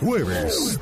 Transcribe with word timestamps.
Jueves, 0.00 0.80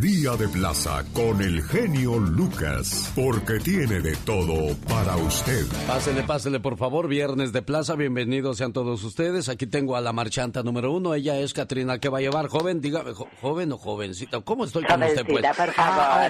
Día 0.00 0.32
de 0.36 0.46
Plaza 0.48 1.02
con 1.14 1.40
el 1.40 1.62
genio 1.62 2.18
Lucas, 2.18 3.10
porque 3.14 3.58
tiene 3.58 4.00
de 4.00 4.14
todo 4.16 4.76
para 4.86 5.16
usted. 5.16 5.64
Pásele, 5.86 6.22
pásele, 6.24 6.60
por 6.60 6.76
favor, 6.76 7.08
Viernes 7.08 7.52
de 7.52 7.62
Plaza, 7.62 7.94
bienvenidos 7.94 8.58
sean 8.58 8.74
todos 8.74 9.02
ustedes. 9.02 9.48
Aquí 9.48 9.66
tengo 9.66 9.96
a 9.96 10.02
la 10.02 10.12
marchanta 10.12 10.62
número 10.62 10.92
uno, 10.92 11.14
ella 11.14 11.38
es 11.38 11.54
Katrina, 11.54 11.98
¿qué 12.00 12.10
va 12.10 12.18
a 12.18 12.20
llevar? 12.20 12.48
Joven, 12.48 12.82
dígame, 12.82 13.12
joven 13.40 13.72
o 13.72 13.78
jovencita, 13.78 14.42
¿cómo 14.42 14.66
estoy 14.66 14.84
con 14.84 15.02
usted, 15.02 15.26
pues? 15.26 15.42
por 15.56 15.72
favor, 15.72 15.74
ah, 15.76 16.28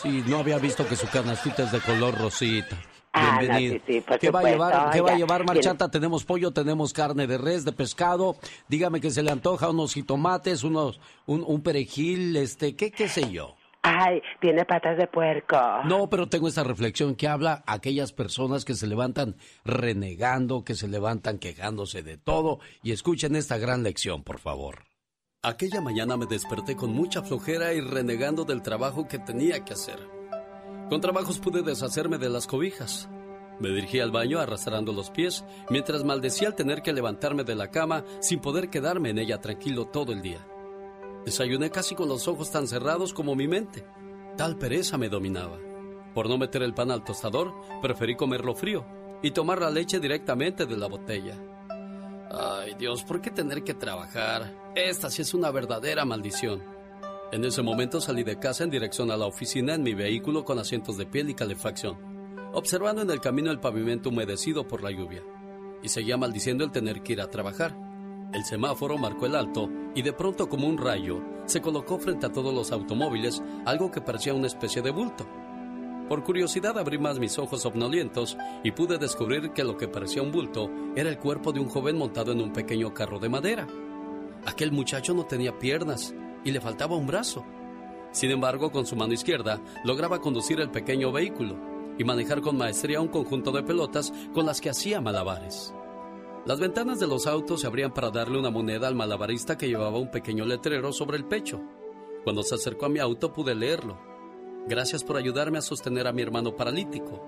Sí, 0.00 0.24
no 0.28 0.38
había 0.38 0.58
visto 0.58 0.86
que 0.86 0.94
su 0.94 1.08
canastita 1.08 1.64
es 1.64 1.72
de 1.72 1.80
color 1.80 2.16
rosita. 2.16 2.78
Ah, 3.12 3.38
Bienvenido. 3.40 3.80
¿Qué, 4.20 4.30
va 4.30 4.40
a 4.40 4.42
llevar, 4.44 4.90
¿Qué 4.92 5.00
va 5.00 5.12
a 5.12 5.16
llevar, 5.16 5.44
Marchanta? 5.44 5.90
Tenemos 5.90 6.24
pollo, 6.24 6.52
tenemos 6.52 6.92
carne 6.92 7.26
de 7.26 7.38
res, 7.38 7.64
de 7.64 7.72
pescado. 7.72 8.36
Dígame 8.68 9.00
que 9.00 9.10
se 9.10 9.22
le 9.22 9.32
antoja 9.32 9.70
unos 9.70 9.94
jitomates, 9.94 10.62
unos, 10.62 11.00
un, 11.26 11.42
un 11.46 11.62
perejil, 11.62 12.36
este, 12.36 12.76
¿qué, 12.76 12.92
qué 12.92 13.08
sé 13.08 13.30
yo? 13.30 13.56
Ay, 13.82 14.20
tiene 14.40 14.64
patas 14.64 14.98
de 14.98 15.06
puerco. 15.06 15.56
No, 15.86 16.08
pero 16.10 16.28
tengo 16.28 16.48
esta 16.48 16.62
reflexión 16.62 17.16
que 17.16 17.26
habla 17.26 17.64
a 17.66 17.74
aquellas 17.74 18.12
personas 18.12 18.64
que 18.64 18.74
se 18.74 18.86
levantan 18.86 19.36
renegando, 19.64 20.64
que 20.64 20.74
se 20.74 20.86
levantan 20.86 21.38
quejándose 21.38 22.02
de 22.02 22.18
todo. 22.18 22.60
Y 22.82 22.92
escuchen 22.92 23.34
esta 23.36 23.56
gran 23.58 23.82
lección, 23.82 24.22
por 24.22 24.38
favor. 24.38 24.84
Aquella 25.42 25.80
mañana 25.80 26.18
me 26.18 26.26
desperté 26.26 26.76
con 26.76 26.92
mucha 26.92 27.22
flojera 27.22 27.72
y 27.72 27.80
renegando 27.80 28.44
del 28.44 28.60
trabajo 28.60 29.08
que 29.08 29.18
tenía 29.18 29.64
que 29.64 29.72
hacer. 29.72 30.19
Con 30.90 31.00
trabajos 31.00 31.38
pude 31.38 31.62
deshacerme 31.62 32.18
de 32.18 32.28
las 32.28 32.48
cobijas. 32.48 33.08
Me 33.60 33.68
dirigí 33.68 34.00
al 34.00 34.10
baño 34.10 34.40
arrastrando 34.40 34.92
los 34.92 35.08
pies 35.10 35.44
mientras 35.70 36.02
maldecía 36.02 36.48
al 36.48 36.56
tener 36.56 36.82
que 36.82 36.92
levantarme 36.92 37.44
de 37.44 37.54
la 37.54 37.70
cama 37.70 38.04
sin 38.18 38.40
poder 38.40 38.70
quedarme 38.70 39.10
en 39.10 39.18
ella 39.20 39.40
tranquilo 39.40 39.86
todo 39.86 40.12
el 40.12 40.20
día. 40.20 40.44
Desayuné 41.24 41.70
casi 41.70 41.94
con 41.94 42.08
los 42.08 42.26
ojos 42.26 42.50
tan 42.50 42.66
cerrados 42.66 43.14
como 43.14 43.36
mi 43.36 43.46
mente. 43.46 43.86
Tal 44.36 44.58
pereza 44.58 44.98
me 44.98 45.08
dominaba. 45.08 45.58
Por 46.12 46.28
no 46.28 46.36
meter 46.36 46.64
el 46.64 46.74
pan 46.74 46.90
al 46.90 47.04
tostador, 47.04 47.54
preferí 47.80 48.16
comerlo 48.16 48.56
frío 48.56 48.84
y 49.22 49.30
tomar 49.30 49.60
la 49.60 49.70
leche 49.70 50.00
directamente 50.00 50.66
de 50.66 50.76
la 50.76 50.88
botella. 50.88 51.36
Ay 52.32 52.74
Dios, 52.76 53.04
¿por 53.04 53.20
qué 53.20 53.30
tener 53.30 53.62
que 53.62 53.74
trabajar? 53.74 54.72
Esta 54.74 55.08
sí 55.08 55.22
es 55.22 55.34
una 55.34 55.52
verdadera 55.52 56.04
maldición. 56.04 56.79
En 57.32 57.44
ese 57.44 57.62
momento 57.62 58.00
salí 58.00 58.24
de 58.24 58.40
casa 58.40 58.64
en 58.64 58.70
dirección 58.70 59.12
a 59.12 59.16
la 59.16 59.26
oficina 59.26 59.74
en 59.74 59.84
mi 59.84 59.94
vehículo 59.94 60.44
con 60.44 60.58
asientos 60.58 60.96
de 60.96 61.06
piel 61.06 61.30
y 61.30 61.34
calefacción, 61.34 61.96
observando 62.52 63.02
en 63.02 63.10
el 63.10 63.20
camino 63.20 63.52
el 63.52 63.60
pavimento 63.60 64.08
humedecido 64.08 64.66
por 64.66 64.82
la 64.82 64.90
lluvia, 64.90 65.22
y 65.80 65.88
seguía 65.88 66.16
maldiciendo 66.16 66.64
el 66.64 66.72
tener 66.72 67.02
que 67.02 67.12
ir 67.12 67.20
a 67.20 67.30
trabajar. 67.30 67.76
El 68.34 68.44
semáforo 68.44 68.98
marcó 68.98 69.26
el 69.26 69.36
alto 69.36 69.70
y 69.94 70.02
de 70.02 70.12
pronto 70.12 70.48
como 70.48 70.66
un 70.66 70.76
rayo 70.76 71.22
se 71.46 71.60
colocó 71.60 72.00
frente 72.00 72.26
a 72.26 72.32
todos 72.32 72.52
los 72.52 72.72
automóviles 72.72 73.40
algo 73.64 73.92
que 73.92 74.00
parecía 74.00 74.34
una 74.34 74.48
especie 74.48 74.82
de 74.82 74.90
bulto. 74.90 75.24
Por 76.08 76.24
curiosidad 76.24 76.76
abrí 76.78 76.98
más 76.98 77.20
mis 77.20 77.38
ojos 77.38 77.62
somnolientos 77.62 78.36
y 78.64 78.72
pude 78.72 78.98
descubrir 78.98 79.52
que 79.52 79.62
lo 79.62 79.76
que 79.76 79.86
parecía 79.86 80.22
un 80.22 80.32
bulto 80.32 80.68
era 80.96 81.08
el 81.08 81.18
cuerpo 81.18 81.52
de 81.52 81.60
un 81.60 81.68
joven 81.68 81.96
montado 81.96 82.32
en 82.32 82.40
un 82.40 82.52
pequeño 82.52 82.92
carro 82.92 83.20
de 83.20 83.28
madera. 83.28 83.68
Aquel 84.46 84.72
muchacho 84.72 85.14
no 85.14 85.26
tenía 85.26 85.56
piernas, 85.60 86.12
y 86.44 86.50
le 86.50 86.60
faltaba 86.60 86.96
un 86.96 87.06
brazo. 87.06 87.44
Sin 88.12 88.30
embargo, 88.30 88.72
con 88.72 88.86
su 88.86 88.96
mano 88.96 89.12
izquierda 89.12 89.60
lograba 89.84 90.20
conducir 90.20 90.60
el 90.60 90.70
pequeño 90.70 91.12
vehículo 91.12 91.56
y 91.98 92.04
manejar 92.04 92.40
con 92.40 92.56
maestría 92.56 93.00
un 93.00 93.08
conjunto 93.08 93.52
de 93.52 93.62
pelotas 93.62 94.12
con 94.32 94.46
las 94.46 94.60
que 94.60 94.70
hacía 94.70 95.00
malabares. 95.00 95.74
Las 96.46 96.58
ventanas 96.58 96.98
de 96.98 97.06
los 97.06 97.26
autos 97.26 97.60
se 97.60 97.66
abrían 97.66 97.92
para 97.92 98.10
darle 98.10 98.38
una 98.38 98.50
moneda 98.50 98.88
al 98.88 98.94
malabarista 98.94 99.58
que 99.58 99.68
llevaba 99.68 99.98
un 99.98 100.10
pequeño 100.10 100.46
letrero 100.46 100.92
sobre 100.92 101.18
el 101.18 101.26
pecho. 101.26 101.60
Cuando 102.24 102.42
se 102.42 102.54
acercó 102.54 102.86
a 102.86 102.88
mi 102.88 102.98
auto 102.98 103.32
pude 103.32 103.54
leerlo. 103.54 103.98
Gracias 104.66 105.04
por 105.04 105.16
ayudarme 105.16 105.58
a 105.58 105.62
sostener 105.62 106.06
a 106.06 106.12
mi 106.12 106.22
hermano 106.22 106.56
paralítico. 106.56 107.26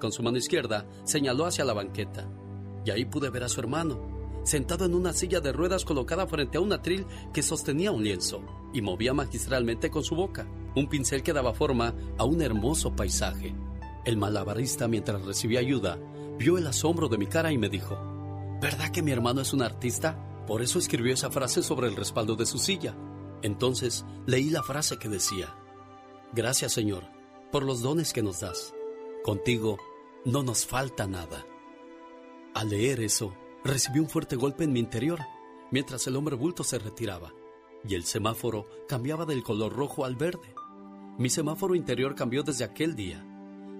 Con 0.00 0.12
su 0.12 0.22
mano 0.22 0.38
izquierda 0.38 0.86
señaló 1.02 1.46
hacia 1.46 1.64
la 1.64 1.72
banqueta 1.72 2.28
y 2.84 2.90
ahí 2.90 3.04
pude 3.04 3.30
ver 3.30 3.42
a 3.42 3.48
su 3.48 3.60
hermano, 3.60 4.13
sentado 4.44 4.84
en 4.84 4.94
una 4.94 5.12
silla 5.12 5.40
de 5.40 5.52
ruedas 5.52 5.84
colocada 5.84 6.26
frente 6.26 6.58
a 6.58 6.60
un 6.60 6.72
atril 6.72 7.06
que 7.32 7.42
sostenía 7.42 7.90
un 7.90 8.04
lienzo 8.04 8.42
y 8.72 8.82
movía 8.82 9.12
magistralmente 9.12 9.90
con 9.90 10.04
su 10.04 10.14
boca 10.14 10.46
un 10.74 10.88
pincel 10.88 11.22
que 11.22 11.32
daba 11.32 11.54
forma 11.54 11.94
a 12.18 12.24
un 12.24 12.42
hermoso 12.42 12.94
paisaje. 12.94 13.54
El 14.04 14.16
malabarista, 14.16 14.88
mientras 14.88 15.22
recibía 15.22 15.60
ayuda, 15.60 15.98
vio 16.38 16.58
el 16.58 16.66
asombro 16.66 17.08
de 17.08 17.18
mi 17.18 17.26
cara 17.26 17.52
y 17.52 17.58
me 17.58 17.68
dijo, 17.68 17.96
¿verdad 18.60 18.90
que 18.90 19.02
mi 19.02 19.12
hermano 19.12 19.40
es 19.40 19.52
un 19.52 19.62
artista? 19.62 20.44
Por 20.46 20.62
eso 20.62 20.78
escribió 20.78 21.14
esa 21.14 21.30
frase 21.30 21.62
sobre 21.62 21.88
el 21.88 21.96
respaldo 21.96 22.36
de 22.36 22.46
su 22.46 22.58
silla. 22.58 22.96
Entonces 23.42 24.04
leí 24.26 24.50
la 24.50 24.62
frase 24.62 24.98
que 24.98 25.08
decía, 25.08 25.54
Gracias 26.32 26.72
Señor 26.72 27.04
por 27.52 27.62
los 27.62 27.82
dones 27.82 28.12
que 28.12 28.22
nos 28.22 28.40
das. 28.40 28.74
Contigo 29.22 29.78
no 30.24 30.42
nos 30.42 30.66
falta 30.66 31.06
nada. 31.06 31.46
Al 32.52 32.70
leer 32.70 33.00
eso, 33.00 33.32
Recibí 33.64 33.98
un 33.98 34.10
fuerte 34.10 34.36
golpe 34.36 34.64
en 34.64 34.74
mi 34.74 34.80
interior 34.80 35.20
mientras 35.70 36.06
el 36.06 36.16
hombre 36.16 36.36
bulto 36.36 36.62
se 36.62 36.78
retiraba 36.78 37.32
y 37.82 37.94
el 37.94 38.04
semáforo 38.04 38.68
cambiaba 38.86 39.24
del 39.24 39.42
color 39.42 39.72
rojo 39.72 40.04
al 40.04 40.16
verde. 40.16 40.54
Mi 41.16 41.30
semáforo 41.30 41.74
interior 41.74 42.14
cambió 42.14 42.42
desde 42.42 42.64
aquel 42.64 42.94
día. 42.94 43.24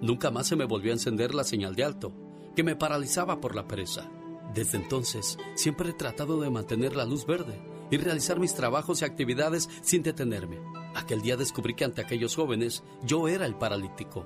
Nunca 0.00 0.30
más 0.30 0.46
se 0.46 0.56
me 0.56 0.64
volvió 0.64 0.90
a 0.90 0.94
encender 0.94 1.34
la 1.34 1.44
señal 1.44 1.74
de 1.74 1.84
alto, 1.84 2.14
que 2.56 2.62
me 2.62 2.76
paralizaba 2.76 3.42
por 3.42 3.54
la 3.54 3.68
pereza. 3.68 4.10
Desde 4.54 4.78
entonces, 4.78 5.36
siempre 5.54 5.90
he 5.90 5.94
tratado 5.94 6.40
de 6.40 6.48
mantener 6.48 6.96
la 6.96 7.04
luz 7.04 7.26
verde 7.26 7.60
y 7.90 7.98
realizar 7.98 8.40
mis 8.40 8.54
trabajos 8.54 9.02
y 9.02 9.04
actividades 9.04 9.68
sin 9.82 10.02
detenerme. 10.02 10.60
Aquel 10.94 11.20
día 11.20 11.36
descubrí 11.36 11.74
que 11.74 11.84
ante 11.84 12.00
aquellos 12.00 12.36
jóvenes 12.36 12.82
yo 13.02 13.28
era 13.28 13.44
el 13.44 13.54
paralítico. 13.54 14.24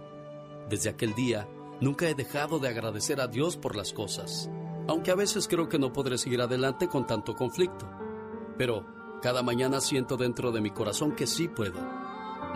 Desde 0.70 0.90
aquel 0.90 1.16
día, 1.16 1.48
nunca 1.80 2.08
he 2.08 2.14
dejado 2.14 2.60
de 2.60 2.68
agradecer 2.68 3.20
a 3.20 3.26
Dios 3.26 3.56
por 3.56 3.74
las 3.74 3.92
cosas 3.92 4.48
aunque 4.88 5.10
a 5.10 5.14
veces 5.14 5.46
creo 5.46 5.68
que 5.68 5.78
no 5.78 5.92
podré 5.92 6.16
seguir 6.16 6.40
adelante 6.40 6.88
con 6.88 7.06
tanto 7.06 7.36
conflicto. 7.36 7.86
Pero 8.56 8.86
cada 9.22 9.42
mañana 9.42 9.80
siento 9.80 10.16
dentro 10.16 10.50
de 10.50 10.62
mi 10.62 10.70
corazón 10.70 11.12
que 11.14 11.26
sí 11.26 11.46
puedo. 11.46 11.78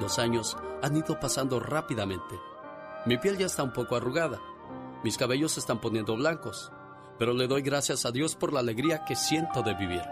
Los 0.01 0.19
años 0.19 0.57
han 0.83 0.97
ido 0.97 1.21
pasando 1.21 1.61
rápidamente. 1.61 2.41
Mi 3.05 3.19
piel 3.19 3.37
ya 3.37 3.47
está 3.47 3.63
un 3.63 3.73
poco 3.73 3.97
arrugada, 3.97 4.41
mis 5.05 5.19
cabellos 5.19 5.53
se 5.53 5.61
están 5.61 5.81
poniendo 5.81 6.17
blancos, 6.17 6.73
pero 7.19 7.35
le 7.35 7.49
doy 7.49 7.63
gracias 7.63 8.07
a 8.07 8.13
Dios 8.13 8.35
por 8.35 8.53
la 8.53 8.61
alegría 8.61 9.05
que 9.05 9.17
siento 9.17 9.63
de 9.63 9.75
vivir. 9.75 10.03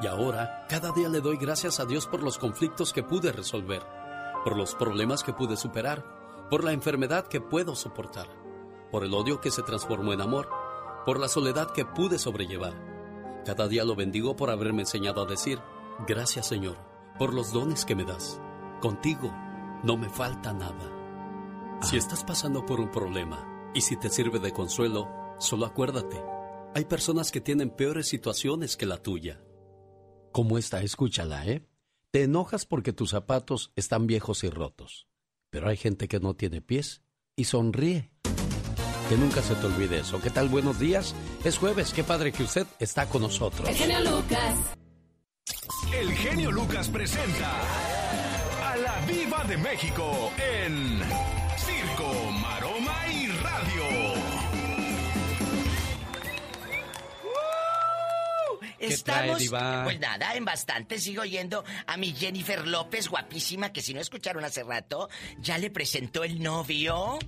Y 0.00 0.06
ahora, 0.06 0.64
cada 0.68 0.92
día 0.92 1.08
le 1.08 1.20
doy 1.20 1.36
gracias 1.36 1.80
a 1.80 1.84
Dios 1.84 2.06
por 2.06 2.22
los 2.22 2.38
conflictos 2.38 2.92
que 2.92 3.02
pude 3.02 3.32
resolver, 3.32 3.82
por 4.44 4.56
los 4.56 4.74
problemas 4.76 5.24
que 5.24 5.32
pude 5.32 5.56
superar, 5.56 6.46
por 6.48 6.62
la 6.62 6.72
enfermedad 6.72 7.26
que 7.26 7.40
puedo 7.40 7.74
soportar, 7.74 8.28
por 8.92 9.04
el 9.04 9.12
odio 9.12 9.40
que 9.40 9.50
se 9.50 9.62
transformó 9.62 10.12
en 10.12 10.20
amor 10.20 10.48
por 11.08 11.20
la 11.20 11.28
soledad 11.28 11.70
que 11.70 11.86
pude 11.86 12.18
sobrellevar. 12.18 12.74
Cada 13.46 13.66
día 13.66 13.82
lo 13.82 13.96
bendigo 13.96 14.36
por 14.36 14.50
haberme 14.50 14.82
enseñado 14.82 15.22
a 15.22 15.24
decir, 15.24 15.58
gracias 16.06 16.46
Señor, 16.46 16.76
por 17.18 17.32
los 17.32 17.50
dones 17.50 17.86
que 17.86 17.94
me 17.94 18.04
das. 18.04 18.38
Contigo 18.82 19.32
no 19.82 19.96
me 19.96 20.10
falta 20.10 20.52
nada. 20.52 21.80
Si 21.80 21.96
estás 21.96 22.24
pasando 22.24 22.66
por 22.66 22.78
un 22.78 22.90
problema 22.90 23.70
y 23.74 23.80
si 23.80 23.96
te 23.96 24.10
sirve 24.10 24.38
de 24.38 24.52
consuelo, 24.52 25.08
solo 25.38 25.64
acuérdate, 25.64 26.22
hay 26.74 26.84
personas 26.84 27.32
que 27.32 27.40
tienen 27.40 27.70
peores 27.70 28.06
situaciones 28.06 28.76
que 28.76 28.84
la 28.84 28.98
tuya. 28.98 29.42
Como 30.30 30.58
esta, 30.58 30.82
escúchala, 30.82 31.46
¿eh? 31.46 31.66
Te 32.10 32.24
enojas 32.24 32.66
porque 32.66 32.92
tus 32.92 33.12
zapatos 33.12 33.72
están 33.76 34.06
viejos 34.06 34.44
y 34.44 34.50
rotos, 34.50 35.08
pero 35.48 35.70
hay 35.70 35.78
gente 35.78 36.06
que 36.06 36.20
no 36.20 36.34
tiene 36.34 36.60
pies 36.60 37.00
y 37.34 37.44
sonríe 37.44 38.10
que 39.08 39.16
nunca 39.16 39.42
se 39.42 39.54
te 39.54 39.66
olvide 39.66 40.00
eso. 40.00 40.20
¿Qué 40.20 40.30
tal? 40.30 40.48
Buenos 40.48 40.78
días. 40.78 41.14
Es 41.44 41.58
jueves. 41.58 41.92
Qué 41.92 42.04
padre 42.04 42.32
que 42.32 42.42
usted 42.42 42.66
está 42.78 43.06
con 43.06 43.22
nosotros. 43.22 43.68
El 43.68 43.74
genio 43.74 44.00
Lucas. 44.00 44.54
El 45.92 46.12
genio 46.12 46.52
Lucas 46.52 46.88
presenta 46.88 47.50
a 48.62 48.76
la 48.76 49.00
Viva 49.06 49.44
de 49.44 49.56
México 49.56 50.30
en 50.36 51.00
Circo, 51.56 52.30
Maroma 52.32 52.96
y 53.10 53.28
Radio. 53.28 54.07
Estamos, 58.78 59.42
pues 59.84 60.00
nada, 60.00 60.34
en 60.34 60.44
bastante. 60.44 60.98
Sigo 60.98 61.24
yendo 61.24 61.64
a 61.86 61.96
mi 61.96 62.12
Jennifer 62.12 62.66
López, 62.66 63.08
guapísima, 63.08 63.72
que 63.72 63.82
si 63.82 63.94
no 63.94 64.00
escucharon 64.00 64.44
hace 64.44 64.62
rato, 64.62 65.08
ya 65.38 65.58
le 65.58 65.70
presentó 65.70 66.24
el 66.24 66.42
novio 66.42 67.18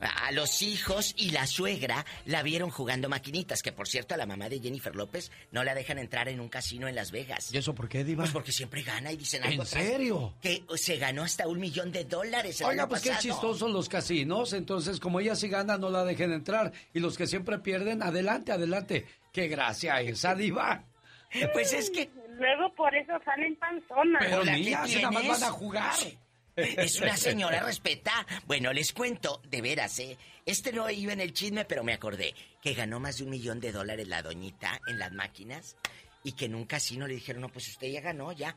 a 0.00 0.32
los 0.32 0.62
hijos 0.62 1.14
y 1.16 1.30
la 1.30 1.46
suegra 1.46 2.04
la 2.24 2.42
vieron 2.42 2.70
jugando 2.70 3.08
maquinitas, 3.08 3.62
que 3.62 3.72
por 3.72 3.88
cierto 3.88 4.14
a 4.14 4.16
la 4.16 4.26
mamá 4.26 4.48
de 4.48 4.60
Jennifer 4.60 4.94
López 4.94 5.30
no 5.50 5.64
la 5.64 5.74
dejan 5.74 5.98
entrar 5.98 6.28
en 6.28 6.40
un 6.40 6.48
casino 6.48 6.88
en 6.88 6.94
Las 6.94 7.10
Vegas. 7.10 7.52
¿Y 7.52 7.58
eso 7.58 7.74
por 7.74 7.88
qué, 7.88 8.04
Diva? 8.04 8.22
Pues 8.22 8.32
porque 8.32 8.52
siempre 8.52 8.82
gana 8.82 9.12
y 9.12 9.16
dicen 9.16 9.42
algo. 9.44 9.62
¿En 9.62 9.68
serio? 9.68 10.34
Que 10.40 10.64
se 10.76 10.96
ganó 10.96 11.22
hasta 11.22 11.46
un 11.48 11.60
millón 11.60 11.92
de 11.92 12.04
dólares. 12.04 12.60
El 12.60 12.68
Oiga, 12.68 12.88
pues 12.88 13.02
qué 13.02 13.12
chistosos 13.18 13.70
los 13.70 13.88
casinos. 13.88 14.52
Entonces, 14.52 15.00
como 15.00 15.20
ella 15.20 15.36
sí 15.36 15.48
gana, 15.48 15.78
no 15.78 15.90
la 15.90 16.04
dejen 16.04 16.32
entrar. 16.32 16.72
Y 16.94 17.00
los 17.00 17.16
que 17.16 17.26
siempre 17.26 17.58
pierden, 17.58 18.02
adelante, 18.02 18.52
adelante. 18.52 19.06
¡Qué 19.32 19.48
gracia 19.48 20.00
esa, 20.00 20.34
Diva! 20.34 20.84
Pues 21.52 21.72
es 21.72 21.90
que 21.90 22.10
luego 22.38 22.74
por 22.74 22.94
eso 22.94 23.12
salen 23.24 23.56
panzonas. 23.56 24.24
Pero 24.24 24.44
niña, 24.44 24.84
nada 24.86 25.10
más 25.10 25.28
van 25.28 25.44
a 25.44 25.50
jugar. 25.50 25.94
Es 26.56 27.00
una 27.00 27.16
señora, 27.16 27.60
respeta. 27.60 28.26
Bueno, 28.46 28.72
les 28.72 28.92
cuento, 28.92 29.40
de 29.48 29.62
veras, 29.62 29.98
¿eh? 30.00 30.18
Este 30.44 30.72
no 30.72 30.90
iba 30.90 31.12
en 31.12 31.20
el 31.20 31.32
chisme, 31.32 31.64
pero 31.64 31.84
me 31.84 31.94
acordé 31.94 32.34
que 32.60 32.74
ganó 32.74 33.00
más 33.00 33.18
de 33.18 33.24
un 33.24 33.30
millón 33.30 33.60
de 33.60 33.72
dólares 33.72 34.08
la 34.08 34.22
doñita 34.22 34.80
en 34.86 34.98
las 34.98 35.12
máquinas 35.12 35.76
y 36.24 36.32
que 36.32 36.46
en 36.46 36.54
un 36.54 36.64
casino 36.64 37.06
le 37.06 37.14
dijeron, 37.14 37.42
no, 37.42 37.48
pues 37.48 37.68
usted 37.68 37.88
ya 37.88 38.00
ganó, 38.00 38.32
ya. 38.32 38.56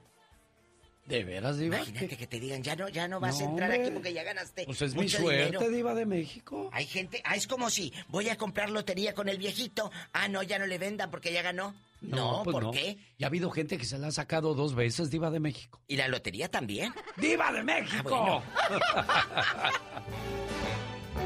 ¿De 1.05 1.23
veras, 1.23 1.59
Diva? 1.59 1.77
Imagínate 1.77 2.17
que 2.17 2.25
te 2.25 2.39
digan, 2.39 2.63
ya 2.63 2.75
no, 2.75 2.89
ya 2.89 3.07
no 3.07 3.19
vas 3.19 3.39
a 3.39 3.43
entrar 3.43 3.71
aquí 3.71 3.91
porque 3.91 4.11
ya 4.11 4.23
ganaste. 4.23 4.65
Pues 4.65 4.81
es 4.81 4.95
mi 4.95 5.07
suerte, 5.07 5.69
Diva 5.69 5.93
de 5.93 6.05
México. 6.05 6.69
Hay 6.73 6.87
gente, 6.87 7.21
ah, 7.23 7.35
es 7.35 7.45
como 7.45 7.69
si 7.69 7.93
voy 8.07 8.29
a 8.29 8.37
comprar 8.37 8.71
lotería 8.71 9.13
con 9.13 9.29
el 9.29 9.37
viejito. 9.37 9.91
Ah, 10.13 10.27
no, 10.27 10.41
ya 10.41 10.57
no 10.57 10.65
le 10.65 10.79
vendan 10.79 11.11
porque 11.11 11.31
ya 11.31 11.43
ganó. 11.43 11.75
No, 12.07 12.41
pues 12.43 12.53
¿por 12.53 12.71
qué? 12.71 12.97
Y 13.17 13.23
ha 13.23 13.27
habido 13.27 13.49
gente 13.51 13.77
que 13.77 13.85
se 13.85 13.97
la 13.97 14.07
ha 14.07 14.11
sacado 14.11 14.53
dos 14.53 14.75
veces, 14.75 15.09
Diva 15.09 15.31
de 15.31 15.39
México. 15.39 15.81
¿Y 15.87 15.95
la 15.95 16.07
lotería 16.07 16.49
también? 16.49 16.93
¡Diva 17.17 17.51
de 17.51 17.63
México! 17.63 18.43
Ah, 18.65 19.71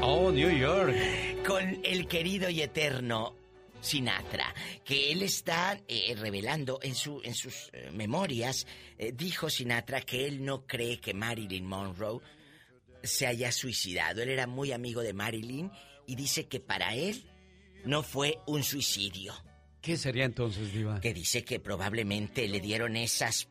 oh, 0.02 0.30
New 0.30 0.50
York. 0.50 0.94
Con 1.46 1.80
el 1.84 2.06
querido 2.06 2.48
y 2.50 2.62
eterno 2.62 3.34
Sinatra, 3.80 4.54
que 4.84 5.10
él 5.10 5.22
está 5.22 5.80
eh, 5.88 6.14
revelando 6.18 6.78
en, 6.82 6.94
su, 6.94 7.20
en 7.24 7.34
sus 7.34 7.70
eh, 7.72 7.90
memorias, 7.92 8.66
eh, 8.98 9.12
dijo 9.12 9.48
Sinatra 9.48 10.02
que 10.02 10.26
él 10.26 10.44
no 10.44 10.66
cree 10.66 11.00
que 11.00 11.14
Marilyn 11.14 11.66
Monroe 11.66 12.20
se 13.02 13.26
haya 13.26 13.50
suicidado. 13.52 14.22
Él 14.22 14.28
era 14.28 14.46
muy 14.46 14.72
amigo 14.72 15.00
de 15.02 15.14
Marilyn 15.14 15.70
y 16.06 16.14
dice 16.14 16.46
que 16.46 16.60
para 16.60 16.94
él 16.94 17.24
no 17.84 18.02
fue 18.02 18.38
un 18.46 18.62
suicidio. 18.62 19.34
¿Qué 19.80 19.96
sería 19.96 20.24
entonces, 20.24 20.72
Diva? 20.72 21.00
Que 21.00 21.14
dice 21.14 21.44
que 21.44 21.58
probablemente 21.58 22.46
le 22.48 22.60
dieron 22.60 22.96
esas 22.96 23.48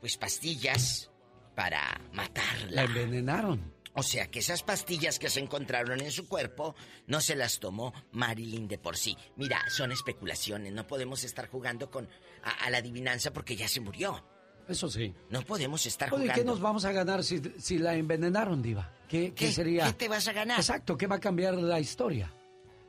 pues 0.00 0.16
pastillas 0.18 1.10
para 1.54 2.00
matarla. 2.12 2.70
La 2.70 2.84
envenenaron. 2.84 3.72
O 3.94 4.02
sea 4.02 4.30
que 4.30 4.38
esas 4.38 4.62
pastillas 4.62 5.18
que 5.18 5.28
se 5.28 5.40
encontraron 5.40 6.00
en 6.00 6.10
su 6.10 6.26
cuerpo 6.26 6.74
no 7.06 7.20
se 7.20 7.36
las 7.36 7.60
tomó 7.60 7.92
Marilyn 8.12 8.66
de 8.66 8.78
por 8.78 8.96
sí. 8.96 9.16
Mira, 9.36 9.62
son 9.68 9.92
especulaciones, 9.92 10.72
no 10.72 10.86
podemos 10.86 11.24
estar 11.24 11.48
jugando 11.48 11.90
con 11.90 12.08
a, 12.42 12.70
la 12.70 12.78
adivinanza 12.78 13.32
porque 13.32 13.54
ya 13.54 13.68
se 13.68 13.80
murió. 13.80 14.24
Eso 14.66 14.88
sí. 14.88 15.12
No 15.28 15.42
podemos 15.42 15.84
estar 15.84 16.08
jugando. 16.08 16.32
¿Y 16.32 16.34
qué 16.34 16.44
nos 16.44 16.60
vamos 16.60 16.84
a 16.84 16.92
ganar 16.92 17.22
si, 17.22 17.42
si 17.58 17.78
la 17.78 17.94
envenenaron, 17.94 18.62
Diva? 18.62 18.90
¿Qué, 19.08 19.34
¿Qué, 19.34 19.52
sería? 19.52 19.86
¿Qué 19.86 19.92
te 19.92 20.08
vas 20.08 20.26
a 20.28 20.32
ganar? 20.32 20.58
Exacto, 20.58 20.96
¿qué 20.96 21.06
va 21.06 21.16
a 21.16 21.20
cambiar 21.20 21.54
la 21.54 21.78
historia? 21.78 22.32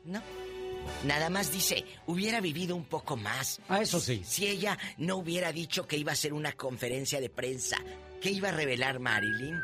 No. 0.05 0.21
Nada 1.05 1.29
más 1.29 1.51
dice, 1.51 1.85
hubiera 2.07 2.41
vivido 2.41 2.75
un 2.75 2.85
poco 2.85 3.17
más. 3.17 3.59
Ah, 3.67 3.81
eso 3.81 3.99
sí. 3.99 4.21
Si 4.25 4.47
ella 4.47 4.77
no 4.97 5.17
hubiera 5.17 5.51
dicho 5.51 5.87
que 5.87 5.97
iba 5.97 6.11
a 6.11 6.13
hacer 6.13 6.33
una 6.33 6.53
conferencia 6.53 7.19
de 7.19 7.29
prensa, 7.29 7.77
¿qué 8.21 8.31
iba 8.31 8.49
a 8.49 8.51
revelar 8.51 8.99
Marilyn? 8.99 9.59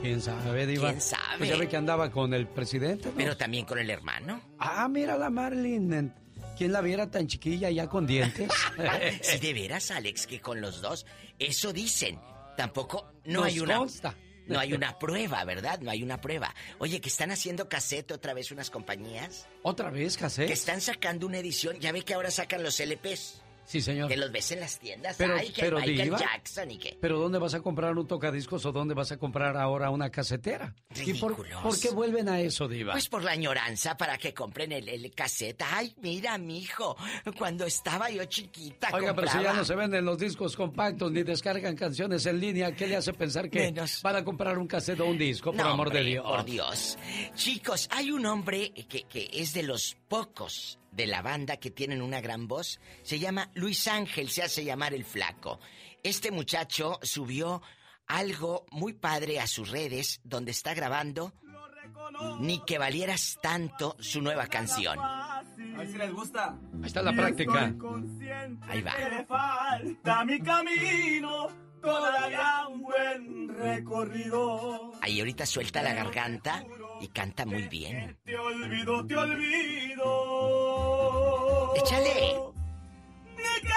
¿Quién 0.00 0.20
sabe, 0.20 0.66
Diva? 0.66 0.90
¿Quién 0.90 1.00
sabe? 1.00 1.38
Pues 1.38 1.50
ya 1.50 1.56
ve 1.56 1.68
que 1.68 1.76
andaba 1.76 2.10
con 2.10 2.34
el 2.34 2.46
presidente, 2.46 3.10
Pero 3.16 3.36
también 3.36 3.64
con 3.64 3.78
el 3.78 3.90
hermano. 3.90 4.40
Ah, 4.58 4.88
mira 4.88 5.16
la 5.18 5.28
Marilyn. 5.28 6.12
¿Quién 6.56 6.72
la 6.72 6.80
viera 6.80 7.10
tan 7.10 7.26
chiquilla 7.26 7.70
ya 7.70 7.88
con 7.88 8.06
dientes? 8.06 8.50
sí, 9.22 9.38
de 9.38 9.52
veras, 9.52 9.90
Alex, 9.90 10.26
que 10.26 10.40
con 10.40 10.60
los 10.60 10.80
dos. 10.80 11.06
Eso 11.38 11.72
dicen. 11.72 12.18
Tampoco 12.56 13.12
no 13.24 13.44
hay 13.44 13.60
una. 13.60 13.80
No 14.46 14.58
hay 14.58 14.72
una 14.72 14.98
prueba, 14.98 15.44
¿verdad? 15.44 15.80
No 15.80 15.90
hay 15.90 16.02
una 16.02 16.20
prueba. 16.20 16.54
Oye, 16.78 17.00
que 17.00 17.08
están 17.08 17.30
haciendo 17.30 17.68
cassette 17.68 18.12
otra 18.12 18.34
vez 18.34 18.50
unas 18.50 18.70
compañías. 18.70 19.46
¿Otra 19.62 19.90
vez 19.90 20.16
cassette? 20.16 20.46
Que 20.48 20.52
están 20.52 20.80
sacando 20.80 21.26
una 21.26 21.38
edición. 21.38 21.78
Ya 21.80 21.92
ve 21.92 22.02
que 22.02 22.14
ahora 22.14 22.30
sacan 22.30 22.62
los 22.62 22.80
LPs. 22.80 23.42
Sí, 23.64 23.80
señor. 23.80 24.08
Que 24.08 24.16
los 24.16 24.30
ves 24.32 24.50
en 24.52 24.60
las 24.60 24.78
tiendas. 24.78 25.16
Pero, 25.16 25.36
Ay, 25.36 25.50
que 25.50 25.62
pero 25.62 25.78
Michael 25.78 26.16
Jackson 26.16 26.70
y 26.70 26.78
qué. 26.78 26.98
Pero 27.00 27.18
¿dónde 27.18 27.38
vas 27.38 27.54
a 27.54 27.60
comprar 27.60 27.96
un 27.96 28.06
tocadiscos 28.06 28.64
o 28.66 28.72
dónde 28.72 28.94
vas 28.94 29.12
a 29.12 29.18
comprar 29.18 29.56
ahora 29.56 29.90
una 29.90 30.10
casetera? 30.10 30.74
¿Y 31.04 31.14
por, 31.14 31.36
qué 31.80 31.90
vuelven 31.90 32.28
a 32.28 32.40
eso, 32.40 32.68
Diva? 32.68 32.92
Pues 32.92 33.08
por 33.08 33.22
la 33.22 33.32
añoranza 33.32 33.96
para 33.96 34.18
que 34.18 34.34
compren 34.34 34.72
el, 34.72 34.88
el 34.88 35.10
cassette. 35.14 35.62
Ay, 35.62 35.94
mira, 36.00 36.36
mijo, 36.38 36.96
cuando 37.38 37.64
estaba 37.64 38.10
yo 38.10 38.24
chiquita. 38.24 38.90
Oiga, 38.92 39.14
pero 39.14 39.28
si 39.28 39.42
ya 39.42 39.52
no 39.52 39.64
se 39.64 39.74
venden 39.74 40.04
los 40.04 40.18
discos 40.18 40.56
compactos 40.56 41.10
ni 41.12 41.22
descargan 41.22 41.76
canciones 41.76 42.26
en 42.26 42.40
línea, 42.40 42.74
¿qué 42.74 42.86
le 42.86 42.96
hace 42.96 43.12
pensar 43.12 43.48
que 43.48 43.72
van 44.02 44.16
a 44.16 44.24
comprar 44.24 44.58
un 44.58 44.66
cassette 44.66 45.00
o 45.00 45.06
un 45.06 45.18
disco, 45.18 45.52
por 45.52 45.66
amor 45.66 45.90
de 45.92 46.04
Dios? 46.04 46.24
Por 46.24 46.44
Dios. 46.44 46.98
Chicos, 47.34 47.88
hay 47.90 48.10
un 48.10 48.26
hombre 48.26 48.72
que, 48.88 49.04
que 49.04 49.30
es 49.32 49.54
de 49.54 49.62
los 49.62 49.96
pocos 50.08 50.78
de 50.92 51.06
la 51.06 51.22
banda 51.22 51.56
que 51.56 51.70
tienen 51.70 52.02
una 52.02 52.20
gran 52.20 52.46
voz. 52.46 52.78
Se 53.02 53.18
llama 53.18 53.50
Luis 53.54 53.88
Ángel, 53.88 54.28
se 54.28 54.42
hace 54.42 54.64
llamar 54.64 54.94
el 54.94 55.04
flaco. 55.04 55.58
Este 56.02 56.30
muchacho 56.30 56.98
subió 57.02 57.62
algo 58.06 58.66
muy 58.70 58.92
padre 58.92 59.40
a 59.40 59.46
sus 59.46 59.70
redes 59.70 60.20
donde 60.22 60.50
está 60.50 60.74
grabando 60.74 61.32
Ni 62.40 62.62
que 62.64 62.78
valieras 62.78 63.38
tanto 63.42 63.96
su 63.98 64.20
nueva 64.20 64.46
canción. 64.46 64.98
A 64.98 65.42
ver 65.78 65.88
si 65.88 65.96
les 65.96 66.12
gusta. 66.12 66.58
Ahí 66.74 66.86
está 66.86 67.02
la 67.02 67.12
práctica. 67.12 67.74
Ahí 68.68 68.82
va. 68.82 68.92
falta 69.26 70.24
mi 70.24 70.38
camino, 70.40 71.48
todavía 71.80 72.66
un 72.68 72.82
buen 72.82 73.48
recorrido. 73.48 74.92
Ahí 75.00 75.20
ahorita 75.20 75.46
suelta 75.46 75.82
la 75.82 75.94
garganta 75.94 76.64
y 77.02 77.08
canta 77.08 77.44
muy 77.44 77.62
bien. 77.62 78.16
Te 78.24 78.36
olvido, 78.38 79.04
te 79.06 79.16
olvido. 79.16 80.04
Échale. 81.76 82.36
Ni 83.36 83.42
que 83.60 83.74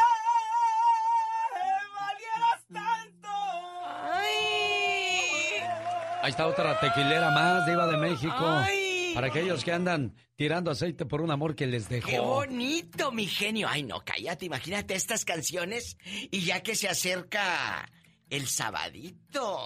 valieras 1.95 2.61
tanto. 2.71 3.29
Ay. 4.13 4.35
Ahí 6.21 6.29
está 6.29 6.45
otra 6.47 6.79
tequilera 6.79 7.31
más, 7.31 7.65
diva 7.65 7.87
de 7.87 7.97
México. 7.97 8.35
Ay. 8.37 9.11
Para 9.15 9.27
aquellos 9.27 9.63
que 9.63 9.71
andan 9.71 10.15
tirando 10.35 10.69
aceite 10.69 11.05
por 11.05 11.21
un 11.21 11.31
amor 11.31 11.55
que 11.55 11.65
les 11.65 11.89
dejó. 11.89 12.09
¡Qué 12.09 12.19
bonito, 12.19 13.11
mi 13.11 13.25
genio! 13.27 13.67
Ay, 13.69 13.81
no, 13.83 14.01
cállate, 14.05 14.45
imagínate 14.45 14.93
estas 14.93 15.25
canciones 15.25 15.97
y 16.03 16.41
ya 16.41 16.61
que 16.61 16.75
se 16.75 16.89
acerca 16.89 17.89
el 18.29 18.47
sabadito. 18.47 19.57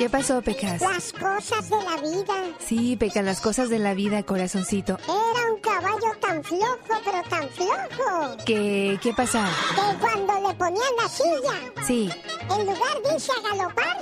¿Qué 0.00 0.08
pasó, 0.08 0.40
Pecas? 0.40 0.80
Las 0.80 1.12
cosas 1.12 1.68
de 1.68 1.76
la 1.76 1.96
vida. 2.00 2.34
Sí, 2.58 2.96
Pecas, 2.96 3.22
las 3.22 3.42
cosas 3.42 3.68
de 3.68 3.78
la 3.78 3.92
vida, 3.92 4.22
corazoncito. 4.22 4.96
Era 5.04 5.52
un 5.52 5.60
caballo 5.60 6.16
tan 6.22 6.42
flojo, 6.42 6.78
pero 7.04 7.22
tan 7.28 7.46
flojo. 7.50 8.36
¿Qué, 8.46 8.98
qué 9.02 9.12
pasa? 9.12 9.46
Que 9.74 9.98
cuando 9.98 10.48
le 10.48 10.54
ponían 10.54 10.88
la 11.02 11.06
silla, 11.06 11.52
Sí. 11.86 12.08
en 12.48 12.64
lugar 12.64 13.02
de 13.04 13.12
irse 13.14 13.30
a 13.30 13.42
galopar, 13.50 13.98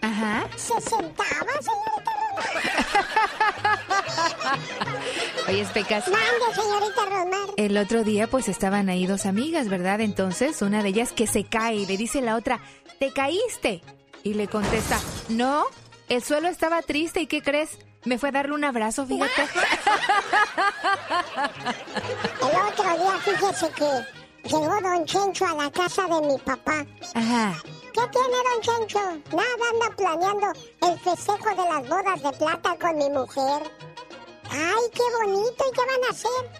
Ajá. 0.00 0.48
se 0.56 0.74
sentaba, 0.80 1.52
señorita 1.62 2.12
Oye, 5.48 5.64
Pecas. 5.72 6.08
Mande, 6.08 6.52
señorita 6.60 7.04
Rosmar. 7.04 7.54
El 7.56 7.76
otro 7.78 8.02
día 8.02 8.26
pues 8.26 8.48
estaban 8.48 8.88
ahí 8.88 9.06
dos 9.06 9.24
amigas, 9.24 9.68
¿verdad? 9.68 10.00
Entonces 10.00 10.62
una 10.62 10.82
de 10.82 10.88
ellas 10.88 11.12
que 11.12 11.28
se 11.28 11.44
cae 11.44 11.76
y 11.76 11.86
le 11.86 11.96
dice 11.96 12.22
la 12.22 12.34
otra, 12.34 12.58
¿te 12.98 13.12
caíste? 13.12 13.82
Y 14.22 14.34
le 14.34 14.48
contesta, 14.48 15.00
no, 15.28 15.64
el 16.08 16.22
suelo 16.22 16.48
estaba 16.48 16.82
triste 16.82 17.20
y 17.20 17.26
¿qué 17.26 17.42
crees? 17.42 17.78
Me 18.04 18.18
fue 18.18 18.28
a 18.30 18.32
darle 18.32 18.54
un 18.54 18.64
abrazo, 18.64 19.06
fíjate. 19.06 19.42
El 22.40 22.56
otro 22.68 22.84
día, 22.84 23.18
fíjese 23.24 23.70
que 23.72 24.48
llegó 24.48 24.80
Don 24.80 25.04
Chencho 25.04 25.46
a 25.46 25.54
la 25.54 25.70
casa 25.70 26.02
de 26.06 26.20
mi 26.26 26.38
papá. 26.38 26.86
Ajá. 27.14 27.54
¿Qué 27.92 28.00
tiene 28.12 28.36
Don 28.44 28.60
Chencho? 28.60 29.00
Nada, 29.36 29.64
anda 29.72 29.96
planeando 29.96 30.52
el 30.82 30.98
festejo 31.00 31.50
de 31.50 31.56
las 31.56 31.88
bodas 31.88 32.22
de 32.22 32.32
plata 32.38 32.76
con 32.80 32.96
mi 32.96 33.10
mujer. 33.10 33.62
¡Ay, 34.50 34.84
qué 34.94 35.02
bonito! 35.20 35.64
¿Y 35.68 35.72
qué 35.74 35.80
van 35.80 36.04
a 36.06 36.10
hacer? 36.10 36.50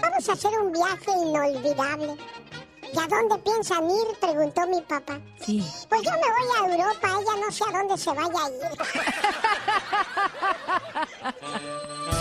Vamos 0.00 0.28
a 0.28 0.32
hacer 0.32 0.58
un 0.60 0.72
viaje 0.72 1.10
inolvidable. 1.10 2.16
¿Y 2.92 2.98
a 2.98 3.06
dónde 3.06 3.38
piensan 3.42 3.84
ir? 3.84 4.18
Preguntó 4.20 4.66
mi 4.66 4.80
papá. 4.82 5.18
Sí. 5.40 5.64
Pues 5.88 6.02
yo 6.02 6.10
me 6.10 6.18
voy 6.18 6.48
a 6.56 6.58
Europa, 6.76 7.08
ella 7.08 7.34
no 7.44 7.50
sé 7.50 7.64
a 7.66 7.78
dónde 7.78 7.96
se 7.98 8.10
vaya 8.10 8.44
a 8.44 8.48
ir. 8.50 8.78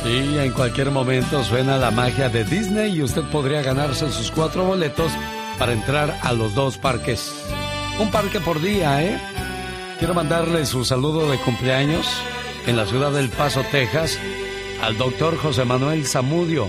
Sí, 0.03 0.37
en 0.37 0.51
cualquier 0.53 0.89
momento 0.89 1.43
suena 1.43 1.77
la 1.77 1.91
magia 1.91 2.27
de 2.27 2.43
Disney 2.43 2.95
y 2.95 3.03
usted 3.03 3.21
podría 3.31 3.61
ganarse 3.61 4.11
sus 4.11 4.31
cuatro 4.31 4.63
boletos 4.65 5.11
para 5.59 5.73
entrar 5.73 6.19
a 6.23 6.33
los 6.33 6.55
dos 6.55 6.79
parques. 6.79 7.31
Un 7.99 8.09
parque 8.09 8.39
por 8.39 8.59
día, 8.61 9.03
¿eh? 9.03 9.21
Quiero 9.99 10.15
mandarle 10.15 10.65
su 10.65 10.85
saludo 10.85 11.29
de 11.29 11.37
cumpleaños 11.39 12.07
en 12.65 12.77
la 12.77 12.87
ciudad 12.87 13.11
del 13.11 13.29
Paso, 13.29 13.63
Texas, 13.71 14.17
al 14.81 14.97
doctor 14.97 15.37
José 15.37 15.65
Manuel 15.65 16.07
Zamudio, 16.07 16.67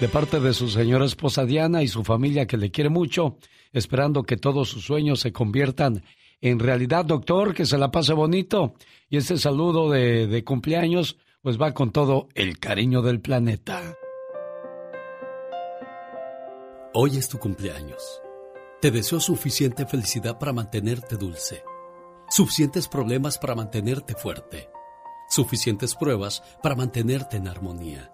de 0.00 0.08
parte 0.08 0.40
de 0.40 0.52
su 0.52 0.68
señora 0.68 1.04
esposa 1.04 1.44
Diana 1.44 1.82
y 1.82 1.88
su 1.88 2.04
familia 2.04 2.46
que 2.46 2.56
le 2.56 2.70
quiere 2.70 2.90
mucho, 2.90 3.38
esperando 3.72 4.24
que 4.24 4.36
todos 4.36 4.68
sus 4.68 4.84
sueños 4.84 5.20
se 5.20 5.32
conviertan 5.32 6.02
en 6.40 6.58
realidad, 6.58 7.04
doctor, 7.04 7.54
que 7.54 7.64
se 7.64 7.78
la 7.78 7.90
pase 7.90 8.12
bonito. 8.12 8.74
Y 9.08 9.16
este 9.16 9.38
saludo 9.38 9.90
de, 9.90 10.26
de 10.26 10.44
cumpleaños, 10.44 11.16
pues 11.42 11.60
va 11.60 11.72
con 11.72 11.90
todo 11.90 12.28
el 12.34 12.58
cariño 12.58 13.02
del 13.02 13.20
planeta. 13.20 13.94
Hoy 16.92 17.16
es 17.16 17.28
tu 17.28 17.38
cumpleaños. 17.38 18.20
Te 18.80 18.90
deseo 18.90 19.20
suficiente 19.20 19.86
felicidad 19.86 20.38
para 20.38 20.52
mantenerte 20.52 21.16
dulce, 21.16 21.64
suficientes 22.28 22.86
problemas 22.88 23.38
para 23.38 23.54
mantenerte 23.54 24.14
fuerte, 24.14 24.68
suficientes 25.28 25.94
pruebas 25.94 26.42
para 26.62 26.74
mantenerte 26.74 27.38
en 27.38 27.48
armonía, 27.48 28.13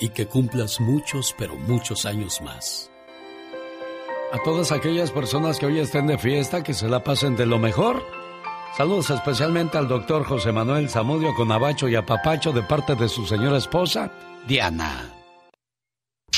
y 0.00 0.10
que 0.10 0.26
cumplas 0.26 0.80
muchos, 0.80 1.34
pero 1.38 1.56
muchos 1.56 2.06
años 2.06 2.40
más. 2.40 2.90
A 4.32 4.42
todas 4.42 4.72
aquellas 4.72 5.12
personas 5.12 5.58
que 5.58 5.66
hoy 5.66 5.78
estén 5.78 6.06
de 6.08 6.18
fiesta, 6.18 6.62
que 6.62 6.74
se 6.74 6.88
la 6.88 7.04
pasen 7.04 7.36
de 7.36 7.46
lo 7.46 7.58
mejor. 7.58 8.04
Saludos 8.76 9.10
especialmente 9.10 9.78
al 9.78 9.86
doctor 9.86 10.24
José 10.24 10.50
Manuel 10.50 10.90
Zamudio 10.90 11.34
con 11.34 11.52
abacho 11.52 11.88
y 11.88 11.94
apapacho 11.94 12.50
de 12.50 12.62
parte 12.62 12.96
de 12.96 13.08
su 13.08 13.24
señora 13.26 13.58
esposa, 13.58 14.10
Diana. 14.48 15.14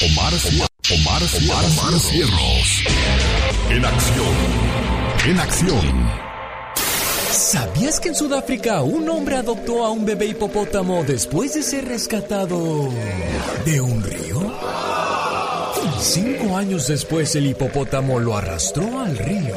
Omar, 0.02 0.32
Omar, 0.34 0.68
Omar, 0.92 1.22
Omar, 1.22 1.64
Omar 1.64 2.00
Cierros. 2.00 2.84
En 3.70 3.84
acción. 3.84 4.34
En 5.26 5.40
acción. 5.40 6.35
¿Sabías 7.36 8.00
que 8.00 8.08
en 8.08 8.14
Sudáfrica 8.14 8.82
un 8.82 9.10
hombre 9.10 9.36
adoptó 9.36 9.84
a 9.84 9.90
un 9.90 10.06
bebé 10.06 10.28
hipopótamo 10.28 11.04
después 11.04 11.52
de 11.52 11.62
ser 11.62 11.84
rescatado 11.84 12.88
de 13.66 13.78
un 13.78 14.02
río? 14.02 14.54
Cinco 16.00 16.56
años 16.56 16.88
después 16.88 17.36
el 17.36 17.48
hipopótamo 17.48 18.18
lo 18.18 18.38
arrastró 18.38 19.00
al 19.00 19.18
río 19.18 19.54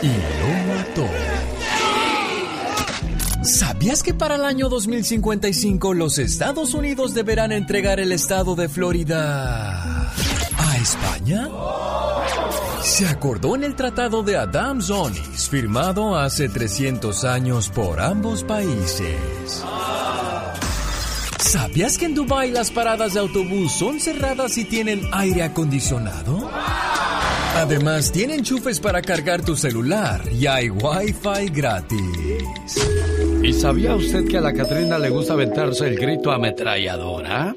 y 0.00 0.06
lo 0.06 0.74
mató. 0.76 1.08
¿Sabías 3.42 4.04
que 4.04 4.14
para 4.14 4.36
el 4.36 4.44
año 4.44 4.68
2055 4.68 5.94
los 5.94 6.18
Estados 6.18 6.72
Unidos 6.72 7.14
deberán 7.14 7.50
entregar 7.50 7.98
el 7.98 8.12
estado 8.12 8.54
de 8.54 8.68
Florida 8.68 10.12
a 10.56 10.76
España? 10.80 11.48
Se 12.82 13.06
acordó 13.06 13.54
en 13.54 13.64
el 13.64 13.76
Tratado 13.76 14.22
de 14.22 14.36
Adams-Onis, 14.36 15.48
firmado 15.48 16.16
hace 16.16 16.48
300 16.48 17.24
años 17.24 17.68
por 17.68 18.00
ambos 18.00 18.42
países. 18.42 19.64
¿Sabías 21.38 21.96
que 21.96 22.06
en 22.06 22.14
Dubái 22.14 22.50
las 22.50 22.70
paradas 22.70 23.14
de 23.14 23.20
autobús 23.20 23.72
son 23.72 24.00
cerradas 24.00 24.58
y 24.58 24.64
tienen 24.64 25.02
aire 25.12 25.42
acondicionado? 25.44 26.50
Además, 27.56 28.10
tienen 28.10 28.40
enchufes 28.40 28.80
para 28.80 29.00
cargar 29.00 29.42
tu 29.42 29.54
celular 29.54 30.20
y 30.32 30.46
hay 30.46 30.70
Wi-Fi 30.70 31.50
gratis. 31.50 32.78
¿Y 33.42 33.52
sabía 33.52 33.94
usted 33.94 34.26
que 34.26 34.38
a 34.38 34.40
la 34.40 34.52
Catrina 34.52 34.98
le 34.98 35.10
gusta 35.10 35.34
aventarse 35.34 35.86
el 35.86 35.96
grito 35.96 36.32
ametralladora? 36.32 37.54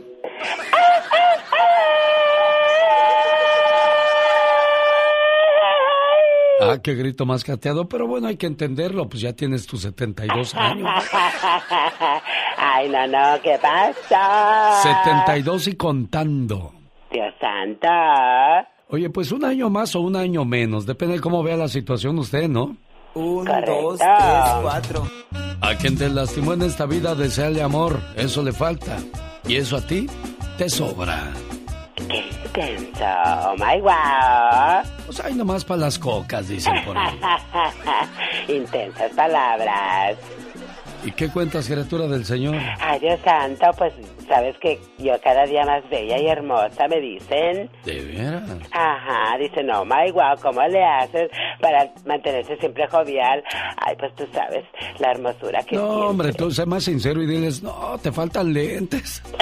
Ah, 6.72 6.82
qué 6.82 6.96
grito 6.96 7.26
más 7.26 7.44
cateado, 7.44 7.88
pero 7.88 8.08
bueno, 8.08 8.28
hay 8.28 8.38
que 8.38 8.48
entenderlo, 8.48 9.08
pues 9.08 9.22
ya 9.22 9.34
tienes 9.34 9.66
tus 9.66 9.82
72 9.82 10.56
años. 10.56 10.88
Ay, 12.58 12.90
no, 12.90 13.08
no, 13.08 13.42
¿qué 13.42 13.58
pasa? 13.62 14.82
72 14.84 15.68
y 15.68 15.76
contando. 15.76 16.74
Dios 17.12 17.34
santo. 17.40 17.88
Oye, 18.90 19.10
pues 19.10 19.32
un 19.32 19.46
año 19.46 19.70
más 19.70 19.96
o 19.96 20.02
un 20.02 20.16
año 20.16 20.46
menos, 20.46 20.86
depende 20.86 21.16
de 21.16 21.22
cómo 21.22 21.44
vea 21.44 21.58
la 21.58 21.68
situación 21.68 22.20
usted, 22.20 22.48
¿no? 22.48 22.78
Un, 23.16 23.46
dos, 23.46 23.98
tres, 23.98 24.10
cuatro. 24.62 25.08
A 25.62 25.76
quien 25.76 25.98
te 25.98 26.10
lastimó 26.10 26.54
en 26.54 26.64
esta 26.64 26.86
vida, 26.86 27.16
deseale 27.16 27.64
amor. 27.64 28.00
Eso 28.18 28.44
le 28.44 28.52
falta. 28.52 28.98
Y 29.48 29.56
eso 29.56 29.78
a 29.78 29.82
ti 29.82 30.08
te 30.58 30.70
sobra. 30.70 31.32
Qué 32.08 32.24
intenso. 32.46 33.06
Oh 33.06 33.56
my 33.58 33.82
wow. 33.82 34.84
Pues 35.06 35.20
hay 35.20 35.34
nomás 35.34 35.64
para 35.66 35.82
las 35.82 36.00
cocas, 36.00 36.48
dicen 36.48 36.74
por 36.86 36.98
ahí. 36.98 37.20
Intensas 38.48 39.12
palabras. 39.14 40.18
¿Y 41.04 41.12
qué 41.12 41.30
cuentas, 41.30 41.68
criatura 41.68 42.08
del 42.08 42.26
Señor? 42.26 42.56
Ay, 42.80 43.00
Dios 43.00 43.20
santo, 43.24 43.68
pues 43.78 43.94
sabes 44.28 44.56
que 44.60 44.80
yo 44.98 45.14
cada 45.24 45.46
día 45.46 45.66
más 45.66 45.88
bella 45.90 46.18
y 46.18 46.28
hermosa, 46.28 46.88
me 46.88 47.00
dicen. 47.00 47.70
¿De 47.84 48.02
veras? 48.06 48.44
Ajá, 48.72 49.38
dicen, 49.38 49.68
no, 49.68 49.86
my 49.86 50.12
wow, 50.12 50.36
¿cómo 50.42 50.62
le 50.68 50.84
haces 50.84 51.30
para 51.62 51.90
mantenerse 52.06 52.58
siempre 52.58 52.88
jovial? 52.88 53.44
Ay, 53.78 53.96
pues 54.00 54.14
tú 54.16 54.26
sabes 54.34 54.64
la 55.00 55.12
hermosura 55.12 55.64
que 55.64 55.76
No, 55.76 56.10
hombre, 56.10 56.34
tú 56.34 56.52
sé 56.52 56.66
más 56.66 56.84
sincero 56.84 57.22
y 57.22 57.28
diles, 57.28 57.62
no, 57.64 57.98
te 58.02 58.12
faltan 58.12 58.54
lentes. 58.54 59.22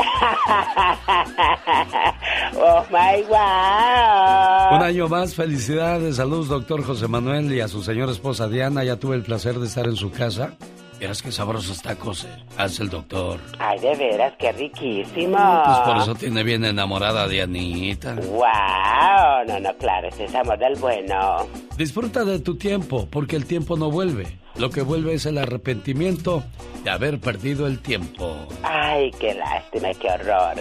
oh 2.57 2.83
my 2.89 3.23
wow. 3.29 4.77
Un 4.77 4.83
año 4.83 5.07
más, 5.07 5.35
felicidades, 5.35 6.17
saludos, 6.17 6.49
doctor 6.49 6.83
José 6.83 7.07
Manuel 7.07 7.51
y 7.51 7.61
a 7.61 7.67
su 7.67 7.81
señora 7.83 8.11
esposa 8.11 8.47
Diana. 8.47 8.83
Ya 8.83 8.97
tuve 8.97 9.15
el 9.15 9.23
placer 9.23 9.55
de 9.55 9.67
estar 9.67 9.85
en 9.85 9.95
su 9.95 10.11
casa. 10.11 10.53
Verás 11.03 11.21
qué 11.21 11.33
sabrosos 11.33 11.81
tacos 11.81 12.23
eh, 12.23 12.29
hace 12.57 12.81
el 12.81 12.89
doctor. 12.89 13.37
Ay, 13.59 13.77
de 13.77 13.93
veras, 13.93 14.35
qué 14.39 14.53
riquísimo. 14.53 15.61
Pues 15.65 15.77
por 15.79 15.97
eso 15.97 16.15
tiene 16.15 16.43
bien 16.43 16.63
enamorada 16.63 17.23
a 17.23 17.27
Dianita. 17.27 18.15
Wow, 18.15 19.45
no, 19.45 19.59
no, 19.59 19.77
claro, 19.79 20.07
ese 20.07 20.23
es 20.23 20.33
amor 20.33 20.57
del 20.57 20.77
bueno. 20.77 21.45
Disfruta 21.75 22.23
de 22.23 22.39
tu 22.39 22.55
tiempo, 22.55 23.05
porque 23.11 23.35
el 23.35 23.45
tiempo 23.45 23.75
no 23.75 23.91
vuelve. 23.91 24.39
Lo 24.55 24.69
que 24.69 24.81
vuelve 24.81 25.15
es 25.15 25.25
el 25.25 25.39
arrepentimiento 25.39 26.41
de 26.85 26.91
haber 26.91 27.19
perdido 27.19 27.67
el 27.67 27.79
tiempo. 27.79 28.47
Ay, 28.63 29.11
qué 29.19 29.33
lástima, 29.33 29.89
qué 29.95 30.07
horror. 30.07 30.55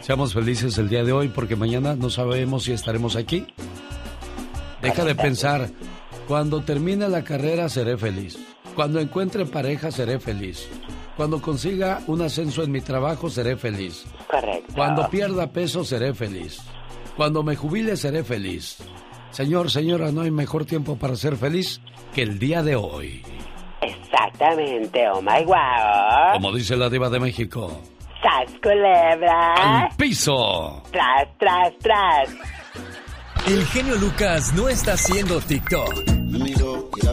Seamos 0.00 0.34
felices 0.34 0.76
el 0.78 0.88
día 0.88 1.04
de 1.04 1.12
hoy, 1.12 1.28
porque 1.28 1.54
mañana 1.54 1.94
no 1.94 2.10
sabemos 2.10 2.64
si 2.64 2.72
estaremos 2.72 3.14
aquí. 3.14 3.46
Deja 4.82 5.04
de 5.04 5.14
pensar, 5.14 5.68
cuando 6.26 6.62
termine 6.62 7.08
la 7.08 7.22
carrera 7.22 7.68
seré 7.68 7.96
feliz. 7.96 8.57
Cuando 8.78 9.00
encuentre 9.00 9.44
pareja 9.44 9.90
seré 9.90 10.20
feliz. 10.20 10.70
Cuando 11.16 11.42
consiga 11.42 12.00
un 12.06 12.22
ascenso 12.22 12.62
en 12.62 12.70
mi 12.70 12.80
trabajo 12.80 13.28
seré 13.28 13.56
feliz. 13.56 14.06
Correcto. 14.30 14.72
Cuando 14.72 15.10
pierda 15.10 15.48
peso 15.48 15.82
seré 15.82 16.14
feliz. 16.14 16.60
Cuando 17.16 17.42
me 17.42 17.56
jubile 17.56 17.96
seré 17.96 18.22
feliz. 18.22 18.76
Señor, 19.32 19.72
señora, 19.72 20.12
no 20.12 20.20
hay 20.20 20.30
mejor 20.30 20.64
tiempo 20.64 20.96
para 20.96 21.16
ser 21.16 21.34
feliz 21.36 21.80
que 22.14 22.22
el 22.22 22.38
día 22.38 22.62
de 22.62 22.76
hoy. 22.76 23.24
Exactamente, 23.80 25.08
oh 25.12 25.20
my 25.22 25.44
wow. 25.44 26.34
Como 26.34 26.52
dice 26.52 26.76
la 26.76 26.88
diva 26.88 27.10
de 27.10 27.18
México. 27.18 27.82
¡Sas, 28.22 28.54
culebra! 28.62 29.54
¡Al 29.54 29.96
piso! 29.96 30.84
¡Tras, 30.92 31.36
tras, 31.36 31.76
tras! 31.80 32.30
El 33.44 33.66
genio 33.66 33.96
Lucas 33.96 34.54
no 34.54 34.68
está 34.68 34.92
haciendo 34.92 35.40
TikTok. 35.40 36.06
Me 36.28 36.38
miro 36.38 36.90
y 36.96 37.04
la 37.04 37.12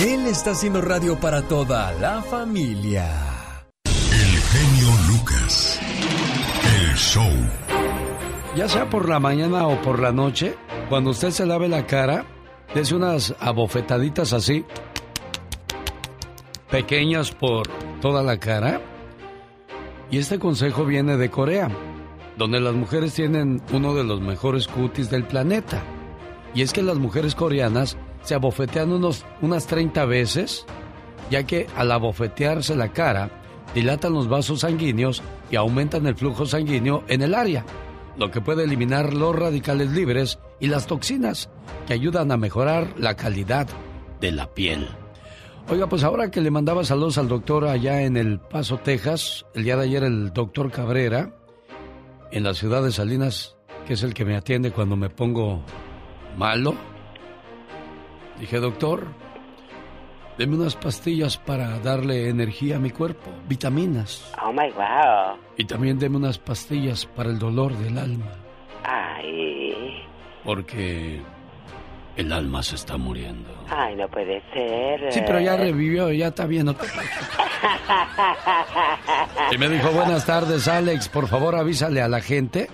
Él 0.00 0.26
está 0.26 0.52
haciendo 0.52 0.80
radio 0.80 1.20
para 1.20 1.42
toda 1.42 1.92
la 1.92 2.22
familia. 2.22 3.06
El 3.84 4.40
genio 4.40 4.88
Lucas. 5.08 5.78
El 6.64 6.96
show. 6.96 7.30
Ya 8.56 8.66
sea 8.66 8.88
por 8.88 9.10
la 9.10 9.20
mañana 9.20 9.66
o 9.66 9.82
por 9.82 9.98
la 9.98 10.10
noche, 10.10 10.54
cuando 10.88 11.10
usted 11.10 11.32
se 11.32 11.44
lave 11.44 11.68
la 11.68 11.86
cara, 11.86 12.24
dése 12.74 12.94
unas 12.94 13.34
abofetaditas 13.38 14.32
así, 14.32 14.64
pequeñas 16.70 17.30
por 17.30 17.68
toda 18.00 18.22
la 18.22 18.38
cara. 18.38 18.80
Y 20.10 20.16
este 20.16 20.38
consejo 20.38 20.86
viene 20.86 21.18
de 21.18 21.30
Corea, 21.30 21.68
donde 22.38 22.58
las 22.58 22.74
mujeres 22.74 23.12
tienen 23.12 23.60
uno 23.70 23.94
de 23.94 24.04
los 24.04 24.22
mejores 24.22 24.66
cutis 24.66 25.10
del 25.10 25.24
planeta. 25.24 25.82
Y 26.54 26.62
es 26.62 26.72
que 26.72 26.82
las 26.82 26.98
mujeres 26.98 27.34
coreanas 27.34 27.96
se 28.22 28.34
abofetean 28.34 28.92
unos, 28.92 29.24
unas 29.40 29.66
30 29.66 30.04
veces, 30.04 30.66
ya 31.30 31.44
que 31.44 31.66
al 31.76 31.90
abofetearse 31.92 32.76
la 32.76 32.92
cara, 32.92 33.30
dilatan 33.74 34.12
los 34.12 34.28
vasos 34.28 34.60
sanguíneos 34.60 35.22
y 35.50 35.56
aumentan 35.56 36.06
el 36.06 36.14
flujo 36.14 36.46
sanguíneo 36.46 37.04
en 37.08 37.22
el 37.22 37.34
área, 37.34 37.64
lo 38.16 38.30
que 38.30 38.40
puede 38.40 38.64
eliminar 38.64 39.14
los 39.14 39.34
radicales 39.34 39.90
libres 39.90 40.38
y 40.60 40.66
las 40.66 40.86
toxinas, 40.86 41.48
que 41.86 41.94
ayudan 41.94 42.30
a 42.30 42.36
mejorar 42.36 42.94
la 42.98 43.16
calidad 43.16 43.66
de 44.20 44.32
la 44.32 44.52
piel. 44.52 44.88
Oiga, 45.68 45.88
pues 45.88 46.04
ahora 46.04 46.30
que 46.30 46.40
le 46.40 46.50
mandaba 46.50 46.84
saludos 46.84 47.18
al 47.18 47.28
doctor 47.28 47.66
allá 47.66 48.02
en 48.02 48.16
El 48.16 48.40
Paso, 48.40 48.78
Texas, 48.78 49.46
el 49.54 49.64
día 49.64 49.76
de 49.76 49.84
ayer 49.84 50.04
el 50.04 50.32
doctor 50.32 50.70
Cabrera, 50.70 51.34
en 52.30 52.44
la 52.44 52.54
ciudad 52.54 52.82
de 52.82 52.92
Salinas, 52.92 53.56
que 53.86 53.94
es 53.94 54.02
el 54.02 54.12
que 54.12 54.24
me 54.24 54.36
atiende 54.36 54.72
cuando 54.72 54.96
me 54.96 55.08
pongo 55.08 55.64
malo, 56.36 56.74
dije, 58.38 58.58
doctor, 58.58 59.06
deme 60.38 60.56
unas 60.56 60.74
pastillas 60.76 61.36
para 61.38 61.78
darle 61.80 62.28
energía 62.28 62.76
a 62.76 62.78
mi 62.80 62.90
cuerpo, 62.90 63.30
vitaminas, 63.48 64.32
Oh 64.42 64.52
my 64.52 64.70
wow. 64.72 65.36
y 65.56 65.64
también 65.64 65.98
deme 65.98 66.16
unas 66.16 66.38
pastillas 66.38 67.06
para 67.06 67.30
el 67.30 67.38
dolor 67.38 67.74
del 67.78 67.98
alma, 67.98 68.32
Ay. 68.84 70.02
porque 70.44 71.20
el 72.16 72.32
alma 72.32 72.62
se 72.62 72.74
está 72.76 72.96
muriendo. 72.98 73.48
Ay, 73.70 73.96
no 73.96 74.06
puede 74.08 74.42
ser. 74.52 75.12
Sí, 75.12 75.20
pero 75.26 75.40
ya 75.40 75.56
revivió, 75.56 76.10
ya 76.12 76.28
está 76.28 76.44
bien. 76.46 76.66
no 76.66 76.74
Y 79.52 79.58
me 79.58 79.68
dijo, 79.68 79.90
buenas 79.92 80.26
tardes, 80.26 80.68
Alex. 80.68 81.08
Por 81.08 81.26
favor, 81.26 81.56
avísale 81.56 82.02
a 82.02 82.08
la 82.08 82.20
gente 82.20 82.68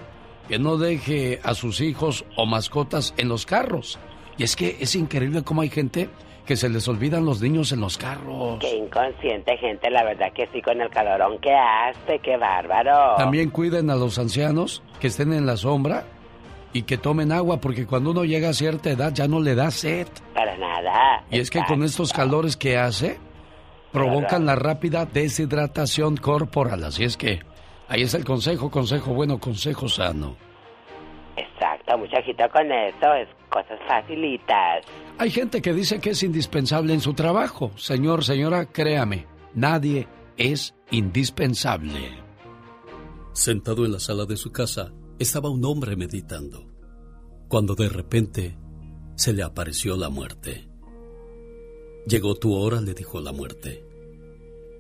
que 0.49 0.59
no 0.59 0.79
deje 0.79 1.41
a 1.43 1.55
sus 1.55 1.81
hijos 1.81 2.25
o 2.37 2.47
mascotas 2.47 3.15
en 3.17 3.29
los 3.29 3.47
carros. 3.47 3.99
Y 4.39 4.45
es 4.45 4.57
que 4.57 4.79
es 4.81 4.95
increíble 4.95 5.43
cómo 5.43 5.61
hay 5.61 5.69
gente 5.69 6.09
que 6.47 6.57
se 6.57 6.71
les 6.71 6.89
olvidan 6.89 7.27
los 7.27 7.43
niños 7.43 7.73
en 7.73 7.81
los 7.81 7.99
carros. 7.99 8.59
Qué 8.61 8.75
inconsciente 8.75 9.59
gente, 9.59 9.91
la 9.91 10.03
verdad 10.03 10.33
que 10.33 10.49
sí, 10.51 10.63
con 10.63 10.81
el 10.81 10.89
calorón 10.89 11.39
que 11.41 11.53
hace, 11.53 12.19
qué 12.21 12.39
bárbaro. 12.39 13.17
También 13.19 13.51
cuiden 13.51 13.91
a 13.91 13.97
los 13.97 14.19
ancianos 14.19 14.83
que 14.99 15.09
estén 15.09 15.35
en 15.35 15.45
la 15.45 15.59
sombra 15.59 16.05
y 16.73 16.83
que 16.83 16.97
tomen 16.97 17.33
agua, 17.33 17.61
porque 17.61 17.87
cuando 17.87 18.13
uno 18.13 18.25
llega 18.25 18.49
a 18.49 18.55
cierta 18.55 18.89
edad 18.91 19.13
ya 19.13 19.29
no 19.29 19.41
le 19.41 19.55
da 19.55 19.71
sed. 19.71 20.07
Para 20.33 20.57
nada. 20.57 21.25
Y 21.31 21.39
es 21.39 21.51
que 21.51 21.63
con 21.67 21.83
estos 21.83 22.15
calores 22.15 22.57
que 22.57 22.79
hace, 22.79 23.19
provocan 23.93 24.47
la 24.47 24.55
rápida 24.55 25.05
deshidratación 25.05 26.17
corporal. 26.17 26.85
Así 26.85 27.05
es 27.05 27.19
que 27.19 27.41
ahí 27.89 28.03
es 28.03 28.15
el 28.15 28.25
consejo, 28.25 28.71
consejo 28.71 29.13
bueno, 29.13 29.39
consejo 29.39 29.89
sano. 29.89 30.37
Exacto, 31.37 31.99
muchachito 31.99 32.45
con 32.53 32.71
eso, 32.71 33.15
es 33.15 33.29
cosas 33.49 33.79
facilitas. 33.87 34.85
Hay 35.19 35.31
gente 35.31 35.63
que 35.63 35.73
dice 35.73 36.01
que 36.01 36.11
es 36.11 36.23
indispensable 36.23 36.95
en 36.95 37.01
su 37.01 37.15
trabajo. 37.15 37.73
Señor, 37.77 38.25
señora, 38.25 38.67
créame, 38.67 39.27
nadie 39.55 40.09
es 40.37 40.75
indispensable. 40.91 42.29
Sentado 43.33 43.85
en 43.85 43.93
la 43.93 44.01
sala 44.01 44.25
de 44.25 44.37
su 44.37 44.53
casa, 44.53 44.93
estaba 45.19 45.51
un 45.51 45.65
hombre 45.65 45.97
meditando, 45.97 46.67
cuando 47.49 47.75
de 47.75 47.89
repente 47.89 48.57
se 49.15 49.33
le 49.33 49.43
apareció 49.43 49.97
la 49.97 50.11
muerte. 50.11 50.69
Llegó 52.07 52.37
tu 52.37 52.55
hora, 52.55 52.81
le 52.81 52.95
dijo 52.95 53.21
la 53.21 53.33
muerte. 53.33 53.85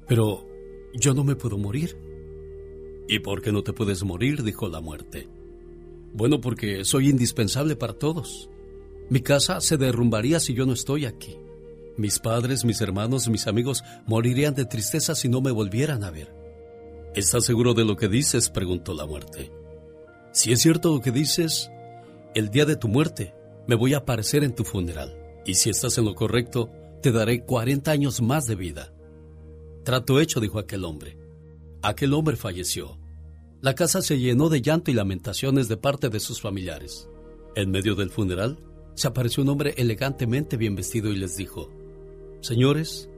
Pero 0.07 0.47
yo 0.94 1.12
no 1.12 1.25
me 1.25 1.37
puedo 1.37 1.59
morir. 1.59 2.08
¿Y 3.09 3.21
por 3.21 3.40
qué 3.40 3.51
no 3.53 3.62
te 3.62 3.73
puedes 3.73 4.05
morir? 4.05 4.42
dijo 4.42 4.68
la 4.68 4.81
muerte. 4.81 5.29
Bueno, 6.12 6.40
porque 6.40 6.85
soy 6.85 7.09
indispensable 7.09 7.75
para 7.75 7.94
todos. 7.94 8.51
Mi 9.09 9.21
casa 9.21 9.61
se 9.61 9.79
derrumbaría 9.79 10.40
si 10.40 10.55
yo 10.55 10.66
no 10.66 10.75
estoy 10.75 11.07
aquí. 11.07 11.37
Mis 11.97 12.18
padres, 12.18 12.64
mis 12.64 12.81
hermanos, 12.81 13.29
mis 13.29 13.47
amigos 13.47 13.83
morirían 14.07 14.55
de 14.55 14.66
tristeza 14.66 15.14
si 15.14 15.29
no 15.29 15.40
me 15.40 15.51
volvieran 15.51 16.05
a 16.05 16.11
ver. 16.11 16.33
¿Estás 17.14 17.44
seguro 17.44 17.73
de 17.73 17.85
lo 17.85 17.97
que 17.97 18.09
dices? 18.09 18.51
preguntó 18.51 18.94
la 18.94 19.07
muerte. 19.07 19.51
Si 20.33 20.53
es 20.53 20.61
cierto 20.61 20.94
lo 20.94 21.01
que 21.01 21.11
dices, 21.11 21.71
el 22.35 22.51
día 22.51 22.66
de 22.66 22.77
tu 22.77 22.88
muerte 22.88 23.35
me 23.66 23.75
voy 23.75 23.94
a 23.94 23.99
aparecer 23.99 24.44
en 24.44 24.55
tu 24.55 24.64
funeral. 24.64 25.16
Y 25.47 25.55
si 25.55 25.71
estás 25.71 25.97
en 25.97 26.05
lo 26.05 26.14
correcto, 26.14 26.71
te 27.03 27.11
daré 27.11 27.44
40 27.44 27.90
años 27.90 28.21
más 28.21 28.47
de 28.47 28.55
vida. 28.55 28.92
Trato 29.83 30.21
hecho, 30.21 30.40
dijo 30.40 30.59
aquel 30.59 30.85
hombre. 30.85 31.18
Aquel 31.81 32.12
hombre 32.12 32.37
falleció. 32.37 32.97
La 33.61 33.75
casa 33.75 34.03
se 34.03 34.18
llenó 34.18 34.49
de 34.49 34.62
llanto 34.62 34.90
y 34.90 34.94
lamentaciones 34.94 35.66
de 35.66 35.77
parte 35.77 36.11
de 36.11 36.21
sus 36.21 36.40
familiares. 36.40 37.09
En 37.57 37.73
medio 37.73 37.97
del 37.97 38.11
funeral, 38.11 38.59
se 38.94 39.09
apareció 39.09 39.42
un 39.42 39.49
hombre 39.49 39.75
elegantemente 39.77 40.57
bien 40.57 40.77
vestido 40.77 41.11
y 41.11 41.16
les 41.16 41.37
dijo, 41.37 41.68
Señores, 42.40 43.11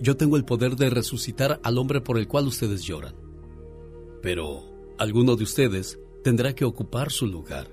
yo 0.00 0.16
tengo 0.16 0.36
el 0.36 0.44
poder 0.44 0.74
de 0.74 0.90
resucitar 0.90 1.60
al 1.62 1.78
hombre 1.78 2.00
por 2.00 2.18
el 2.18 2.26
cual 2.26 2.48
ustedes 2.48 2.82
lloran. 2.82 3.14
Pero 4.20 4.64
alguno 4.98 5.36
de 5.36 5.44
ustedes 5.44 6.00
tendrá 6.24 6.54
que 6.56 6.64
ocupar 6.64 7.12
su 7.12 7.28
lugar. 7.28 7.68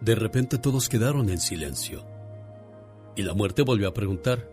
De 0.00 0.14
repente 0.14 0.56
todos 0.56 0.88
quedaron 0.88 1.28
en 1.28 1.40
silencio. 1.40 2.06
Y 3.16 3.22
la 3.22 3.34
muerte 3.34 3.62
volvió 3.62 3.88
a 3.88 3.94
preguntar, 3.94 4.48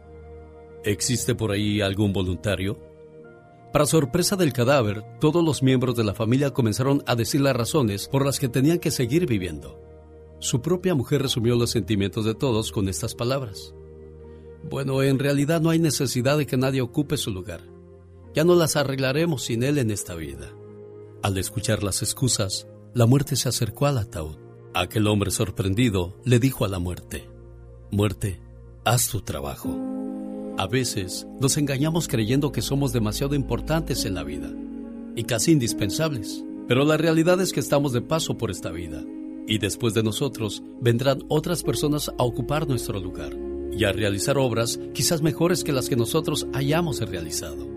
¿existe 0.83 1.35
por 1.35 1.51
ahí 1.51 1.79
algún 1.79 2.11
voluntario? 2.11 2.79
Para 3.75 3.87
sorpresa 3.87 4.37
del 4.37 4.53
cadáver, 4.53 5.03
todos 5.19 5.43
los 5.43 5.61
miembros 5.61 5.97
de 5.97 6.05
la 6.05 6.13
familia 6.13 6.51
comenzaron 6.51 7.03
a 7.07 7.13
decir 7.13 7.41
las 7.41 7.57
razones 7.57 8.07
por 8.07 8.25
las 8.25 8.39
que 8.39 8.47
tenían 8.47 8.79
que 8.79 8.89
seguir 8.89 9.27
viviendo. 9.27 9.81
Su 10.39 10.61
propia 10.61 10.95
mujer 10.95 11.21
resumió 11.21 11.57
los 11.57 11.71
sentimientos 11.71 12.23
de 12.23 12.35
todos 12.35 12.71
con 12.71 12.87
estas 12.87 13.15
palabras. 13.15 13.75
Bueno, 14.63 15.03
en 15.03 15.19
realidad 15.19 15.59
no 15.59 15.71
hay 15.71 15.79
necesidad 15.79 16.37
de 16.37 16.45
que 16.45 16.55
nadie 16.55 16.79
ocupe 16.79 17.17
su 17.17 17.31
lugar. 17.31 17.63
Ya 18.33 18.45
no 18.45 18.55
las 18.55 18.77
arreglaremos 18.77 19.43
sin 19.43 19.61
él 19.61 19.77
en 19.77 19.91
esta 19.91 20.15
vida. 20.15 20.53
Al 21.21 21.37
escuchar 21.37 21.83
las 21.83 22.01
excusas, 22.01 22.69
la 22.93 23.07
muerte 23.07 23.35
se 23.35 23.49
acercó 23.49 23.87
al 23.87 23.97
ataúd. 23.97 24.37
Aquel 24.73 25.05
hombre 25.05 25.31
sorprendido 25.31 26.15
le 26.23 26.39
dijo 26.39 26.63
a 26.63 26.69
la 26.69 26.79
muerte, 26.79 27.27
Muerte, 27.91 28.39
haz 28.85 29.09
tu 29.09 29.19
trabajo. 29.19 29.94
A 30.57 30.67
veces 30.67 31.27
nos 31.41 31.57
engañamos 31.57 32.07
creyendo 32.07 32.53
que 32.53 32.61
somos 32.61 32.93
demasiado 32.93 33.35
importantes 33.35 34.05
en 34.05 34.13
la 34.13 34.23
vida 34.23 34.49
y 35.13 35.23
casi 35.23 35.51
indispensables, 35.51 36.45
pero 36.67 36.85
la 36.85 36.95
realidad 36.95 37.41
es 37.41 37.51
que 37.51 37.59
estamos 37.59 37.91
de 37.91 38.01
paso 38.01 38.37
por 38.37 38.51
esta 38.51 38.71
vida 38.71 39.03
y 39.47 39.57
después 39.57 39.93
de 39.93 40.01
nosotros 40.01 40.63
vendrán 40.79 41.23
otras 41.27 41.61
personas 41.61 42.09
a 42.17 42.23
ocupar 42.23 42.69
nuestro 42.69 43.01
lugar 43.01 43.35
y 43.73 43.83
a 43.83 43.91
realizar 43.91 44.37
obras 44.37 44.79
quizás 44.93 45.21
mejores 45.21 45.65
que 45.65 45.73
las 45.73 45.89
que 45.89 45.97
nosotros 45.97 46.47
hayamos 46.53 47.01
realizado. 47.01 47.67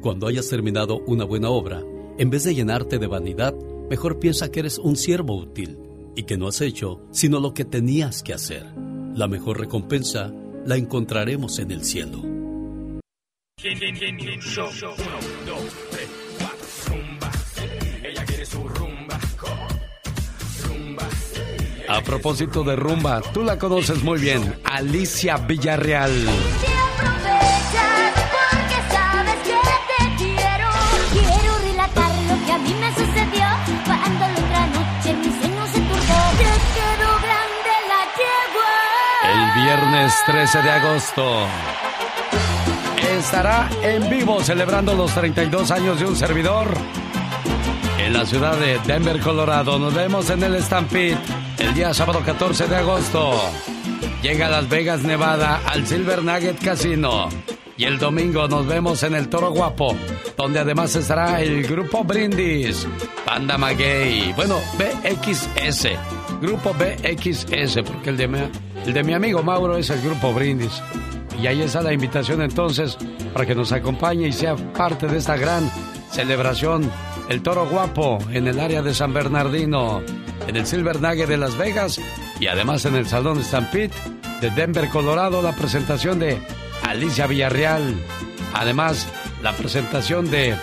Cuando 0.00 0.26
hayas 0.26 0.48
terminado 0.48 1.04
una 1.06 1.24
buena 1.24 1.50
obra, 1.50 1.84
en 2.18 2.30
vez 2.30 2.42
de 2.42 2.56
llenarte 2.56 2.98
de 2.98 3.06
vanidad, 3.06 3.54
mejor 3.88 4.18
piensa 4.18 4.50
que 4.50 4.60
eres 4.60 4.78
un 4.78 4.96
siervo 4.96 5.36
útil 5.36 5.78
y 6.16 6.24
que 6.24 6.36
no 6.36 6.48
has 6.48 6.60
hecho 6.60 7.02
sino 7.12 7.38
lo 7.38 7.54
que 7.54 7.64
tenías 7.64 8.24
que 8.24 8.34
hacer. 8.34 8.66
La 9.14 9.28
mejor 9.28 9.60
recompensa 9.60 10.34
la 10.66 10.76
encontraremos 10.76 11.58
en 11.60 11.70
el 11.70 11.84
cielo. 11.84 12.22
A 21.88 22.02
propósito 22.02 22.64
de 22.64 22.76
rumba, 22.76 23.22
tú 23.32 23.44
la 23.44 23.58
conoces 23.58 24.02
muy 24.02 24.18
bien, 24.18 24.42
Alicia 24.64 25.36
Villarreal. 25.36 26.12
Viernes 39.96 40.14
13 40.26 40.62
de 40.62 40.70
agosto. 40.70 41.46
Estará 43.18 43.68
en 43.82 44.08
vivo 44.10 44.42
celebrando 44.42 44.94
los 44.94 45.12
32 45.14 45.70
años 45.70 46.00
de 46.00 46.06
un 46.06 46.16
servidor 46.16 46.68
en 47.98 48.12
la 48.12 48.26
ciudad 48.26 48.56
de 48.58 48.78
Denver, 48.86 49.20
Colorado. 49.20 49.78
Nos 49.78 49.94
vemos 49.94 50.28
en 50.30 50.42
el 50.42 50.62
Stampede 50.62 51.16
el 51.58 51.74
día 51.74 51.94
sábado 51.94 52.20
14 52.24 52.66
de 52.66 52.76
agosto. 52.76 53.32
Llega 54.22 54.46
a 54.46 54.50
Las 54.50 54.68
Vegas, 54.68 55.02
Nevada, 55.02 55.62
al 55.66 55.86
Silver 55.86 56.22
Nugget 56.22 56.62
Casino. 56.62 57.28
Y 57.78 57.84
el 57.84 57.98
domingo 57.98 58.48
nos 58.48 58.66
vemos 58.66 59.02
en 59.02 59.14
el 59.14 59.28
Toro 59.28 59.50
Guapo, 59.50 59.94
donde 60.36 60.58
además 60.58 60.94
estará 60.96 61.40
el 61.40 61.66
grupo 61.66 62.04
Brindis, 62.04 62.86
Panda 63.24 63.58
Maguey, 63.58 64.32
bueno, 64.32 64.56
BXS, 64.78 65.88
grupo 66.40 66.74
BXS, 66.74 67.82
porque 67.82 68.10
el 68.10 68.16
de 68.16 68.28
el 68.86 68.92
de 68.92 69.02
mi 69.02 69.14
amigo 69.14 69.42
Mauro 69.42 69.76
es 69.76 69.90
el 69.90 70.00
grupo 70.00 70.32
Brindis. 70.32 70.80
Y 71.42 71.48
ahí 71.48 71.60
está 71.60 71.82
la 71.82 71.92
invitación 71.92 72.40
entonces 72.40 72.96
para 73.32 73.44
que 73.44 73.54
nos 73.54 73.72
acompañe 73.72 74.28
y 74.28 74.32
sea 74.32 74.54
parte 74.56 75.08
de 75.08 75.18
esta 75.18 75.36
gran 75.36 75.68
celebración. 76.10 76.88
El 77.28 77.42
Toro 77.42 77.68
Guapo 77.68 78.18
en 78.30 78.46
el 78.46 78.60
área 78.60 78.82
de 78.82 78.94
San 78.94 79.12
Bernardino, 79.12 80.02
en 80.46 80.56
el 80.56 80.66
Silver 80.66 81.02
Nugget 81.02 81.28
de 81.28 81.36
Las 81.36 81.58
Vegas 81.58 82.00
y 82.38 82.46
además 82.46 82.84
en 82.84 82.94
el 82.94 83.06
Salón 83.06 83.42
Stampede 83.42 83.90
de 84.40 84.50
Denver, 84.50 84.88
Colorado, 84.88 85.42
la 85.42 85.52
presentación 85.52 86.20
de 86.20 86.38
Alicia 86.84 87.26
Villarreal. 87.26 87.94
Además, 88.54 89.08
la 89.42 89.52
presentación 89.52 90.30
de 90.30 90.54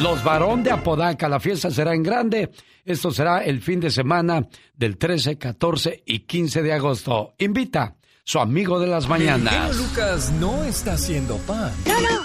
Los 0.00 0.24
Varón 0.24 0.64
de 0.64 0.72
Apodaca. 0.72 1.28
La 1.28 1.38
fiesta 1.38 1.70
será 1.70 1.94
en 1.94 2.02
grande 2.02 2.50
esto 2.84 3.10
será 3.10 3.44
el 3.44 3.60
fin 3.60 3.80
de 3.80 3.90
semana 3.90 4.46
del 4.76 4.96
13, 4.96 5.38
14 5.38 6.02
y 6.06 6.20
15 6.20 6.62
de 6.62 6.72
agosto. 6.72 7.34
Invita 7.38 7.96
su 8.24 8.38
amigo 8.38 8.78
de 8.78 8.86
las 8.86 9.08
mañanas. 9.08 9.70
El 9.70 9.76
Lucas 9.76 10.32
no 10.32 10.64
está 10.64 10.94
haciendo 10.94 11.36
pan. 11.38 11.72
No, 11.86 12.00
no. 12.00 12.24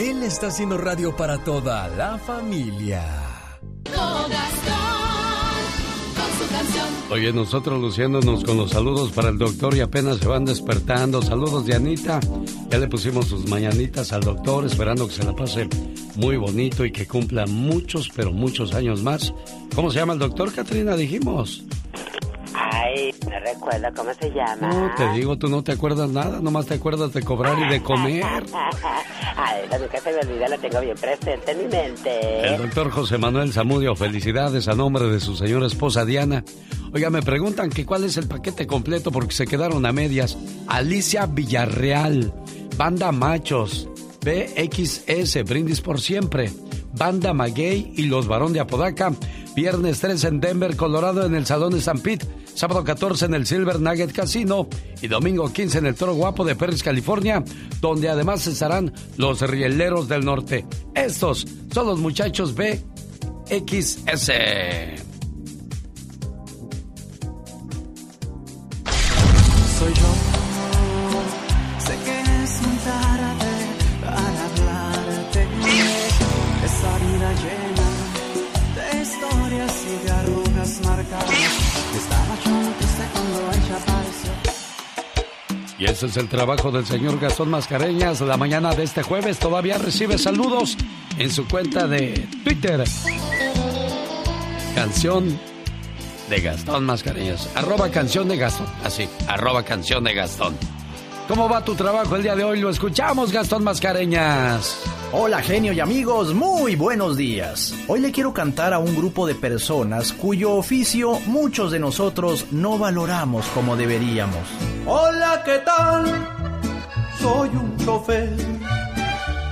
Él 0.00 0.22
está 0.22 0.46
haciendo 0.46 0.78
radio 0.78 1.16
para 1.16 1.38
toda 1.42 1.88
la 1.88 2.18
familia. 2.18 3.04
Oye, 7.10 7.32
nosotros 7.32 7.80
luciéndonos 7.80 8.44
con 8.44 8.58
los 8.58 8.70
saludos 8.70 9.12
para 9.12 9.30
el 9.30 9.38
doctor 9.38 9.74
y 9.74 9.80
apenas 9.80 10.18
se 10.18 10.28
van 10.28 10.44
despertando. 10.44 11.22
Saludos 11.22 11.64
de 11.64 11.74
Anita. 11.74 12.20
Ya 12.70 12.78
le 12.78 12.86
pusimos 12.86 13.26
sus 13.26 13.48
mañanitas 13.48 14.12
al 14.12 14.20
doctor, 14.20 14.66
esperando 14.66 15.08
que 15.08 15.14
se 15.14 15.24
la 15.24 15.34
pase 15.34 15.68
muy 16.16 16.36
bonito 16.36 16.84
y 16.84 16.92
que 16.92 17.06
cumpla 17.06 17.46
muchos, 17.46 18.10
pero 18.14 18.32
muchos 18.32 18.74
años 18.74 19.02
más. 19.02 19.32
¿Cómo 19.74 19.90
se 19.90 19.98
llama 19.98 20.12
el 20.12 20.18
doctor, 20.18 20.52
Katrina? 20.52 20.96
Dijimos. 20.96 21.64
Ay, 22.54 23.14
no 23.24 23.38
recuerdo 23.40 23.88
cómo 23.96 24.12
se 24.14 24.30
llama. 24.30 24.68
No, 24.68 24.94
te 24.96 25.08
digo, 25.12 25.36
tú 25.38 25.48
no 25.48 25.62
te 25.62 25.72
acuerdas 25.72 26.10
nada, 26.10 26.40
nomás 26.40 26.66
te 26.66 26.74
acuerdas 26.74 27.12
de 27.12 27.22
cobrar 27.22 27.58
y 27.58 27.68
de 27.68 27.82
comer. 27.82 28.24
Ay, 29.36 29.62
esa 29.66 29.78
nunca 29.78 30.00
se 30.00 30.12
me 30.12 30.18
olvida, 30.18 30.48
la 30.48 30.58
tengo 30.58 30.80
bien 30.80 30.96
presente 30.96 31.52
en 31.52 31.58
mi 31.58 31.64
mente. 31.64 32.46
El 32.46 32.58
doctor 32.58 32.90
José 32.90 33.18
Manuel 33.18 33.52
Zamudio, 33.52 33.94
felicidades 33.94 34.68
a 34.68 34.74
nombre 34.74 35.04
de 35.06 35.20
su 35.20 35.36
señora 35.36 35.66
esposa 35.66 36.04
Diana. 36.04 36.44
Oiga, 36.92 37.10
me 37.10 37.22
preguntan 37.22 37.70
que 37.70 37.84
cuál 37.84 38.04
es 38.04 38.16
el 38.16 38.26
paquete 38.26 38.66
completo 38.66 39.12
porque 39.12 39.34
se 39.34 39.46
quedaron 39.46 39.84
a 39.86 39.92
medias. 39.92 40.38
Alicia 40.66 41.26
Villarreal, 41.26 42.32
Banda 42.76 43.12
Machos, 43.12 43.88
BXS, 44.24 45.44
Brindis 45.44 45.80
por 45.80 46.00
Siempre, 46.00 46.50
Banda 46.98 47.32
Maguey 47.32 47.92
y 47.96 48.02
Los 48.02 48.26
Barón 48.26 48.52
de 48.52 48.60
Apodaca. 48.60 49.12
Viernes 49.54 50.00
3 50.00 50.24
en 50.24 50.40
Denver, 50.40 50.76
Colorado, 50.76 51.24
en 51.24 51.34
el 51.34 51.46
Salón 51.46 51.72
de 51.72 51.80
San 51.80 52.00
Pete. 52.00 52.26
Sábado 52.54 52.84
14 52.84 53.26
en 53.26 53.34
el 53.34 53.46
Silver 53.46 53.80
Nugget 53.80 54.12
Casino. 54.12 54.68
Y 55.00 55.08
domingo 55.08 55.52
15 55.52 55.78
en 55.78 55.86
el 55.86 55.94
Toro 55.94 56.14
Guapo 56.14 56.44
de 56.44 56.56
Perris, 56.56 56.82
California, 56.82 57.42
donde 57.80 58.08
además 58.08 58.46
estarán 58.46 58.92
los 59.16 59.40
Rieleros 59.40 60.08
del 60.08 60.24
Norte. 60.24 60.66
Estos 60.94 61.46
son 61.72 61.86
los 61.86 61.98
muchachos 62.00 62.54
BXS. 62.54 64.32
Y 85.78 85.84
ese 85.84 86.06
es 86.06 86.16
el 86.16 86.28
trabajo 86.28 86.72
del 86.72 86.84
señor 86.84 87.20
Gastón 87.20 87.50
Mascareñas. 87.50 88.20
La 88.20 88.36
mañana 88.36 88.74
de 88.74 88.82
este 88.82 89.02
jueves 89.02 89.38
todavía 89.38 89.78
recibe 89.78 90.18
saludos 90.18 90.76
en 91.16 91.30
su 91.30 91.46
cuenta 91.46 91.86
de 91.86 92.26
Twitter. 92.42 92.82
Canción 94.74 95.38
de 96.28 96.40
Gastón 96.40 96.84
Mascareñas. 96.84 97.48
Arroba 97.54 97.90
canción 97.90 98.28
de 98.28 98.36
Gastón. 98.36 98.66
Así, 98.84 99.08
arroba 99.28 99.62
canción 99.62 100.02
de 100.02 100.14
Gastón. 100.14 100.56
¿Cómo 101.28 101.48
va 101.48 101.64
tu 101.64 101.74
trabajo 101.74 102.16
el 102.16 102.24
día 102.24 102.34
de 102.34 102.42
hoy? 102.42 102.58
Lo 102.58 102.70
escuchamos, 102.70 103.30
Gastón 103.30 103.62
Mascareñas. 103.62 104.82
Hola 105.10 105.40
genio 105.40 105.72
y 105.72 105.80
amigos, 105.80 106.34
muy 106.34 106.76
buenos 106.76 107.16
días. 107.16 107.74
Hoy 107.88 108.00
le 108.00 108.12
quiero 108.12 108.34
cantar 108.34 108.74
a 108.74 108.78
un 108.78 108.94
grupo 108.94 109.26
de 109.26 109.34
personas 109.34 110.12
cuyo 110.12 110.52
oficio 110.52 111.18
muchos 111.24 111.72
de 111.72 111.78
nosotros 111.78 112.44
no 112.50 112.76
valoramos 112.76 113.46
como 113.54 113.74
deberíamos. 113.74 114.46
Hola, 114.84 115.42
¿qué 115.46 115.58
tal? 115.64 116.04
Soy 117.18 117.48
un 117.48 117.74
chofer. 117.78 118.36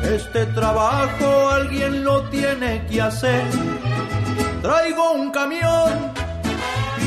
Este 0.03 0.45
trabajo 0.47 1.49
alguien 1.49 2.05
lo 2.05 2.29
tiene 2.29 2.87
que 2.91 3.01
hacer. 3.01 3.43
Traigo 4.61 5.13
un 5.13 5.31
camión 5.31 6.13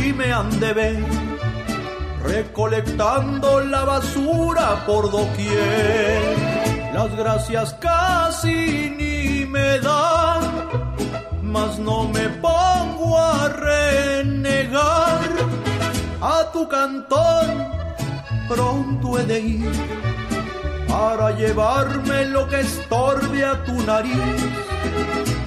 y 0.03 0.11
me 0.11 0.33
han 0.33 0.59
de 0.59 0.73
ver 0.73 1.29
recolectando 2.23 3.61
la 3.61 3.85
basura 3.85 4.83
por 4.87 5.11
doquier. 5.11 6.37
Las 6.93 7.15
gracias 7.15 7.73
casi 8.39 8.89
ni 8.97 9.45
me 9.45 9.79
dan, 9.79 10.41
mas 11.41 11.77
no 11.79 12.07
me 12.07 12.29
pongo 12.41 13.17
a 13.17 13.49
renegar. 13.49 15.29
A 16.21 16.51
tu 16.51 16.67
cantón 16.67 17.47
pronto 18.47 19.17
he 19.19 19.23
de 19.25 19.39
ir 19.39 19.71
para 20.87 21.31
llevarme 21.31 22.25
lo 22.25 22.47
que 22.47 22.61
estorbe 22.61 23.43
a 23.43 23.63
tu 23.65 23.73
nariz. 23.85 24.41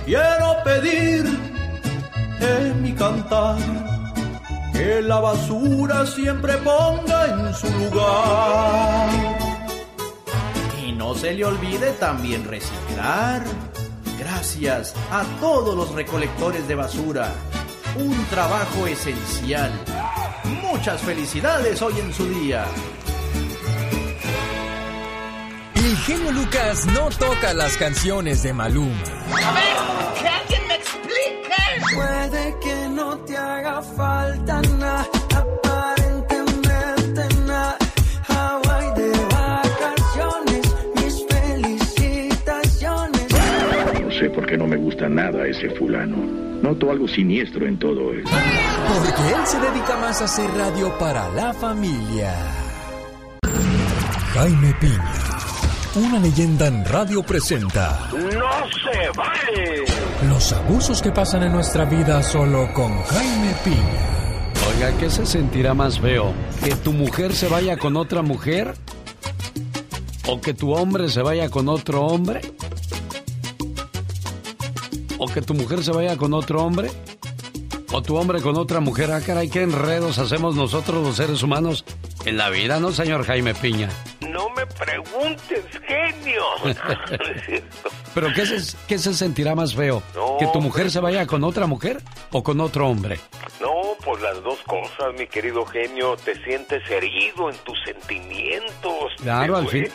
Quiero 0.05 0.57
pedir 0.65 1.25
en 2.41 2.83
mi 2.83 2.93
cantar 2.93 3.59
que 4.73 5.03
la 5.03 5.21
basura 5.21 6.07
siempre 6.07 6.55
ponga 6.59 7.27
en 7.27 7.55
su 7.55 7.69
lugar. 7.79 9.42
No 11.13 11.19
se 11.19 11.35
le 11.35 11.45
olvide 11.45 11.93
también 12.01 12.43
reciclar. 12.49 13.45
Gracias 14.19 14.95
a 15.11 15.23
todos 15.43 15.77
los 15.77 15.93
recolectores 15.93 16.67
de 16.67 16.75
basura. 16.75 17.31
Un 17.97 18.25
trabajo 18.31 18.87
esencial. 18.87 19.71
Muchas 20.63 21.03
felicidades 21.03 21.83
hoy 21.83 22.01
en 22.01 22.15
su 22.15 22.27
día. 22.31 22.65
El 25.75 25.97
genio 25.99 26.33
Lucas 26.33 26.87
no 26.87 27.11
toca 27.11 27.53
las 27.53 27.77
canciones 27.77 28.43
de 28.43 28.55
Maluma. 28.55 28.97
A 29.45 29.53
ver, 29.53 30.19
que 30.19 30.29
alguien 30.29 30.67
me 30.67 30.75
explique. 30.77 31.95
Puede 31.95 32.57
que 32.63 32.89
no 32.89 33.19
te 33.19 33.37
haga 33.37 33.83
falta 33.83 34.63
nada, 34.79 35.07
sé 44.23 44.31
por 44.31 44.47
qué 44.47 44.57
no 44.57 44.69
me 44.69 44.77
gusta 44.77 45.09
nada 45.09 45.45
ese 45.47 45.69
fulano. 45.71 46.17
Noto 46.63 46.93
algo 46.93 47.09
siniestro 47.09 47.67
en 47.67 47.77
todo 47.77 48.13
eso. 48.13 48.31
Porque 48.31 49.35
él 49.35 49.47
se 49.47 49.59
dedica 49.59 49.97
más 49.99 50.21
a 50.21 50.27
hacer 50.27 50.49
radio 50.57 50.97
para 50.97 51.29
la 51.31 51.53
familia. 51.53 52.33
Jaime 54.35 54.73
Piña, 54.81 55.13
una 55.97 56.21
leyenda 56.21 56.69
en 56.69 56.85
radio 56.87 57.23
presenta 57.23 58.09
¡No 58.13 58.21
se 58.71 59.11
vale! 59.15 59.85
los 60.29 60.53
abusos 60.53 61.03
que 61.03 61.11
pasan 61.11 61.43
en 61.43 61.53
nuestra 61.53 61.85
vida 61.85 62.23
solo 62.23 62.73
con 62.73 62.97
Jaime 63.03 63.55
Piña. 63.65 64.73
Oiga, 64.75 64.97
¿qué 64.99 65.11
se 65.11 65.27
sentirá 65.27 65.75
más 65.75 65.99
feo? 65.99 66.33
¿Que 66.65 66.77
tu 66.77 66.93
mujer 66.93 67.35
se 67.35 67.49
vaya 67.49 67.77
con 67.77 67.97
otra 67.97 68.23
mujer? 68.23 68.75
¿O 70.29 70.41
que 70.41 70.55
tu 70.55 70.73
hombre 70.73 71.09
se 71.09 71.21
vaya 71.23 71.51
con 71.51 71.69
otro 71.69 72.03
hombre? 72.03 72.41
¿O 75.23 75.27
que 75.27 75.41
tu 75.41 75.55
mujer 75.55 75.85
se 75.85 75.93
vaya 75.93 76.17
con 76.17 76.35
otro 76.35 76.65
hombre? 76.65 76.91
¿O 77.93 78.03
tu 78.03 78.17
hombre 78.17 78.43
con 78.43 78.57
otra 78.57 78.81
mujer? 78.81 79.13
Ah, 79.13 79.21
caray, 79.25 79.49
qué 79.49 79.63
enredos 79.63 80.19
hacemos 80.19 80.57
nosotros 80.57 81.01
los 81.01 81.15
seres 81.15 81.45
humanos 81.45 81.85
en 82.25 82.37
la 82.37 82.51
vida, 82.51 82.81
¿no, 82.81 82.91
señor 82.91 83.25
Jaime 83.25 83.55
Piña? 83.55 83.89
No 84.21 84.51
me 84.51 84.67
preguntes, 84.67 85.65
genio. 85.87 86.43
¿Pero 88.15 88.33
qué 88.35 88.47
se, 88.47 88.77
qué 88.89 88.99
se 88.99 89.15
sentirá 89.15 89.55
más 89.55 89.77
feo? 89.77 90.03
No, 90.13 90.39
¿Que 90.41 90.49
tu 90.49 90.61
mujer 90.61 90.91
se 90.91 90.99
vaya 90.99 91.25
con 91.25 91.45
otra 91.45 91.69
mujer 91.69 92.03
o 92.33 92.43
con 92.43 92.61
otro 92.61 92.89
hombre? 92.89 93.21
No, 93.61 93.71
pues 94.05 94.21
las 94.23 94.43
dos 94.43 94.59
cosas, 94.67 95.15
mi 95.17 95.29
querido 95.29 95.65
genio. 95.67 96.17
Te 96.17 96.35
sientes 96.43 96.83
herido 96.91 97.49
en 97.49 97.57
tus 97.59 97.79
sentimientos. 97.85 99.13
Claro, 99.23 99.65
fin, 99.69 99.87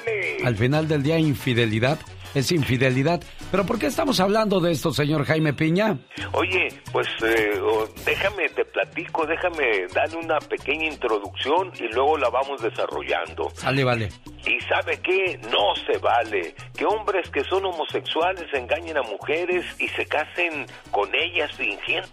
al 0.45 0.55
final 0.55 0.87
del 0.87 1.03
día 1.03 1.19
infidelidad 1.19 1.99
es 2.37 2.51
infidelidad. 2.51 3.21
¿Pero 3.51 3.65
por 3.65 3.79
qué 3.79 3.87
estamos 3.87 4.19
hablando 4.19 4.59
de 4.59 4.71
esto, 4.71 4.91
señor 4.91 5.25
Jaime 5.25 5.53
Piña? 5.53 5.97
Oye, 6.33 6.67
pues 6.91 7.07
eh, 7.23 7.59
déjame, 8.05 8.49
te 8.49 8.65
platico, 8.65 9.25
déjame 9.25 9.87
darle 9.93 10.17
una 10.17 10.39
pequeña 10.39 10.85
introducción 10.85 11.71
y 11.79 11.87
luego 11.93 12.17
la 12.17 12.29
vamos 12.29 12.61
desarrollando. 12.61 13.51
Vale, 13.63 13.83
vale. 13.83 14.09
Y 14.45 14.59
sabe 14.61 14.99
qué, 15.01 15.39
no 15.51 15.75
se 15.85 15.97
vale 15.99 16.55
que 16.75 16.85
hombres 16.85 17.29
que 17.29 17.43
son 17.43 17.65
homosexuales 17.65 18.45
engañen 18.53 18.97
a 18.97 19.01
mujeres 19.01 19.65
y 19.79 19.87
se 19.89 20.05
casen 20.05 20.65
con 20.91 21.09
ellas 21.13 21.51
fingiendo. 21.53 22.07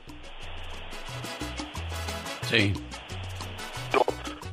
Sí. 2.49 2.73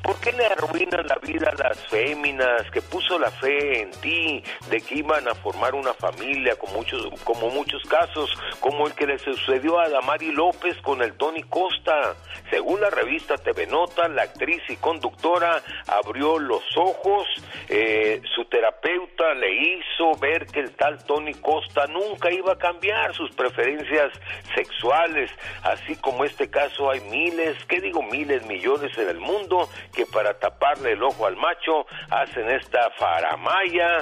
¿Por 0.02 0.18
qué 0.20 0.32
le 0.32 0.46
arruinan 0.46 1.06
la 1.06 1.16
vida 1.16 1.50
a 1.50 1.68
las 1.68 1.78
féminas 1.86 2.68
que 2.72 2.82
puso 2.82 3.18
la 3.18 3.30
fe 3.30 3.82
en 3.82 3.90
ti 3.92 4.42
de 4.68 4.80
que 4.80 4.96
iban 4.96 5.28
a 5.28 5.34
formar 5.36 5.74
una 5.74 5.94
familia 5.94 6.56
como 6.56 6.74
muchos, 6.74 7.08
como 7.22 7.50
muchos 7.50 7.82
casos, 7.84 8.30
como 8.58 8.88
el 8.88 8.94
que 8.94 9.06
le 9.06 9.18
sucedió 9.18 9.78
a 9.78 9.88
Damari 9.88 10.32
López 10.32 10.76
con 10.82 11.02
el 11.02 11.14
Tony 11.14 11.42
Costa? 11.44 12.16
Según 12.50 12.80
la 12.80 12.90
revista 12.90 13.36
TV 13.36 13.66
Nota, 13.68 14.08
la 14.08 14.22
actriz 14.22 14.62
y 14.68 14.76
conductora 14.76 15.62
abrió 15.86 16.38
los 16.38 16.64
ojos, 16.76 17.28
eh, 17.68 18.20
su 18.34 18.44
terapeuta 18.46 19.34
le 19.34 19.52
hizo 19.54 20.18
ver 20.20 20.46
que 20.46 20.60
el 20.60 20.72
tal 20.72 21.04
Tony 21.04 21.34
Costa 21.34 21.86
nunca 21.86 22.32
iba 22.32 22.54
a 22.54 22.58
cambiar 22.58 23.14
sus 23.14 23.30
preferencias 23.32 24.12
sexuales, 24.54 25.30
así 25.62 25.94
como 25.96 26.24
este 26.24 26.50
caso 26.50 26.90
hay 26.90 27.00
miles, 27.02 27.56
¿qué 27.66 27.80
digo 27.80 28.02
miles, 28.02 28.44
millones 28.46 28.96
en 28.98 29.08
el 29.08 29.20
mundo 29.20 29.68
que 29.94 30.06
para 30.06 30.38
taparle 30.38 30.92
el 30.92 31.02
ojo 31.02 31.26
al 31.26 31.36
macho 31.36 31.86
hacen 32.10 32.48
esta 32.50 32.90
faramaya. 32.98 33.98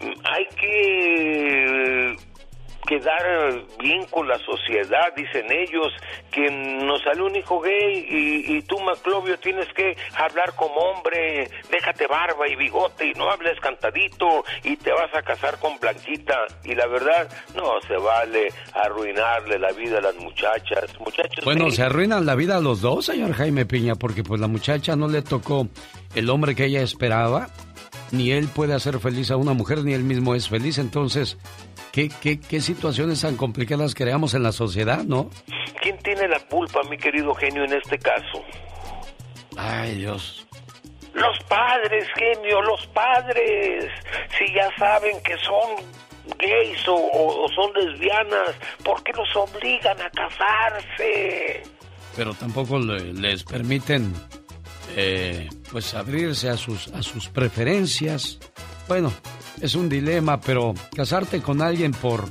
Mm, 0.00 0.12
Hay 0.24 0.46
que 0.56 2.16
quedar 2.86 3.64
bien 3.78 4.04
con 4.06 4.26
la 4.28 4.38
sociedad, 4.38 5.12
dicen 5.16 5.46
ellos, 5.50 5.92
que 6.30 6.50
nos 6.50 7.02
sale 7.02 7.22
un 7.22 7.36
hijo 7.36 7.60
gay 7.60 8.06
y, 8.08 8.56
y 8.56 8.62
tú, 8.62 8.78
Maclovio, 8.80 9.38
tienes 9.38 9.68
que 9.74 9.96
hablar 10.16 10.54
como 10.56 10.74
hombre, 10.74 11.48
déjate 11.70 12.06
barba 12.06 12.48
y 12.48 12.56
bigote 12.56 13.06
y 13.06 13.12
no 13.12 13.30
hables 13.30 13.58
cantadito 13.60 14.44
y 14.64 14.76
te 14.76 14.92
vas 14.92 15.14
a 15.14 15.22
casar 15.22 15.58
con 15.58 15.78
Blanquita. 15.78 16.34
Y 16.64 16.74
la 16.74 16.86
verdad, 16.86 17.28
no 17.54 17.80
se 17.86 17.96
vale 17.96 18.48
arruinarle 18.74 19.58
la 19.58 19.72
vida 19.72 19.98
a 19.98 20.02
las 20.02 20.16
muchachas. 20.16 20.98
Muchachos, 20.98 21.44
Bueno, 21.44 21.70
se 21.70 21.82
arruinan 21.82 22.26
la 22.26 22.34
vida 22.34 22.56
a 22.56 22.60
los 22.60 22.80
dos, 22.80 23.06
señor 23.06 23.32
Jaime 23.34 23.66
Piña, 23.66 23.94
porque 23.94 24.22
pues 24.22 24.40
la 24.40 24.48
muchacha 24.48 24.96
no 24.96 25.08
le 25.08 25.22
tocó 25.22 25.68
el 26.14 26.28
hombre 26.30 26.54
que 26.54 26.66
ella 26.66 26.82
esperaba, 26.82 27.48
ni 28.10 28.32
él 28.32 28.48
puede 28.48 28.74
hacer 28.74 28.98
feliz 28.98 29.30
a 29.30 29.36
una 29.36 29.52
mujer, 29.54 29.84
ni 29.84 29.94
él 29.94 30.04
mismo 30.04 30.34
es 30.34 30.48
feliz. 30.48 30.78
Entonces, 30.78 31.38
¿qué, 31.92 32.08
qué, 32.20 32.40
qué 32.40 32.60
situaciones 32.60 33.20
tan 33.20 33.36
complicadas 33.36 33.94
creamos 33.94 34.34
en 34.34 34.42
la 34.42 34.52
sociedad, 34.52 35.04
no? 35.04 35.30
¿Quién 35.80 35.98
tiene 35.98 36.26
la 36.28 36.40
culpa, 36.40 36.80
mi 36.90 36.96
querido 36.96 37.34
genio, 37.34 37.64
en 37.64 37.72
este 37.74 37.98
caso? 37.98 38.42
Ay, 39.56 39.96
Dios. 39.96 40.46
Los 41.14 41.38
padres, 41.48 42.06
genio, 42.16 42.62
los 42.62 42.86
padres. 42.88 43.84
Si 44.38 44.46
ya 44.54 44.68
saben 44.78 45.12
que 45.22 45.36
son 45.38 45.84
gays 46.38 46.88
o, 46.88 46.94
o- 46.94 47.46
son 47.54 47.70
lesbianas, 47.74 48.54
¿por 48.84 49.02
qué 49.02 49.12
los 49.12 49.28
obligan 49.36 50.00
a 50.00 50.08
casarse? 50.10 51.62
Pero 52.16 52.32
tampoco 52.34 52.78
le- 52.78 53.12
les 53.12 53.44
permiten, 53.44 54.12
eh, 54.96 55.48
pues, 55.70 55.92
abrirse 55.94 56.48
a 56.48 56.56
sus, 56.56 56.88
a 56.88 57.02
sus 57.02 57.28
preferencias. 57.28 58.38
Bueno, 58.88 59.12
es 59.60 59.74
un 59.74 59.88
dilema, 59.88 60.40
pero 60.40 60.74
casarte 60.94 61.40
con 61.40 61.62
alguien 61.62 61.92
por, 61.92 62.24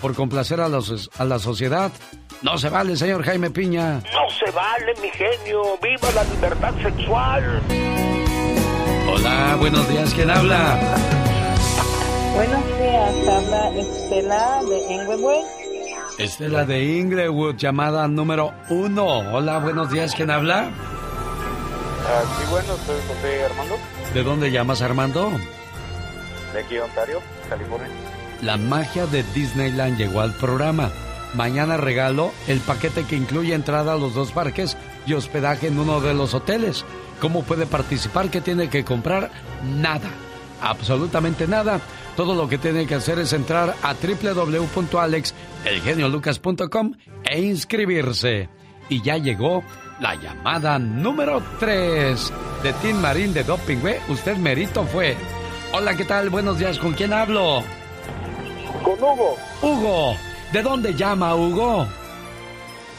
por 0.00 0.14
complacer 0.14 0.60
a, 0.60 0.68
los, 0.68 1.10
a 1.18 1.24
la 1.24 1.38
sociedad 1.38 1.92
no 2.42 2.58
se 2.58 2.68
vale, 2.68 2.96
señor 2.96 3.22
Jaime 3.22 3.50
Piña. 3.50 4.02
No 4.12 4.28
se 4.30 4.50
vale, 4.50 4.92
mi 5.00 5.08
genio. 5.10 5.62
¡Viva 5.80 6.10
la 6.12 6.24
libertad 6.24 6.74
sexual! 6.82 7.62
Hola, 9.08 9.56
buenos 9.60 9.88
días, 9.88 10.12
¿quién 10.12 10.28
habla? 10.28 10.78
Buenos 12.34 12.66
días, 12.66 13.28
habla 13.28 13.68
Estela 13.76 14.62
de 14.68 14.94
Englewood. 14.94 15.44
Estela 16.18 16.64
de 16.64 16.84
Inglewood, 16.98 17.56
llamada 17.56 18.08
número 18.08 18.52
uno. 18.70 19.18
Hola, 19.32 19.58
buenos 19.58 19.90
días, 19.92 20.12
¿quién 20.14 20.30
habla? 20.30 20.68
Ah, 22.04 22.22
sí, 22.38 22.44
bueno, 22.50 22.74
soy 22.84 22.96
José 23.06 23.44
Armando, 23.44 23.76
¿De 24.12 24.22
dónde 24.24 24.50
llamas, 24.50 24.82
Armando? 24.82 25.30
De 26.52 26.60
aquí 26.60 26.78
Ontario, 26.78 27.20
California. 27.48 27.88
La 28.42 28.56
magia 28.56 29.06
de 29.06 29.22
Disneyland 29.34 29.96
llegó 29.96 30.20
al 30.20 30.34
programa. 30.34 30.90
Mañana 31.34 31.76
regalo 31.76 32.32
el 32.48 32.58
paquete 32.60 33.04
que 33.04 33.16
incluye 33.16 33.54
entrada 33.54 33.94
a 33.94 33.96
los 33.96 34.14
dos 34.14 34.32
parques 34.32 34.76
y 35.06 35.14
hospedaje 35.14 35.68
en 35.68 35.78
uno 35.78 36.00
de 36.00 36.14
los 36.14 36.34
hoteles. 36.34 36.84
¿Cómo 37.20 37.44
puede 37.44 37.66
participar? 37.66 38.30
¿Qué 38.30 38.40
tiene 38.40 38.68
que 38.68 38.84
comprar? 38.84 39.30
Nada. 39.64 40.10
Absolutamente 40.60 41.46
nada. 41.46 41.80
Todo 42.16 42.34
lo 42.34 42.48
que 42.48 42.58
tiene 42.58 42.86
que 42.86 42.96
hacer 42.96 43.18
es 43.18 43.32
entrar 43.32 43.74
a 43.82 43.94
www.alexelgeniolucas.com 43.94 46.92
e 47.24 47.40
inscribirse. 47.40 48.48
Y 48.88 49.02
ya 49.02 49.16
llegó 49.16 49.62
la 50.00 50.16
llamada 50.16 50.78
número 50.78 51.42
3. 51.60 52.32
de 52.62 52.72
Tim 52.74 52.96
Marín 52.96 53.32
de 53.32 53.44
Doping, 53.44 53.78
güey. 53.78 53.96
Usted 54.08 54.36
merito 54.36 54.84
fue. 54.84 55.16
Hola, 55.74 55.96
¿qué 55.96 56.04
tal? 56.04 56.28
Buenos 56.28 56.58
días. 56.58 56.78
¿Con 56.78 56.92
quién 56.92 57.14
hablo? 57.14 57.62
Con 58.82 59.02
Hugo. 59.02 59.36
Hugo. 59.62 60.16
¿De 60.52 60.62
dónde 60.62 60.94
llama 60.94 61.34
Hugo? 61.34 61.86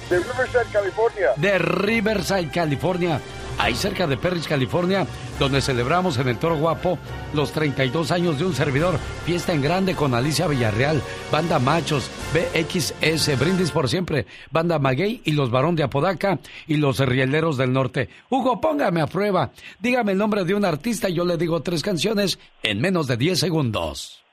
De 0.10 0.18
Riverside, 0.18 0.66
California. 0.72 1.28
De 1.38 1.60
Riverside, 1.60 2.50
California. 2.50 3.22
Ahí 3.58 3.76
cerca 3.76 4.08
de 4.08 4.18
Perris, 4.18 4.48
California, 4.48 5.06
donde 5.40 5.62
celebramos 5.62 6.18
en 6.18 6.28
el 6.28 6.38
Toro 6.38 6.58
Guapo 6.58 6.98
los 7.34 7.52
32 7.52 8.12
años 8.12 8.40
de 8.40 8.46
un 8.46 8.54
servidor. 8.54 8.98
Fiesta 9.26 9.54
en 9.54 9.62
grande 9.62 9.96
con 9.96 10.14
Alicia 10.14 10.48
Villarreal, 10.48 11.02
Banda 11.32 11.60
Machos, 11.60 12.10
BXS, 12.34 13.40
Brindis 13.40 13.72
por 13.72 13.90
Siempre, 13.90 14.26
Banda 14.52 14.80
Maguey 14.80 15.22
y 15.24 15.32
los 15.32 15.52
Barón 15.52 15.76
de 15.76 15.84
Apodaca 15.84 16.40
y 16.68 16.78
los 16.78 17.00
Rieleros 17.00 17.58
del 17.58 17.72
Norte. 17.72 18.10
Hugo, 18.30 18.60
póngame 18.60 19.02
a 19.02 19.08
prueba. 19.08 19.52
Dígame 19.80 20.14
el 20.14 20.18
nombre 20.18 20.44
de 20.44 20.56
un 20.56 20.66
artista 20.66 21.10
y 21.10 21.14
yo 21.14 21.26
le 21.26 21.38
digo 21.38 21.62
tres 21.62 21.82
canciones 21.82 22.40
en 22.64 22.82
menos 22.82 23.08
de 23.08 23.18
10 23.18 23.40
segundos. 23.40 24.24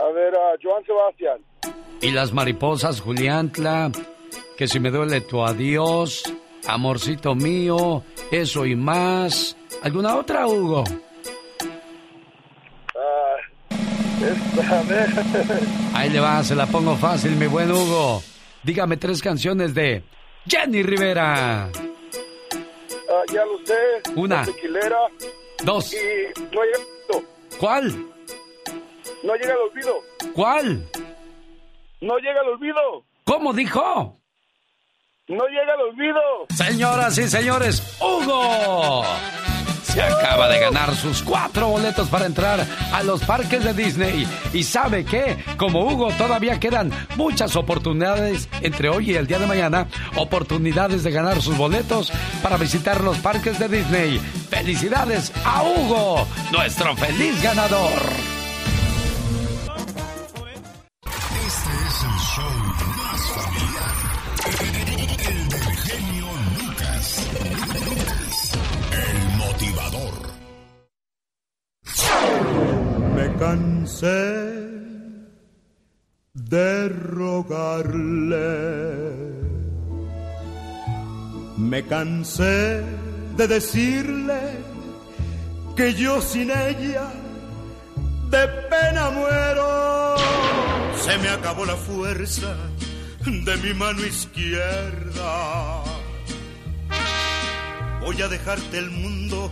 A 0.00 0.12
ver, 0.12 0.34
a 0.34 0.56
Joan 0.62 0.84
Sebastián. 0.84 1.40
Y 2.00 2.10
las 2.12 2.32
mariposas, 2.32 3.00
Juliantla, 3.00 3.92
que 4.56 4.66
si 4.66 4.80
me 4.80 4.90
duele 4.90 5.20
tu 5.20 5.44
adiós, 5.44 6.22
amorcito 6.66 7.34
mío, 7.34 8.02
eso 8.30 8.66
y 8.66 8.76
más. 8.76 9.56
¿Alguna 9.82 10.16
otra, 10.16 10.46
Hugo? 10.46 10.84
Ah, 12.96 13.74
esta, 14.20 14.78
a 14.78 14.82
ver. 14.82 15.08
Ahí 15.94 16.10
le 16.10 16.20
va, 16.20 16.42
se 16.44 16.54
la 16.54 16.66
pongo 16.66 16.96
fácil, 16.96 17.32
mi 17.36 17.46
buen 17.46 17.70
Hugo. 17.70 18.22
Dígame 18.62 18.96
tres 18.96 19.22
canciones 19.22 19.74
de 19.74 20.02
Jenny 20.46 20.82
Rivera. 20.82 21.64
Ah, 21.66 23.22
ya 23.32 23.44
lo 23.44 23.58
sé. 23.64 23.74
Una. 24.16 24.44
Tequilera. 24.44 24.98
Dos. 25.64 25.92
Y 25.92 25.96
no 26.54 26.62
llega 26.62 26.78
al 26.78 26.82
olvido. 26.82 27.28
¿Cuál? 27.58 28.06
No 29.22 29.34
llega 29.34 29.52
al 29.54 29.60
olvido. 29.60 29.94
¿Cuál? 30.34 30.88
No 32.00 32.18
llega 32.18 32.40
al 32.40 32.48
olvido. 32.48 33.04
¿Cómo 33.24 33.52
dijo? 33.52 34.19
No 35.30 35.46
llega 35.46 35.74
al 35.74 35.80
olvido. 35.90 36.20
Señoras 36.56 37.16
y 37.18 37.28
señores, 37.28 37.96
Hugo 38.00 39.04
se 39.84 40.02
acaba 40.02 40.48
de 40.48 40.58
ganar 40.58 40.94
sus 40.96 41.22
cuatro 41.22 41.68
boletos 41.68 42.08
para 42.08 42.26
entrar 42.26 42.66
a 42.92 43.02
los 43.04 43.22
parques 43.22 43.62
de 43.62 43.72
Disney. 43.72 44.26
Y 44.52 44.64
sabe 44.64 45.04
que, 45.04 45.36
como 45.56 45.84
Hugo, 45.86 46.10
todavía 46.18 46.58
quedan 46.58 46.90
muchas 47.16 47.54
oportunidades 47.54 48.48
entre 48.60 48.88
hoy 48.88 49.12
y 49.12 49.14
el 49.14 49.28
día 49.28 49.38
de 49.38 49.46
mañana. 49.46 49.86
Oportunidades 50.16 51.04
de 51.04 51.12
ganar 51.12 51.40
sus 51.40 51.56
boletos 51.56 52.12
para 52.42 52.56
visitar 52.56 53.00
los 53.00 53.18
parques 53.18 53.58
de 53.60 53.68
Disney. 53.68 54.18
Felicidades 54.18 55.32
a 55.44 55.62
Hugo, 55.62 56.26
nuestro 56.50 56.96
feliz 56.96 57.40
ganador. 57.40 58.39
Cansé 73.40 74.70
de 76.34 76.88
rogarle. 76.88 78.50
Me 81.56 81.80
cansé 81.86 82.82
de 83.38 83.48
decirle 83.48 84.40
que 85.74 85.94
yo 85.94 86.20
sin 86.20 86.50
ella 86.50 87.08
de 88.34 88.46
pena 88.72 89.10
muero. 89.10 90.16
Se 91.04 91.16
me 91.18 91.30
acabó 91.30 91.64
la 91.64 91.76
fuerza 91.76 92.54
de 93.24 93.56
mi 93.64 93.72
mano 93.72 94.04
izquierda. 94.04 95.32
Voy 98.02 98.20
a 98.20 98.28
dejarte 98.28 98.78
el 98.78 98.90
mundo 98.90 99.50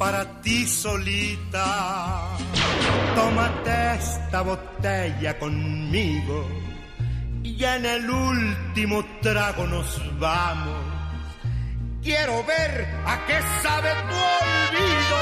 para 0.00 0.24
ti 0.40 0.66
solita. 0.66 2.28
Tómate 3.14 3.96
esta 3.96 4.40
botella 4.40 5.38
conmigo 5.38 6.48
y 7.42 7.62
en 7.62 7.84
el 7.84 8.08
último 8.08 9.04
trago 9.20 9.66
nos 9.66 10.18
vamos. 10.18 10.82
Quiero 12.02 12.42
ver 12.44 12.88
a 13.04 13.26
qué 13.26 13.38
sabe 13.62 13.90
tu 14.08 14.16
olvido. 14.40 15.18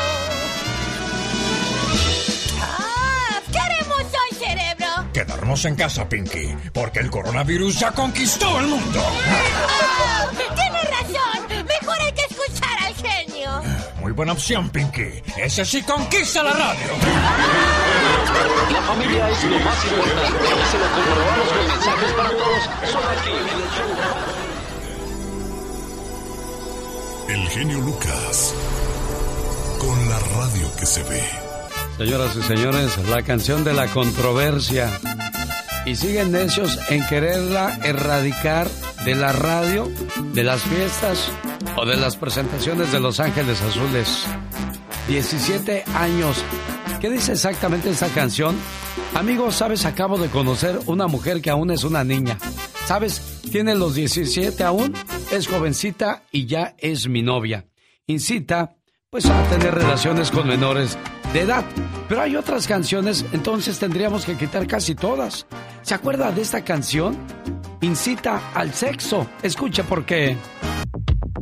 ¡Ah! 2.62 3.40
¿Qué 3.50 3.58
haremos 3.58 4.04
hoy, 4.04 4.38
cerebro? 4.38 5.12
Quedarnos 5.12 5.64
en 5.64 5.74
casa, 5.74 6.08
Pinky, 6.08 6.54
porque 6.72 7.00
el 7.00 7.10
coronavirus 7.10 7.80
ya 7.80 7.90
conquistó 7.90 8.60
el 8.60 8.68
mundo. 8.68 9.02
¡Ah! 9.26 10.57
Buena 14.18 14.32
opción, 14.32 14.68
Pinky. 14.70 15.22
Ese 15.36 15.64
sí 15.64 15.80
conquista 15.82 16.42
la 16.42 16.50
radio. 16.50 16.88
La 18.72 18.82
familia 18.82 19.30
es 19.30 19.44
lo 19.44 19.60
más 19.60 19.84
importante. 19.84 20.38
Se 20.72 20.78
lo 20.78 20.86
comprobamos 20.90 21.48
con 21.52 21.68
mensajes 21.68 22.12
para 22.14 22.30
todos. 22.30 22.64
Solo 22.90 23.08
aquí 23.10 23.30
en 23.30 23.48
el 23.48 23.62
show. 23.76 23.86
El 27.28 27.48
genio 27.48 27.78
Lucas. 27.78 28.54
Con 29.78 30.08
la 30.08 30.18
radio 30.18 30.74
que 30.76 30.86
se 30.86 31.04
ve. 31.04 31.22
Señoras 31.96 32.34
y 32.34 32.42
señores, 32.42 32.98
la 33.08 33.22
canción 33.22 33.62
de 33.62 33.72
la 33.72 33.86
controversia. 33.86 34.98
Y 35.86 35.94
siguen 35.94 36.32
necios 36.32 36.76
en 36.88 37.06
quererla 37.06 37.78
erradicar 37.84 38.68
de 39.04 39.14
la 39.14 39.30
radio, 39.30 39.88
de 40.32 40.42
las 40.42 40.60
fiestas 40.62 41.30
o 41.80 41.86
de 41.86 41.96
las 41.96 42.16
presentaciones 42.16 42.90
de 42.90 42.98
Los 42.98 43.20
Ángeles 43.20 43.62
Azules. 43.62 44.26
17 45.06 45.84
años. 45.94 46.44
¿Qué 47.00 47.08
dice 47.08 47.32
exactamente 47.32 47.90
esta 47.90 48.08
canción? 48.08 48.56
Amigos, 49.14 49.54
sabes, 49.54 49.84
acabo 49.84 50.18
de 50.18 50.28
conocer 50.28 50.80
una 50.86 51.06
mujer 51.06 51.40
que 51.40 51.50
aún 51.50 51.70
es 51.70 51.84
una 51.84 52.02
niña. 52.02 52.38
¿Sabes? 52.86 53.40
Tiene 53.52 53.76
los 53.76 53.94
17 53.94 54.64
aún, 54.64 54.92
es 55.30 55.46
jovencita 55.46 56.24
y 56.32 56.46
ya 56.46 56.74
es 56.78 57.06
mi 57.06 57.22
novia. 57.22 57.66
Incita, 58.06 58.74
pues, 59.08 59.26
a 59.26 59.42
tener 59.44 59.74
relaciones 59.74 60.32
con 60.32 60.48
menores 60.48 60.98
de 61.32 61.42
edad. 61.42 61.64
Pero 62.08 62.22
hay 62.22 62.34
otras 62.34 62.66
canciones, 62.66 63.24
entonces 63.32 63.78
tendríamos 63.78 64.24
que 64.24 64.36
quitar 64.36 64.66
casi 64.66 64.96
todas. 64.96 65.46
¿Se 65.82 65.94
acuerda 65.94 66.32
de 66.32 66.42
esta 66.42 66.64
canción? 66.64 67.16
Incita 67.82 68.50
al 68.54 68.74
sexo. 68.74 69.28
Escuche 69.42 69.84
por 69.84 70.04
qué. 70.04 70.36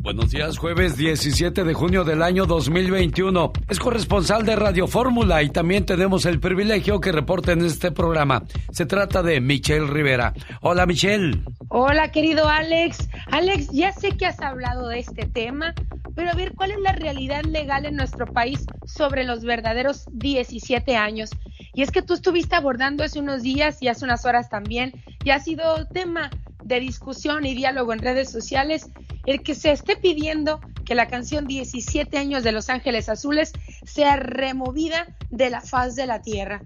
Buenos 0.07 0.31
días, 0.31 0.57
jueves 0.57 0.97
17 0.97 1.65
de 1.65 1.75
junio 1.75 2.05
del 2.05 2.23
año 2.23 2.47
2021. 2.47 3.53
Es 3.69 3.81
corresponsal 3.81 4.47
de 4.47 4.55
Radio 4.55 4.87
Fórmula 4.87 5.43
y 5.43 5.51
también 5.51 5.85
tenemos 5.85 6.27
el 6.27 6.39
privilegio 6.39 7.01
que 7.01 7.11
reporte 7.11 7.51
en 7.51 7.65
este 7.65 7.91
programa. 7.91 8.45
Se 8.71 8.87
trata 8.87 9.25
de 9.25 9.41
Michelle 9.41 9.89
Rivera. 9.89 10.33
Hola, 10.61 10.87
Michelle. 10.87 11.43
Hola, 11.71 12.13
querido 12.13 12.49
Alex. 12.49 13.09
Alex, 13.33 13.71
ya 13.73 13.91
sé 13.91 14.17
que 14.17 14.27
has 14.27 14.39
hablado 14.39 14.87
de 14.87 15.01
este 15.01 15.27
tema, 15.27 15.75
pero 16.15 16.31
a 16.31 16.35
ver, 16.35 16.53
¿cuál 16.55 16.71
es 16.71 16.79
la 16.79 16.93
realidad 16.93 17.43
legal 17.43 17.85
en 17.85 17.97
nuestro 17.97 18.27
país 18.27 18.65
sobre 18.85 19.25
los 19.25 19.43
verdaderos 19.43 20.05
17 20.13 20.95
años? 20.95 21.31
Y 21.75 21.83
es 21.83 21.91
que 21.91 22.03
tú 22.03 22.15
estuviste 22.15 22.55
abordando 22.55 23.03
hace 23.03 23.19
unos 23.19 23.43
días 23.43 23.83
y 23.83 23.89
hace 23.89 24.05
unas 24.05 24.25
horas 24.25 24.51
también, 24.51 24.93
y 25.25 25.31
ha 25.31 25.41
sido 25.41 25.85
tema 25.89 26.31
de 26.67 26.81
discusión 26.81 27.47
y 27.47 27.55
diálogo 27.55 27.93
en 27.93 28.01
redes 28.01 28.31
sociales 28.31 28.89
el 29.25 29.43
que 29.43 29.55
se 29.55 29.71
esté 29.71 29.97
pidiendo 29.97 30.61
que 30.85 30.95
la 30.95 31.07
canción 31.09 31.47
17 31.47 32.17
años 32.19 32.43
de 32.45 32.53
Los 32.53 32.69
Ángeles 32.71 33.09
Azules 33.09 33.53
sea 33.85 34.17
removida 34.17 35.07
de 35.31 35.51
la 35.51 35.61
faz 35.61 35.97
de 35.97 36.07
la 36.07 36.23
tierra. 36.23 36.63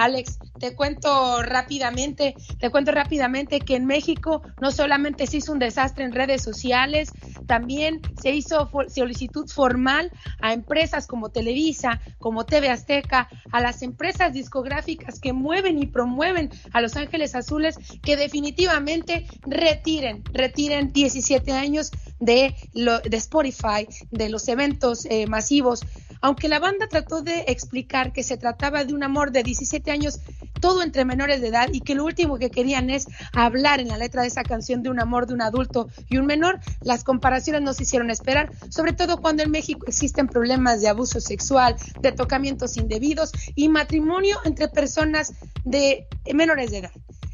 Alex, 0.00 0.38
te 0.58 0.74
cuento 0.74 1.42
rápidamente, 1.42 2.34
te 2.58 2.70
cuento 2.70 2.90
rápidamente 2.90 3.60
que 3.60 3.76
en 3.76 3.84
México 3.84 4.40
no 4.58 4.70
solamente 4.72 5.26
se 5.26 5.36
hizo 5.36 5.52
un 5.52 5.58
desastre 5.58 6.04
en 6.04 6.12
redes 6.12 6.42
sociales, 6.42 7.12
también 7.46 8.00
se 8.18 8.30
hizo 8.30 8.70
solicitud 8.88 9.46
formal 9.46 10.10
a 10.40 10.54
empresas 10.54 11.06
como 11.06 11.28
Televisa, 11.28 12.00
como 12.18 12.46
TV 12.46 12.70
Azteca, 12.70 13.28
a 13.52 13.60
las 13.60 13.82
empresas 13.82 14.32
discográficas 14.32 15.20
que 15.20 15.34
mueven 15.34 15.78
y 15.78 15.86
promueven 15.86 16.48
a 16.72 16.80
Los 16.80 16.96
Ángeles 16.96 17.34
Azules 17.34 17.76
que 18.02 18.16
definitivamente 18.16 19.26
retiren, 19.42 20.24
retiren 20.32 20.94
17 20.94 21.52
años 21.52 21.90
de, 22.20 22.54
lo, 22.72 23.00
de 23.00 23.18
Spotify, 23.18 23.86
de 24.10 24.30
los 24.30 24.48
eventos 24.48 25.04
eh, 25.04 25.26
masivos. 25.26 25.82
Aunque 26.20 26.48
la 26.48 26.58
banda 26.58 26.86
trató 26.88 27.22
de 27.22 27.44
explicar 27.48 28.12
que 28.12 28.22
se 28.22 28.36
trataba 28.36 28.84
de 28.84 28.94
un 28.94 29.02
amor 29.02 29.32
de 29.32 29.42
17 29.42 29.90
años 29.90 30.20
todo 30.60 30.82
entre 30.82 31.04
menores 31.04 31.40
de 31.40 31.48
edad 31.48 31.68
y 31.72 31.80
que 31.80 31.94
lo 31.94 32.04
último 32.04 32.38
que 32.38 32.50
querían 32.50 32.90
es 32.90 33.08
hablar 33.32 33.80
en 33.80 33.88
la 33.88 33.98
letra 33.98 34.22
de 34.22 34.28
esa 34.28 34.44
canción 34.44 34.82
de 34.82 34.90
un 34.90 35.00
amor 35.00 35.26
de 35.26 35.34
un 35.34 35.42
adulto 35.42 35.88
y 36.08 36.18
un 36.18 36.26
menor, 36.26 36.60
las 36.82 37.02
comparaciones 37.02 37.62
nos 37.62 37.80
hicieron 37.80 38.10
esperar, 38.10 38.50
sobre 38.68 38.92
todo 38.92 39.20
cuando 39.20 39.42
en 39.42 39.50
México 39.50 39.86
existen 39.86 40.28
problemas 40.28 40.80
de 40.80 40.88
abuso 40.88 41.20
sexual, 41.20 41.76
de 42.00 42.12
tocamientos 42.12 42.76
indebidos 42.76 43.32
y 43.54 43.68
matrimonio 43.68 44.38
entre 44.44 44.68
personas 44.68 45.32
de 45.64 46.06
menores 46.32 46.70
de 46.70 46.78
edad. 46.78 46.92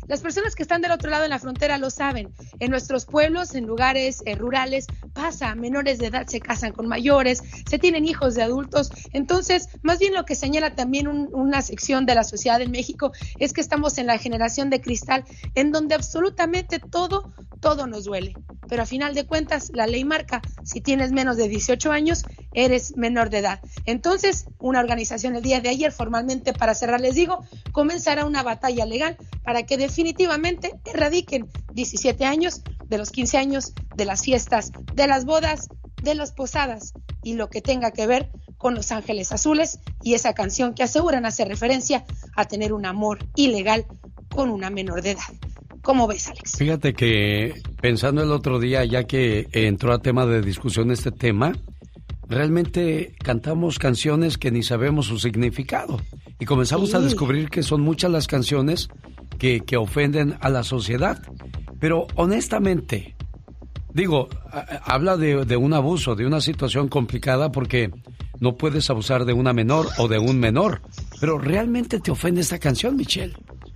Las 0.08 0.20
personas 0.20 0.54
que 0.54 0.62
están 0.62 0.82
del 0.82 0.92
otro 0.92 1.10
lado 1.10 1.24
de 1.24 1.28
la 1.28 1.38
frontera 1.38 1.78
lo 1.78 1.90
saben. 1.90 2.32
En 2.60 2.70
nuestros 2.70 3.06
pueblos, 3.06 3.54
en 3.54 3.66
lugares 3.66 4.22
eh, 4.24 4.34
rurales, 4.34 4.86
pasa, 5.12 5.54
menores 5.54 5.98
de 5.98 6.06
edad 6.06 6.26
se 6.26 6.40
casan 6.40 6.72
con 6.72 6.86
mayores, 6.86 7.42
se 7.68 7.78
tienen 7.78 8.06
hijos 8.06 8.34
de 8.34 8.42
adultos. 8.42 8.90
Entonces, 9.12 9.68
más 9.82 9.98
bien 9.98 10.14
lo 10.14 10.24
que 10.24 10.34
señala 10.34 10.74
también 10.74 11.08
una 11.08 11.62
sección 11.62 12.06
de 12.06 12.14
la 12.14 12.24
sociedad 12.24 12.60
en 12.60 12.70
México 12.70 13.12
es 13.38 13.52
que 13.52 13.60
estamos 13.60 13.98
en 13.98 14.06
la 14.06 14.18
generación 14.18 14.70
de 14.70 14.80
cristal, 14.80 15.24
en 15.54 15.72
donde 15.72 15.94
absolutamente 15.94 16.78
todo, 16.78 17.32
todo 17.60 17.86
nos 17.86 18.04
duele. 18.04 18.34
Pero 18.68 18.82
a 18.82 18.86
final 18.86 19.14
de 19.14 19.26
cuentas, 19.26 19.70
la 19.74 19.86
ley 19.86 20.04
marca, 20.04 20.42
si 20.64 20.80
tienes 20.80 21.12
menos 21.12 21.36
de 21.36 21.48
18 21.48 21.92
años, 21.92 22.24
eres 22.52 22.96
menor 22.96 23.30
de 23.30 23.38
edad. 23.38 23.60
Entonces, 23.84 24.46
una 24.58 24.80
organización 24.80 25.36
el 25.36 25.42
día 25.42 25.60
de 25.60 25.68
ayer, 25.68 25.92
formalmente 25.92 26.52
para 26.52 26.74
cerrar, 26.74 27.00
les 27.00 27.14
digo, 27.14 27.44
comenzará 27.72 28.24
una 28.24 28.42
batalla 28.42 28.86
legal 28.86 29.16
para 29.44 29.64
que 29.64 29.76
definitivamente 29.96 30.72
erradiquen 30.84 31.48
17 31.72 32.26
años 32.26 32.60
de 32.86 32.98
los 32.98 33.10
15 33.10 33.38
años, 33.38 33.72
de 33.96 34.04
las 34.04 34.22
fiestas, 34.22 34.70
de 34.94 35.06
las 35.06 35.24
bodas, 35.24 35.70
de 36.02 36.14
las 36.14 36.32
posadas 36.32 36.92
y 37.22 37.32
lo 37.32 37.48
que 37.48 37.62
tenga 37.62 37.92
que 37.92 38.06
ver 38.06 38.28
con 38.58 38.74
Los 38.74 38.92
Ángeles 38.92 39.32
Azules 39.32 39.80
y 40.02 40.12
esa 40.12 40.34
canción 40.34 40.74
que 40.74 40.82
aseguran 40.82 41.24
hacer 41.24 41.48
referencia 41.48 42.04
a 42.34 42.44
tener 42.44 42.74
un 42.74 42.84
amor 42.84 43.20
ilegal 43.36 43.86
con 44.28 44.50
una 44.50 44.68
menor 44.68 45.00
de 45.00 45.12
edad. 45.12 45.32
¿Cómo 45.80 46.06
ves, 46.06 46.28
Alex? 46.28 46.58
Fíjate 46.58 46.92
que 46.92 47.54
pensando 47.80 48.22
el 48.22 48.32
otro 48.32 48.58
día, 48.58 48.84
ya 48.84 49.04
que 49.04 49.46
entró 49.52 49.94
a 49.94 50.00
tema 50.00 50.26
de 50.26 50.42
discusión 50.42 50.90
este 50.90 51.10
tema, 51.10 51.54
realmente 52.28 53.14
cantamos 53.24 53.78
canciones 53.78 54.36
que 54.36 54.50
ni 54.50 54.62
sabemos 54.62 55.06
su 55.06 55.18
significado. 55.18 56.02
Y 56.38 56.44
comenzamos 56.44 56.94
a 56.94 57.00
descubrir 57.00 57.48
que 57.48 57.62
son 57.62 57.80
muchas 57.80 58.10
las 58.10 58.26
canciones 58.26 58.90
que, 59.38 59.60
que 59.60 59.76
ofenden 59.76 60.36
a 60.40 60.48
la 60.48 60.62
sociedad. 60.62 61.22
Pero 61.80 62.06
honestamente, 62.14 63.16
digo, 63.92 64.28
habla 64.84 65.16
de, 65.16 65.44
de, 65.44 65.56
un 65.56 65.72
abuso, 65.74 66.14
de 66.14 66.26
una 66.26 66.40
situación 66.40 66.88
complicada 66.88 67.52
porque 67.52 67.90
no 68.40 68.56
puedes 68.56 68.88
abusar 68.90 69.24
de 69.24 69.32
una 69.32 69.52
menor 69.52 69.88
o 69.98 70.08
de 70.08 70.18
un 70.18 70.38
menor. 70.38 70.82
Pero 71.20 71.38
realmente 71.38 72.00
te 72.00 72.10
ofende 72.10 72.40
esta 72.40 72.58
canción, 72.58 72.96
Michelle. 72.96 73.34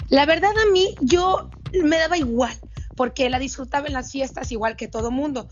La 0.08 0.26
verdad 0.26 0.50
a 0.50 0.72
mí, 0.72 0.94
yo 1.00 1.50
me 1.84 1.98
daba 1.98 2.18
igual, 2.18 2.54
porque 2.96 3.30
la 3.30 3.38
disfrutaba 3.38 3.86
en 3.86 3.92
las 3.92 4.10
fiestas 4.10 4.50
igual 4.52 4.76
que 4.76 4.88
todo 4.88 5.10
mundo. 5.10 5.48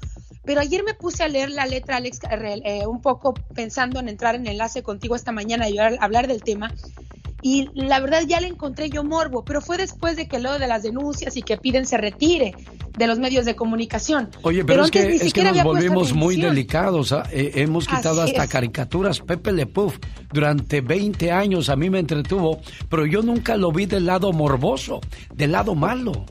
Pero 0.49 0.63
ayer 0.63 0.83
me 0.83 0.95
puse 0.95 1.23
a 1.23 1.29
leer 1.29 1.51
la 1.51 1.67
letra, 1.67 1.97
Alex, 1.97 2.21
eh, 2.65 2.87
un 2.87 3.03
poco 3.03 3.35
pensando 3.55 4.01
en 4.01 4.09
entrar 4.09 4.35
en 4.35 4.47
enlace 4.47 4.83
contigo 4.83 5.15
esta 5.15 5.31
mañana 5.31 5.69
y 5.69 5.77
hablar 5.79 6.27
del 6.27 6.43
tema 6.43 6.73
y 7.43 7.69
la 7.75 8.01
verdad 8.01 8.23
ya 8.27 8.41
le 8.41 8.49
encontré 8.49 8.89
yo 8.89 9.05
morbo, 9.05 9.45
pero 9.45 9.61
fue 9.61 9.77
después 9.77 10.17
de 10.17 10.27
que 10.27 10.39
lo 10.39 10.59
de 10.59 10.67
las 10.67 10.83
denuncias 10.83 11.37
y 11.37 11.43
que 11.43 11.59
piden 11.59 11.85
se 11.85 11.99
retire 11.99 12.55
de 12.97 13.07
los 13.07 13.19
medios 13.19 13.45
de 13.45 13.57
comunicación. 13.57 14.31
Oye, 14.41 14.65
pero, 14.65 14.85
es, 14.85 14.91
que, 14.91 15.17
es 15.17 15.35
que 15.35 15.45
nos 15.45 15.63
volvimos 15.63 16.15
muy 16.15 16.41
delicados. 16.41 17.13
¿ah? 17.13 17.25
Eh, 17.31 17.53
hemos 17.57 17.87
quitado 17.87 18.23
hasta 18.23 18.47
caricaturas. 18.49 19.21
Pepe 19.21 19.53
Le 19.53 19.67
Puff 19.67 19.99
durante 20.33 20.81
20 20.81 21.31
años 21.31 21.69
a 21.69 21.77
mí 21.77 21.91
me 21.91 21.99
entretuvo, 21.99 22.59
pero 22.89 23.05
yo 23.05 23.21
nunca 23.21 23.55
lo 23.59 23.71
vi 23.71 23.85
del 23.85 24.07
lado 24.07 24.33
morboso, 24.33 25.03
del 25.35 25.53
lado 25.53 25.75
malo 25.75 26.25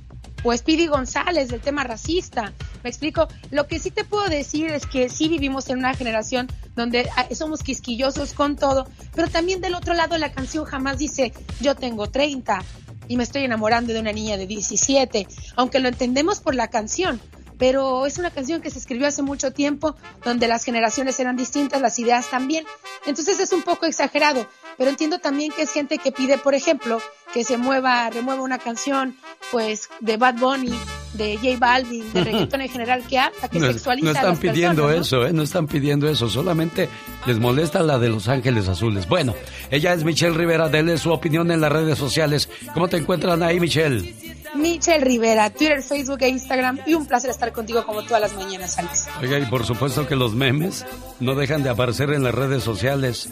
o 0.48 0.58
Speedy 0.58 0.88
González 0.88 1.50
del 1.50 1.60
tema 1.60 1.84
racista. 1.84 2.54
Me 2.84 2.90
explico. 2.90 3.28
Lo 3.52 3.68
que 3.68 3.80
sí 3.80 3.92
te 3.92 4.06
puedo 4.06 4.30
decir 4.30 4.68
es 4.72 4.86
que 4.86 5.10
sí 5.10 5.28
vivimos 5.28 5.70
en 5.70 5.80
una 5.80 5.94
generación 5.94 6.48
donde 6.76 7.10
ah, 7.18 7.28
somos 7.36 7.64
quisquillosos 7.64 8.34
con 8.34 8.56
todo, 8.56 8.88
pero 9.14 9.28
también 9.28 9.60
del 9.60 9.76
otro 9.76 9.94
lado 9.94 10.18
la 10.18 10.32
canción 10.32 10.64
jamás 10.64 10.98
dice 10.98 11.34
yo 11.60 11.76
tengo 11.76 12.08
30 12.08 12.64
y 13.10 13.18
me 13.18 13.24
estoy 13.24 13.44
enamorando 13.44 13.94
de 13.94 14.00
una 14.00 14.12
niña 14.12 14.38
de 14.38 14.48
17, 14.48 15.28
aunque 15.56 15.80
lo 15.80 15.90
entendemos 15.90 16.40
por 16.40 16.56
la 16.56 16.70
canción. 16.70 17.20
Pero 17.58 18.06
es 18.06 18.18
una 18.18 18.32
canción 18.32 18.62
que 18.62 18.70
se 18.70 18.80
escribió 18.80 19.08
hace 19.08 19.22
mucho 19.22 19.52
tiempo, 19.52 19.96
donde 20.24 20.48
las 20.48 20.64
generaciones 20.64 21.20
eran 21.20 21.36
distintas, 21.36 21.82
las 21.82 21.98
ideas 22.00 22.30
también. 22.30 22.66
Entonces 23.06 23.40
es 23.40 23.52
un 23.52 23.64
poco 23.64 23.86
exagerado, 23.86 24.48
pero 24.78 24.90
entiendo 24.90 25.20
también 25.20 25.52
que 25.52 25.64
es 25.64 25.72
gente 25.72 25.98
que 25.98 26.12
pide, 26.12 26.38
por 26.38 26.54
ejemplo, 26.54 27.02
que 27.34 27.44
se 27.44 27.58
mueva, 27.58 28.10
remueva 28.10 28.42
una 28.42 28.58
canción, 28.60 29.16
pues, 29.52 29.90
de 30.00 30.18
Bad 30.18 30.36
Bunny, 30.36 30.74
de 31.14 31.36
J 31.38 31.58
Balvin, 31.58 32.14
de 32.14 32.24
reggaeton 32.24 32.62
en 32.62 32.70
general, 32.70 33.04
que 33.08 33.20
habla, 33.20 33.50
que 33.50 33.60
sexualiza 33.60 34.06
no 34.06 34.12
están 34.12 34.26
a 34.26 34.30
las 34.30 34.40
pidiendo 34.40 34.84
personas, 34.84 35.08
eso, 35.08 35.28
¿eh? 35.28 35.34
No 35.34 35.44
están 35.44 35.68
pidiendo 35.68 36.10
eso, 36.10 36.30
solamente 36.30 36.90
les 37.26 37.40
molesta 37.40 37.82
la 37.82 37.98
de 38.00 38.10
Los 38.10 38.28
Ángeles 38.28 38.68
Azules. 38.68 39.08
Bueno, 39.08 39.34
ella 39.72 39.94
es 39.94 40.04
Michelle 40.04 40.38
Rivera, 40.38 40.70
dele 40.70 40.98
su 40.98 41.12
opinión 41.12 41.52
en 41.52 41.62
las 41.62 41.72
redes 41.72 41.98
sociales. 41.98 42.50
¿Cómo 42.74 42.88
te 42.88 42.98
encuentran 42.98 43.44
ahí, 43.44 43.60
Michelle? 43.60 44.16
Michelle 44.58 45.04
Rivera, 45.04 45.50
Twitter, 45.50 45.82
Facebook 45.82 46.22
e 46.22 46.30
Instagram. 46.30 46.80
Y 46.86 46.94
un 46.94 47.06
placer 47.06 47.30
estar 47.30 47.52
contigo 47.52 47.86
como 47.86 48.04
todas 48.04 48.22
las 48.22 48.36
mañanas, 48.36 48.78
Alex. 48.78 49.08
Oiga, 49.22 49.40
y 49.40 49.46
por 49.46 49.66
supuesto 49.66 50.08
que 50.08 50.16
los 50.16 50.34
memes 50.34 50.86
no 51.20 51.36
dejan 51.36 51.64
de 51.64 51.70
aparecer 51.70 52.12
en 52.12 52.24
las 52.24 52.34
redes 52.34 52.64
sociales. 52.64 53.30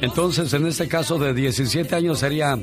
Entonces, 0.00 0.52
en 0.52 0.66
este 0.66 0.88
caso 0.88 1.18
de 1.18 1.34
17 1.34 1.94
años 1.94 2.20
sería, 2.20 2.58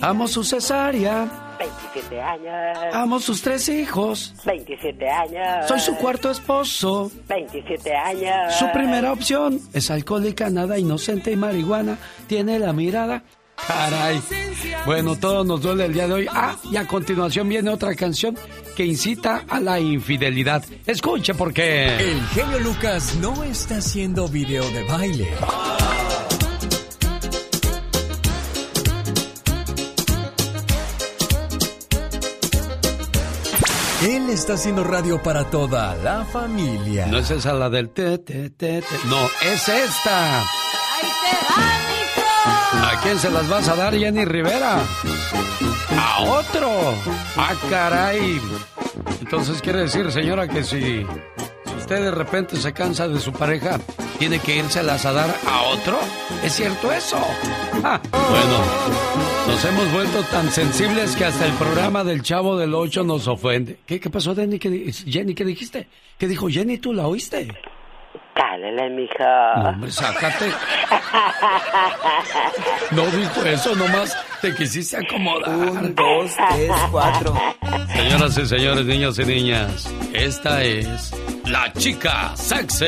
amo 0.00 0.28
su 0.28 0.44
cesárea. 0.44 1.56
27 1.58 2.20
años. 2.20 2.94
Amo 2.94 3.20
sus 3.20 3.42
tres 3.42 3.68
hijos. 3.68 4.34
27 4.46 5.08
años. 5.08 5.68
Soy 5.68 5.80
su 5.80 5.94
cuarto 5.96 6.30
esposo. 6.30 7.10
27 7.28 7.94
años. 7.94 8.54
Su 8.58 8.70
primera 8.72 9.12
opción 9.12 9.60
es 9.74 9.90
alcohólica, 9.90 10.48
nada 10.48 10.78
inocente 10.78 11.30
y 11.32 11.36
marihuana. 11.36 11.98
Tiene 12.26 12.58
la 12.58 12.72
mirada. 12.72 13.24
Caray. 13.66 14.20
Bueno, 14.84 15.16
todo 15.16 15.44
nos 15.44 15.60
duele 15.62 15.86
el 15.86 15.92
día 15.92 16.06
de 16.06 16.14
hoy. 16.14 16.26
Ah, 16.30 16.56
y 16.70 16.76
a 16.76 16.86
continuación 16.86 17.48
viene 17.48 17.70
otra 17.70 17.94
canción 17.94 18.36
que 18.76 18.84
incita 18.84 19.44
a 19.48 19.60
la 19.60 19.78
infidelidad. 19.78 20.64
Escuche 20.86 21.34
porque... 21.34 21.96
El 21.96 22.26
genio 22.28 22.58
Lucas 22.60 23.14
no 23.16 23.44
está 23.44 23.76
haciendo 23.76 24.28
video 24.28 24.68
de 24.70 24.84
baile. 24.84 25.28
Él 34.02 34.30
está 34.30 34.54
haciendo 34.54 34.82
radio 34.82 35.22
para 35.22 35.44
toda 35.50 35.94
la 35.96 36.24
familia. 36.24 37.06
No 37.06 37.18
es 37.18 37.30
esa 37.30 37.52
la 37.52 37.68
del 37.68 37.90
te, 37.90 38.16
te, 38.16 38.48
te, 38.48 38.80
te. 38.80 38.96
No, 39.08 39.26
es 39.42 39.68
esta. 39.68 40.42
¿A 42.72 43.00
quién 43.02 43.18
se 43.18 43.30
las 43.30 43.48
vas 43.48 43.68
a 43.68 43.74
dar, 43.76 43.94
Jenny 43.96 44.24
Rivera? 44.24 44.80
A 45.98 46.22
otro. 46.22 46.94
Ah, 47.36 47.54
caray. 47.68 48.40
Entonces 49.20 49.60
quiere 49.60 49.80
decir, 49.80 50.10
señora, 50.12 50.46
que 50.48 50.62
si, 50.62 50.80
si 50.80 51.74
usted 51.78 52.00
de 52.02 52.10
repente 52.10 52.56
se 52.56 52.72
cansa 52.72 53.08
de 53.08 53.18
su 53.18 53.32
pareja, 53.32 53.78
tiene 54.18 54.38
que 54.38 54.56
irse 54.56 54.80
a 54.80 54.84
dar 54.84 55.34
a 55.46 55.62
otro. 55.62 55.98
¿Es 56.44 56.54
cierto 56.54 56.92
eso? 56.92 57.18
Ah, 57.82 58.00
bueno, 58.12 58.58
nos 59.48 59.64
hemos 59.64 59.92
vuelto 59.92 60.22
tan 60.24 60.50
sensibles 60.50 61.16
que 61.16 61.24
hasta 61.24 61.46
el 61.46 61.52
programa 61.54 62.04
del 62.04 62.22
Chavo 62.22 62.56
del 62.56 62.74
Ocho 62.74 63.02
nos 63.02 63.26
ofende. 63.26 63.78
¿Qué, 63.86 63.98
qué 63.98 64.10
pasó, 64.10 64.34
Jenny? 64.34 64.58
¿Qué, 64.58 64.92
Jenny? 64.92 65.34
¿Qué 65.34 65.44
dijiste? 65.44 65.88
¿Qué 66.18 66.28
dijo 66.28 66.48
Jenny? 66.48 66.78
¿Tú 66.78 66.92
la 66.92 67.06
oíste? 67.06 67.48
Cálele, 68.34 68.88
mija. 68.90 69.54
No, 69.56 69.68
hombre, 69.70 69.90
sácate. 69.90 70.46
No 72.90 73.06
dijo 73.06 73.44
eso, 73.44 73.74
nomás 73.76 74.16
te 74.40 74.52
quisiste 74.54 74.96
acomodar. 74.96 75.50
Un, 75.54 75.94
dos, 75.94 76.32
tres, 76.34 76.70
cuatro. 76.90 77.34
Señoras 77.94 78.36
y 78.38 78.46
señores, 78.46 78.84
niños 78.84 79.18
y 79.20 79.24
niñas, 79.24 79.94
esta 80.12 80.62
es 80.62 81.12
la 81.46 81.72
chica 81.74 82.32
sexy. 82.34 82.86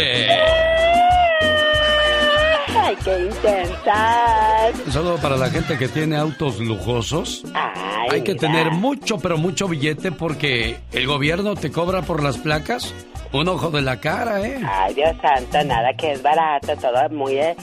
Ay, 2.92 2.98
qué 3.04 3.18
intensas. 3.24 4.86
Un 4.86 4.92
saludo 4.92 5.16
para 5.16 5.36
la 5.36 5.48
gente 5.50 5.78
que 5.78 5.88
tiene 5.88 6.16
autos 6.16 6.60
lujosos. 6.60 7.44
Ay, 7.54 8.08
Hay 8.10 8.22
que 8.22 8.34
mira. 8.34 8.40
tener 8.48 8.70
mucho, 8.72 9.18
pero 9.18 9.38
mucho 9.38 9.66
billete 9.68 10.12
porque 10.12 10.78
el 10.92 11.06
gobierno 11.06 11.54
te 11.54 11.70
cobra 11.70 12.02
por 12.02 12.22
las 12.22 12.36
placas 12.38 12.94
un 13.32 13.48
ojo 13.48 13.70
de 13.70 13.80
la 13.80 13.98
cara, 13.98 14.46
¿eh? 14.46 14.60
Ay, 14.66 14.92
Dios 14.94 15.16
santo, 15.22 15.64
nada 15.64 15.88
que 15.96 16.12
es 16.12 16.22
barato, 16.22 16.76
todo 16.76 17.08
muy 17.10 17.38
eh, 17.38 17.56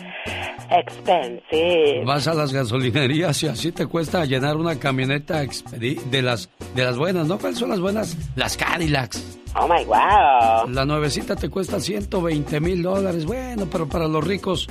expensive. 0.72 2.04
Vas 2.06 2.28
a 2.28 2.34
las 2.34 2.52
gasolinerías 2.52 3.44
y 3.44 3.48
así 3.48 3.72
te 3.72 3.86
cuesta 3.86 4.26
llenar 4.26 4.58
una 4.58 4.80
camioneta 4.80 5.42
de 5.74 6.22
las 6.24 6.50
de 6.74 6.84
las 6.84 6.98
buenas, 6.98 7.28
¿no? 7.28 7.38
¿Cuáles 7.38 7.60
son 7.60 7.70
las 7.70 7.80
buenas? 7.80 8.18
Las 8.36 8.58
Cadillacs. 8.58 9.38
Oh 9.56 9.68
my 9.68 9.84
wow. 9.86 10.68
La 10.70 10.86
nuevecita 10.86 11.36
te 11.36 11.50
cuesta 11.50 11.80
120 11.80 12.60
mil 12.60 12.82
dólares. 12.84 13.26
Bueno, 13.26 13.68
pero 13.72 13.88
para 13.88 14.08
los 14.08 14.24
ricos 14.24 14.68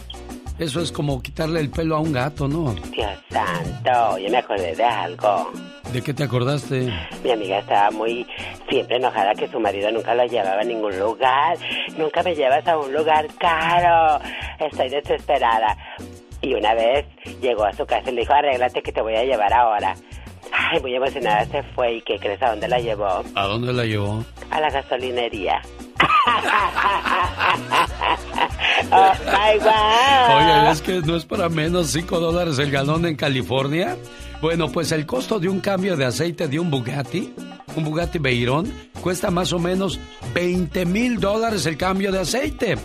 Eso 0.58 0.80
es 0.80 0.90
como 0.90 1.22
quitarle 1.22 1.60
el 1.60 1.70
pelo 1.70 1.96
a 1.96 2.00
un 2.00 2.12
gato, 2.12 2.48
¿no? 2.48 2.74
Dios 2.90 3.18
santo, 3.30 4.18
yo 4.18 4.28
me 4.28 4.38
acordé 4.38 4.74
de 4.74 4.84
algo. 4.84 5.52
¿De 5.92 6.02
qué 6.02 6.12
te 6.12 6.24
acordaste? 6.24 6.92
Mi 7.22 7.30
amiga 7.30 7.60
estaba 7.60 7.90
muy 7.92 8.26
siempre 8.68 8.96
enojada 8.96 9.34
que 9.34 9.48
su 9.48 9.60
marido 9.60 9.90
nunca 9.92 10.14
la 10.14 10.26
llevaba 10.26 10.60
a 10.60 10.64
ningún 10.64 10.98
lugar. 10.98 11.56
Nunca 11.96 12.22
me 12.24 12.34
llevas 12.34 12.66
a 12.66 12.76
un 12.76 12.92
lugar 12.92 13.26
caro. 13.38 14.20
Estoy 14.58 14.88
desesperada. 14.88 15.76
Y 16.40 16.54
una 16.54 16.74
vez 16.74 17.06
llegó 17.40 17.64
a 17.64 17.72
su 17.72 17.86
casa 17.86 18.10
y 18.10 18.14
le 18.14 18.20
dijo, 18.22 18.32
arréglate 18.32 18.82
que 18.82 18.92
te 18.92 19.00
voy 19.00 19.14
a 19.14 19.24
llevar 19.24 19.52
ahora. 19.52 19.94
Ay, 20.52 20.80
muy 20.80 20.94
emocionada 20.94 21.44
se 21.46 21.62
fue. 21.74 21.94
¿Y 21.94 22.02
qué 22.02 22.18
crees 22.18 22.42
a 22.42 22.50
dónde 22.50 22.68
la 22.68 22.78
llevó? 22.78 23.24
¿A 23.34 23.46
dónde 23.46 23.72
la 23.72 23.84
llevó? 23.84 24.24
A 24.50 24.60
la 24.60 24.70
gasolinería. 24.70 25.60
oh 28.92 29.12
my 29.26 29.58
God. 29.58 30.36
Oye, 30.36 30.70
es 30.70 30.82
que 30.82 31.00
no 31.00 31.16
es 31.16 31.24
para 31.24 31.48
menos 31.48 31.88
5 31.88 32.20
dólares 32.20 32.58
el 32.58 32.70
galón 32.70 33.06
en 33.06 33.16
California. 33.16 33.96
Bueno, 34.40 34.68
pues 34.68 34.92
el 34.92 35.04
costo 35.06 35.40
de 35.40 35.48
un 35.48 35.60
cambio 35.60 35.96
de 35.96 36.04
aceite 36.04 36.46
de 36.46 36.60
un 36.60 36.70
Bugatti, 36.70 37.34
un 37.74 37.84
Bugatti 37.84 38.18
Veyron, 38.18 38.72
cuesta 39.00 39.30
más 39.30 39.52
o 39.52 39.58
menos 39.58 39.98
20 40.32 40.86
mil 40.86 41.18
dólares 41.18 41.66
el 41.66 41.76
cambio 41.76 42.12
de 42.12 42.20
aceite. 42.20 42.76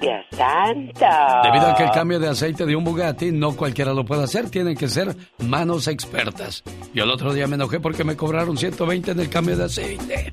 Dios 0.00 0.24
santo. 0.30 1.06
Debido 1.42 1.66
a 1.66 1.76
que 1.76 1.84
el 1.84 1.90
cambio 1.90 2.18
de 2.18 2.28
aceite 2.28 2.66
de 2.66 2.76
un 2.76 2.84
Bugatti 2.84 3.32
no 3.32 3.56
cualquiera 3.56 3.92
lo 3.92 4.04
puede 4.04 4.24
hacer, 4.24 4.50
tienen 4.50 4.76
que 4.76 4.88
ser 4.88 5.14
manos 5.38 5.88
expertas. 5.88 6.62
Yo 6.94 7.04
el 7.04 7.10
otro 7.10 7.32
día 7.32 7.46
me 7.46 7.56
enojé 7.56 7.80
porque 7.80 8.04
me 8.04 8.16
cobraron 8.16 8.56
120 8.56 9.10
en 9.12 9.20
el 9.20 9.28
cambio 9.28 9.56
de 9.56 9.64
aceite. 9.64 10.32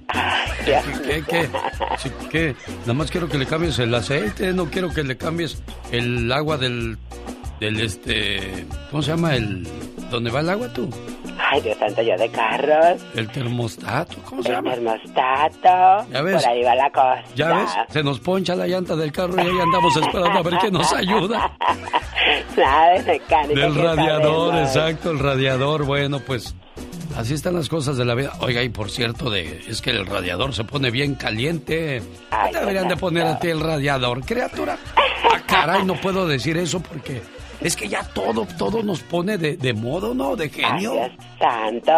¿Qué, 0.66 1.24
qué, 1.28 1.50
¿Qué? 2.30 2.56
Nada 2.82 2.94
más 2.94 3.12
quiero 3.12 3.28
que 3.28 3.38
le 3.38 3.46
cambies 3.46 3.80
el 3.80 3.94
aceite, 3.94 4.54
no 4.54 4.66
quiero 4.66 4.90
que 4.94 5.04
le 5.04 5.18
cambies 5.18 5.62
el 5.92 6.32
agua 6.32 6.58
del, 6.58 6.98
del 7.60 7.80
este, 7.82 8.66
¿cómo 8.92 9.02
se 9.02 9.12
llama? 9.12 9.36
El, 9.36 9.68
¿dónde 10.12 10.30
va 10.32 10.40
el 10.42 10.50
agua 10.50 10.72
tú? 10.74 10.90
Ay, 11.52 11.62
Dios 11.62 11.78
santo, 11.78 12.02
yo 12.02 12.16
de 12.18 12.30
carros. 12.30 13.02
El 13.16 13.30
termostato, 13.30 14.16
¿cómo 14.26 14.42
se 14.42 14.50
El 14.50 14.56
llama? 14.56 14.74
termostato. 14.74 16.12
¿Ya 16.12 16.22
ves? 16.22 16.42
Por 16.44 16.52
ahí 16.52 16.64
va 16.64 16.76
la 16.76 16.90
cosa. 16.90 17.24
¿Ya 17.36 17.54
ves? 17.54 17.70
Se 17.90 18.04
nos 18.04 18.20
poncha 18.20 18.56
la 18.56 18.68
llanta 18.68 18.96
del 18.96 19.12
carro 19.12 19.36
y 19.38 19.42
ahí 19.48 19.60
andamos 19.62 19.96
esperando 19.96 20.40
a 20.40 20.42
ver 20.44 20.58
qué 20.60 20.72
nos 20.72 20.92
ayuda. 20.94 21.52
Nada 22.58 22.90
de 22.94 23.04
mecánica. 23.04 23.60
Del 23.60 23.76
radiador, 23.76 24.50
sabemos. 24.52 24.76
exacto, 24.76 25.12
el 25.12 25.20
radiador. 25.20 25.86
Bueno, 25.86 26.20
pues 26.20 26.56
así 27.18 27.34
están 27.34 27.54
las 27.56 27.70
cosas 27.70 27.98
de 27.98 28.06
la 28.06 28.16
vida. 28.16 28.32
Oiga, 28.40 28.64
y 28.64 28.70
por 28.70 28.90
cierto, 28.90 29.30
de, 29.30 29.62
es 29.68 29.82
que 29.82 29.92
el 29.92 30.06
radiador 30.06 30.54
se 30.54 30.64
pone 30.64 30.90
bien 30.90 31.16
caliente. 31.16 32.02
Ay, 32.32 32.52
¿Qué 32.54 32.60
deberían 32.60 32.88
de 32.88 32.98
poner 32.98 33.28
a 33.28 33.38
ti 33.40 33.50
el 33.50 33.60
radiador, 33.60 34.22
criatura? 34.26 34.78
Ah, 34.98 35.42
caray, 35.46 35.86
no 35.86 35.96
puedo 35.96 36.28
decir 36.28 36.58
eso 36.58 36.80
porque 36.82 37.22
es 37.62 37.76
que 37.76 37.88
ya 37.88 38.04
todo, 38.04 38.48
todo 38.58 38.84
nos 38.84 39.02
pone 39.02 39.38
de, 39.38 39.58
de 39.58 39.74
modo, 39.74 40.14
¿no? 40.14 40.36
De 40.36 40.50
genio. 40.50 40.94
Ay, 40.94 41.10
Dios 41.10 41.26
santo, 41.40 41.92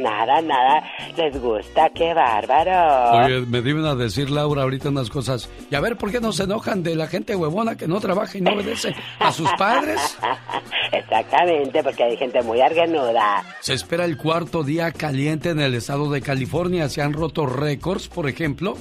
nada, 0.00 0.40
nada. 0.40 0.82
Les 1.16 1.40
gusta, 1.40 1.90
qué 1.94 2.14
bárbaro. 2.14 3.24
Oye, 3.24 3.40
me 3.46 3.58
iban 3.58 3.84
a 3.84 3.94
decir 3.94 4.30
Laura 4.30 4.62
ahorita 4.62 4.88
unas 4.88 5.10
cosas. 5.10 5.48
Y 5.70 5.74
a 5.74 5.80
ver, 5.80 5.96
¿por 5.96 6.10
qué 6.10 6.20
no 6.20 6.32
se 6.32 6.44
enojan 6.44 6.82
de 6.82 6.96
la 6.96 7.06
gente 7.06 7.36
huevona 7.36 7.76
que 7.76 7.88
no 7.88 8.00
trabaja 8.00 8.38
y 8.38 8.40
no 8.40 8.52
obedece 8.52 8.94
a 9.18 9.32
sus 9.32 9.50
padres? 9.58 10.16
Exactamente, 10.92 11.82
porque 11.82 12.04
hay 12.04 12.16
gente 12.16 12.42
muy 12.42 12.60
argenuda. 12.60 13.44
Se 13.60 13.74
espera 13.74 14.04
el 14.04 14.16
cuarto 14.16 14.62
día 14.62 14.92
caliente 14.92 15.50
en 15.50 15.60
el 15.60 15.74
estado 15.74 16.10
de 16.10 16.20
California. 16.20 16.88
Se 16.88 17.02
han 17.02 17.12
roto 17.12 17.46
récords, 17.46 18.08
por 18.08 18.28
ejemplo. 18.28 18.76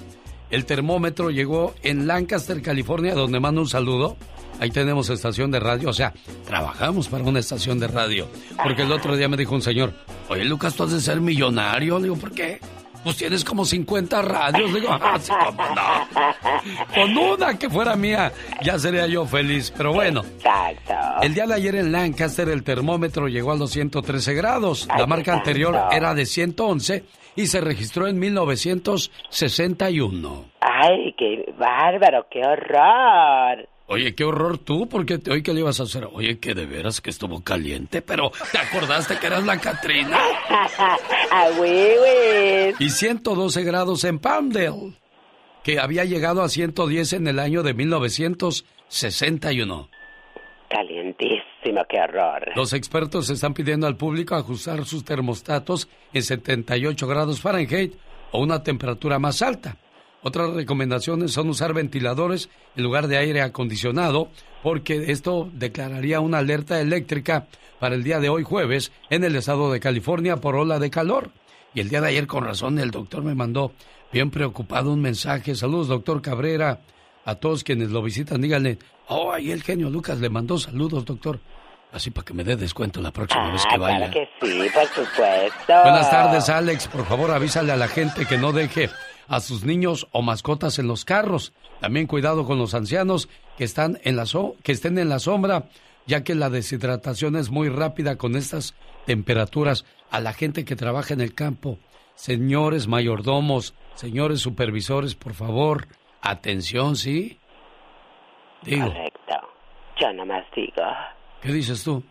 El 0.49 0.65
termómetro 0.65 1.31
llegó 1.31 1.73
en 1.81 2.05
Lancaster, 2.05 2.61
California, 2.61 3.15
donde 3.15 3.39
mando 3.39 3.61
un 3.61 3.67
saludo. 3.67 4.17
Ahí 4.63 4.71
tenemos 4.71 5.09
estación 5.09 5.51
de 5.51 5.59
radio, 5.59 5.89
o 5.89 5.93
sea, 5.93 6.13
trabajamos 6.47 7.09
para 7.09 7.25
una 7.25 7.41
estación 7.41 7.81
de 7.81 7.89
radio. 7.89 8.29
Porque 8.63 8.83
el 8.83 8.93
otro 8.93 9.17
día 9.17 9.27
me 9.27 9.35
dijo 9.35 9.53
un 9.53 9.61
señor, 9.61 9.91
oye 10.29 10.45
Lucas, 10.45 10.73
tú 10.73 10.83
has 10.83 10.93
de 10.93 11.01
ser 11.01 11.19
millonario. 11.19 11.97
Le 11.97 12.03
digo, 12.03 12.15
¿por 12.15 12.31
qué? 12.31 12.61
Pues 13.03 13.17
tienes 13.17 13.43
como 13.43 13.65
50 13.65 14.21
radios. 14.21 14.71
Le 14.71 14.79
digo, 14.79 14.93
ah, 14.93 15.19
sí, 15.19 15.33
no. 15.75 16.07
Con 16.95 17.17
una 17.17 17.59
que 17.59 17.69
fuera 17.69 17.97
mía, 17.97 18.31
ya 18.61 18.79
sería 18.79 19.05
yo 19.05 19.25
feliz. 19.25 19.69
Pero 19.75 19.91
bueno, 19.91 20.21
Exacto. 20.21 20.93
el 21.21 21.33
día 21.33 21.45
de 21.45 21.55
ayer 21.55 21.75
en 21.75 21.91
Lancaster 21.91 22.47
el 22.47 22.63
termómetro 22.63 23.27
llegó 23.27 23.51
a 23.51 23.57
los 23.57 23.69
113 23.71 24.33
grados. 24.33 24.87
La 24.97 25.05
marca 25.07 25.33
anterior 25.33 25.77
era 25.91 26.13
de 26.13 26.25
111 26.25 27.03
y 27.35 27.47
se 27.47 27.59
registró 27.59 28.07
en 28.07 28.17
1961. 28.17 30.45
Ay, 30.61 31.13
qué 31.17 31.53
bárbaro, 31.57 32.27
qué 32.31 32.39
horror. 32.47 33.67
Oye, 33.87 34.15
qué 34.15 34.23
horror 34.23 34.59
tú, 34.59 34.87
porque 34.87 35.19
hoy 35.29 35.43
qué 35.43 35.53
le 35.53 35.59
ibas 35.59 35.79
a 35.79 35.83
hacer. 35.83 36.07
Oye, 36.11 36.39
que 36.39 36.53
de 36.53 36.65
veras 36.65 37.01
que 37.01 37.09
estuvo 37.09 37.43
caliente, 37.43 38.01
pero 38.01 38.31
¿te 38.51 38.57
acordaste 38.57 39.17
que 39.19 39.27
eras 39.27 39.45
la 39.45 39.59
Catrina? 39.59 40.17
Y 42.79 42.89
112 42.89 43.63
grados 43.63 44.03
en 44.03 44.19
Palmdale, 44.19 44.93
que 45.63 45.79
había 45.79 46.05
llegado 46.05 46.41
a 46.41 46.49
110 46.49 47.13
en 47.13 47.27
el 47.27 47.39
año 47.39 47.63
de 47.63 47.73
1961. 47.73 49.89
Calientísimo, 50.69 51.85
qué 51.89 51.99
horror. 51.99 52.51
Los 52.55 52.73
expertos 52.73 53.29
están 53.29 53.53
pidiendo 53.53 53.87
al 53.87 53.97
público 53.97 54.35
ajustar 54.35 54.85
sus 54.85 55.03
termostatos 55.03 55.89
en 56.13 56.23
78 56.23 57.07
grados 57.07 57.41
Fahrenheit 57.41 57.95
o 58.31 58.41
una 58.41 58.63
temperatura 58.63 59.19
más 59.19 59.41
alta. 59.41 59.77
Otras 60.23 60.51
recomendaciones 60.51 61.33
son 61.33 61.49
usar 61.49 61.73
ventiladores 61.73 62.49
en 62.75 62.83
lugar 62.83 63.07
de 63.07 63.17
aire 63.17 63.41
acondicionado, 63.41 64.29
porque 64.63 65.11
esto 65.11 65.49
declararía 65.53 66.21
una 66.21 66.37
alerta 66.39 66.79
eléctrica 66.79 67.47
para 67.79 67.95
el 67.95 68.03
día 68.03 68.19
de 68.19 68.29
hoy 68.29 68.43
jueves 68.43 68.91
en 69.09 69.23
el 69.25 69.35
estado 69.35 69.71
de 69.71 69.79
California 69.81 70.37
por 70.37 70.55
ola 70.55 70.79
de 70.79 70.89
calor. 70.89 71.31
Y 71.75 71.81
el 71.81 71.89
día 71.89 71.99
de 72.01 72.07
ayer, 72.07 72.25
con 72.27 72.45
razón, 72.45 72.79
el 72.79 72.91
doctor 72.91 73.23
me 73.23 73.35
mandó 73.35 73.73
bien 74.13 74.29
preocupado 74.31 74.93
un 74.93 75.01
mensaje. 75.01 75.55
Saludos, 75.55 75.87
doctor 75.89 76.21
Cabrera. 76.21 76.79
A 77.25 77.35
todos 77.35 77.63
quienes 77.63 77.89
lo 77.89 78.01
visitan, 78.01 78.41
díganle, 78.41 78.77
oh, 79.07 79.31
ahí 79.31 79.51
el 79.51 79.63
genio 79.63 79.89
Lucas 79.89 80.19
le 80.19 80.29
mandó 80.29 80.57
saludos, 80.57 81.05
doctor. 81.05 81.39
Así 81.91 82.11
para 82.11 82.25
que 82.25 82.33
me 82.33 82.43
dé 82.43 82.55
descuento 82.55 83.01
la 83.01 83.11
próxima 83.11 83.51
vez 83.51 83.63
que 83.65 83.75
Ah, 83.75 83.77
vaya. 83.77 84.09
claro 84.11 84.13
que 84.39 84.47
sí, 84.47 84.69
por 84.73 84.87
supuesto. 84.87 85.73
Buenas 85.83 86.09
tardes, 86.11 86.49
Alex. 86.49 86.87
Por 86.87 87.05
favor, 87.05 87.31
avísale 87.31 87.71
a 87.71 87.77
la 87.77 87.87
gente 87.87 88.25
que 88.25 88.37
no 88.37 88.51
deje 88.51 88.89
a 89.27 89.39
sus 89.39 89.63
niños 89.63 90.07
o 90.11 90.21
mascotas 90.21 90.79
en 90.79 90.87
los 90.87 91.05
carros. 91.05 91.53
También 91.79 92.07
cuidado 92.07 92.45
con 92.45 92.57
los 92.57 92.73
ancianos 92.73 93.29
que 93.57 93.63
están 93.63 93.99
en 94.03 94.15
la 94.15 94.25
so- 94.25 94.55
que 94.63 94.71
estén 94.71 94.97
en 94.97 95.09
la 95.09 95.19
sombra, 95.19 95.65
ya 96.05 96.23
que 96.23 96.35
la 96.35 96.49
deshidratación 96.49 97.35
es 97.35 97.49
muy 97.49 97.69
rápida 97.69 98.17
con 98.17 98.35
estas 98.35 98.75
temperaturas. 99.05 99.85
A 100.11 100.19
la 100.19 100.33
gente 100.33 100.65
que 100.65 100.75
trabaja 100.75 101.13
en 101.13 101.21
el 101.21 101.33
campo, 101.33 101.79
señores 102.15 102.87
mayordomos, 102.87 103.73
señores 103.95 104.39
supervisores, 104.41 105.15
por 105.15 105.33
favor, 105.33 105.87
atención, 106.21 106.95
¿sí? 106.95 107.39
Digo, 108.63 108.87
Correcto. 108.87 109.35
Yo 109.99 110.13
nomás 110.13 110.43
digo. 110.55 110.83
¿qué 111.41 111.51
dices 111.51 111.83
tú? 111.83 112.03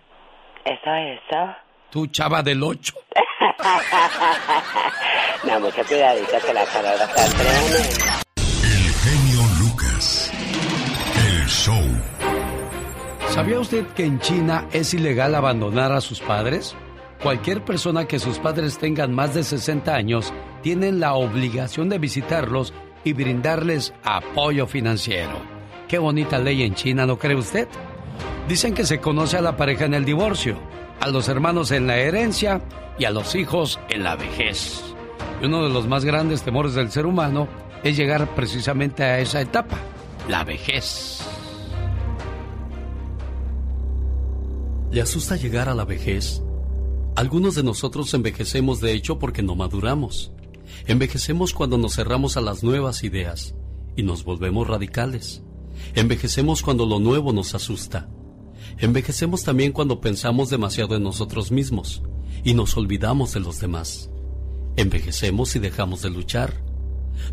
Eso, 0.65 0.95
eso. 0.95 1.55
Tú, 1.91 2.07
chava 2.07 2.43
del 2.43 2.63
ocho. 2.63 2.95
no, 5.45 5.61
mucho 5.61 5.85
cuidadito 5.87 6.33
que 6.45 6.55
la 6.55 6.65
calor 6.65 6.95
va 6.99 7.05
a 7.05 7.09
estar 7.09 7.29
tremenda. 7.29 8.23
El 8.65 8.93
genio 8.93 9.43
Lucas. 9.61 10.31
El 11.17 11.47
show. 11.49 11.85
¿Sabía 13.29 13.61
usted 13.61 13.87
que 13.89 14.05
en 14.05 14.19
China 14.21 14.67
es 14.73 14.93
ilegal 14.95 15.35
abandonar 15.35 15.93
a 15.93 16.01
sus 16.01 16.21
padres? 16.21 16.75
Cualquier 17.23 17.65
persona 17.65 18.07
que 18.07 18.19
sus 18.19 18.39
padres 18.39 18.79
tengan 18.79 19.15
más 19.15 19.35
de 19.35 19.45
60 19.45 19.95
años 19.95 20.33
tienen 20.63 20.99
la 20.99 21.15
obligación 21.15 21.89
de 21.89 21.99
visitarlos 21.99 22.75
y 23.05 23.13
brindarles 23.13 23.95
apoyo 24.03 24.67
financiero. 24.67 25.41
Qué 25.87 25.99
bonita 25.99 26.39
ley 26.39 26.63
en 26.63 26.75
China, 26.75 27.07
¿no 27.07 27.19
cree 27.19 27.37
usted? 27.37 27.69
Dicen 28.49 28.75
que 28.75 28.85
se 28.85 29.01
conoce 29.01 29.37
a 29.37 29.43
la 29.43 29.57
pareja 29.57 29.85
en 29.85 29.95
el 29.95 30.05
divorcio, 30.05 30.59
a 31.03 31.09
los 31.09 31.27
hermanos 31.27 31.73
en 31.73 31.89
la 31.89 31.97
herencia 31.97 32.63
y 32.97 33.07
a 33.07 33.11
los 33.11 33.35
hijos 33.35 33.81
en 33.89 34.05
la 34.05 34.15
vejez. 34.15 34.81
Y 35.43 35.47
uno 35.47 35.65
de 35.65 35.69
los 35.69 35.89
más 35.89 36.05
grandes 36.05 36.43
temores 36.43 36.75
del 36.75 36.93
ser 36.93 37.07
humano 37.07 37.49
es 37.83 37.97
llegar 37.97 38.33
precisamente 38.37 39.03
a 39.03 39.19
esa 39.19 39.41
etapa, 39.41 39.77
la 40.29 40.45
vejez. 40.45 41.19
¿Le 44.93 45.01
asusta 45.01 45.35
llegar 45.35 45.69
a 45.69 45.75
la 45.75 45.85
vejez? 45.85 46.41
Algunos 47.17 47.57
de 47.57 47.65
nosotros 47.65 48.15
envejecemos 48.15 48.81
de 48.81 48.93
hecho 48.93 49.19
porque 49.19 49.43
no 49.43 49.57
maduramos. 49.57 50.31
Envejecemos 50.87 51.53
cuando 51.53 51.79
nos 51.79 51.97
cerramos 51.97 52.37
a 52.37 52.41
las 52.41 52.63
nuevas 52.63 53.03
ideas 53.03 53.57
y 53.97 54.05
nos 54.05 54.23
volvemos 54.23 54.69
radicales. 54.69 55.43
Envejecemos 55.97 56.63
cuando 56.63 56.87
lo 56.87 57.01
nuevo 57.01 57.33
nos 57.33 57.57
asusta. 57.57 58.09
Envejecemos 58.79 59.45
también 59.45 59.73
cuando 59.73 60.01
pensamos 60.01 60.51
demasiado 60.51 60.97
en 60.97 61.03
nosotros 61.03 61.51
mismos 61.51 62.03
y 62.45 62.55
nos 62.55 62.77
olvidamos 62.77 63.33
de 63.33 63.41
los 63.41 63.61
demás. 63.61 64.11
Envejecemos 64.77 65.55
y 65.57 65.59
dejamos 65.59 66.03
de 66.03 66.11
luchar. 66.11 66.55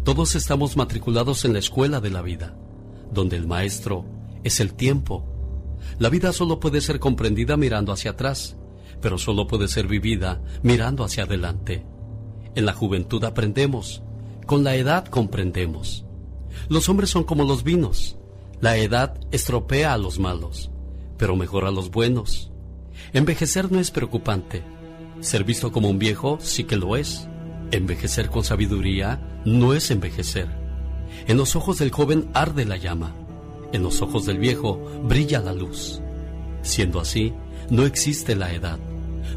Todos 0.03 0.35
estamos 0.35 0.77
matriculados 0.77 1.45
en 1.45 1.53
la 1.53 1.59
escuela 1.59 2.01
de 2.01 2.09
la 2.09 2.21
vida, 2.21 2.57
donde 3.11 3.37
el 3.37 3.47
maestro 3.47 4.05
es 4.43 4.59
el 4.59 4.73
tiempo. 4.73 5.25
La 5.97 6.09
vida 6.09 6.33
solo 6.33 6.59
puede 6.59 6.81
ser 6.81 6.99
comprendida 6.99 7.57
mirando 7.57 7.91
hacia 7.91 8.11
atrás, 8.11 8.57
pero 9.01 9.17
solo 9.17 9.47
puede 9.47 9.67
ser 9.67 9.87
vivida 9.87 10.41
mirando 10.61 11.03
hacia 11.03 11.23
adelante. 11.23 11.85
En 12.55 12.65
la 12.65 12.73
juventud 12.73 13.23
aprendemos, 13.23 14.03
con 14.45 14.63
la 14.63 14.75
edad 14.75 15.05
comprendemos. 15.05 16.05
Los 16.67 16.89
hombres 16.89 17.09
son 17.09 17.23
como 17.23 17.43
los 17.43 17.63
vinos. 17.63 18.17
La 18.59 18.75
edad 18.77 19.19
estropea 19.31 19.93
a 19.93 19.97
los 19.97 20.19
malos, 20.19 20.68
pero 21.19 21.35
mejora 21.35 21.67
a 21.67 21.71
los 21.71 21.91
buenos. 21.91 22.49
Envejecer 23.13 23.71
no 23.71 23.79
es 23.79 23.91
preocupante. 23.91 24.63
Ser 25.19 25.43
visto 25.43 25.71
como 25.71 25.89
un 25.89 25.99
viejo 25.99 26.39
sí 26.41 26.63
que 26.63 26.77
lo 26.77 26.95
es. 26.95 27.27
Envejecer 27.71 28.29
con 28.29 28.43
sabiduría 28.43 29.21
no 29.45 29.73
es 29.73 29.91
envejecer. 29.91 30.47
En 31.27 31.37
los 31.37 31.55
ojos 31.55 31.77
del 31.77 31.91
joven 31.91 32.29
arde 32.33 32.65
la 32.65 32.77
llama. 32.77 33.13
En 33.73 33.83
los 33.83 34.01
ojos 34.01 34.25
del 34.25 34.39
viejo 34.39 34.77
brilla 35.03 35.41
la 35.41 35.53
luz. 35.53 36.01
Siendo 36.61 36.99
así, 36.99 37.33
no 37.69 37.85
existe 37.85 38.35
la 38.35 38.53
edad. 38.53 38.79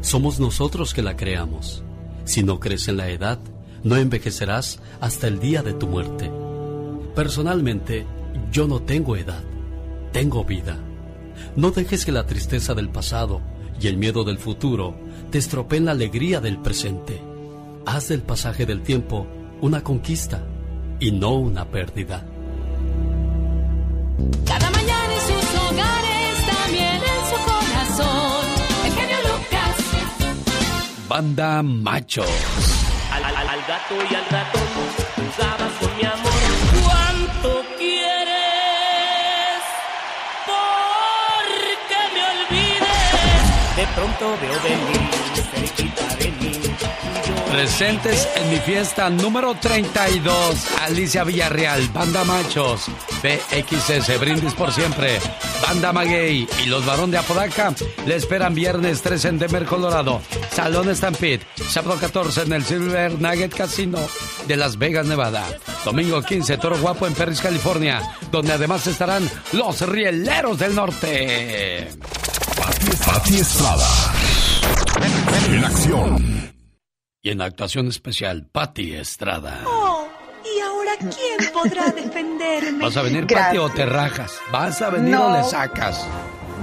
Somos 0.01 0.39
nosotros 0.39 0.93
que 0.93 1.03
la 1.03 1.17
creamos. 1.17 1.83
Si 2.23 2.43
no 2.43 2.59
crees 2.59 2.87
en 2.87 2.97
la 2.97 3.09
edad, 3.09 3.39
no 3.83 3.97
envejecerás 3.97 4.79
hasta 5.01 5.27
el 5.27 5.39
día 5.39 5.61
de 5.61 5.73
tu 5.73 5.87
muerte. 5.87 6.31
Personalmente, 7.13 8.05
yo 8.51 8.67
no 8.67 8.81
tengo 8.81 9.17
edad, 9.17 9.43
tengo 10.13 10.45
vida. 10.45 10.82
No 11.55 11.69
dejes 11.71 12.03
que 12.05 12.11
la 12.11 12.25
tristeza 12.25 12.73
del 12.73 12.89
pasado 12.89 13.41
y 13.79 13.87
el 13.87 13.97
miedo 13.97 14.23
del 14.23 14.37
futuro 14.39 14.95
te 15.31 15.37
estropeen 15.37 15.85
la 15.85 15.91
alegría 15.91 16.39
del 16.39 16.57
presente. 16.57 17.21
Haz 17.85 18.07
del 18.07 18.21
pasaje 18.21 18.65
del 18.65 18.81
tiempo 18.81 19.27
una 19.61 19.83
conquista 19.83 20.43
y 20.99 21.11
no 21.11 21.35
una 21.35 21.65
pérdida. 21.65 22.25
Cada 24.45 24.69
mañana 24.71 25.13
en 25.13 25.21
sus 25.21 25.59
hogares, 25.61 26.45
también 26.47 26.95
en 26.95 27.21
su 27.29 27.37
corazón. 27.45 28.45
El 28.85 28.91
genio 28.93 29.17
Lucas. 29.21 29.75
Banda 31.07 31.61
Macho. 31.61 32.23
Al, 33.11 33.23
al, 33.23 33.35
al 33.35 33.59
gato 33.67 33.95
y 34.09 34.15
al 34.15 34.25
ratón, 34.25 34.61
pensabas 35.15 35.71
con 35.79 35.97
mi 35.97 36.03
amor. 36.03 36.32
Pronto 43.95 44.37
veo 44.41 44.53
de. 44.61 45.03
Presentes 47.51 48.27
en 48.35 48.49
mi 48.49 48.57
fiesta 48.57 49.11
número 49.11 49.53
32, 49.53 50.55
Alicia 50.81 51.23
Villarreal, 51.23 51.87
Banda 51.89 52.23
Machos, 52.23 52.87
BXS, 53.21 54.19
Brindis 54.19 54.55
por 54.55 54.73
siempre, 54.73 55.19
Banda 55.61 55.93
Maguey 55.93 56.47
y 56.63 56.65
los 56.65 56.83
Barón 56.83 57.11
de 57.11 57.19
Apodaca 57.19 57.71
le 58.07 58.15
esperan 58.15 58.55
viernes 58.55 59.03
3 59.03 59.25
en 59.25 59.37
Denver, 59.39 59.65
Colorado, 59.65 60.19
Salón 60.51 60.93
Stampede, 60.95 61.41
sábado 61.69 61.99
14 61.99 62.41
en 62.41 62.53
el 62.53 62.63
Silver 62.65 63.21
Nugget 63.21 63.53
Casino 63.53 63.99
de 64.47 64.57
Las 64.57 64.79
Vegas, 64.79 65.05
Nevada, 65.05 65.45
domingo 65.85 66.23
15 66.23 66.57
Toro 66.57 66.79
Guapo 66.79 67.05
en 67.05 67.13
Perris, 67.13 67.39
California, 67.39 68.01
donde 68.31 68.53
además 68.53 68.87
estarán 68.87 69.29
los 69.51 69.87
Rieleros 69.87 70.57
del 70.57 70.73
Norte. 70.73 71.87
Pati 72.67 73.39
Estrada. 73.39 73.85
En 75.49 75.65
acción. 75.65 76.53
Y 77.21 77.29
en 77.31 77.41
actuación 77.41 77.87
especial, 77.87 78.47
Patti 78.51 78.93
Estrada. 78.93 79.61
Oh, 79.65 80.07
¿y 80.45 80.61
ahora 80.61 80.91
quién 80.99 81.51
podrá 81.53 81.89
defenderme? 81.91 82.85
¿Vas 82.85 82.95
a 82.95 83.01
venir, 83.01 83.27
Patti, 83.27 83.57
o 83.57 83.69
te 83.69 83.85
rajas? 83.85 84.39
¿Vas 84.51 84.81
a 84.81 84.89
venir 84.91 85.11
No. 85.11 85.27
o 85.27 85.37
le 85.37 85.43
sacas? 85.43 86.05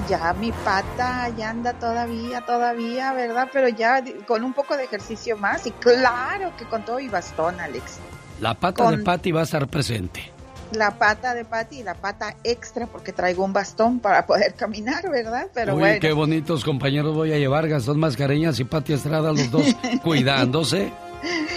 Ya 0.08 0.32
mi 0.32 0.52
pata 0.52 1.28
ya 1.36 1.50
anda 1.50 1.74
todavía, 1.74 2.40
todavía, 2.46 3.12
¿verdad? 3.12 3.48
Pero 3.52 3.68
ya 3.68 4.02
con 4.26 4.42
un 4.42 4.54
poco 4.54 4.76
de 4.78 4.84
ejercicio 4.84 5.36
más 5.36 5.66
y 5.66 5.70
claro 5.72 6.56
que 6.56 6.64
con 6.64 6.82
todo 6.84 6.98
y 6.98 7.08
bastón, 7.08 7.60
Alex. 7.60 7.98
La 8.40 8.54
pata 8.54 8.84
Con- 8.84 8.96
de 8.96 9.04
Patti 9.04 9.32
va 9.32 9.40
a 9.40 9.44
estar 9.44 9.66
presente. 9.68 10.32
La 10.72 10.92
pata 10.92 11.34
de 11.34 11.44
Pati 11.44 11.80
y 11.80 11.82
la 11.82 11.94
pata 11.94 12.36
extra 12.44 12.86
porque 12.86 13.12
traigo 13.12 13.44
un 13.44 13.52
bastón 13.52 13.98
para 13.98 14.26
poder 14.26 14.54
caminar, 14.54 15.10
¿verdad? 15.10 15.48
Pero 15.52 15.74
Uy, 15.74 15.80
bueno. 15.80 16.00
qué 16.00 16.12
bonitos 16.12 16.64
compañeros 16.64 17.14
voy 17.14 17.32
a 17.32 17.38
llevar, 17.38 17.68
Gastón 17.68 17.98
Mascareñas 17.98 18.60
y 18.60 18.64
Patti 18.64 18.92
Estrada, 18.92 19.32
los 19.32 19.50
dos 19.50 19.64
cuidándose. 20.02 20.92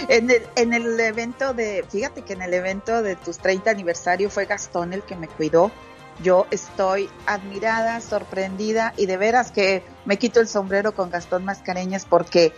En 0.08 0.30
el, 0.30 0.42
en 0.56 0.74
el 0.74 0.98
evento 1.00 1.54
de, 1.54 1.84
fíjate 1.88 2.22
que 2.22 2.34
en 2.34 2.42
el 2.42 2.52
evento 2.52 3.02
de 3.02 3.16
tus 3.16 3.38
30 3.38 3.70
aniversario 3.70 4.28
fue 4.30 4.46
Gastón 4.46 4.92
el 4.92 5.02
que 5.02 5.16
me 5.16 5.28
cuidó. 5.28 5.70
Yo 6.22 6.46
estoy 6.50 7.08
admirada, 7.26 8.00
sorprendida 8.00 8.94
y 8.96 9.06
de 9.06 9.16
veras 9.16 9.50
que 9.50 9.82
me 10.04 10.18
quito 10.18 10.40
el 10.40 10.48
sombrero 10.48 10.94
con 10.94 11.10
Gastón 11.10 11.44
Mascareñas 11.44 12.04
porque 12.04 12.52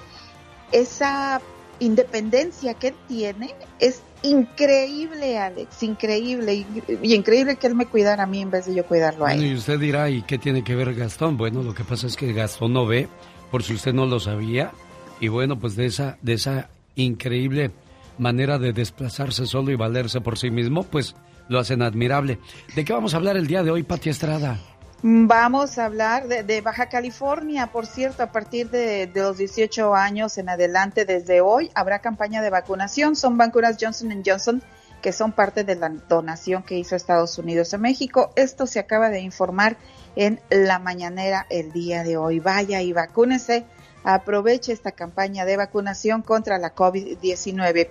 esa 0.72 1.40
independencia 1.78 2.74
que 2.74 2.92
tiene 3.08 3.54
es 3.78 4.00
increíble, 4.26 5.38
Alex, 5.38 5.82
increíble. 5.82 6.54
Y, 7.02 7.14
increíble 7.14 7.56
que 7.56 7.66
él 7.66 7.74
me 7.74 7.86
cuidara 7.86 8.24
a 8.24 8.26
mí 8.26 8.42
en 8.42 8.50
vez 8.50 8.66
de 8.66 8.74
yo 8.74 8.84
cuidarlo 8.84 9.24
a 9.26 9.28
Bueno, 9.30 9.42
él. 9.42 9.52
y 9.52 9.54
usted 9.54 9.78
dirá, 9.78 10.10
¿y 10.10 10.22
qué 10.22 10.38
tiene 10.38 10.62
que 10.64 10.74
ver 10.74 10.94
Gastón? 10.94 11.36
Bueno, 11.36 11.62
lo 11.62 11.74
que 11.74 11.84
pasa 11.84 12.06
es 12.06 12.16
que 12.16 12.32
Gastón 12.32 12.72
no 12.72 12.86
ve, 12.86 13.08
por 13.50 13.62
si 13.62 13.74
usted 13.74 13.92
no 13.92 14.06
lo 14.06 14.20
sabía, 14.20 14.72
y 15.20 15.28
bueno, 15.28 15.58
pues 15.58 15.76
de 15.76 15.86
esa, 15.86 16.18
de 16.22 16.34
esa 16.34 16.68
increíble 16.94 17.70
manera 18.18 18.58
de 18.58 18.72
desplazarse 18.72 19.46
solo 19.46 19.70
y 19.70 19.76
valerse 19.76 20.20
por 20.20 20.38
sí 20.38 20.50
mismo, 20.50 20.82
pues 20.84 21.14
lo 21.48 21.58
hacen 21.58 21.82
admirable. 21.82 22.38
¿De 22.74 22.84
qué 22.84 22.92
vamos 22.92 23.14
a 23.14 23.18
hablar 23.18 23.36
el 23.36 23.46
día 23.46 23.62
de 23.62 23.70
hoy, 23.70 23.82
Pati 23.82 24.08
Estrada? 24.10 24.58
Vamos 25.02 25.78
a 25.78 25.84
hablar 25.84 26.26
de, 26.26 26.60
Baja 26.62 26.88
California, 26.88 27.68
por 27.68 27.86
cierto, 27.86 28.22
a 28.22 28.32
partir 28.32 28.70
de, 28.70 29.06
de 29.06 29.20
los 29.20 29.36
18 29.36 29.94
años 29.94 30.38
en 30.38 30.48
adelante, 30.48 31.04
desde 31.04 31.40
hoy, 31.40 31.70
habrá 31.74 32.00
campaña 32.00 32.42
de 32.42 32.50
vacunación. 32.50 33.14
Son 33.14 33.36
vacunas 33.36 33.76
Johnson 33.80 34.22
Johnson 34.24 34.62
que 35.06 35.12
son 35.12 35.30
parte 35.30 35.62
de 35.62 35.76
la 35.76 35.88
donación 35.88 36.62
que 36.62 36.78
hizo 36.78 36.96
Estados 36.96 37.38
Unidos 37.38 37.72
a 37.74 37.78
México. 37.78 38.32
Esto 38.34 38.66
se 38.66 38.80
acaba 38.80 39.08
de 39.08 39.20
informar 39.20 39.76
en 40.16 40.40
la 40.50 40.80
mañanera 40.80 41.46
el 41.48 41.70
día 41.70 42.02
de 42.02 42.16
hoy. 42.16 42.40
Vaya 42.40 42.82
y 42.82 42.92
vacúnese, 42.92 43.66
aproveche 44.02 44.72
esta 44.72 44.92
campaña 44.92 45.44
de 45.44 45.56
vacunación 45.56 46.22
contra 46.22 46.58
la 46.58 46.74
COVID-19. 46.74 47.88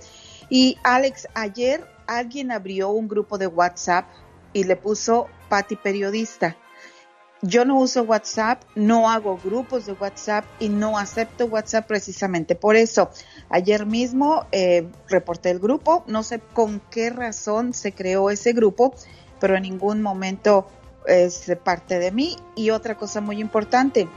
Y 0.50 0.78
Alex, 0.84 1.30
ayer 1.34 1.88
alguien 2.08 2.52
abrió 2.52 2.90
un 2.90 3.08
grupo 3.08 3.38
de 3.38 3.48
WhatsApp 3.48 4.08
y 4.52 4.66
le 4.66 4.76
puso 4.76 5.28
Pati 5.48 5.76
Periodista. 5.76 6.58
Yo 7.48 7.64
no 7.64 7.78
uso 7.78 8.02
WhatsApp, 8.02 8.64
no 8.74 9.08
hago 9.08 9.38
grupos 9.38 9.86
de 9.86 9.94
WhatsApp 9.94 10.46
y 10.60 10.70
no 10.70 10.98
acepto 10.98 11.46
WhatsApp 11.46 11.86
precisamente 11.86 12.56
por 12.56 12.76
eso. 12.76 13.12
Ayer 13.50 13.86
mismo 13.86 14.48
eh, 14.52 14.88
reporté 15.10 15.52
el 15.52 15.60
grupo, 15.60 16.04
no 16.08 16.24
sé 16.24 16.40
con 16.40 16.82
qué 16.90 17.12
razón 17.12 17.76
se 17.76 17.92
creó 17.92 18.32
ese 18.32 18.54
grupo, 18.54 18.96
pero 19.40 19.56
en 19.56 19.62
ningún 19.62 20.02
momento 20.02 20.66
es 21.06 21.46
parte 21.64 22.00
de 22.00 22.10
mí. 22.10 22.36
Y 22.56 22.72
otra 22.72 22.98
cosa 22.98 23.22
muy 23.22 23.40
importante, 23.40 24.10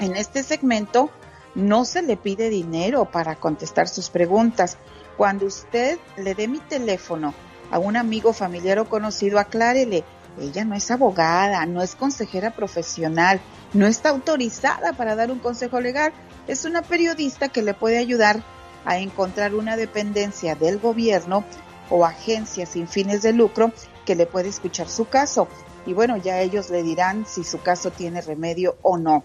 en 0.00 0.16
este 0.16 0.42
segmento 0.42 1.10
no 1.54 1.84
se 1.84 2.00
le 2.00 2.16
pide 2.16 2.48
dinero 2.48 3.04
para 3.04 3.36
contestar 3.36 3.88
sus 3.88 4.08
preguntas. 4.08 4.78
Cuando 5.18 5.44
usted 5.44 5.98
le 6.16 6.34
dé 6.34 6.48
mi 6.48 6.60
teléfono 6.60 7.34
a 7.70 7.78
un 7.78 7.98
amigo, 7.98 8.32
familiar 8.32 8.78
o 8.78 8.88
conocido, 8.88 9.38
aclárele, 9.38 10.02
ella 10.40 10.64
no 10.64 10.74
es 10.74 10.90
abogada, 10.90 11.64
no 11.66 11.82
es 11.82 11.94
consejera 11.94 12.50
profesional, 12.50 13.40
no 13.72 13.86
está 13.86 14.10
autorizada 14.10 14.92
para 14.92 15.14
dar 15.14 15.30
un 15.30 15.38
consejo 15.38 15.80
legal, 15.80 16.12
es 16.46 16.64
una 16.64 16.82
periodista 16.82 17.48
que 17.48 17.62
le 17.62 17.74
puede 17.74 17.98
ayudar 17.98 18.42
a 18.84 18.98
encontrar 18.98 19.54
una 19.54 19.76
dependencia 19.76 20.54
del 20.54 20.78
gobierno 20.78 21.44
o 21.90 22.04
agencia 22.04 22.66
sin 22.66 22.88
fines 22.88 23.22
de 23.22 23.32
lucro 23.32 23.72
que 24.04 24.14
le 24.14 24.26
puede 24.26 24.48
escuchar 24.48 24.88
su 24.88 25.06
caso. 25.06 25.48
Y 25.86 25.92
bueno, 25.92 26.16
ya 26.16 26.40
ellos 26.40 26.70
le 26.70 26.82
dirán 26.82 27.26
si 27.26 27.44
su 27.44 27.60
caso 27.60 27.90
tiene 27.90 28.20
remedio 28.20 28.76
o 28.82 28.96
no. 28.96 29.24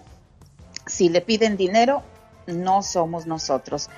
Si 0.85 1.09
le 1.09 1.21
piden 1.21 1.57
dinero, 1.57 2.03
no 2.47 2.81
somos 2.81 3.27
nosotros. 3.27 3.89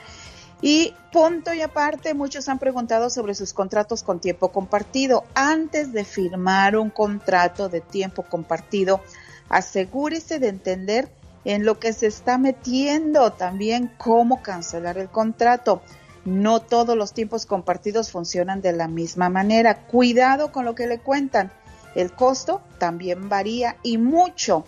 Y 0.62 0.94
punto 1.12 1.54
y 1.54 1.62
aparte, 1.62 2.14
muchos 2.14 2.48
han 2.48 2.60
preguntado 2.60 3.10
sobre 3.10 3.34
sus 3.34 3.54
contratos 3.54 4.04
con 4.04 4.20
tiempo 4.20 4.52
compartido. 4.52 5.24
Antes 5.34 5.92
de 5.92 6.06
firmar 6.06 6.78
un 6.78 6.92
contrato 6.92 7.68
de 7.68 7.82
tiempo 7.82 8.24
compartido, 8.24 9.02
asegúrese 9.50 10.40
de 10.40 10.50
entender 10.50 11.10
en 11.46 11.66
lo 11.66 11.80
que 11.80 11.94
se 11.94 12.06
está 12.08 12.38
metiendo, 12.38 13.32
también 13.32 13.92
cómo 13.98 14.44
cancelar 14.44 15.00
el 15.00 15.10
contrato. 15.10 15.82
No 16.26 16.60
todos 16.60 16.96
los 16.96 17.14
tiempos 17.14 17.48
compartidos 17.48 18.12
funcionan 18.12 18.62
de 18.62 18.74
la 18.74 18.88
misma 18.88 19.30
manera. 19.30 19.88
Cuidado 19.88 20.52
con 20.52 20.66
lo 20.66 20.76
que 20.76 20.86
le 20.86 21.00
cuentan. 21.00 21.52
El 21.96 22.12
costo 22.12 22.62
también 22.78 23.28
varía 23.28 23.78
y 23.82 23.98
mucho. 23.98 24.66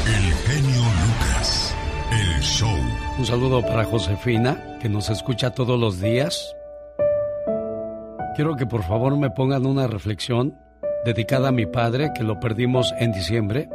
El 0.06 0.34
genio 0.34 0.82
Lucas. 0.82 1.76
El 2.12 2.42
show. 2.42 2.70
Un 3.18 3.26
saludo 3.26 3.62
para 3.62 3.86
Josefina, 3.86 4.78
que 4.82 4.90
nos 4.90 5.10
escucha 5.10 5.52
todos 5.52 5.80
los 5.80 6.02
días. 6.02 6.54
Quiero 8.36 8.58
que 8.58 8.66
por 8.66 8.84
favor 8.84 9.16
me 9.18 9.30
pongan 9.30 9.66
una 9.66 9.88
reflexión 9.88 10.58
dedicada 11.06 11.50
a 11.50 11.54
mi 11.54 11.66
padre, 11.66 12.12
que 12.14 12.24
lo 12.24 12.42
perdimos 12.42 12.94
en 13.00 13.14
diciembre, 13.14 13.70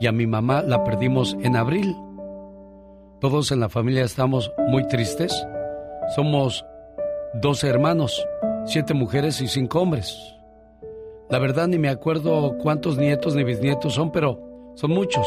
y 0.00 0.08
a 0.08 0.12
mi 0.12 0.26
mamá 0.26 0.62
la 0.62 0.82
perdimos 0.82 1.36
en 1.42 1.54
abril. 1.54 1.94
Todos 3.20 3.52
en 3.52 3.60
la 3.60 3.68
familia 3.68 4.04
estamos 4.04 4.52
muy 4.68 4.84
tristes. 4.88 5.46
Somos 6.16 6.64
12 7.34 7.66
hermanos, 7.66 8.26
siete 8.66 8.92
mujeres 8.92 9.40
y 9.40 9.48
cinco 9.48 9.80
hombres. 9.80 10.18
La 11.30 11.38
verdad 11.38 11.66
ni 11.66 11.78
me 11.78 11.88
acuerdo 11.88 12.58
cuántos 12.58 12.98
nietos 12.98 13.34
ni 13.34 13.42
bisnietos 13.42 13.94
son, 13.94 14.12
pero 14.12 14.38
son 14.74 14.90
muchos. 14.90 15.26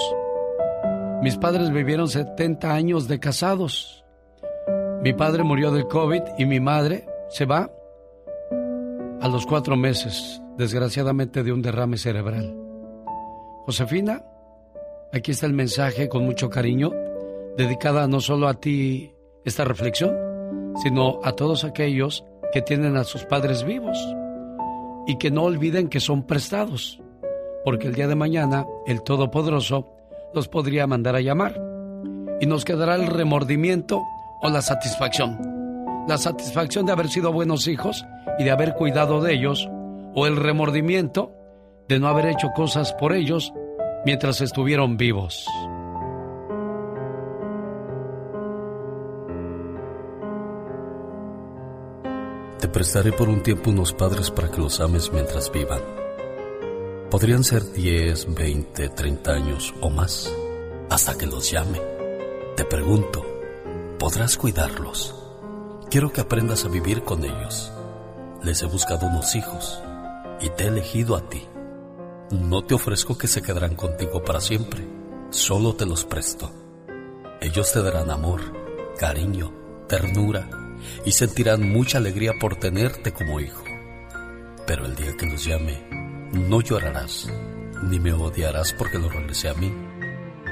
Mis 1.23 1.35
padres 1.35 1.71
vivieron 1.71 2.07
70 2.07 2.71
años 2.71 3.07
de 3.07 3.19
casados. 3.19 4.05
Mi 5.01 5.13
padre 5.13 5.43
murió 5.43 5.71
del 5.71 5.87
COVID 5.87 6.21
y 6.37 6.45
mi 6.45 6.59
madre 6.59 7.07
se 7.29 7.45
va 7.45 7.71
a 9.19 9.27
los 9.27 9.47
cuatro 9.47 9.75
meses, 9.75 10.43
desgraciadamente, 10.57 11.41
de 11.41 11.51
un 11.51 11.63
derrame 11.63 11.97
cerebral. 11.97 12.55
Josefina, 13.65 14.23
aquí 15.11 15.31
está 15.31 15.47
el 15.47 15.53
mensaje 15.53 16.07
con 16.07 16.23
mucho 16.23 16.51
cariño, 16.51 16.91
dedicada 17.57 18.07
no 18.07 18.19
solo 18.19 18.47
a 18.47 18.53
ti 18.53 19.15
esta 19.43 19.65
reflexión, 19.65 20.24
sino 20.81 21.19
a 21.23 21.33
todos 21.33 21.63
aquellos 21.63 22.25
que 22.51 22.61
tienen 22.61 22.97
a 22.97 23.03
sus 23.03 23.25
padres 23.25 23.63
vivos 23.63 23.97
y 25.07 25.17
que 25.17 25.31
no 25.31 25.43
olviden 25.43 25.89
que 25.89 25.99
son 25.99 26.23
prestados, 26.23 27.01
porque 27.63 27.87
el 27.87 27.95
día 27.95 28.07
de 28.07 28.15
mañana 28.15 28.65
el 28.85 29.03
Todopoderoso 29.03 29.89
los 30.33 30.47
podría 30.47 30.87
mandar 30.87 31.15
a 31.15 31.21
llamar 31.21 31.59
y 32.39 32.45
nos 32.45 32.65
quedará 32.65 32.95
el 32.95 33.07
remordimiento 33.07 34.03
o 34.41 34.49
la 34.49 34.61
satisfacción. 34.61 35.37
La 36.07 36.17
satisfacción 36.17 36.85
de 36.85 36.91
haber 36.91 37.07
sido 37.09 37.31
buenos 37.31 37.67
hijos 37.67 38.05
y 38.37 38.43
de 38.43 38.51
haber 38.51 38.75
cuidado 38.75 39.21
de 39.21 39.33
ellos 39.33 39.69
o 40.13 40.27
el 40.27 40.35
remordimiento 40.35 41.31
de 41.87 41.99
no 41.99 42.07
haber 42.07 42.27
hecho 42.27 42.51
cosas 42.55 42.93
por 42.93 43.13
ellos 43.13 43.53
mientras 44.05 44.41
estuvieron 44.41 44.97
vivos. 44.97 45.47
Te 52.59 52.69
prestaré 52.69 53.11
por 53.11 53.27
un 53.27 53.43
tiempo 53.43 53.69
unos 53.69 53.91
padres 53.91 54.31
para 54.31 54.49
que 54.49 54.61
los 54.61 54.79
ames 54.79 55.11
mientras 55.11 55.51
vivan. 55.51 55.81
Podrían 57.11 57.43
ser 57.43 57.69
10, 57.73 58.33
20, 58.33 58.89
30 58.89 59.31
años 59.31 59.73
o 59.81 59.89
más, 59.89 60.33
hasta 60.89 61.17
que 61.17 61.25
los 61.25 61.51
llame. 61.51 61.81
Te 62.55 62.63
pregunto, 62.63 63.25
¿podrás 63.99 64.37
cuidarlos? 64.37 65.13
Quiero 65.89 66.13
que 66.13 66.21
aprendas 66.21 66.63
a 66.63 66.69
vivir 66.69 67.03
con 67.03 67.25
ellos. 67.25 67.73
Les 68.41 68.61
he 68.61 68.65
buscado 68.67 69.07
unos 69.07 69.35
hijos 69.35 69.81
y 70.39 70.49
te 70.49 70.63
he 70.63 70.67
elegido 70.67 71.17
a 71.17 71.27
ti. 71.27 71.45
No 72.31 72.63
te 72.63 72.73
ofrezco 72.73 73.17
que 73.17 73.27
se 73.27 73.41
quedarán 73.41 73.75
contigo 73.75 74.23
para 74.23 74.39
siempre, 74.39 74.81
solo 75.29 75.75
te 75.75 75.85
los 75.85 76.05
presto. 76.05 76.51
Ellos 77.41 77.73
te 77.73 77.83
darán 77.83 78.09
amor, 78.09 78.41
cariño, 78.97 79.51
ternura 79.87 80.64
y 81.05 81.11
sentirán 81.11 81.69
mucha 81.69 81.97
alegría 81.97 82.33
por 82.39 82.55
tenerte 82.55 83.11
como 83.11 83.39
hijo. 83.39 83.63
Pero 84.67 84.85
el 84.85 84.95
día 84.95 85.15
que 85.17 85.25
los 85.25 85.45
llame, 85.45 85.87
no 86.31 86.61
llorarás, 86.61 87.29
ni 87.83 87.99
me 87.99 88.13
odiarás 88.13 88.73
porque 88.73 88.99
lo 88.99 89.09
regresé 89.09 89.49
a 89.49 89.53
mí. 89.53 89.73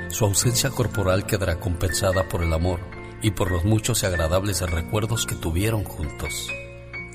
Su 0.09 0.25
ausencia 0.25 0.69
corporal 0.69 1.25
quedará 1.25 1.59
compensada 1.59 2.27
por 2.29 2.43
el 2.43 2.53
amor 2.53 2.79
y 3.21 3.31
por 3.31 3.51
los 3.51 3.63
muchos 3.63 4.03
y 4.03 4.05
agradables 4.05 4.61
recuerdos 4.61 5.25
que 5.25 5.35
tuvieron 5.35 5.83
juntos. 5.83 6.49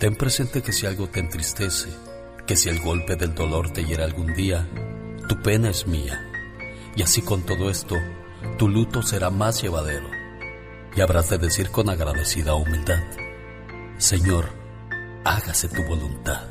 Ten 0.00 0.16
presente 0.16 0.62
que 0.62 0.72
si 0.72 0.86
algo 0.86 1.08
te 1.08 1.20
entristece, 1.20 1.90
que 2.46 2.56
si 2.56 2.68
el 2.68 2.80
golpe 2.80 3.16
del 3.16 3.34
dolor 3.34 3.70
te 3.70 3.84
hiera 3.84 4.04
algún 4.04 4.32
día, 4.34 4.66
tu 5.28 5.40
pena 5.42 5.70
es 5.70 5.86
mía. 5.86 6.24
Y 6.96 7.02
así 7.02 7.20
con 7.22 7.42
todo 7.42 7.68
esto, 7.70 7.94
tu 8.56 8.68
luto 8.68 9.02
será 9.02 9.30
más 9.30 9.60
llevadero. 9.62 10.17
Y 10.97 11.01
habrás 11.01 11.30
de 11.30 11.39
decir 11.39 11.70
con 11.70 11.89
agradecida 11.89 12.55
humildad, 12.55 13.03
Señor, 13.99 14.47
hágase 15.24 15.68
tu 15.68 15.82
voluntad. 15.84 16.47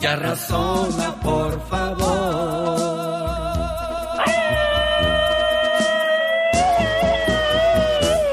Ya 0.00 0.16
razona, 0.16 1.20
por 1.20 1.68
favor. 1.68 2.92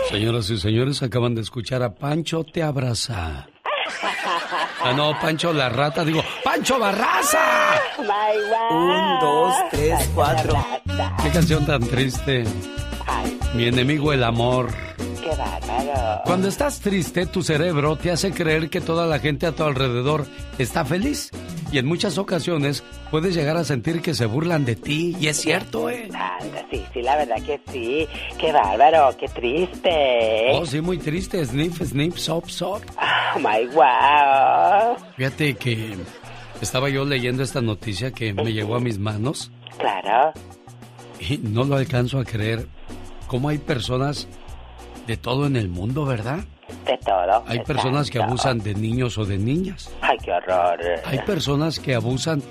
Señoras 0.10 0.49
y 0.49 0.57
señores, 0.57 1.03
acaban 1.03 1.36
de 1.36 1.41
escuchar 1.41 1.84
a 1.84 1.93
Pancho 1.93 2.43
Te 2.43 2.64
Abraza. 2.64 3.47
Ah, 4.82 4.93
no, 4.93 5.18
Pancho 5.20 5.53
la 5.53 5.70
rata, 5.70 6.03
digo, 6.03 6.24
¡Pancho 6.43 6.80
Barraza! 6.80 7.80
Un, 8.72 9.20
dos, 9.20 9.55
tres, 9.72 10.10
cuatro. 10.16 10.78
Qué 11.24 11.30
canción 11.32 11.65
tan 11.65 11.82
triste. 11.82 12.45
Mi 13.53 13.65
enemigo 13.65 14.13
el 14.13 14.24
amor. 14.24 14.70
Qué 15.22 15.30
bárbaro. 15.36 16.22
Cuando 16.24 16.47
estás 16.47 16.80
triste, 16.80 17.26
tu 17.26 17.41
cerebro 17.43 17.97
te 17.97 18.11
hace 18.11 18.32
creer 18.32 18.70
que 18.70 18.80
toda 18.80 19.05
la 19.05 19.20
gente 19.20 19.45
a 19.45 19.51
tu 19.51 19.63
alrededor 19.63 20.26
está 20.57 20.86
feliz. 20.86 21.32
Y 21.72 21.78
en 21.78 21.86
muchas 21.86 22.17
ocasiones 22.17 22.84
puedes 23.11 23.36
llegar 23.36 23.57
a 23.57 23.63
sentir 23.63 24.01
que 24.01 24.13
se 24.13 24.26
burlan 24.26 24.65
de 24.65 24.76
ti. 24.76 25.15
Y 25.20 25.28
es 25.28 25.38
cierto, 25.38 25.89
¿eh? 25.89 26.05
Anda, 26.05 26.65
sí, 26.72 26.84
sí, 26.93 27.01
la 27.01 27.17
verdad 27.17 27.43
que 27.45 27.59
sí. 27.72 28.07
Qué 28.39 28.51
bárbaro, 28.51 29.15
qué 29.17 29.28
triste. 29.28 30.51
Oh, 30.53 30.65
sí, 30.65 30.82
muy 30.82 30.97
triste. 30.97 31.45
Sniff, 31.45 31.82
sniff, 31.84 32.17
sop, 32.17 32.47
sop. 32.47 32.82
Oh, 32.97 33.39
my 33.39 33.67
wow. 33.74 34.95
Fíjate 35.17 35.55
que 35.55 35.95
estaba 36.61 36.89
yo 36.89 37.03
leyendo 37.03 37.43
esta 37.43 37.61
noticia 37.61 38.11
que 38.11 38.34
me 38.34 38.53
llegó 38.53 38.76
a 38.76 38.80
mis 38.80 38.97
manos 38.97 39.51
Claro. 39.80 40.34
Y 41.20 41.38
no 41.38 41.63
lo 41.63 41.76
alcanzo 41.76 42.20
a 42.20 42.26
creer. 42.26 42.67
¿Cómo 43.28 43.49
hay 43.49 43.57
personas 43.57 44.28
de 45.07 45.17
todo 45.17 45.45
en 45.45 45.55
el 45.55 45.70
mundo, 45.70 46.05
verdad? 46.05 46.39
De 46.86 46.97
todo. 46.97 47.43
Hay 47.47 47.59
personas 47.63 48.09
que 48.09 48.22
abusan 48.22 48.59
de 48.59 48.76
niños 48.76 49.17
o 49.17 49.26
de 49.26 49.38
niñas. 49.38 49.91
Ay, 50.01 50.17
qué 50.24 50.32
horror. 50.32 50.80
Hay 51.05 51.20
personas 51.20 51.80
que 51.80 51.95
abusan 51.95 52.43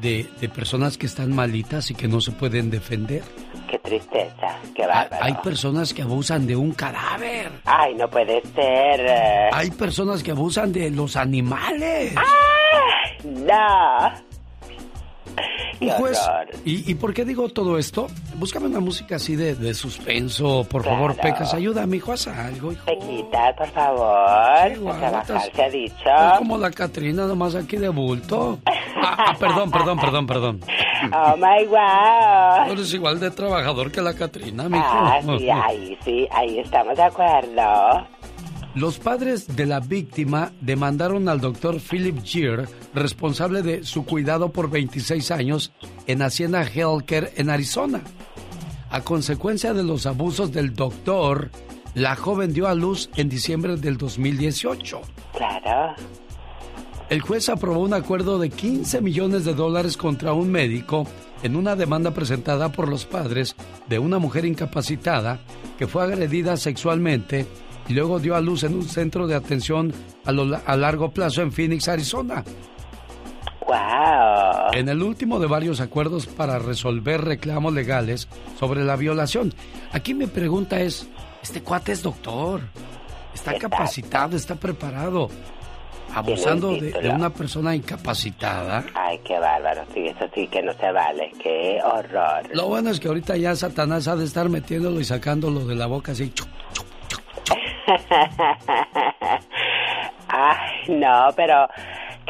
de, 0.00 0.26
de 0.40 0.48
personas 0.48 0.96
que 0.96 1.06
están 1.06 1.34
malitas 1.34 1.90
y 1.90 1.94
que 1.94 2.08
no 2.08 2.20
se 2.20 2.32
pueden 2.32 2.70
defender. 2.70 3.22
Qué 3.68 3.78
tristeza, 3.78 4.58
qué 4.74 4.86
bárbaro. 4.86 5.24
hay 5.24 5.34
personas 5.34 5.94
que 5.94 6.02
abusan 6.02 6.46
de 6.46 6.56
un 6.56 6.72
cadáver. 6.72 7.50
Ay, 7.64 7.94
no 7.94 8.08
puede 8.08 8.42
ser. 8.54 9.52
Hay 9.52 9.70
personas 9.70 10.22
que 10.22 10.32
abusan 10.32 10.72
de 10.72 10.90
los 10.90 11.16
animales. 11.16 12.14
No. 13.24 14.29
Un 15.80 15.88
juez. 15.90 16.18
¿Y, 16.66 16.90
y 16.90 16.94
por 16.94 17.14
qué 17.14 17.24
digo 17.24 17.48
todo 17.48 17.78
esto? 17.78 18.08
Búscame 18.36 18.66
una 18.66 18.80
música 18.80 19.16
así 19.16 19.34
de, 19.34 19.54
de 19.54 19.72
suspenso, 19.72 20.64
por 20.68 20.84
favor, 20.84 21.14
Claro. 21.14 21.34
Pecas. 21.34 21.54
Ayúdame, 21.54 21.96
hijo, 21.96 22.12
haz 22.12 22.26
algo, 22.28 22.72
hijo. 22.72 22.84
Pequita, 22.84 23.54
por 23.56 23.68
favor. 23.68 24.78
Guapas. 24.78 25.26
trabajar, 25.26 25.60
ha 25.64 25.68
dicho. 25.70 25.94
Es 26.32 26.38
como 26.38 26.58
la 26.58 26.70
Catrina, 26.70 27.26
nomás 27.26 27.54
aquí 27.54 27.78
de 27.78 27.88
bulto. 27.88 28.58
Ah, 28.66 29.16
ah, 29.28 29.36
perdón, 29.38 29.70
perdón, 29.70 29.98
perdón, 29.98 30.26
perdón. 30.26 30.60
Oh 31.14 31.34
my 31.36 31.64
wow. 31.66 32.66
Tú 32.66 32.72
eres 32.72 32.92
igual 32.92 33.18
de 33.18 33.30
trabajador 33.30 33.90
que 33.90 34.02
la 34.02 34.12
Catrina, 34.12 34.68
mijo. 34.68 34.84
Ah, 34.84 35.20
sí, 35.38 35.48
ahí 35.48 35.98
sí, 36.04 36.28
ahí 36.30 36.58
estamos 36.58 36.94
de 36.96 37.02
acuerdo. 37.04 38.06
Los 38.74 38.98
padres 38.98 39.56
de 39.56 39.66
la 39.66 39.80
víctima 39.80 40.52
demandaron 40.60 41.28
al 41.28 41.40
doctor 41.40 41.80
Philip 41.80 42.22
Gear, 42.22 42.68
responsable 42.94 43.62
de 43.62 43.84
su 43.84 44.04
cuidado 44.04 44.50
por 44.52 44.70
26 44.70 45.30
años 45.30 45.72
en 46.06 46.22
Hacienda 46.22 46.62
Healthcare 46.64 47.32
en 47.36 47.50
Arizona. 47.50 48.00
A 48.90 49.02
consecuencia 49.02 49.72
de 49.72 49.84
los 49.84 50.06
abusos 50.06 50.50
del 50.52 50.74
doctor, 50.74 51.50
la 51.94 52.16
joven 52.16 52.52
dio 52.52 52.66
a 52.66 52.74
luz 52.74 53.08
en 53.16 53.28
diciembre 53.28 53.76
del 53.76 53.96
2018. 53.96 55.00
Claro. 55.36 55.94
El 57.08 57.20
juez 57.20 57.48
aprobó 57.48 57.80
un 57.80 57.94
acuerdo 57.94 58.38
de 58.38 58.50
15 58.50 59.00
millones 59.00 59.44
de 59.44 59.54
dólares 59.54 59.96
contra 59.96 60.32
un 60.32 60.50
médico 60.50 61.06
en 61.42 61.56
una 61.56 61.74
demanda 61.74 62.12
presentada 62.12 62.70
por 62.70 62.88
los 62.88 63.06
padres 63.06 63.56
de 63.88 63.98
una 63.98 64.18
mujer 64.18 64.44
incapacitada 64.44 65.40
que 65.78 65.86
fue 65.88 66.04
agredida 66.04 66.56
sexualmente 66.56 67.46
y 67.88 67.94
luego 67.94 68.20
dio 68.20 68.36
a 68.36 68.40
luz 68.40 68.62
en 68.62 68.74
un 68.74 68.84
centro 68.88 69.26
de 69.26 69.34
atención 69.34 69.92
a, 70.24 70.30
lo- 70.32 70.60
a 70.64 70.76
largo 70.76 71.10
plazo 71.10 71.42
en 71.42 71.50
Phoenix, 71.50 71.88
Arizona. 71.88 72.44
Wow. 73.70 74.72
En 74.72 74.88
el 74.88 75.00
último 75.00 75.38
de 75.38 75.46
varios 75.46 75.80
acuerdos 75.80 76.26
para 76.26 76.58
resolver 76.58 77.20
reclamos 77.20 77.72
legales 77.72 78.26
sobre 78.58 78.82
la 78.82 78.96
violación. 78.96 79.54
Aquí 79.92 80.12
mi 80.12 80.26
pregunta 80.26 80.80
es, 80.80 81.08
este 81.40 81.62
cuate 81.62 81.92
es 81.92 82.02
doctor, 82.02 82.62
está 83.32 83.54
capacitado, 83.54 84.36
está 84.36 84.56
preparado, 84.56 85.28
abusando 86.12 86.72
de, 86.72 87.12
una 87.14 87.30
persona 87.30 87.72
incapacitada. 87.76 88.84
Ay, 88.92 89.20
qué 89.24 89.38
bárbaro. 89.38 89.84
Sí, 89.94 90.04
eso 90.04 90.26
sí 90.34 90.48
que 90.48 90.62
no 90.62 90.72
se 90.72 90.90
vale. 90.90 91.30
Qué 91.40 91.78
horror. 91.84 92.48
Lo 92.52 92.66
bueno 92.66 92.90
es 92.90 92.98
que 92.98 93.06
ahorita 93.06 93.36
ya 93.36 93.54
Satanás 93.54 94.08
ha 94.08 94.16
de 94.16 94.24
estar 94.24 94.48
metiéndolo 94.48 94.98
y 94.98 95.04
sacándolo 95.04 95.64
de 95.64 95.76
la 95.76 95.86
boca 95.86 96.10
así. 96.10 96.30
chu. 96.30 96.44
Ay, 100.28 100.88
no, 100.88 101.28
pero 101.36 101.68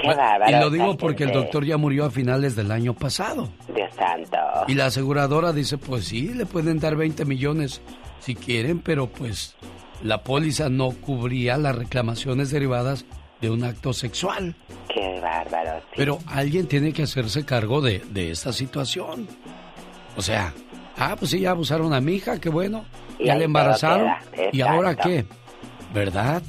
qué 0.01 0.07
Bueno, 0.07 0.23
bárbaro. 0.23 0.51
y 0.57 0.61
lo 0.61 0.71
digo 0.71 0.97
porque 0.97 1.25
el 1.25 1.33
doctor 1.33 1.65
ya 1.65 1.77
murió 1.77 2.05
a 2.07 2.11
finales 2.11 2.57
del 2.57 2.71
año 2.73 2.95
pasado. 2.95 3.49
Dios 3.75 3.91
santo. 3.95 4.37
Y 4.69 4.75
la 4.75 4.87
aseguradora 4.87 5.53
dice, 5.53 5.79
pues 5.79 6.07
sí, 6.07 6.33
le 6.35 6.47
pueden 6.47 6.79
dar 6.79 6.97
20 6.97 7.25
millones 7.25 7.81
si 8.21 8.35
quieren, 8.35 8.81
pero 8.81 9.07
pues 9.09 9.57
la 10.03 10.23
póliza 10.23 10.69
no 10.69 10.91
cubría 10.91 11.57
las 11.57 11.77
reclamaciones 11.77 12.51
derivadas 12.51 13.05
de 13.41 13.51
un 13.51 13.65
acto 13.65 13.93
sexual. 13.93 14.55
Qué 14.93 15.19
bárbaro. 15.21 15.81
sí. 15.81 15.95
Pero 15.97 16.19
alguien 16.27 16.67
tiene 16.67 16.93
que 16.93 17.05
hacerse 17.05 17.45
cargo 17.45 17.81
de, 17.81 18.01
de 18.11 18.31
esta 18.31 18.53
situación. 18.53 19.27
O 20.17 20.23
sea, 20.23 20.53
ah, 20.99 21.17
pues 21.19 21.31
sí, 21.31 21.41
ya 21.41 21.53
abusaron 21.53 21.95
a 21.95 22.01
mi 22.01 22.15
hija, 22.15 22.39
qué 22.39 22.49
bueno. 22.51 22.85
Y 23.19 23.27
Ya 23.27 23.35
le 23.37 23.45
embarazaron. 23.45 24.11
¿Y 24.53 24.61
ahora 24.61 24.95
qué? 24.97 25.25
¿Verdad? 25.95 26.43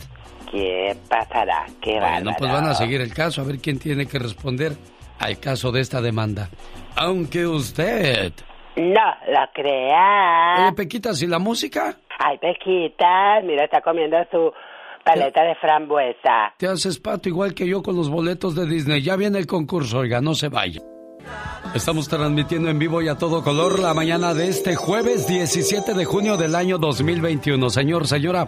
¿Qué 0.52 0.96
pasará? 1.10 1.66
Qué 1.82 1.94
bárbaro. 1.94 2.24
Bueno, 2.24 2.36
pues 2.38 2.52
van 2.52 2.66
a 2.68 2.74
seguir 2.74 3.02
el 3.02 3.14
caso, 3.14 3.42
a 3.42 3.46
ver 3.46 3.60
quién 3.60 3.80
tiene 3.80 4.06
que 4.06 4.20
responder 4.20 4.74
al 5.20 5.40
caso 5.40 5.72
de 5.72 5.82
esta 5.82 6.02
demanda. 6.02 6.50
Aunque 6.96 7.48
usted... 7.48 8.34
No 8.76 9.02
lo 9.28 9.52
crea. 9.54 10.66
Oye, 10.66 10.74
Pequita, 10.74 11.12
¿y 11.20 11.28
la 11.28 11.40
música? 11.40 11.98
Ay, 12.20 12.38
Pequita, 12.38 13.42
mira, 13.44 13.66
está 13.66 13.82
comiendo 13.82 14.18
su 14.32 14.52
paleta 15.04 15.44
de 15.44 15.56
frambuesa. 15.56 16.54
Te 16.58 16.68
haces 16.68 17.00
pato 17.00 17.28
igual 17.28 17.54
que 17.54 17.68
yo 17.68 17.82
con 17.84 17.96
los 17.96 18.10
boletos 18.10 18.56
de 18.56 18.66
Disney. 18.66 19.02
Ya 19.02 19.16
viene 19.16 19.40
el 19.40 19.48
concurso, 19.48 20.00
oiga, 20.00 20.22
no 20.22 20.36
se 20.36 20.50
vaya. 20.50 20.82
Estamos 21.76 22.10
transmitiendo 22.10 22.70
en 22.70 22.80
vivo 22.80 23.02
y 23.02 23.08
a 23.08 23.18
todo 23.18 23.44
color 23.44 23.80
la 23.80 23.94
mañana 23.94 24.34
de 24.34 24.50
este 24.50 24.76
jueves 24.76 25.28
17 25.28 25.94
de 25.94 26.06
junio 26.06 26.36
del 26.38 26.56
año 26.56 26.78
2021. 26.78 27.70
Señor, 27.70 28.08
señora, 28.08 28.48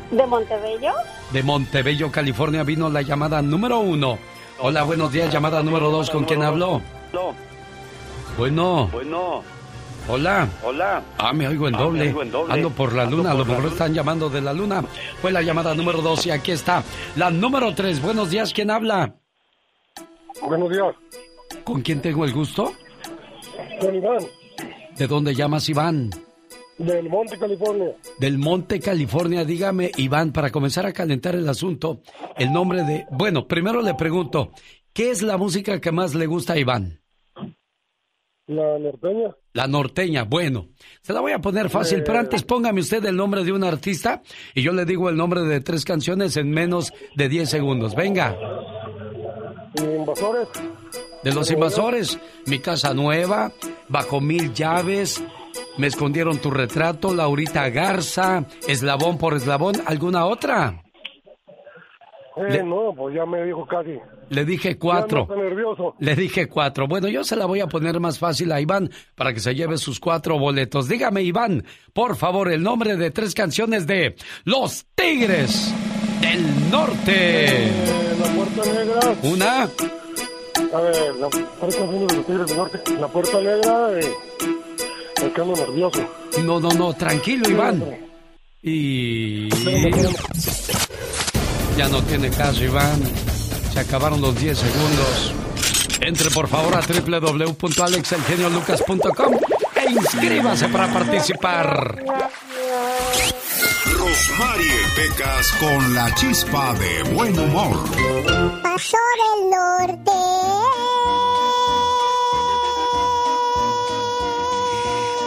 de 0.09 0.25
Montebello. 0.25 0.91
De 1.31 1.43
Montebello, 1.43 2.11
California, 2.11 2.63
vino 2.63 2.89
la 2.89 3.03
llamada 3.03 3.43
número 3.43 3.79
uno. 3.79 4.17
Hola, 4.59 4.81
buenos 4.83 5.11
días, 5.11 5.31
llamada 5.31 5.61
número 5.61 5.91
dos, 5.91 6.09
¿con 6.09 6.25
quién 6.25 6.41
hablo? 6.41 6.81
No. 7.13 7.35
Bueno, 8.37 8.87
Bueno. 8.91 9.43
Hola. 10.09 10.49
Hola. 10.63 11.03
Ah, 11.17 11.33
me 11.33 11.47
oigo 11.47 11.67
en 11.67 11.75
Ah, 11.75 11.87
me 11.89 12.01
oigo 12.01 12.21
en 12.23 12.31
doble. 12.31 12.53
Ando 12.53 12.69
por 12.71 12.93
la 12.93 13.03
Ando 13.03 13.17
luna, 13.17 13.31
a 13.31 13.33
lo 13.33 13.45
mejor 13.45 13.63
luna. 13.63 13.71
están 13.73 13.93
llamando 13.93 14.29
de 14.29 14.41
la 14.41 14.53
luna. 14.53 14.83
Fue 15.21 15.31
la 15.31 15.41
llamada 15.41 15.73
número 15.75 16.01
dos 16.01 16.25
y 16.25 16.31
aquí 16.31 16.51
está. 16.51 16.83
La 17.15 17.29
número 17.31 17.73
tres, 17.75 18.01
buenos 18.01 18.29
días, 18.31 18.53
¿quién 18.53 18.71
habla? 18.71 19.15
Buenos 20.41 20.69
días. 20.69 20.95
¿Con 21.63 21.81
quién 21.81 22.01
tengo 22.01 22.25
el 22.25 22.33
gusto? 22.33 22.73
Con 23.79 23.95
Iván, 23.95 24.19
¿De 24.97 25.07
dónde 25.07 25.33
llamas, 25.35 25.67
Iván? 25.69 26.09
del 26.77 27.09
Monte, 27.09 27.37
California. 27.37 27.93
Del 28.19 28.37
Monte, 28.37 28.79
California. 28.79 29.43
Dígame, 29.43 29.91
Iván, 29.97 30.31
para 30.31 30.49
comenzar 30.49 30.85
a 30.85 30.93
calentar 30.93 31.35
el 31.35 31.47
asunto, 31.49 31.99
el 32.37 32.53
nombre 32.53 32.83
de... 32.85 33.05
Bueno, 33.11 33.47
primero 33.49 33.81
le 33.81 33.95
pregunto, 33.95 34.51
¿qué 34.93 35.11
es 35.11 35.21
la 35.21 35.35
música 35.37 35.81
que 35.81 35.91
más 35.91 36.15
le 36.15 36.25
gusta 36.25 36.53
a 36.53 36.57
Iván? 36.57 37.01
La 38.47 38.79
norteña. 38.79 39.35
La 39.53 39.67
norteña, 39.67 40.23
bueno, 40.23 40.67
se 41.01 41.11
la 41.11 41.21
voy 41.21 41.31
a 41.31 41.39
poner 41.39 41.69
fácil, 41.69 42.03
pero 42.03 42.19
antes 42.19 42.43
póngame 42.43 42.81
usted 42.81 43.03
el 43.05 43.15
nombre 43.15 43.43
de 43.43 43.51
un 43.51 43.63
artista 43.63 44.21
y 44.53 44.61
yo 44.61 44.71
le 44.73 44.85
digo 44.85 45.09
el 45.09 45.17
nombre 45.17 45.41
de 45.41 45.59
tres 45.59 45.85
canciones 45.85 46.37
en 46.37 46.51
menos 46.51 46.93
de 47.15 47.29
10 47.29 47.49
segundos. 47.49 47.95
Venga, 47.95 48.37
Invasores. 49.75 50.47
de 51.23 51.33
los 51.33 51.49
invasores, 51.51 52.19
Mi 52.45 52.59
Casa 52.59 52.93
Nueva, 52.93 53.51
Bajo 53.87 54.21
Mil 54.21 54.53
Llaves, 54.53 55.23
Me 55.77 55.87
Escondieron 55.87 56.37
Tu 56.39 56.51
Retrato, 56.51 57.13
Laurita 57.13 57.69
Garza, 57.69 58.45
Eslabón 58.67 59.17
por 59.17 59.33
Eslabón, 59.35 59.75
¿alguna 59.85 60.25
otra? 60.25 60.83
Eh, 62.39 62.63
no, 62.63 62.93
pues 62.95 63.15
ya 63.15 63.25
me 63.25 63.43
dijo 63.43 63.65
casi. 63.65 63.97
Le 64.29 64.45
dije 64.45 64.77
cuatro. 64.77 65.27
Ya 65.29 65.35
nervioso. 65.35 65.95
Le 65.99 66.15
dije 66.15 66.47
cuatro. 66.47 66.87
Bueno, 66.87 67.07
yo 67.07 67.23
se 67.23 67.35
la 67.35 67.45
voy 67.45 67.59
a 67.59 67.67
poner 67.67 67.99
más 67.99 68.17
fácil 68.19 68.51
a 68.51 68.61
Iván 68.61 68.89
para 69.15 69.33
que 69.33 69.39
se 69.39 69.53
lleve 69.55 69.77
sus 69.77 69.99
cuatro 69.99 70.37
boletos. 70.39 70.87
Dígame, 70.87 71.21
Iván, 71.23 71.65
por 71.93 72.15
favor, 72.15 72.51
el 72.51 72.63
nombre 72.63 72.95
de 72.95 73.11
tres 73.11 73.33
canciones 73.33 73.87
de 73.87 74.15
Los 74.45 74.85
Tigres 74.95 75.73
del 76.21 76.71
Norte. 76.71 77.67
Eh, 77.67 77.71
la 78.19 78.27
Puerta 78.35 78.73
Negra. 78.73 78.99
Una, 79.23 79.63
A 79.63 80.81
ver, 80.81 81.15
la 81.15 81.29
tres 81.29 81.75
canciones 81.75 82.07
de 82.07 82.15
los 82.15 82.25
Tigres 82.25 82.47
del 82.47 82.57
Norte. 82.57 82.79
La 82.99 83.07
Puerta 83.07 83.41
Negra. 83.41 83.99
Eh, 83.99 84.13
es 85.17 85.33
que 85.33 85.41
ando 85.41 85.55
nervioso. 85.55 85.99
no, 86.45 86.59
no, 86.59 86.69
no, 86.69 86.93
tranquilo, 86.93 87.49
Iván. 87.49 87.83
Y... 88.61 89.49
Ya 91.79 91.87
no 91.87 92.03
tiene 92.03 92.29
caso, 92.29 92.61
Iván. 92.61 93.01
Se 93.71 93.79
acabaron 93.79 94.19
los 94.19 94.37
10 94.37 94.57
segundos. 94.57 95.33
Entre 96.01 96.29
por 96.29 96.49
favor 96.49 96.75
a 96.75 96.81
www.alexelgeniolucas.com 96.81 99.39
e 99.77 99.89
inscríbase 99.89 100.67
para 100.67 100.91
participar. 100.91 102.03
Rosmarie 103.97 104.75
Pecas 104.93 105.53
con 105.57 105.95
la 105.95 106.13
chispa 106.15 106.73
de 106.73 107.03
buen 107.13 107.39
humor. 107.39 107.77
Pasó 108.61 108.97
del 109.15 109.49
norte. 109.49 110.11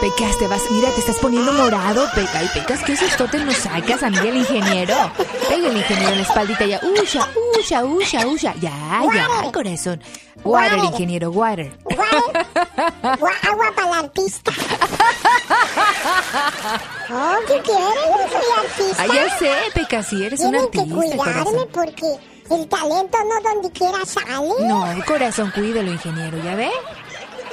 Pecas, 0.03 0.37
te 0.37 0.47
vas, 0.47 0.61
mira, 0.69 0.89
te 0.89 0.99
estás 0.99 1.15
poniendo 1.19 1.53
morado, 1.53 2.05
Peca. 2.13 2.43
Y 2.43 2.47
Pecas, 2.49 2.81
¿qué 2.83 2.97
sustote 2.97 3.37
nos 3.39 3.55
sacas 3.55 4.03
a 4.03 4.09
mí 4.09 4.17
el 4.17 4.35
ingeniero? 4.35 4.93
Pega 5.47 5.67
el 5.69 5.77
ingeniero 5.77 6.09
en 6.11 6.17
la 6.17 6.23
espaldita 6.23 6.65
ya. 6.65 6.81
Usha, 7.01 7.25
usha, 7.57 7.85
usha, 7.85 8.27
usha. 8.27 8.53
Ya, 8.59 9.01
ya, 9.13 9.51
corazón. 9.53 10.01
Water, 10.43 10.73
Water. 10.77 10.91
ingeniero, 10.91 11.29
water. 11.31 11.71
Gua- 11.85 13.39
Agua 13.49 13.71
para 13.75 13.87
el 13.87 13.93
artista. 14.05 14.51
Oh, 17.15 17.35
¿qué 17.47 17.61
quieres? 17.61 18.31
Soy 18.31 18.51
artista. 18.57 19.03
Ah, 19.03 19.07
ya 19.13 19.37
sé, 19.37 19.51
Peca, 19.75 20.01
sí, 20.03 20.23
eres 20.25 20.39
un 20.39 20.51
Tienen 20.51 20.71
que 20.71 20.79
artista, 20.79 20.95
cuidarme 20.95 21.43
corazón. 21.43 21.69
porque 21.71 22.15
el 22.49 22.67
talento 22.67 23.17
no 23.23 23.49
donde 23.51 23.71
quiera 23.71 24.05
sale. 24.05 24.49
No, 24.67 25.05
corazón, 25.05 25.51
cuídalo, 25.53 25.91
ingeniero, 25.91 26.37
¿ya 26.43 26.55
ve? 26.55 26.71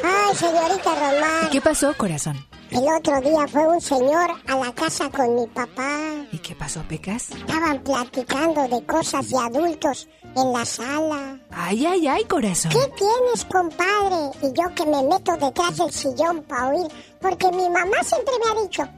Ay, 0.02 0.34
señorita 0.36 0.90
¿Y 0.92 1.14
Román. 1.14 1.50
qué 1.50 1.60
pasó, 1.60 1.94
corazón? 1.96 2.36
El 2.70 2.84
otro 2.88 3.20
día 3.20 3.48
fue 3.48 3.66
un 3.66 3.80
señor 3.80 4.30
a 4.46 4.54
la 4.56 4.72
casa 4.72 5.10
con 5.10 5.34
mi 5.34 5.46
papá. 5.48 5.90
¿Y 6.30 6.38
qué 6.38 6.54
pasó, 6.54 6.82
Pecas? 6.88 7.30
Estaban 7.30 7.82
platicando 7.82 8.68
de 8.68 8.86
cosas 8.86 9.28
de 9.28 9.36
adultos 9.38 10.08
en 10.36 10.52
la 10.52 10.64
sala. 10.64 11.36
Ay, 11.50 11.84
ay, 11.84 12.06
ay, 12.06 12.24
corazón. 12.26 12.70
¿Qué 12.70 12.92
tienes, 12.96 13.44
compadre? 13.50 14.30
Y 14.42 14.52
yo 14.52 14.72
que 14.76 14.86
me 14.86 15.02
meto 15.02 15.36
detrás 15.36 15.76
del 15.78 15.92
sillón 15.92 16.42
para 16.44 16.68
oír, 16.68 16.86
porque 17.20 17.50
mi 17.50 17.68
mamá 17.68 17.96
siempre 18.04 18.34
me 18.44 18.50
ha 18.52 18.62
dicho, 18.62 18.88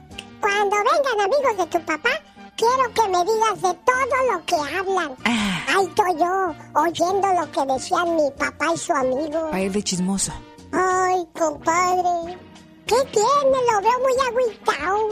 cuando 0.40 0.76
vengan 0.76 1.20
amigos 1.24 1.56
de 1.56 1.66
tu 1.78 1.86
papá, 1.86 2.10
quiero 2.56 2.92
que 2.94 3.08
me 3.08 3.24
digas 3.24 3.62
de 3.62 3.78
todo 3.86 4.32
lo 4.32 4.44
que 4.44 4.54
hablan. 4.78 5.16
Ah. 5.24 5.60
Ahí 5.68 5.86
estoy 5.86 6.18
yo, 6.18 6.54
oyendo 6.78 7.28
lo 7.40 7.50
que 7.50 7.72
decían 7.72 8.16
mi 8.16 8.30
papá 8.32 8.66
y 8.74 8.76
su 8.76 8.92
amigo. 8.92 9.50
Pa' 9.50 9.60
ir 9.60 9.72
de 9.72 9.82
chismoso. 9.82 10.32
Ay, 10.72 11.26
compadre, 11.38 12.38
¿qué 12.86 12.96
tiene? 13.12 13.58
Lo 13.70 13.80
veo 13.80 13.98
muy 14.00 14.16
agüitao, 14.28 15.08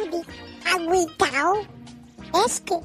agüitao. 0.75 1.55
Es 2.47 2.61
que 2.61 2.79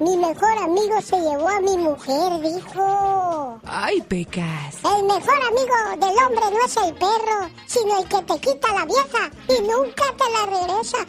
mi 0.00 0.16
mejor 0.16 0.58
amigo 0.58 1.00
se 1.02 1.16
llevó 1.18 1.48
a 1.48 1.60
mi 1.60 1.76
mujer, 1.76 2.40
dijo. 2.40 3.60
Ay, 3.66 4.00
Pecas. 4.02 4.76
El 4.84 5.04
mejor 5.04 5.34
amigo 5.48 5.74
del 6.06 6.16
hombre 6.24 6.44
no 6.52 6.64
es 6.64 6.76
el 6.76 6.94
perro, 6.94 7.50
sino 7.66 7.98
el 7.98 8.08
que 8.08 8.22
te 8.22 8.38
quita 8.40 8.68
la 8.74 8.84
vieja 8.84 9.30
y 9.48 9.60
nunca 9.62 10.04
te 10.16 10.30
la 10.30 10.46
regresa. 10.46 10.98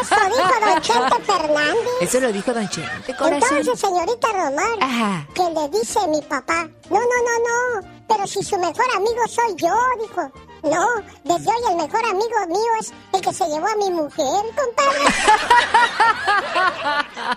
Eso 0.00 0.16
dijo 0.26 0.54
Don 0.66 0.80
Chente 0.82 1.22
Fernández. 1.24 1.88
Eso 2.00 2.20
lo 2.20 2.32
dijo 2.32 2.52
Don 2.52 2.68
Chente, 2.68 3.16
corazón. 3.16 3.58
Entonces, 3.58 3.80
señorita 3.80 4.28
Román, 4.28 4.82
Ajá. 4.82 5.26
que 5.34 5.42
le 5.42 5.68
dice 5.78 6.06
mi 6.08 6.20
papá, 6.22 6.68
no, 6.90 6.98
no, 6.98 7.00
no, 7.00 7.80
no, 7.80 7.93
pero 8.08 8.26
si 8.26 8.42
su 8.42 8.58
mejor 8.58 8.86
amigo 8.96 9.26
soy 9.28 9.54
yo, 9.56 9.74
dijo. 10.00 10.30
No, 10.62 10.86
desde 11.24 11.50
hoy 11.50 11.62
el 11.70 11.76
mejor 11.76 12.04
amigo 12.06 12.46
mío 12.48 12.72
es 12.80 12.92
el 13.12 13.20
que 13.20 13.32
se 13.32 13.46
llevó 13.46 13.66
a 13.66 13.76
mi 13.76 13.90
mujer, 13.90 14.42
compadre. 14.56 15.04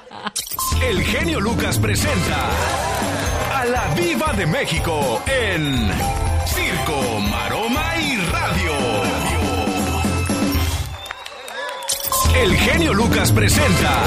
El 0.82 1.04
genio 1.04 1.40
Lucas 1.42 1.80
presenta 1.80 2.50
a 3.54 3.66
la 3.66 3.88
Viva 3.96 4.32
de 4.34 4.46
México 4.46 5.22
en 5.26 5.92
Circo, 6.46 7.20
Maroma 7.32 7.98
y 7.98 8.18
Radio. 8.18 8.74
El 12.36 12.56
genio 12.56 12.94
Lucas 12.94 13.32
presenta 13.32 14.04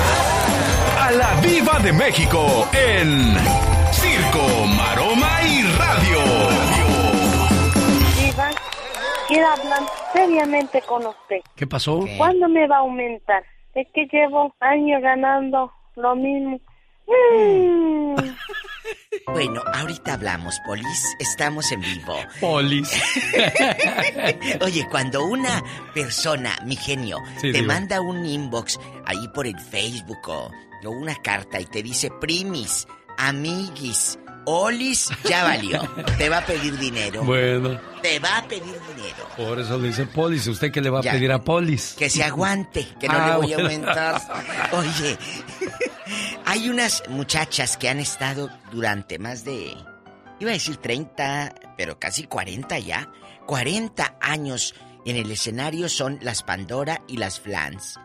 a 1.00 1.11
la 1.11 1.34
Viva 1.40 1.80
de 1.80 1.92
México 1.92 2.68
en 2.72 3.36
Circo, 3.92 4.66
Maroma 4.66 5.42
y 5.42 5.62
Radio. 5.62 6.39
Quiero 9.30 9.46
hablar 9.46 9.82
seriamente 10.12 10.82
con 10.82 11.06
usted. 11.06 11.36
¿Qué 11.54 11.64
pasó? 11.64 12.04
¿Cuándo 12.16 12.48
me 12.48 12.66
va 12.66 12.78
a 12.78 12.80
aumentar? 12.80 13.44
Es 13.76 13.86
que 13.94 14.08
llevo 14.10 14.52
años 14.58 15.00
ganando 15.00 15.72
lo 15.94 16.16
mismo. 16.16 16.60
Mm. 17.06 18.16
Bueno, 19.26 19.62
ahorita 19.74 20.14
hablamos, 20.14 20.58
Polis. 20.66 21.16
Estamos 21.18 21.70
en 21.72 21.80
vivo. 21.80 22.16
Polis. 22.40 22.90
Oye, 24.62 24.86
cuando 24.90 25.24
una 25.24 25.62
persona, 25.94 26.56
mi 26.64 26.76
genio, 26.76 27.18
Sí, 27.40 27.52
te 27.52 27.62
manda 27.62 28.00
un 28.00 28.24
inbox 28.24 28.78
ahí 29.04 29.28
por 29.34 29.46
el 29.46 29.58
Facebook 29.58 30.28
o, 30.28 30.50
o 30.84 30.90
una 30.90 31.14
carta 31.16 31.60
y 31.60 31.66
te 31.66 31.82
dice 31.82 32.10
primis, 32.20 32.86
amiguis, 33.18 34.18
olis, 34.51 35.09
ya 35.28 35.44
valió. 35.44 35.80
te 36.18 36.28
va 36.28 36.38
a 36.38 36.44
pedir 36.46 36.76
dinero. 36.78 37.22
Bueno, 37.24 37.80
Te 38.03 38.18
va 38.18 38.38
a 38.38 38.42
pedir 38.48 38.62
dinero. 38.96 39.28
por 39.36 39.59
eso 39.61 39.78
le 39.78 39.88
dice 39.88 40.07
Polis. 40.07 40.46
¿Usted 40.46 40.72
qué 40.72 40.80
le 40.80 40.90
va 40.90 41.01
a 41.01 41.03
pedir 41.03 41.30
a 41.32 41.38
Polis? 41.42 41.94
Que 41.98 42.09
se 42.11 42.22
aguante, 42.24 42.86
que 42.98 43.09
no 43.09 43.14
Ah, 43.16 43.28
le 43.28 43.36
voy 43.36 43.53
a 43.53 43.57
aumentar. 43.57 44.20
Oye, 44.72 45.18
hay 46.46 46.68
unas 46.68 47.03
muchachas 47.09 47.76
que 47.76 47.88
han 47.88 47.98
estado 48.01 48.51
durante 48.72 49.18
más 49.18 49.44
de, 49.44 49.76
iba 50.38 50.51
a 50.51 50.55
decir 50.55 50.76
30, 50.76 51.55
pero 51.76 51.98
casi 51.98 52.24
40 52.24 52.78
ya. 52.80 53.09
40 53.46 54.16
años 54.20 54.74
en 55.05 55.16
el 55.16 55.30
escenario 55.30 55.88
son 55.88 56.18
las 56.22 56.42
Pandora 56.42 57.03
y 57.09 57.16
las 57.16 57.40
Flans. 57.40 57.98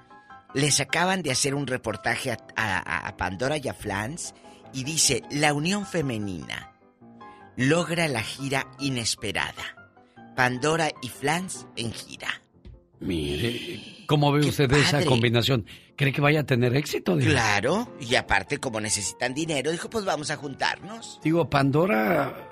Les 0.54 0.80
acaban 0.80 1.22
de 1.22 1.32
hacer 1.32 1.54
un 1.54 1.68
reportaje 1.68 2.32
a, 2.32 2.38
a- 2.56 3.08
a 3.08 3.18
Pandora 3.18 3.58
y 3.58 3.68
a 3.68 3.74
Flans 3.74 4.34
y 4.76 4.84
dice, 4.84 5.24
la 5.32 5.54
unión 5.54 5.86
femenina 5.88 6.72
logra 7.58 8.08
la 8.08 8.22
gira 8.22 8.68
inesperada. 8.80 9.64
Pandora 10.36 10.92
y 11.02 11.08
Flans 11.10 11.66
en 11.78 11.92
gira. 11.94 12.28
Mire, 13.00 14.04
¿cómo 14.08 14.32
ve 14.32 14.42
usted 14.48 14.72
esa 14.74 15.04
combinación? 15.06 15.66
¿Cree 15.96 16.12
que 16.12 16.22
vaya 16.22 16.42
a 16.42 16.46
tener 16.46 16.76
éxito? 16.76 17.16
Diva? 17.16 17.32
Claro, 17.32 17.96
y 18.00 18.16
aparte 18.16 18.58
como 18.58 18.80
necesitan 18.82 19.34
dinero, 19.34 19.72
dijo, 19.72 19.90
pues 19.90 20.04
vamos 20.06 20.30
a 20.32 20.36
juntarnos. 20.38 21.20
Digo, 21.24 21.50
Pandora... 21.50 22.52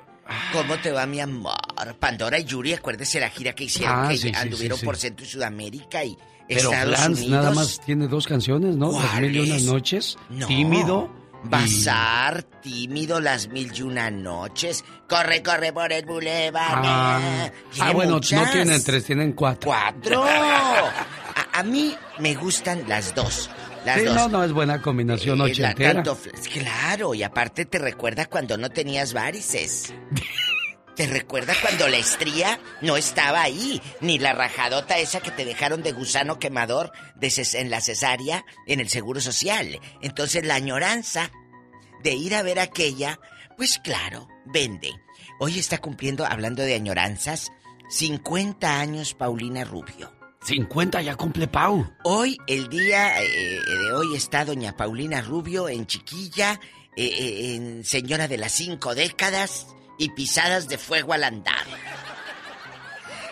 ¿Cómo 0.53 0.78
te 0.78 0.91
va 0.93 1.05
mi 1.05 1.19
amor? 1.19 1.53
Pandora 1.99 2.39
y 2.39 2.45
Yuri, 2.45 2.71
acuérdese 2.74 3.19
la 3.19 3.30
gira 3.30 3.53
que 3.53 3.65
hicieron, 3.65 4.05
Ah, 4.05 4.07
que 4.09 4.17
sí, 4.17 4.32
anduvieron 4.34 4.78
sí, 4.78 4.82
sí. 4.82 4.86
por 4.86 4.95
Centro 4.95 5.26
y 5.26 5.30
Sudamérica 5.30 6.05
y 6.05 6.17
Pero 6.47 6.71
Estados 6.71 6.95
Flans 6.95 7.17
Unidos. 7.19 7.30
nada 7.43 7.51
más 7.51 7.82
tiene 7.82 8.07
dos 8.07 8.26
canciones, 8.26 8.78
¿no? 8.78 8.93
Las 8.93 9.19
mil 9.19 9.36
y 9.36 9.39
una 9.39 9.47
¿Cuáles? 9.49 9.65
noches. 9.65 10.17
No. 10.30 10.47
Tímido. 10.47 11.11
Bazar, 11.44 12.44
tímido, 12.62 13.20
las 13.20 13.48
mil 13.50 13.72
y 13.76 13.82
una 13.82 14.10
noches. 14.10 14.84
Corre, 15.08 15.44
corre 15.44 15.74
por 15.74 15.91
el 15.91 16.06
bulevar. 16.06 16.82
Ah, 16.86 17.50
Tiene 17.72 17.89
ah, 17.89 17.94
bueno, 17.94 18.14
muchas. 18.14 18.46
no 18.48 18.52
tienen 18.52 18.84
tres, 18.84 19.04
tienen 19.06 19.34
cuatro. 19.34 19.70
¡Cuatro! 19.70 20.24
A, 20.26 21.60
a 21.60 21.64
mí 21.64 21.96
me 22.20 22.34
gustan 22.36 22.84
las 22.88 23.14
dos. 23.14 23.50
Las 23.86 24.00
Sí, 24.00 24.06
dos. 24.06 24.16
no, 24.16 24.30
no 24.30 24.44
es 24.44 24.54
buena 24.54 24.82
combinación 24.82 25.39
Eh, 25.41 25.44
ochentera. 25.52 25.94
tanto 25.96 26.18
claro, 26.54 27.14
y 27.14 27.24
aparte 27.24 27.66
te 27.66 27.80
recuerda 27.80 28.28
cuando 28.28 28.58
no 28.58 28.70
tenías 28.70 29.14
varices. 29.14 29.94
¿Te 30.96 31.08
recuerda 31.08 31.54
cuando 31.62 31.88
la 31.88 31.98
estría 31.98 32.60
no 32.82 32.98
estaba 32.98 33.41
ahí? 33.41 33.82
Ni 34.00 34.20
la 34.20 34.34
rajadota 34.34 35.00
esa 35.00 35.22
que 35.22 35.32
te 35.32 35.44
dejaron 35.44 35.82
de 35.82 35.91
gusano 35.91 36.38
quemador 36.38 36.91
de 37.16 37.30
ces- 37.32 37.56
en 37.56 37.72
la 37.72 37.82
cesárea 37.82 38.46
en 38.68 38.80
el 38.80 38.89
Seguro 38.89 39.20
Social. 39.20 39.80
Entonces 40.02 40.46
la 40.46 40.56
añoranza 40.56 41.32
de 42.04 42.14
ir 42.14 42.36
a 42.36 42.44
ver 42.44 42.60
aquella, 42.60 43.20
pues 43.58 43.80
claro, 43.80 44.28
vende. 44.46 44.91
Hoy 45.39 45.58
está 45.58 45.80
cumpliendo, 45.80 46.26
hablando 46.28 46.62
de 46.62 46.76
añoranzas, 46.76 47.52
50 47.89 48.80
años 48.80 49.16
Paulina 49.16 49.64
Rubio. 49.64 50.12
50 50.46 51.02
ya 51.02 51.16
cumple 51.16 51.48
Pau. 51.48 51.89
Hoy, 52.04 52.38
el 52.48 52.68
día 52.70 53.20
eh, 53.24 53.60
de 53.66 53.94
hoy 53.94 54.16
está 54.16 54.46
doña 54.46 54.76
Paulina 54.76 55.22
Rubio 55.22 55.70
en 55.70 55.88
chiquilla, 55.88 56.60
eh, 56.98 57.06
eh, 57.06 57.56
en 57.56 57.84
señora 57.86 58.28
de 58.28 58.38
las 58.38 58.52
cinco 58.52 58.94
décadas 58.94 59.68
y 59.98 60.10
pisadas 60.10 60.68
de 60.68 60.78
fuego 60.78 61.14
al 61.14 61.24
andar. 61.24 61.66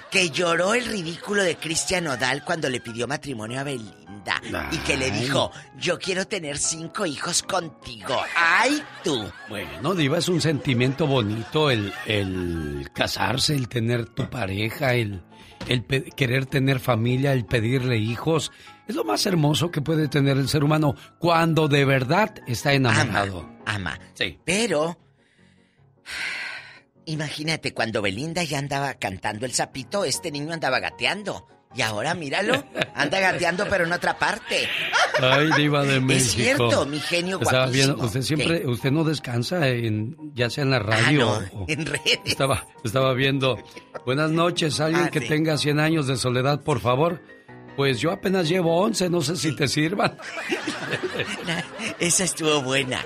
Que 0.10 0.30
lloró 0.30 0.74
el 0.74 0.86
ridículo 0.86 1.42
de 1.42 1.56
Cristian 1.56 2.08
Odal 2.08 2.44
cuando 2.44 2.70
le 2.70 2.82
pidió 2.82 3.08
matrimonio 3.08 3.62
a 3.62 3.64
Belinda. 3.64 4.42
Y 4.72 4.78
que 4.80 4.98
le 4.98 5.10
dijo, 5.10 5.52
yo 5.78 5.98
quiero 5.98 6.28
tener 6.28 6.58
cinco 6.58 7.06
hijos 7.06 7.42
contigo. 7.42 8.22
¡Ay, 8.36 8.84
tú! 9.04 9.32
Bueno, 9.48 9.96
Diva, 9.96 10.18
es 10.18 10.28
un 10.28 10.42
sentimiento 10.42 11.08
bonito 11.08 11.72
el, 11.72 11.94
el 12.06 12.90
casarse, 12.94 13.56
el 13.56 13.70
tener 13.70 14.06
tu 14.08 14.30
pareja, 14.30 14.94
el, 14.94 15.24
el 15.68 15.86
querer 15.86 16.46
tener 16.46 16.80
familia, 16.80 17.32
el 17.32 17.46
pedirle 17.46 17.98
hijos. 17.98 18.52
Es 18.88 18.96
lo 18.96 19.06
más 19.06 19.26
hermoso 19.26 19.72
que 19.72 19.82
puede 19.82 20.10
tener 20.10 20.38
el 20.38 20.50
ser 20.50 20.64
humano 20.64 20.94
cuando 21.20 21.70
de 21.70 21.86
verdad 21.86 22.36
está 22.48 22.74
enamorado. 22.74 23.50
Ama. 23.66 23.98
Sí. 24.14 24.38
Pero... 24.44 25.00
Imagínate, 27.06 27.74
cuando 27.74 28.02
Belinda 28.02 28.44
ya 28.44 28.60
andaba 28.60 28.94
cantando 28.96 29.46
el 29.46 29.54
sapito, 29.54 30.06
este 30.06 30.32
niño 30.32 30.54
andaba 30.54 30.80
gateando. 30.80 31.48
Y 31.74 31.82
ahora 31.84 32.14
míralo, 32.16 32.66
anda 32.96 33.20
gateando 33.22 33.66
pero 33.70 33.86
en 33.86 33.94
otra 33.94 34.20
parte. 34.20 34.68
Ay, 35.22 35.50
diva 35.56 35.84
de 35.86 36.02
México. 36.02 36.26
Es 36.26 36.32
cierto, 36.34 36.86
mi 36.86 37.00
genio 37.00 37.40
Estaba 37.42 37.66
guapísimo. 37.68 38.04
usted 38.04 38.22
siempre, 38.24 38.68
usted 38.68 38.92
no 38.92 39.06
descansa 39.06 39.70
en, 39.70 40.18
ya 40.36 40.50
sea 40.50 40.66
en 40.66 40.72
la 40.72 40.80
radio. 40.80 41.32
Ah, 41.34 41.42
no, 41.54 41.60
o- 41.62 41.66
en 41.70 41.86
redes. 41.86 42.20
Estaba, 42.26 42.68
estaba 42.84 43.14
viendo. 43.14 43.58
Buenas 44.06 44.32
noches, 44.32 44.82
alguien 44.82 45.06
Ah, 45.06 45.10
que 45.12 45.22
sí. 45.22 45.28
tenga 45.30 45.58
100 45.58 45.80
años 45.80 46.08
de 46.08 46.18
soledad, 46.18 46.62
por 46.62 46.82
favor. 46.82 47.22
Pues 47.78 48.02
yo 48.02 48.12
apenas 48.12 48.50
llevo 48.50 48.78
11, 48.82 49.10
no 49.10 49.22
sé 49.22 49.38
si 49.38 49.56
te 49.56 49.70
sirvan. 49.70 50.18
Esa 52.00 52.26
estuvo 52.26 52.62
buena. 52.62 53.00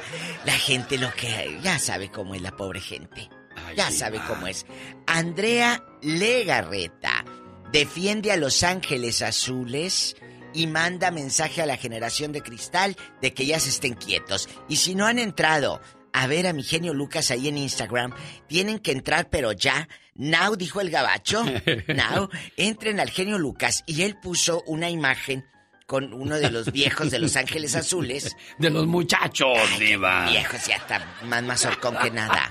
La 0.43 0.53
gente 0.53 0.97
lo 0.97 1.11
que 1.13 1.59
ya 1.61 1.77
sabe 1.77 2.09
cómo 2.09 2.33
es 2.33 2.41
la 2.41 2.51
pobre 2.51 2.79
gente. 2.81 3.29
Ya 3.73 3.91
sabe 3.91 4.19
cómo 4.27 4.47
es. 4.47 4.65
Andrea 5.07 5.83
Legarreta 6.01 7.25
defiende 7.71 8.31
a 8.31 8.37
Los 8.37 8.63
Ángeles 8.63 9.21
Azules 9.21 10.15
y 10.53 10.67
manda 10.67 11.11
mensaje 11.11 11.61
a 11.61 11.65
la 11.65 11.77
generación 11.77 12.31
de 12.31 12.41
cristal 12.41 12.95
de 13.21 13.33
que 13.33 13.45
ya 13.45 13.59
se 13.59 13.69
estén 13.69 13.93
quietos. 13.93 14.49
Y 14.69 14.77
si 14.77 14.95
no 14.95 15.05
han 15.05 15.19
entrado 15.19 15.81
a 16.13 16.27
ver 16.27 16.47
a 16.47 16.53
mi 16.53 16.63
genio 16.63 16.93
Lucas 16.93 17.29
ahí 17.31 17.49
en 17.49 17.57
Instagram, 17.57 18.13
tienen 18.47 18.79
que 18.79 18.91
entrar, 18.91 19.29
pero 19.29 19.51
ya. 19.51 19.89
Now, 20.15 20.55
dijo 20.55 20.79
el 20.79 20.89
gabacho. 20.89 21.43
Now, 21.87 22.29
entren 22.55 23.01
al 23.01 23.09
genio 23.09 23.37
Lucas. 23.37 23.83
Y 23.85 24.03
él 24.03 24.17
puso 24.17 24.63
una 24.65 24.89
imagen 24.89 25.45
con 25.85 26.13
uno 26.13 26.37
de 26.37 26.49
los 26.49 26.71
viejos 26.71 27.11
de 27.11 27.19
Los 27.19 27.35
Ángeles 27.35 27.75
Azules. 27.75 28.35
De 28.57 28.69
los 28.69 28.87
muchachos, 28.87 29.57
diva. 29.77 30.29
Viejos, 30.29 30.65
ya 30.65 30.77
está 30.77 31.05
más 31.25 31.43
mazorcón 31.43 31.97
que 31.97 32.11
nada. 32.11 32.49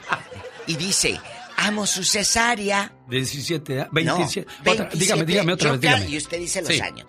Y 0.66 0.76
dice, 0.76 1.20
amo 1.56 1.86
su 1.86 2.04
cesárea. 2.04 2.92
17, 3.08 3.80
a- 3.82 3.84
No, 3.84 3.90
27. 3.92 4.48
otra- 4.60 4.74
27, 4.86 4.96
dígame, 4.98 5.24
dígame 5.24 5.52
otra 5.52 5.72
vez, 5.72 5.80
dígame. 5.80 6.08
Y 6.08 6.16
usted 6.16 6.38
dice 6.38 6.60
los 6.62 6.70
Sí. 6.72 6.80
años. 6.80 7.06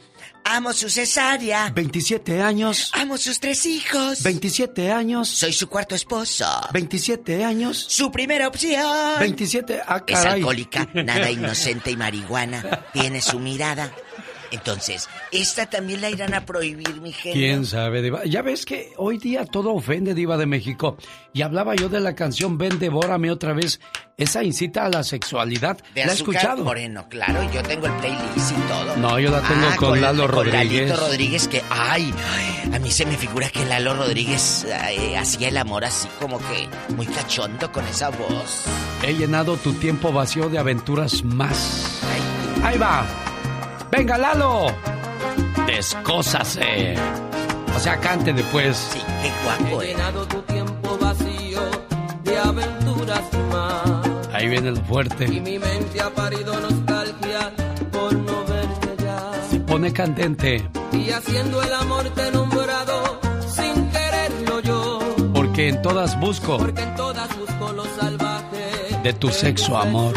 Amo 0.47 0.73
su 0.73 0.89
cesárea. 0.91 1.71
27 1.73 2.39
años. 2.39 2.91
Amo 2.93 3.17
sus 3.17 3.39
tres 3.39 3.65
hijos. 3.65 4.21
27 4.21 4.91
años. 4.91 5.27
Soy 5.27 5.51
su 5.53 5.67
cuarto 5.67 5.95
esposo. 5.95 6.45
27 6.71 7.43
años. 7.43 7.83
Su 7.89 8.11
primera 8.11 8.47
opción. 8.47 8.85
27, 9.19 9.81
ah, 9.87 10.03
Es 10.05 10.19
alcohólica, 10.19 10.87
nada 10.93 11.31
inocente 11.31 11.89
y 11.89 11.97
marihuana. 11.97 12.85
Tiene 12.93 13.21
su 13.23 13.39
mirada. 13.39 13.91
Entonces, 14.55 15.07
esta 15.31 15.65
también 15.67 16.01
la 16.01 16.09
irán 16.09 16.33
a 16.33 16.45
prohibir, 16.45 17.01
mi 17.01 17.11
genio. 17.11 17.33
¿Quién 17.39 17.65
sabe, 17.65 18.01
Diva? 18.01 18.25
Ya 18.25 18.41
ves 18.41 18.65
que 18.65 18.91
hoy 18.97 19.17
día 19.17 19.45
todo 19.45 19.73
ofende, 19.73 20.13
Diva 20.13 20.37
de 20.37 20.45
México. 20.45 20.97
Y 21.33 21.41
hablaba 21.41 21.75
yo 21.75 21.89
de 21.89 21.99
la 21.99 22.15
canción 22.15 22.57
Ven, 22.57 22.79
devórame 22.79 23.29
otra 23.31 23.53
vez. 23.53 23.79
Esa 24.17 24.43
incita 24.43 24.85
a 24.85 24.89
la 24.89 25.03
sexualidad. 25.03 25.77
De 25.93 26.05
¿La 26.05 26.11
he 26.11 26.13
azúcar 26.13 26.35
escuchado? 26.35 26.63
moreno, 26.63 27.05
claro, 27.09 27.43
yo 27.51 27.61
tengo 27.63 27.87
el 27.87 27.93
playlist 27.93 28.51
y 28.51 28.61
todo. 28.69 28.95
No, 28.97 29.19
yo 29.19 29.29
la 29.29 29.41
tengo 29.41 29.67
Ah, 29.69 29.75
con 29.75 29.99
Lalo 30.01 30.23
con 30.27 30.35
Rodríguez. 30.45 30.89
Lalito 30.89 30.95
Rodríguez 30.95 31.47
que, 31.49 31.61
ay, 31.69 32.13
a 32.73 32.79
mí 32.79 32.91
se 32.91 33.05
me 33.05 33.17
figura 33.17 33.49
que 33.49 33.65
Lalo 33.65 33.93
Rodríguez 33.93 34.65
ay, 34.81 35.15
hacía 35.15 35.49
el 35.49 35.57
amor 35.57 35.83
así 35.83 36.07
como 36.21 36.37
que 36.39 36.69
muy 36.95 37.07
cachondo 37.07 37.69
con 37.73 37.85
esa 37.87 38.09
voz. 38.09 38.63
He 39.03 39.13
llenado 39.15 39.57
tu 39.57 39.73
tiempo 39.73 40.13
vacío 40.13 40.47
de 40.47 40.59
aventuras 40.59 41.23
más. 41.25 42.01
Ahí 42.63 42.77
va. 42.77 43.05
Venga, 43.95 44.17
Lalo. 44.17 44.67
Descósase. 45.67 46.95
O 47.75 47.79
sea, 47.79 47.97
cante 47.99 48.33
después. 48.33 48.75
Sí, 48.91 48.99
qué 49.21 49.31
guapo. 49.43 49.81
He 49.81 49.87
llenado 49.87 50.25
tu 50.27 50.41
tiempo 50.43 50.97
vacío 50.99 51.61
de 52.23 52.37
aventuras 52.37 53.21
más. 53.51 54.09
Ahí 54.33 54.47
viene 54.49 54.71
lo 54.71 54.77
Y 54.79 54.83
fuerte. 54.83 55.27
mi 55.27 55.59
mente 55.59 56.01
ha 56.01 56.09
parido 56.09 56.59
nostalgia 56.59 57.51
por 57.91 58.13
no 58.13 58.43
verte 58.45 59.03
ya. 59.03 59.31
Se 59.49 59.59
pone 59.61 59.93
candente. 59.93 60.69
Y 60.91 61.11
haciendo 61.11 61.61
el 61.61 61.73
amor 61.73 62.03
te 62.15 62.27
he 62.27 62.31
nombrado 62.31 63.19
sin 63.47 63.89
quererlo 63.91 64.59
yo. 64.61 64.99
Porque 65.33 65.69
en 65.69 65.81
todas 65.81 66.19
busco 66.19 66.57
Porque 66.57 66.81
en 66.81 66.95
todas 66.95 67.29
busco 67.37 67.71
lo 67.73 67.85
salvaje. 67.99 68.99
de 69.03 69.13
tu 69.13 69.29
sexo 69.29 69.77
amor. 69.77 70.13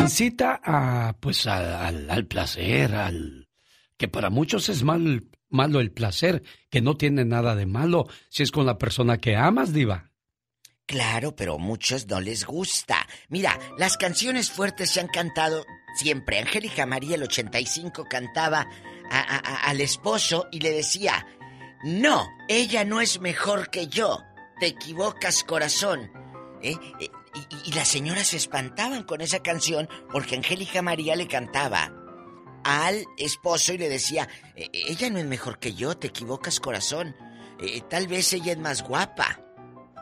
Incita 0.00 0.60
a, 0.64 1.14
pues, 1.20 1.46
al, 1.46 2.10
al 2.10 2.26
placer, 2.26 2.94
al 2.94 3.48
que 3.96 4.08
para 4.08 4.30
muchos 4.30 4.68
es 4.70 4.82
mal, 4.82 5.28
malo 5.50 5.78
el 5.80 5.92
placer, 5.92 6.42
que 6.70 6.80
no 6.80 6.96
tiene 6.96 7.24
nada 7.24 7.54
de 7.54 7.66
malo 7.66 8.06
si 8.30 8.42
es 8.42 8.50
con 8.50 8.64
la 8.66 8.78
persona 8.78 9.18
que 9.18 9.36
amas, 9.36 9.72
diva. 9.72 10.10
Claro, 10.86 11.36
pero 11.36 11.54
a 11.54 11.58
muchos 11.58 12.06
no 12.08 12.20
les 12.20 12.44
gusta. 12.46 13.06
Mira, 13.28 13.58
las 13.78 13.96
canciones 13.96 14.50
fuertes 14.50 14.90
se 14.90 15.00
han 15.00 15.06
cantado 15.08 15.64
siempre. 15.94 16.40
Angélica 16.40 16.86
María, 16.86 17.14
el 17.16 17.22
85, 17.24 18.06
cantaba 18.08 18.66
a- 19.10 19.68
al 19.68 19.80
esposo 19.80 20.48
y 20.50 20.60
le 20.60 20.70
decía, 20.72 21.26
no, 21.84 22.26
ella 22.48 22.84
no 22.84 23.00
es 23.00 23.20
mejor 23.20 23.70
que 23.70 23.86
yo. 23.86 24.18
Te 24.58 24.66
equivocas, 24.68 25.44
corazón. 25.44 26.10
¿Eh? 26.62 26.74
Y, 27.34 27.70
y 27.70 27.72
las 27.72 27.88
señoras 27.88 28.28
se 28.28 28.36
espantaban 28.36 29.04
con 29.04 29.20
esa 29.20 29.40
canción 29.40 29.88
porque 30.10 30.36
Angélica 30.36 30.82
María 30.82 31.16
le 31.16 31.28
cantaba 31.28 31.92
al 32.64 33.04
esposo 33.16 33.72
y 33.72 33.78
le 33.78 33.88
decía, 33.88 34.28
"Eh, 34.56 34.68
ella 34.72 35.10
no 35.10 35.18
es 35.18 35.26
mejor 35.26 35.58
que 35.58 35.74
yo, 35.74 35.96
te 35.96 36.08
equivocas, 36.08 36.60
corazón. 36.60 37.16
Eh, 37.60 37.82
tal 37.88 38.08
vez 38.08 38.32
ella 38.32 38.52
es 38.52 38.58
más 38.58 38.82
guapa 38.82 39.40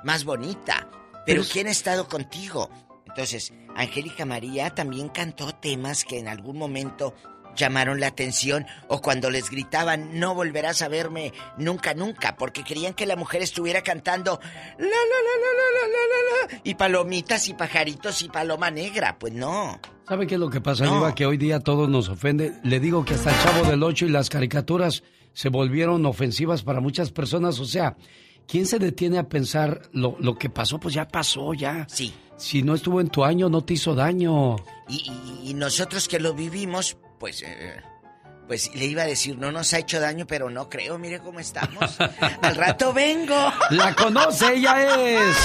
más 0.05 0.25
bonita. 0.25 0.89
Pero 1.27 1.43
¿quién 1.51 1.67
ha 1.67 1.71
estado 1.71 2.09
contigo? 2.09 2.71
Entonces, 3.07 3.53
Angélica 3.75 4.25
María 4.25 4.71
también 4.71 5.09
cantó 5.09 5.55
temas 5.55 6.05
que 6.05 6.19
en 6.19 6.29
algún 6.29 6.59
momento 6.59 7.15
llamaron 7.59 8.01
la 8.01 8.07
atención 8.07 8.67
o 8.89 9.03
cuando 9.03 9.29
les 9.31 9.51
gritaban, 9.51 10.19
no 10.19 10.35
volverás 10.35 10.81
a 10.81 10.89
verme 10.89 11.33
nunca, 11.59 11.93
nunca, 11.93 12.37
porque 12.37 12.65
querían 12.65 12.95
que 12.95 13.05
la 13.05 13.17
mujer 13.17 13.43
estuviera 13.43 13.83
cantando 13.83 14.41
la, 14.43 14.87
la, 14.87 14.89
la, 14.89 14.89
la, 14.89 15.51
la, 15.59 15.69
la, 15.75 15.89
la, 15.89 16.49
la 16.49 16.55
la. 16.57 16.61
y 16.65 16.75
palomitas 16.75 17.49
y 17.49 17.55
pajaritos 17.55 18.23
y 18.23 18.29
paloma 18.29 18.71
negra. 18.71 19.19
Pues 19.19 19.35
no. 19.35 19.79
¿Sabe 20.09 20.27
qué 20.27 20.35
es 20.35 20.41
lo 20.41 20.49
que 20.49 20.61
pasa, 20.63 20.87
no. 20.87 21.15
Que 21.15 21.27
hoy 21.27 21.37
día 21.37 21.61
todos 21.61 21.89
nos 21.89 22.09
ofende. 22.09 22.55
Le 22.63 22.81
digo 22.81 23.05
que 23.05 23.15
hasta 23.15 23.31
el 23.31 23.43
Chavo 23.43 23.69
del 23.71 23.83
Ocho 23.83 24.07
y 24.07 24.09
las 24.09 24.31
caricaturas 24.31 25.03
se 25.35 25.51
volvieron 25.51 26.07
ofensivas 26.07 26.63
para 26.63 26.81
muchas 26.81 27.11
personas. 27.11 27.59
O 27.59 27.65
sea, 27.67 27.97
¿quién 28.47 28.67
se 28.67 28.79
detiene 28.79 29.19
a 29.19 29.29
pensar 29.29 29.83
lo, 29.93 30.17
lo 30.21 30.39
que 30.39 30.49
pasó? 30.49 30.79
Pues 30.79 30.95
ya 30.95 31.07
pasó, 31.07 31.53
ya. 31.53 31.87
Sí. 31.91 32.15
Si 32.37 32.63
no 32.63 32.75
estuvo 32.77 33.01
en 33.01 33.09
tu 33.09 33.25
año, 33.25 33.49
no 33.49 33.65
te 33.65 33.75
hizo 33.75 33.95
daño. 33.97 34.57
Y 34.89 35.55
nosotros 35.55 36.07
que 36.09 36.21
lo 36.21 36.35
vivimos, 36.35 36.97
pues, 37.19 37.43
eh, 37.43 37.83
pues 38.47 38.75
le 38.75 38.87
iba 38.87 39.03
a 39.03 39.07
decir, 39.07 39.37
no 39.37 39.53
nos 39.53 39.73
ha 39.75 39.79
hecho 39.79 40.01
daño, 40.01 40.27
pero 40.27 40.51
no 40.51 40.69
creo, 40.69 40.99
mire 40.99 41.19
cómo 41.21 41.41
estamos. 41.41 41.99
Al 42.43 42.57
rato 42.57 42.93
vengo. 42.93 43.53
La 43.71 43.95
conoce, 43.95 44.55
ella 44.55 44.83
es. 44.85 45.37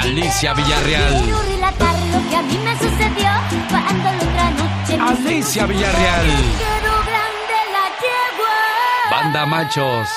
Alicia 0.00 0.54
Villarreal. 0.54 1.32
relatar 1.48 1.94
lo 1.94 2.30
que 2.30 2.36
a 2.36 2.42
mí 2.42 2.58
me 2.58 2.72
sucedió 2.78 3.28
cuando 3.68 4.04
la 4.04 4.16
otra 4.16 4.50
noche 4.50 4.98
Alicia 5.26 5.66
Villarreal. 5.66 6.26
quedó 6.26 6.94
grande 7.04 7.58
la 7.72 7.84
yegua. 8.00 9.10
Banda 9.10 9.46
Machos. 9.46 10.08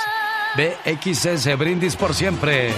BXS, 0.56 1.58
Brindis 1.58 1.96
por 1.96 2.14
siempre. 2.14 2.74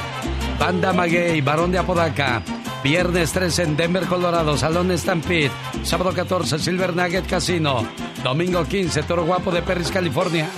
Banda 0.60 0.94
Maguey, 0.94 1.42
Barón 1.42 1.72
de 1.72 1.80
Apodaca. 1.80 2.42
Viernes 2.84 3.32
13 3.32 3.64
en 3.64 3.78
Denver, 3.78 4.06
Colorado, 4.08 4.58
Salón 4.58 4.96
Stampede. 4.98 5.50
Sábado 5.84 6.14
14, 6.14 6.60
Silver 6.60 6.94
Nugget 6.94 7.26
Casino. 7.26 7.88
Domingo 8.24 8.66
15, 8.66 9.04
Toro 9.04 9.26
Guapo 9.26 9.52
de 9.52 9.62
Perris, 9.62 9.90
California. 9.90 10.50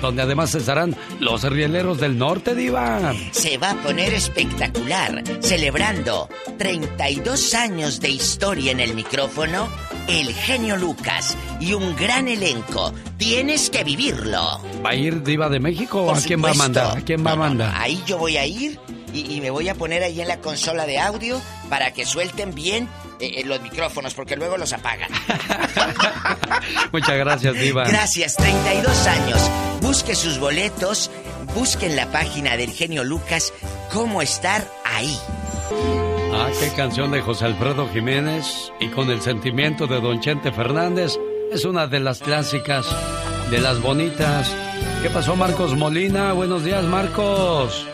Donde 0.00 0.22
además 0.22 0.54
estarán 0.54 0.96
los 1.18 1.42
rieleros 1.42 1.98
del 1.98 2.16
norte, 2.16 2.54
Diva. 2.54 3.12
Se 3.32 3.58
va 3.58 3.72
a 3.72 3.82
poner 3.82 4.14
espectacular, 4.14 5.24
celebrando 5.40 6.28
32 6.56 7.54
años 7.54 8.00
de 8.00 8.10
historia 8.10 8.70
en 8.70 8.80
el 8.80 8.94
micrófono, 8.94 9.68
el 10.08 10.32
genio 10.34 10.76
Lucas 10.76 11.36
y 11.58 11.74
un 11.74 11.96
gran 11.96 12.28
elenco. 12.28 12.92
Tienes 13.16 13.70
que 13.70 13.82
vivirlo. 13.82 14.60
¿Va 14.84 14.90
a 14.90 14.94
ir 14.94 15.22
Diva 15.24 15.48
de 15.48 15.58
México 15.58 16.02
o 16.02 16.06
Por 16.06 16.18
a 16.18 16.20
quién 16.20 16.44
va 16.44 16.50
a 16.50 16.54
mandar? 16.54 16.98
¿A 16.98 17.00
quién 17.00 17.26
va 17.26 17.32
a 17.32 17.36
mandar? 17.36 17.74
Ahí 17.76 18.00
yo 18.06 18.18
voy 18.18 18.36
a 18.36 18.46
ir 18.46 18.78
y, 19.12 19.34
y 19.34 19.40
me 19.40 19.50
voy 19.50 19.68
a 19.68 19.74
poner 19.74 20.04
ahí 20.04 20.20
en 20.20 20.28
la 20.28 20.38
consola 20.38 20.86
de 20.86 20.98
audio 20.98 21.40
para 21.72 21.90
que 21.94 22.04
suelten 22.04 22.54
bien 22.54 22.86
eh, 23.18 23.36
eh, 23.36 23.44
los 23.46 23.62
micrófonos, 23.62 24.12
porque 24.12 24.36
luego 24.36 24.58
los 24.58 24.74
apagan. 24.74 25.08
Muchas 26.92 27.16
gracias, 27.16 27.54
Diva. 27.54 27.84
Gracias, 27.84 28.36
32 28.36 29.06
años. 29.06 29.50
Busque 29.80 30.14
sus 30.14 30.38
boletos, 30.38 31.10
busque 31.54 31.86
en 31.86 31.96
la 31.96 32.12
página 32.12 32.58
del 32.58 32.72
genio 32.72 33.04
Lucas 33.04 33.54
cómo 33.90 34.20
estar 34.20 34.70
ahí. 34.84 35.16
Ah, 36.34 36.50
qué 36.60 36.68
canción 36.76 37.10
de 37.10 37.22
José 37.22 37.46
Alfredo 37.46 37.88
Jiménez 37.88 38.70
y 38.78 38.88
con 38.88 39.10
el 39.10 39.22
sentimiento 39.22 39.86
de 39.86 39.98
Don 40.02 40.20
Chente 40.20 40.52
Fernández. 40.52 41.16
Es 41.50 41.64
una 41.64 41.86
de 41.86 42.00
las 42.00 42.18
clásicas, 42.18 42.84
de 43.50 43.60
las 43.62 43.80
bonitas. 43.80 44.54
¿Qué 45.00 45.08
pasó, 45.08 45.36
Marcos 45.36 45.74
Molina? 45.74 46.34
Buenos 46.34 46.64
días, 46.64 46.84
Marcos. 46.84 47.86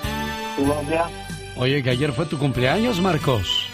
Buenos 0.56 0.88
días. 0.88 1.06
Oye, 1.54 1.80
que 1.80 1.90
ayer 1.90 2.12
fue 2.12 2.26
tu 2.26 2.38
cumpleaños, 2.38 3.00
Marcos. 3.00 3.67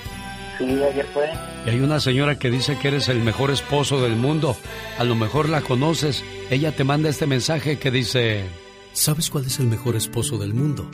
Sí, 0.58 0.64
ayer 0.64 1.06
fue. 1.12 1.30
Y 1.66 1.70
hay 1.70 1.80
una 1.80 2.00
señora 2.00 2.38
que 2.38 2.50
dice 2.50 2.78
que 2.78 2.88
eres 2.88 3.08
el 3.08 3.20
mejor 3.20 3.50
esposo 3.50 4.00
del 4.02 4.16
mundo. 4.16 4.56
A 4.98 5.04
lo 5.04 5.14
mejor 5.14 5.48
la 5.48 5.60
conoces. 5.60 6.22
Ella 6.50 6.72
te 6.72 6.84
manda 6.84 7.08
este 7.08 7.26
mensaje 7.26 7.78
que 7.78 7.90
dice... 7.90 8.44
¿Sabes 8.92 9.28
cuál 9.28 9.46
es 9.46 9.58
el 9.58 9.66
mejor 9.66 9.96
esposo 9.96 10.38
del 10.38 10.54
mundo? 10.54 10.88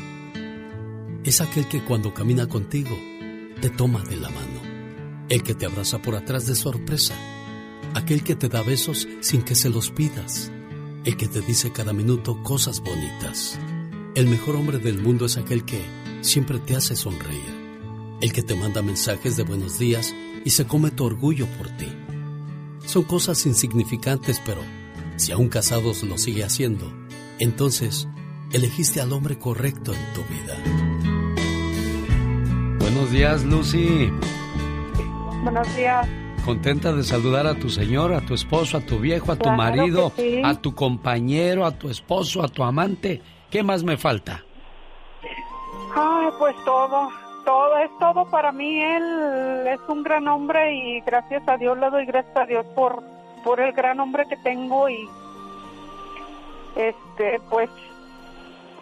Es 1.22 1.42
aquel 1.42 1.68
que 1.68 1.84
cuando 1.84 2.14
camina 2.14 2.46
contigo 2.46 2.96
te 3.60 3.68
toma 3.68 4.02
de 4.04 4.16
la 4.16 4.30
mano. 4.30 4.60
El 5.28 5.42
que 5.42 5.54
te 5.54 5.66
abraza 5.66 6.00
por 6.00 6.14
atrás 6.14 6.46
de 6.46 6.54
sorpresa. 6.54 7.14
Aquel 7.94 8.24
que 8.24 8.36
te 8.36 8.48
da 8.48 8.62
besos 8.62 9.06
sin 9.20 9.42
que 9.42 9.54
se 9.54 9.68
los 9.68 9.90
pidas. 9.90 10.50
El 11.04 11.18
que 11.18 11.28
te 11.28 11.42
dice 11.42 11.72
cada 11.72 11.92
minuto 11.92 12.42
cosas 12.42 12.80
bonitas. 12.80 13.58
El 14.14 14.28
mejor 14.28 14.56
hombre 14.56 14.78
del 14.78 14.98
mundo 14.98 15.26
es 15.26 15.36
aquel 15.36 15.64
que 15.64 15.82
siempre 16.22 16.58
te 16.58 16.76
hace 16.76 16.96
sonreír. 16.96 17.59
El 18.20 18.32
que 18.32 18.42
te 18.42 18.54
manda 18.54 18.82
mensajes 18.82 19.36
de 19.36 19.44
buenos 19.44 19.78
días 19.78 20.14
y 20.44 20.50
se 20.50 20.66
come 20.66 20.90
tu 20.90 21.04
orgullo 21.04 21.46
por 21.58 21.68
ti. 21.68 21.88
Son 22.84 23.02
cosas 23.04 23.46
insignificantes, 23.46 24.40
pero 24.44 24.60
si 25.16 25.32
aún 25.32 25.48
casados 25.48 26.02
lo 26.02 26.18
sigue 26.18 26.44
haciendo, 26.44 26.92
entonces 27.38 28.08
elegiste 28.52 29.00
al 29.00 29.12
hombre 29.12 29.38
correcto 29.38 29.92
en 29.94 30.12
tu 30.12 30.22
vida. 30.24 30.56
Buenos 32.78 33.10
días, 33.10 33.44
Lucy. 33.44 34.10
Buenos 35.42 35.76
días. 35.76 36.06
Contenta 36.44 36.92
de 36.92 37.04
saludar 37.04 37.46
a 37.46 37.54
tu 37.54 37.68
señor, 37.70 38.12
a 38.12 38.20
tu 38.24 38.34
esposo, 38.34 38.76
a 38.78 38.80
tu 38.80 38.98
viejo, 38.98 39.32
a 39.32 39.36
tu 39.36 39.44
Claro 39.44 39.56
marido, 39.56 40.12
sí. 40.16 40.42
a 40.44 40.54
tu 40.54 40.74
compañero, 40.74 41.64
a 41.64 41.72
tu 41.78 41.88
esposo, 41.88 42.42
a 42.42 42.48
tu 42.48 42.64
amante. 42.64 43.22
¿Qué 43.50 43.62
más 43.62 43.82
me 43.84 43.96
falta? 43.96 44.44
Ay, 45.94 46.28
pues 46.38 46.54
todo, 46.64 47.08
es 47.78 47.90
todo 47.98 48.24
para 48.30 48.52
mí. 48.52 48.82
Él 48.82 49.66
es 49.66 49.80
un 49.88 50.02
gran 50.02 50.28
hombre 50.28 50.74
y 50.74 51.00
gracias 51.00 51.46
a 51.48 51.56
Dios 51.56 51.78
le 51.78 51.90
doy 51.90 52.06
gracias 52.06 52.36
a 52.36 52.46
Dios 52.46 52.66
por, 52.74 53.02
por 53.44 53.60
el 53.60 53.72
gran 53.72 54.00
hombre 54.00 54.26
que 54.28 54.36
tengo 54.38 54.88
y 54.88 55.08
este, 56.76 57.40
pues, 57.50 57.70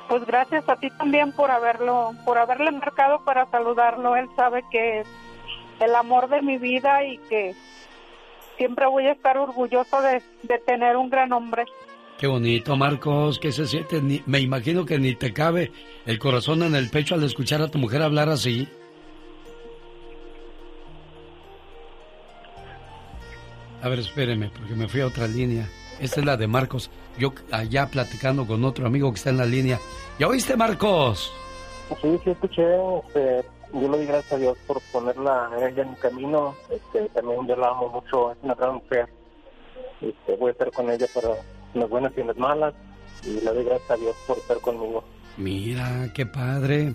pues 0.09 0.24
gracias 0.27 0.69
a 0.69 0.77
ti 0.77 0.90
también 0.90 1.32
por 1.32 1.51
haberlo, 1.51 2.12
por 2.24 2.39
haberle 2.39 2.70
marcado 2.70 3.24
para 3.24 3.47
saludarlo. 3.47 4.16
Él 4.16 4.28
sabe 4.36 4.65
que 4.70 5.01
es 5.01 5.09
el 5.81 5.95
amor 5.95 6.28
de 6.28 6.43
mi 6.43 6.59
vida 6.59 7.05
y 7.05 7.19
que 7.19 7.55
siempre 8.57 8.86
voy 8.86 9.07
a 9.07 9.12
estar 9.12 9.39
orgulloso 9.39 10.01
de, 10.03 10.23
de 10.43 10.59
tener 10.59 10.97
un 10.97 11.11
gran 11.11 11.32
hombre. 11.32 11.65
Qué 12.19 12.27
bonito, 12.27 12.77
Marcos, 12.77 13.39
que 13.39 13.53
se 13.53 13.66
siente. 13.66 14.03
Ni- 14.03 14.23
me 14.27 14.40
imagino 14.40 14.85
que 14.85 14.99
ni 14.99 15.15
te 15.15 15.32
cabe 15.32 15.70
el 16.05 16.19
corazón 16.19 16.62
en 16.65 16.74
el 16.74 16.90
pecho 16.90 17.15
al 17.15 17.23
escuchar 17.23 17.62
a 17.62 17.69
tu 17.70 17.78
mujer 17.78 18.03
hablar 18.03 18.28
así. 18.28 18.69
A 23.82 23.89
ver, 23.89 24.01
espéreme, 24.01 24.51
porque 24.51 24.74
me 24.74 24.89
fui 24.89 25.01
a 25.01 25.07
otra 25.07 25.28
línea. 25.28 25.69
Esta 26.01 26.20
es 26.20 26.27
la 26.27 26.36
de 26.36 26.49
Marcos. 26.49 26.90
Yo 27.19 27.32
allá 27.53 27.86
platicando 27.86 28.47
con 28.47 28.65
otro 28.65 28.86
amigo 28.86 29.11
que 29.12 29.16
está 29.16 29.31
en 29.31 29.36
la 29.39 29.47
línea. 29.47 29.78
¿Ya 30.19 30.27
oíste, 30.27 30.57
Marcos? 30.57 31.32
Sí, 32.03 32.19
sí 32.24 32.31
escuché, 32.31 32.62
este, 33.07 33.45
yo 33.73 33.81
le 33.82 33.97
doy 33.99 34.07
gracias 34.07 34.32
a 34.32 34.36
Dios 34.36 34.59
por 34.66 34.81
ponerla 34.93 35.51
ella 35.57 35.82
en 35.82 35.90
mi 35.90 35.97
camino, 35.97 36.55
este, 36.70 37.09
también 37.15 37.47
yo 37.47 37.57
la 37.57 37.69
amo 37.69 37.89
mucho, 37.89 38.32
es 38.32 38.39
una 38.43 38.55
gran 38.55 38.74
mujer, 38.74 39.09
este, 40.03 40.36
voy 40.36 40.49
a 40.51 40.53
estar 40.53 40.70
con 40.70 40.90
ella 40.90 41.07
para 41.15 41.31
las 41.74 41.89
buenas 41.89 42.12
y 42.16 42.23
las 42.23 42.36
malas, 42.36 42.74
y 43.24 43.40
le 43.40 43.53
doy 43.53 43.65
gracias 43.65 43.90
a 43.90 43.97
Dios 43.97 44.16
por 44.27 44.39
estar 44.39 44.59
conmigo. 44.59 45.05
Mira, 45.36 46.12
qué 46.15 46.27
padre. 46.27 46.95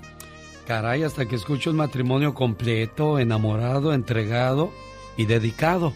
Caray, 0.68 1.04
hasta 1.04 1.26
que 1.26 1.36
escucho 1.36 1.72
un 1.72 1.78
matrimonio 1.78 2.34
completo, 2.34 3.20
enamorado, 3.20 3.94
entregado 3.94 4.72
y 5.18 5.26
dedicado. 5.26 5.94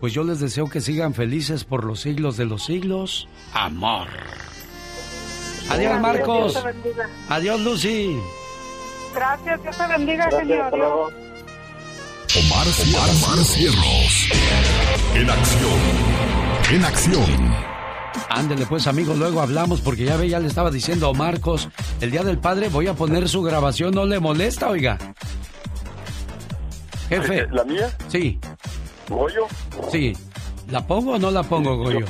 Pues 0.00 0.12
yo 0.12 0.24
les 0.24 0.40
deseo 0.40 0.68
que 0.68 0.80
sigan 0.80 1.14
felices 1.14 1.64
por 1.64 1.84
los 1.84 2.00
siglos 2.00 2.36
de 2.36 2.44
los 2.44 2.64
siglos. 2.64 3.28
Amor. 3.54 4.08
Adiós, 5.70 6.00
Marcos. 6.00 6.64
Adiós, 7.28 7.60
Lucy. 7.60 8.16
Gracias, 9.14 9.62
Dios 9.62 9.76
te 9.76 9.86
bendiga. 9.86 10.26
Adiós. 10.26 10.72
Omar, 12.36 12.66
Omar, 12.66 13.08
Omar 13.08 13.38
Cierros. 13.44 14.28
En 15.14 15.30
acción. 15.30 15.80
En 16.70 16.84
acción. 16.84 17.75
Ándele 18.28 18.66
pues 18.66 18.86
amigos, 18.86 19.16
luego 19.18 19.40
hablamos 19.40 19.80
porque 19.80 20.04
ya 20.04 20.16
ve, 20.16 20.28
ya 20.28 20.40
le 20.40 20.48
estaba 20.48 20.70
diciendo 20.70 21.08
a 21.08 21.12
Marcos, 21.12 21.68
el 22.00 22.10
Día 22.10 22.22
del 22.24 22.38
Padre 22.38 22.68
voy 22.68 22.86
a 22.88 22.94
poner 22.94 23.28
su 23.28 23.42
grabación, 23.42 23.94
¿no 23.94 24.04
le 24.04 24.18
molesta, 24.20 24.68
oiga? 24.68 24.98
Jefe. 27.08 27.46
¿La 27.52 27.64
mía? 27.64 27.88
Sí, 28.08 28.38
¿Goyo? 29.08 29.46
sí. 29.90 30.12
¿La 30.68 30.84
pongo 30.84 31.12
o 31.12 31.18
no 31.18 31.30
la 31.30 31.44
pongo, 31.44 31.76
Goyo? 31.76 32.04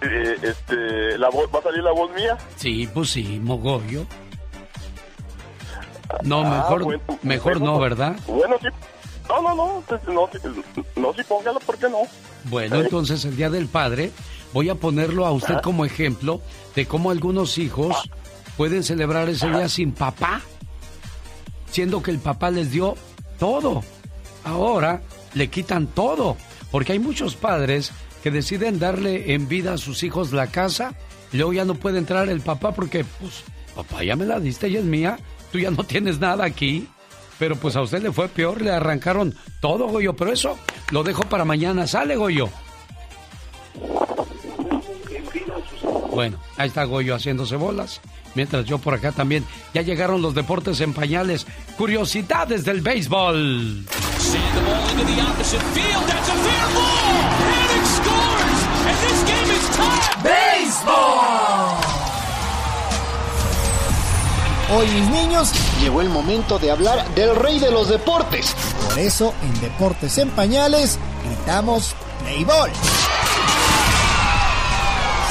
Eh, 0.00 0.36
este, 0.42 1.18
la 1.18 1.28
voz, 1.28 1.48
¿Va 1.54 1.58
a 1.58 1.62
salir 1.62 1.82
la 1.82 1.92
voz 1.92 2.10
mía? 2.12 2.38
Sí, 2.56 2.88
pues 2.92 3.10
sí, 3.10 3.38
Mogoyo. 3.42 4.06
No, 6.22 6.40
Ah, 6.40 6.50
mejor, 6.62 6.84
bueno, 6.84 7.02
mejor 7.22 7.58
bueno, 7.58 7.66
no, 7.72 7.78
pues, 7.78 7.90
¿verdad? 7.90 8.16
Bueno, 8.26 8.56
sí. 8.62 8.68
No, 9.28 9.42
no, 9.42 9.54
no, 9.54 9.84
pues, 9.86 10.00
no, 10.06 10.28
no, 10.96 11.14
sí, 11.14 11.22
póngalo, 11.28 11.60
¿por 11.60 11.76
qué 11.76 11.88
no? 11.88 11.98
Bueno, 12.44 12.76
entonces 12.76 13.24
el 13.24 13.36
Día 13.36 13.50
del 13.50 13.66
Padre 13.66 14.10
voy 14.52 14.70
a 14.70 14.74
ponerlo 14.74 15.26
a 15.26 15.32
usted 15.32 15.60
como 15.62 15.84
ejemplo 15.84 16.40
de 16.74 16.86
cómo 16.86 17.10
algunos 17.10 17.58
hijos 17.58 18.10
pueden 18.56 18.82
celebrar 18.82 19.28
ese 19.28 19.48
día 19.48 19.68
sin 19.68 19.92
papá, 19.92 20.40
siendo 21.70 22.02
que 22.02 22.10
el 22.10 22.18
papá 22.18 22.50
les 22.50 22.70
dio 22.70 22.96
todo. 23.38 23.84
Ahora 24.44 25.02
le 25.34 25.48
quitan 25.48 25.86
todo, 25.86 26.36
porque 26.70 26.92
hay 26.92 26.98
muchos 26.98 27.36
padres 27.36 27.92
que 28.22 28.30
deciden 28.30 28.78
darle 28.78 29.34
en 29.34 29.46
vida 29.46 29.74
a 29.74 29.78
sus 29.78 30.02
hijos 30.02 30.32
la 30.32 30.48
casa 30.48 30.94
y 31.32 31.36
luego 31.36 31.52
ya 31.52 31.64
no 31.64 31.74
puede 31.74 31.98
entrar 31.98 32.28
el 32.28 32.40
papá 32.40 32.72
porque, 32.72 33.04
pues, 33.20 33.44
papá 33.76 34.02
ya 34.02 34.16
me 34.16 34.24
la 34.24 34.40
diste 34.40 34.68
y 34.68 34.76
es 34.76 34.84
mía, 34.84 35.18
tú 35.52 35.58
ya 35.58 35.70
no 35.70 35.84
tienes 35.84 36.18
nada 36.18 36.44
aquí. 36.44 36.88
Pero 37.38 37.56
pues 37.56 37.76
a 37.76 37.82
usted 37.82 38.02
le 38.02 38.12
fue 38.12 38.28
peor, 38.28 38.62
le 38.62 38.72
arrancaron 38.72 39.34
todo, 39.60 39.86
Goyo. 39.88 40.14
Pero 40.16 40.32
eso 40.32 40.58
lo 40.90 41.02
dejo 41.02 41.22
para 41.24 41.44
mañana. 41.44 41.86
¿Sale, 41.86 42.16
Goyo? 42.16 42.48
Bueno, 46.12 46.38
ahí 46.56 46.68
está 46.68 46.84
Goyo 46.84 47.14
haciéndose 47.14 47.56
bolas. 47.56 48.00
Mientras 48.34 48.64
yo 48.64 48.78
por 48.78 48.94
acá 48.94 49.12
también. 49.12 49.44
Ya 49.72 49.82
llegaron 49.82 50.22
los 50.22 50.34
deportes 50.34 50.80
en 50.80 50.92
pañales. 50.92 51.46
Curiosidades 51.76 52.64
del 52.64 52.80
béisbol. 52.80 53.86
Send 54.18 54.58
Hoy, 64.70 64.86
mis 64.86 65.08
niños, 65.08 65.50
llegó 65.80 66.02
el 66.02 66.10
momento 66.10 66.58
de 66.58 66.70
hablar 66.70 67.14
del 67.14 67.34
rey 67.34 67.58
de 67.58 67.70
los 67.70 67.88
deportes. 67.88 68.54
Por 68.86 68.98
eso, 68.98 69.32
en 69.42 69.60
Deportes 69.62 70.18
en 70.18 70.28
Pañales, 70.28 70.98
gritamos 71.24 71.94
Play 72.20 72.44
Ball. 72.44 72.70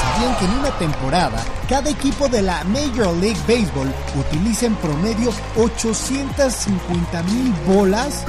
¿Sabían 0.02 0.36
que 0.38 0.44
en 0.44 0.50
una 0.50 0.70
temporada, 0.78 1.44
cada 1.68 1.88
equipo 1.88 2.28
de 2.28 2.42
la 2.42 2.64
Major 2.64 3.14
League 3.18 3.38
Baseball 3.46 3.94
utiliza 4.18 4.66
en 4.66 4.74
promedio 4.74 5.32
850 5.56 7.22
mil 7.22 7.52
bolas? 7.64 8.24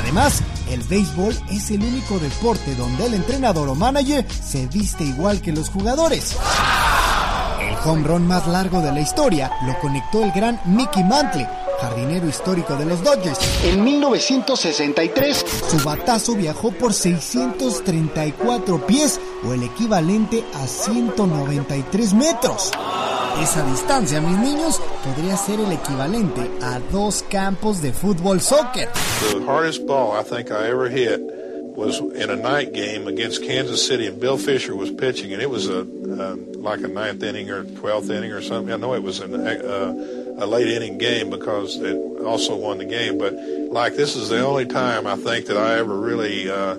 Además, 0.00 0.42
el 0.70 0.82
béisbol 0.84 1.38
es 1.50 1.70
el 1.70 1.82
único 1.82 2.18
deporte 2.18 2.74
donde 2.76 3.04
el 3.04 3.12
entrenador 3.12 3.68
o 3.68 3.74
manager 3.74 4.26
se 4.42 4.66
viste 4.68 5.04
igual 5.04 5.42
que 5.42 5.52
los 5.52 5.68
jugadores. 5.68 6.34
El 7.78 7.88
home 7.88 8.06
run 8.06 8.26
más 8.26 8.46
largo 8.46 8.80
de 8.80 8.92
la 8.92 9.00
historia 9.00 9.50
lo 9.66 9.78
conectó 9.78 10.22
el 10.24 10.32
gran 10.32 10.60
Mickey 10.64 11.04
Mantle, 11.04 11.48
jardinero 11.80 12.28
histórico 12.28 12.74
de 12.76 12.84
los 12.84 13.02
Dodgers. 13.04 13.38
En 13.64 13.84
1963, 13.84 15.44
su 15.70 15.84
batazo 15.84 16.34
viajó 16.34 16.72
por 16.72 16.92
634 16.92 18.86
pies 18.86 19.20
o 19.46 19.52
el 19.52 19.62
equivalente 19.62 20.44
a 20.54 20.66
193 20.66 22.14
metros. 22.14 22.72
Esa 23.40 23.64
distancia, 23.66 24.20
mis 24.20 24.38
niños, 24.38 24.80
podría 25.04 25.36
ser 25.36 25.60
el 25.60 25.72
equivalente 25.72 26.50
a 26.62 26.80
dos 26.90 27.24
campos 27.30 27.80
de 27.80 27.92
fútbol 27.92 28.40
soccer. 28.40 28.88
The 29.32 29.44
hardest 29.46 29.86
ball 29.86 30.18
I 30.18 30.24
think 30.24 30.50
I 30.50 30.68
ever 30.68 30.90
hit 30.90 31.20
was 31.78 32.00
in 32.00 32.28
a 32.28 32.36
night 32.36 32.72
game 32.72 33.06
against 33.06 33.42
Kansas 33.42 33.86
City, 33.86 34.08
and 34.08 34.20
Bill 34.20 34.36
Fisher 34.36 34.74
was 34.74 34.90
pitching, 34.90 35.32
and 35.32 35.40
it 35.40 35.48
was 35.48 35.68
a 35.68 35.80
um, 35.82 36.52
like 36.54 36.80
a 36.80 36.88
ninth 36.88 37.22
inning 37.22 37.50
or 37.50 37.62
twelfth 37.64 38.10
inning 38.10 38.32
or 38.32 38.42
something. 38.42 38.72
I 38.72 38.76
know 38.76 38.94
it 38.94 39.02
was 39.02 39.20
an, 39.20 39.34
uh, 39.34 40.34
a 40.38 40.46
late 40.46 40.66
inning 40.66 40.98
game 40.98 41.30
because 41.30 41.76
it 41.76 41.96
also 42.24 42.56
won 42.56 42.78
the 42.78 42.84
game, 42.84 43.16
but 43.16 43.32
like 43.70 43.94
this 43.94 44.16
is 44.16 44.28
the 44.28 44.44
only 44.44 44.66
time 44.66 45.06
I 45.06 45.14
think 45.14 45.46
that 45.46 45.56
I 45.56 45.78
ever 45.78 45.96
really 45.96 46.50
uh, 46.50 46.76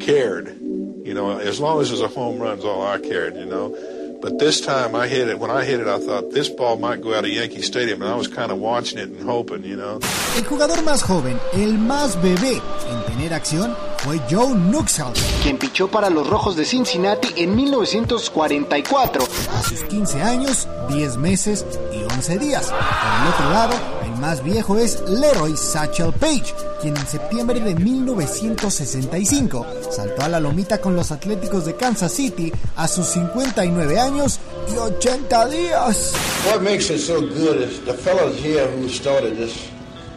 cared. 0.00 0.56
You 0.60 1.14
know, 1.14 1.38
as 1.38 1.58
long 1.58 1.80
as 1.80 1.90
it's 1.90 2.00
a 2.00 2.08
home 2.08 2.38
run's 2.38 2.64
all 2.64 2.82
I 2.86 2.98
cared. 2.98 3.34
You 3.34 3.46
know, 3.46 3.74
But 4.20 4.38
this 4.40 4.60
time 4.60 4.96
I 4.96 5.06
hit 5.06 5.28
it. 5.28 5.38
When 5.38 5.50
I 5.50 5.64
hit 5.64 5.78
it, 5.78 5.86
I 5.86 5.98
thought 6.00 6.32
this 6.32 6.48
ball 6.48 6.76
might 6.76 7.00
go 7.00 7.14
out 7.14 7.24
of 7.24 7.30
Yankee 7.30 7.62
Stadium, 7.62 8.02
and 8.02 8.10
I 8.10 8.16
was 8.16 8.26
kind 8.26 8.50
of 8.50 8.58
watching 8.58 8.98
it 8.98 9.08
and 9.08 9.22
hoping, 9.22 9.62
you 9.62 9.76
know. 9.76 10.00
El 10.36 10.44
jugador 10.44 10.82
más 10.82 11.02
joven, 11.04 11.38
el 11.52 11.78
más 11.78 12.20
bebé 12.20 12.60
en 12.90 13.02
tener 13.06 13.32
acción 13.32 13.76
fue 13.98 14.18
Joe 14.28 14.56
Nuxhall, 14.56 15.12
quien 15.42 15.56
pichó 15.56 15.88
para 15.88 16.10
los 16.10 16.26
Rojos 16.28 16.56
de 16.56 16.64
Cincinnati 16.64 17.28
en 17.36 17.54
1944, 17.54 19.22
a 19.56 19.62
sus 19.62 19.84
15 19.84 20.20
años, 20.20 20.66
10 20.88 21.16
meses 21.16 21.64
y 21.92 22.02
11 22.12 22.38
días. 22.38 22.66
Por 22.66 23.22
el 23.22 23.34
otro 23.34 23.50
lado, 23.50 23.97
más 24.18 24.42
viejo 24.42 24.76
es 24.78 25.00
Leroy 25.08 25.56
Satchel 25.56 26.12
Page, 26.12 26.54
quien 26.80 26.96
en 26.96 27.06
septiembre 27.06 27.60
de 27.60 27.74
1965 27.74 29.66
saltó 29.90 30.22
a 30.22 30.28
la 30.28 30.40
lomita 30.40 30.78
con 30.78 30.96
los 30.96 31.12
Atléticos 31.12 31.64
de 31.64 31.74
Kansas 31.76 32.12
City 32.12 32.52
a 32.76 32.88
sus 32.88 33.06
59 33.06 33.98
años 33.98 34.40
y 34.72 34.76
80 34.76 35.48
días. 35.48 36.12
What 36.46 36.62
makes 36.62 36.90
it 36.90 37.00
so 37.00 37.20
good 37.20 37.62
is 37.62 37.80
the 37.84 37.94
fellows 37.94 38.36
here 38.36 38.66
who 38.66 38.88
started 38.88 39.36
this 39.36 39.68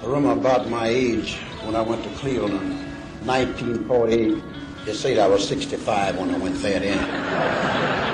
room 0.04 0.26
about 0.26 0.70
my 0.70 0.88
age 0.88 1.38
when 1.66 1.76
I 1.76 1.82
went 1.82 2.04
to 2.04 2.10
Cleveland 2.20 2.60
in 2.62 3.28
1948. 3.28 4.44
They 4.86 4.94
said 4.94 5.20
I 5.20 5.28
was 5.28 5.48
65 5.48 6.18
when 6.18 6.34
I 6.34 6.38
went 6.38 6.60
there 6.62 6.80
then. 6.80 8.11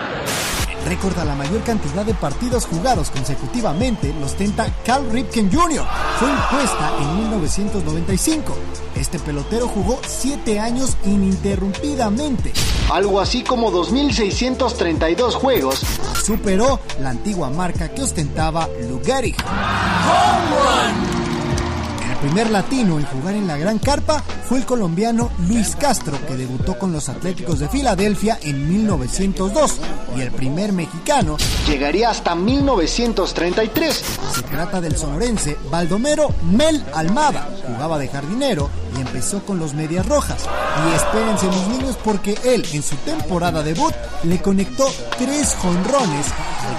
Récord 0.87 1.19
a 1.19 1.25
la 1.25 1.35
mayor 1.35 1.61
cantidad 1.63 2.05
de 2.05 2.13
partidos 2.13 2.65
jugados 2.65 3.11
consecutivamente 3.11 4.13
lo 4.17 4.25
ostenta 4.25 4.73
Cal 4.85 5.11
Ripken 5.11 5.51
Jr. 5.51 5.85
Fue 6.17 6.29
impuesta 6.29 6.93
en 7.01 7.17
1995. 7.17 8.55
Este 8.95 9.19
pelotero 9.19 9.67
jugó 9.67 9.99
7 10.07 10.61
años 10.61 10.95
ininterrumpidamente. 11.03 12.53
Algo 12.89 13.19
así 13.19 13.43
como 13.43 13.69
2.632 13.69 15.33
juegos. 15.33 15.81
Superó 16.23 16.79
la 17.01 17.09
antigua 17.09 17.49
marca 17.49 17.89
que 17.89 18.03
ostentaba 18.03 18.69
Gehrig. 19.03 19.35
El 19.35 21.06
primer 22.27 22.51
latino 22.51 22.99
en 22.99 23.05
jugar 23.05 23.35
en 23.35 23.47
la 23.47 23.55
Gran 23.55 23.79
Carpa 23.79 24.21
fue 24.49 24.57
el 24.57 24.65
colombiano 24.65 25.29
Luis 25.47 25.77
Castro, 25.77 26.17
que 26.27 26.35
debutó 26.35 26.77
con 26.77 26.91
los 26.91 27.07
Atléticos 27.07 27.59
de 27.59 27.69
Filadelfia 27.69 28.37
en 28.41 28.67
1902, 28.67 29.77
y 30.17 30.21
el 30.21 30.31
primer 30.31 30.73
mexicano 30.73 31.37
llegaría 31.65 32.09
hasta 32.09 32.35
1933. 32.35 34.03
Se 34.35 34.41
trata 34.41 34.81
del 34.81 34.97
sonorense 34.97 35.57
Baldomero 35.71 36.33
Mel 36.51 36.83
Almada, 36.93 37.49
jugaba 37.65 37.97
de 37.97 38.09
jardinero 38.09 38.69
y 38.97 39.01
empezó 39.01 39.45
con 39.45 39.57
los 39.57 39.73
Medias 39.73 40.05
Rojas. 40.05 40.43
Y 40.85 40.95
espérense 40.95 41.47
mis 41.47 41.79
niños 41.79 41.97
porque 42.03 42.37
él 42.43 42.65
en 42.73 42.83
su 42.83 42.97
temporada 42.97 43.63
debut 43.63 43.93
le 44.23 44.41
conectó 44.41 44.85
tres 45.17 45.55
jonrones 45.55 46.25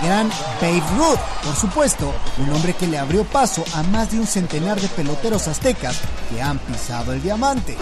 gran 0.02 0.28
Babe 0.60 0.82
Ruth. 0.96 1.20
Por 1.44 1.54
supuesto, 1.54 2.12
un 2.38 2.50
hombre 2.50 2.74
que 2.74 2.86
le 2.86 2.98
abrió 2.98 3.24
paso 3.24 3.64
a 3.74 3.82
más 3.84 4.10
de 4.10 4.20
un 4.20 4.26
centenar 4.26 4.80
de 4.80 4.88
peloteros 4.88 5.48
aztecas 5.48 6.00
que 6.30 6.42
han 6.42 6.58
pisado 6.58 7.12
el 7.12 7.22
diamante. 7.22 7.76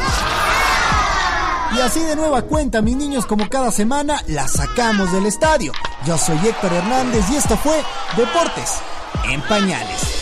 Y 1.77 1.81
así 1.81 2.01
de 2.01 2.17
nueva 2.17 2.43
cuenta, 2.43 2.81
mis 2.81 2.97
niños, 2.97 3.27
como 3.27 3.49
cada 3.49 3.71
semana, 3.71 4.23
la 4.29 4.47
sacamos 4.49 5.13
del 5.13 5.27
estadio. 5.27 5.73
Yo 6.07 6.17
soy 6.17 6.39
Héctor 6.47 6.73
Hernández 6.73 7.25
y 7.31 7.37
esto 7.37 7.57
fue 7.57 7.83
Deportes 8.17 8.77
en 9.29 9.41
Pañales. 9.43 10.16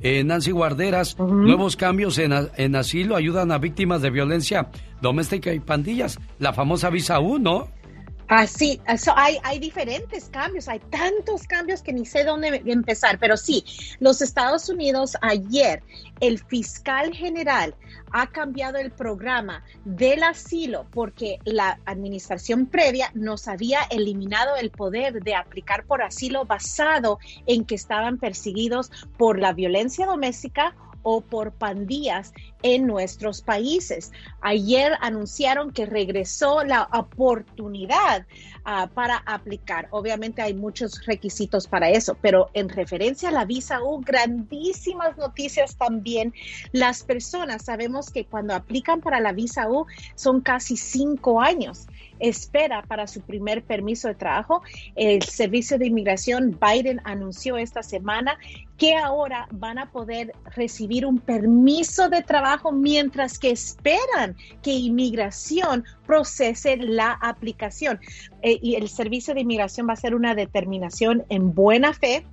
eh, 0.01 0.23
Nancy 0.23 0.51
Guarderas, 0.51 1.17
nuevos 1.17 1.75
cambios 1.75 2.17
en, 2.19 2.33
en, 2.57 2.75
asilo 2.75 3.15
ayudan 3.15 3.51
a 3.51 3.57
víctimas 3.57 4.01
de 4.01 4.09
violencia 4.09 4.69
doméstica 5.01 5.53
y 5.53 5.59
pandillas. 5.59 6.19
La 6.37 6.53
famosa 6.53 6.89
visa 6.89 7.19
U, 7.19 7.39
¿no? 7.39 7.69
Así, 8.27 8.81
hay, 9.15 9.37
hay 9.43 9.59
diferentes 9.59 10.29
cambios, 10.29 10.67
hay 10.67 10.79
tantos 10.79 11.43
cambios 11.43 11.83
que 11.83 11.93
ni 11.93 12.05
sé 12.05 12.23
dónde 12.23 12.63
empezar, 12.65 13.19
pero 13.19 13.37
sí, 13.37 13.63
los 13.99 14.21
Estados 14.21 14.67
Unidos 14.67 15.15
ayer, 15.21 15.83
el 16.19 16.39
fiscal 16.39 17.13
general 17.13 17.75
ha 18.11 18.27
cambiado 18.27 18.77
el 18.77 18.91
programa 18.91 19.63
del 19.83 20.23
asilo 20.23 20.87
porque 20.91 21.37
la 21.43 21.79
administración 21.85 22.65
previa 22.65 23.11
nos 23.13 23.47
había 23.47 23.81
eliminado 23.91 24.55
el 24.55 24.71
poder 24.71 25.21
de 25.21 25.35
aplicar 25.35 25.85
por 25.85 26.01
asilo 26.01 26.45
basado 26.45 27.19
en 27.45 27.65
que 27.65 27.75
estaban 27.75 28.17
perseguidos 28.17 28.91
por 29.17 29.37
la 29.37 29.53
violencia 29.53 30.05
doméstica 30.05 30.73
o 31.07 31.21
por 31.21 31.51
pandillas 31.51 32.33
en 32.63 32.87
nuestros 32.87 33.41
países. 33.41 34.11
Ayer 34.41 34.93
anunciaron 35.01 35.71
que 35.71 35.85
regresó 35.85 36.63
la 36.63 36.89
oportunidad 36.91 38.25
uh, 38.65 38.89
para 38.89 39.17
aplicar. 39.17 39.87
Obviamente 39.91 40.41
hay 40.41 40.55
muchos 40.55 41.05
requisitos 41.05 41.67
para 41.67 41.91
eso, 41.91 42.17
pero 42.19 42.49
en 42.55 42.69
referencia 42.69 43.29
a 43.29 43.31
la 43.31 43.45
visa 43.45 43.83
U, 43.83 44.01
grandísimas 44.01 45.15
noticias 45.15 45.77
también. 45.77 46.33
Las 46.71 47.03
personas 47.03 47.65
sabemos 47.65 48.09
que 48.09 48.25
cuando 48.25 48.55
aplican 48.55 48.99
para 48.99 49.19
la 49.19 49.31
visa 49.31 49.69
U 49.69 49.85
son 50.15 50.41
casi 50.41 50.75
cinco 50.75 51.39
años 51.39 51.85
espera 52.19 52.81
para 52.83 53.07
su 53.07 53.21
primer 53.21 53.63
permiso 53.63 54.07
de 54.07 54.15
trabajo. 54.15 54.61
El 54.95 55.23
Servicio 55.23 55.77
de 55.77 55.87
Inmigración 55.87 56.57
Biden 56.59 57.01
anunció 57.03 57.57
esta 57.57 57.83
semana 57.83 58.37
que 58.77 58.95
ahora 58.95 59.47
van 59.51 59.77
a 59.77 59.91
poder 59.91 60.33
recibir 60.55 61.05
un 61.05 61.19
permiso 61.19 62.09
de 62.09 62.21
trabajo 62.21 62.71
mientras 62.71 63.39
que 63.39 63.51
esperan 63.51 64.35
que 64.61 64.71
inmigración 64.71 65.85
procese 66.05 66.77
la 66.77 67.11
aplicación. 67.11 67.99
Eh, 68.41 68.59
y 68.61 68.75
el 68.75 68.89
Servicio 68.89 69.33
de 69.33 69.41
Inmigración 69.41 69.87
va 69.87 69.91
a 69.91 69.93
hacer 69.93 70.13
una 70.13 70.35
determinación 70.35 71.23
en 71.29 71.53
buena 71.53 71.93
fe 71.93 72.25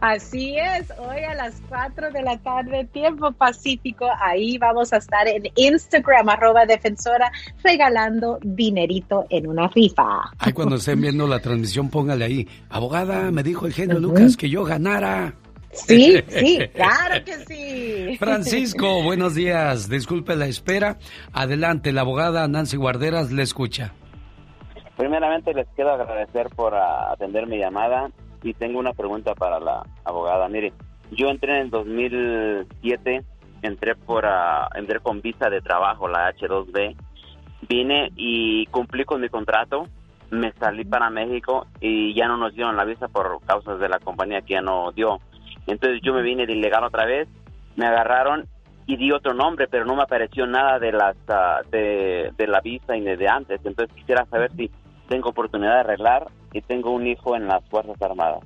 Así 0.00 0.56
es, 0.56 0.90
hoy 0.98 1.22
a 1.24 1.34
las 1.34 1.60
4 1.68 2.10
de 2.10 2.22
la 2.22 2.38
tarde, 2.38 2.86
tiempo 2.86 3.32
pacífico, 3.32 4.06
ahí 4.18 4.56
vamos 4.56 4.94
a 4.94 4.96
estar 4.96 5.28
en 5.28 5.42
Instagram, 5.54 6.30
arroba 6.30 6.64
defensora, 6.64 7.30
regalando 7.62 8.38
dinerito 8.42 9.26
en 9.28 9.46
una 9.46 9.68
rifa. 9.68 10.30
Ay, 10.38 10.54
cuando 10.54 10.76
estén 10.76 11.02
viendo 11.02 11.26
la 11.26 11.40
transmisión, 11.40 11.90
póngale 11.90 12.24
ahí, 12.24 12.48
abogada, 12.70 13.30
me 13.30 13.42
dijo 13.42 13.66
el 13.66 13.74
genio 13.74 14.00
Lucas 14.00 14.38
que 14.38 14.48
yo 14.48 14.64
ganara. 14.64 15.34
Sí, 15.72 16.22
sí, 16.28 16.58
claro 16.74 17.24
que 17.24 17.32
sí. 17.46 18.16
Francisco, 18.18 19.02
buenos 19.02 19.34
días. 19.34 19.88
Disculpe 19.88 20.36
la 20.36 20.46
espera. 20.46 20.98
Adelante, 21.32 21.92
la 21.92 22.02
abogada 22.02 22.46
Nancy 22.46 22.76
Guarderas 22.76 23.32
le 23.32 23.42
escucha. 23.42 23.92
Primeramente 24.96 25.54
les 25.54 25.66
quiero 25.74 25.92
agradecer 25.92 26.48
por 26.50 26.74
atender 26.74 27.46
mi 27.46 27.58
llamada 27.58 28.10
y 28.42 28.52
tengo 28.54 28.78
una 28.78 28.92
pregunta 28.92 29.34
para 29.34 29.58
la 29.58 29.82
abogada. 30.04 30.48
Mire, 30.48 30.72
yo 31.10 31.28
entré 31.28 31.56
en 31.56 31.62
el 31.62 31.70
2007, 31.70 33.24
entré 33.62 33.94
por 33.94 34.26
ah, 34.26 34.68
entré 34.74 35.00
con 35.00 35.20
visa 35.22 35.48
de 35.48 35.60
trabajo, 35.60 36.08
la 36.08 36.32
H2B. 36.34 36.96
Vine 37.68 38.10
y 38.16 38.66
cumplí 38.66 39.04
con 39.04 39.20
mi 39.20 39.28
contrato, 39.28 39.86
me 40.30 40.52
salí 40.52 40.84
para 40.84 41.10
México 41.10 41.66
y 41.80 42.14
ya 42.14 42.26
no 42.26 42.36
nos 42.36 42.54
dieron 42.54 42.76
la 42.76 42.84
visa 42.84 43.08
por 43.08 43.40
causas 43.46 43.78
de 43.78 43.88
la 43.88 43.98
compañía 43.98 44.42
que 44.42 44.54
ya 44.54 44.60
no 44.60 44.92
dio. 44.92 45.20
Entonces 45.66 46.00
yo 46.02 46.12
me 46.12 46.22
vine 46.22 46.46
de 46.46 46.54
ilegal 46.54 46.84
otra 46.84 47.06
vez, 47.06 47.28
me 47.76 47.86
agarraron 47.86 48.46
y 48.86 48.96
di 48.96 49.12
otro 49.12 49.32
nombre, 49.32 49.68
pero 49.68 49.84
no 49.84 49.94
me 49.94 50.02
apareció 50.02 50.46
nada 50.46 50.78
de 50.78 50.92
las 50.92 51.16
ah, 51.28 51.60
de, 51.70 52.32
de 52.36 52.46
la 52.46 52.60
visa 52.60 52.96
y 52.96 53.02
de 53.02 53.28
antes. 53.28 53.60
Entonces 53.64 53.94
quisiera 53.94 54.26
saber 54.26 54.50
si 54.56 54.70
tengo 55.08 55.30
oportunidad 55.30 55.74
de 55.74 55.80
arreglar 55.80 56.30
y 56.52 56.60
tengo 56.62 56.90
un 56.90 57.06
hijo 57.06 57.36
en 57.36 57.46
las 57.46 57.64
Fuerzas 57.68 58.00
Armadas. 58.00 58.40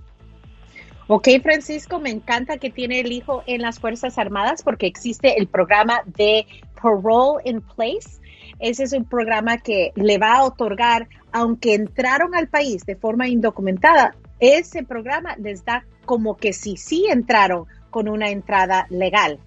Ok, 1.08 1.28
Francisco, 1.40 2.00
me 2.00 2.10
encanta 2.10 2.58
que 2.58 2.68
tiene 2.68 2.98
el 2.98 3.12
hijo 3.12 3.44
en 3.46 3.62
las 3.62 3.78
Fuerzas 3.78 4.18
Armadas 4.18 4.64
porque 4.64 4.86
existe 4.86 5.38
el 5.38 5.46
programa 5.46 6.00
de 6.04 6.46
Parole 6.82 7.42
in 7.44 7.60
Place. 7.60 8.20
Ese 8.58 8.84
es 8.84 8.92
un 8.92 9.04
programa 9.04 9.58
que 9.58 9.92
le 9.94 10.18
va 10.18 10.38
a 10.38 10.44
otorgar, 10.44 11.08
aunque 11.30 11.74
entraron 11.74 12.34
al 12.34 12.48
país 12.48 12.84
de 12.84 12.96
forma 12.96 13.28
indocumentada, 13.28 14.16
ese 14.40 14.82
programa 14.82 15.36
les 15.36 15.64
da 15.64 15.84
como 16.06 16.38
que 16.38 16.54
si 16.54 16.78
sí 16.78 17.06
entraron 17.10 17.66
con 17.90 18.08
una 18.08 18.30
entrada 18.30 18.86
legal. 18.88 19.38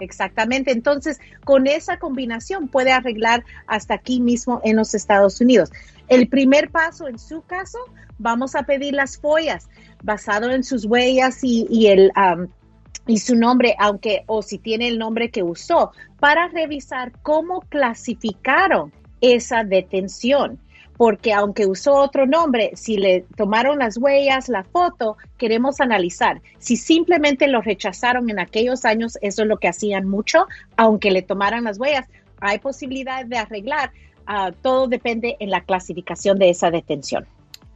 Exactamente. 0.00 0.72
Entonces, 0.72 1.20
con 1.44 1.66
esa 1.66 1.98
combinación 1.98 2.68
puede 2.68 2.92
arreglar 2.92 3.44
hasta 3.66 3.94
aquí 3.94 4.20
mismo 4.20 4.60
en 4.64 4.76
los 4.76 4.94
Estados 4.94 5.40
Unidos. 5.40 5.70
El 6.08 6.28
primer 6.28 6.70
paso 6.70 7.06
en 7.08 7.18
su 7.18 7.42
caso, 7.42 7.78
vamos 8.18 8.54
a 8.54 8.64
pedir 8.64 8.94
las 8.94 9.18
follas 9.18 9.68
basado 10.02 10.50
en 10.50 10.64
sus 10.64 10.84
huellas 10.84 11.38
y, 11.42 11.86
el 11.86 12.10
y 13.06 13.18
su 13.18 13.36
nombre, 13.36 13.76
aunque 13.78 14.24
o 14.26 14.42
si 14.42 14.58
tiene 14.58 14.88
el 14.88 14.98
nombre 14.98 15.30
que 15.30 15.42
usó, 15.42 15.92
para 16.18 16.48
revisar 16.48 17.12
cómo 17.22 17.60
clasificaron 17.62 18.92
esa 19.20 19.64
detención. 19.64 20.58
Porque 21.00 21.32
aunque 21.32 21.64
usó 21.64 21.94
otro 21.94 22.26
nombre, 22.26 22.72
si 22.74 22.98
le 22.98 23.24
tomaron 23.34 23.78
las 23.78 23.96
huellas, 23.96 24.50
la 24.50 24.64
foto, 24.64 25.16
queremos 25.38 25.80
analizar. 25.80 26.42
Si 26.58 26.76
simplemente 26.76 27.48
lo 27.48 27.62
rechazaron 27.62 28.28
en 28.28 28.38
aquellos 28.38 28.84
años, 28.84 29.16
eso 29.22 29.40
es 29.40 29.48
lo 29.48 29.56
que 29.56 29.68
hacían 29.68 30.06
mucho, 30.06 30.46
aunque 30.76 31.10
le 31.10 31.22
tomaran 31.22 31.64
las 31.64 31.80
huellas, 31.80 32.06
hay 32.42 32.58
posibilidad 32.58 33.24
de 33.24 33.38
arreglar. 33.38 33.92
Ah, 34.26 34.52
todo 34.60 34.88
depende 34.88 35.38
en 35.40 35.48
la 35.48 35.62
clasificación 35.62 36.38
de 36.38 36.50
esa 36.50 36.70
detención. 36.70 37.24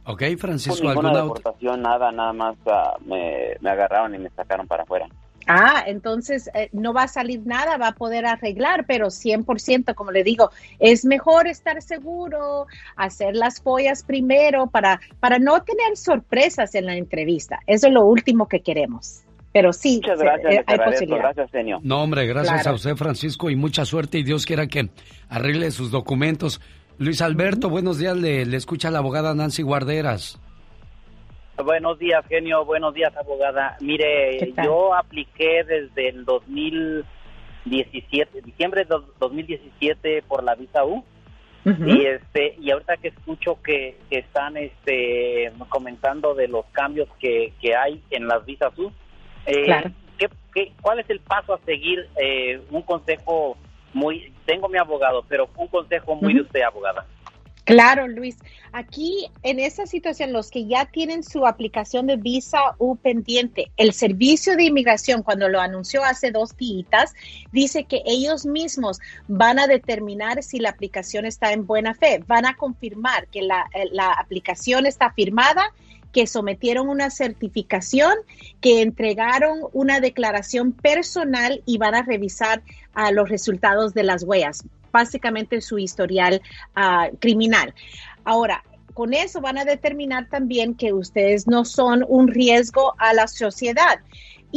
Ok, 0.03 0.21
Con 0.21 0.37
Francisco, 0.37 0.87
ninguna 0.87 1.09
¿alguna 1.09 1.23
deportación, 1.23 1.81
nada, 1.81 2.11
nada 2.11 2.31
más 2.31 2.55
ah, 2.67 2.95
me, 3.03 3.55
me 3.59 3.71
agarraron 3.71 4.13
y 4.13 4.19
me 4.19 4.29
sacaron 4.29 4.67
para 4.67 4.83
afuera. 4.83 5.07
Ah, 5.47 5.83
entonces 5.85 6.49
eh, 6.53 6.69
no 6.73 6.93
va 6.93 7.03
a 7.03 7.07
salir 7.07 7.41
nada, 7.45 7.77
va 7.77 7.89
a 7.89 7.91
poder 7.95 8.25
arreglar, 8.25 8.85
pero 8.87 9.07
100%, 9.07 9.93
como 9.95 10.11
le 10.11 10.23
digo, 10.23 10.49
es 10.79 11.05
mejor 11.05 11.47
estar 11.47 11.81
seguro, 11.81 12.67
hacer 12.95 13.35
las 13.35 13.61
follas 13.61 14.03
primero 14.03 14.67
para, 14.67 14.99
para 15.19 15.37
no 15.39 15.61
tener 15.63 15.95
sorpresas 15.97 16.73
en 16.75 16.85
la 16.85 16.95
entrevista. 16.95 17.59
Eso 17.67 17.87
es 17.87 17.93
lo 17.93 18.05
último 18.05 18.47
que 18.47 18.61
queremos. 18.61 19.21
Pero 19.53 19.71
sí, 19.71 20.01
Muchas 20.03 20.17
se- 20.19 20.25
gracias, 20.25 20.53
eh, 20.53 20.57
les 20.57 20.67
hay 20.67 20.85
posibilidad. 20.85 21.19
Gracias, 21.19 21.51
señor. 21.51 21.79
No, 21.83 22.01
hombre, 22.03 22.25
gracias 22.27 22.55
Claro. 22.63 22.71
a 22.71 22.73
usted, 22.75 22.95
Francisco, 22.95 23.49
y 23.49 23.55
mucha 23.55 23.85
suerte 23.85 24.17
y 24.17 24.23
Dios 24.23 24.45
quiera 24.45 24.67
que 24.67 24.89
arregle 25.29 25.71
sus 25.71 25.91
documentos. 25.91 26.59
Luis 26.97 27.21
Alberto, 27.21 27.69
buenos 27.69 27.97
días, 27.97 28.17
le, 28.17 28.45
le 28.45 28.57
escucha 28.57 28.89
la 28.91 28.99
abogada 28.99 29.33
Nancy 29.33 29.61
Guarderas. 29.63 30.39
Buenos 31.63 31.97
días, 31.99 32.25
genio. 32.27 32.65
Buenos 32.65 32.93
días, 32.93 33.15
abogada. 33.15 33.77
Mire, 33.79 34.51
yo 34.63 34.93
apliqué 34.93 35.63
desde 35.63 36.09
el 36.09 36.25
2017, 36.25 38.41
diciembre 38.41 38.81
de 38.83 38.89
dos- 38.89 39.05
2017 39.19 40.21
por 40.23 40.43
la 40.43 40.55
visa 40.55 40.83
U. 40.83 41.03
Y 41.83 42.05
este 42.05 42.55
y 42.59 42.69
ahorita 42.69 42.97
que 42.97 43.07
escucho 43.07 43.59
que, 43.63 43.97
que 44.11 44.19
están 44.19 44.55
este 44.55 45.51
comentando 45.69 46.35
de 46.35 46.47
los 46.47 46.63
cambios 46.67 47.09
que, 47.19 47.53
que 47.59 47.75
hay 47.75 48.03
en 48.11 48.27
las 48.27 48.45
visas 48.45 48.71
U, 48.77 48.91
eh, 49.47 49.63
Claro. 49.65 49.89
¿qué, 50.19 50.29
qué, 50.53 50.73
cuál 50.79 50.99
es 50.99 51.09
el 51.09 51.21
paso 51.21 51.55
a 51.55 51.59
seguir? 51.65 52.07
Eh, 52.21 52.61
un 52.69 52.83
consejo 52.83 53.57
muy 53.93 54.31
tengo 54.45 54.69
mi 54.69 54.77
abogado, 54.77 55.25
pero 55.27 55.49
un 55.57 55.67
consejo 55.67 56.13
muy 56.13 56.35
de 56.35 56.41
usted, 56.41 56.61
abogada. 56.61 57.03
Claro, 57.65 58.07
Luis. 58.07 58.37
Aquí, 58.73 59.27
en 59.41 59.59
esta 59.59 59.87
situación, 59.87 60.33
los 60.33 60.51
que 60.51 60.67
ya 60.67 60.85
tienen 60.85 61.23
su 61.23 61.47
aplicación 61.47 62.05
de 62.05 62.15
visa 62.15 62.59
U 62.77 62.95
pendiente, 62.95 63.71
el 63.75 63.91
servicio 63.93 64.55
de 64.55 64.65
inmigración, 64.65 65.23
cuando 65.23 65.49
lo 65.49 65.59
anunció 65.59 66.03
hace 66.03 66.29
dos 66.29 66.55
días, 66.55 67.13
dice 67.51 67.85
que 67.85 68.03
ellos 68.05 68.45
mismos 68.45 68.99
van 69.27 69.57
a 69.57 69.65
determinar 69.65 70.43
si 70.43 70.59
la 70.59 70.69
aplicación 70.69 71.25
está 71.25 71.53
en 71.53 71.65
buena 71.65 71.95
fe, 71.95 72.23
van 72.27 72.45
a 72.45 72.55
confirmar 72.55 73.27
que 73.27 73.41
la, 73.41 73.65
eh, 73.73 73.89
la 73.91 74.11
aplicación 74.11 74.85
está 74.85 75.11
firmada 75.11 75.73
que 76.11 76.27
sometieron 76.27 76.87
una 76.87 77.09
certificación, 77.09 78.13
que 78.61 78.81
entregaron 78.81 79.59
una 79.73 79.99
declaración 79.99 80.71
personal 80.71 81.61
y 81.65 81.77
van 81.77 81.93
a 81.93 82.03
revisar 82.03 82.63
ah, 82.93 83.11
los 83.11 83.27
resultados 83.27 83.93
de 83.93 84.03
las 84.03 84.23
huellas, 84.23 84.63
básicamente 84.95 85.59
su 85.59 85.77
historial 85.77 86.41
ah, 86.73 87.09
criminal. 87.19 87.73
Ahora, 88.23 88.63
con 88.93 89.13
eso 89.13 89.41
van 89.41 89.57
a 89.57 89.65
determinar 89.65 90.29
también 90.29 90.73
que 90.73 90.93
ustedes 90.93 91.47
no 91.47 91.65
son 91.65 92.05
un 92.07 92.29
riesgo 92.29 92.95
a 92.97 93.13
la 93.13 93.27
sociedad. 93.27 93.99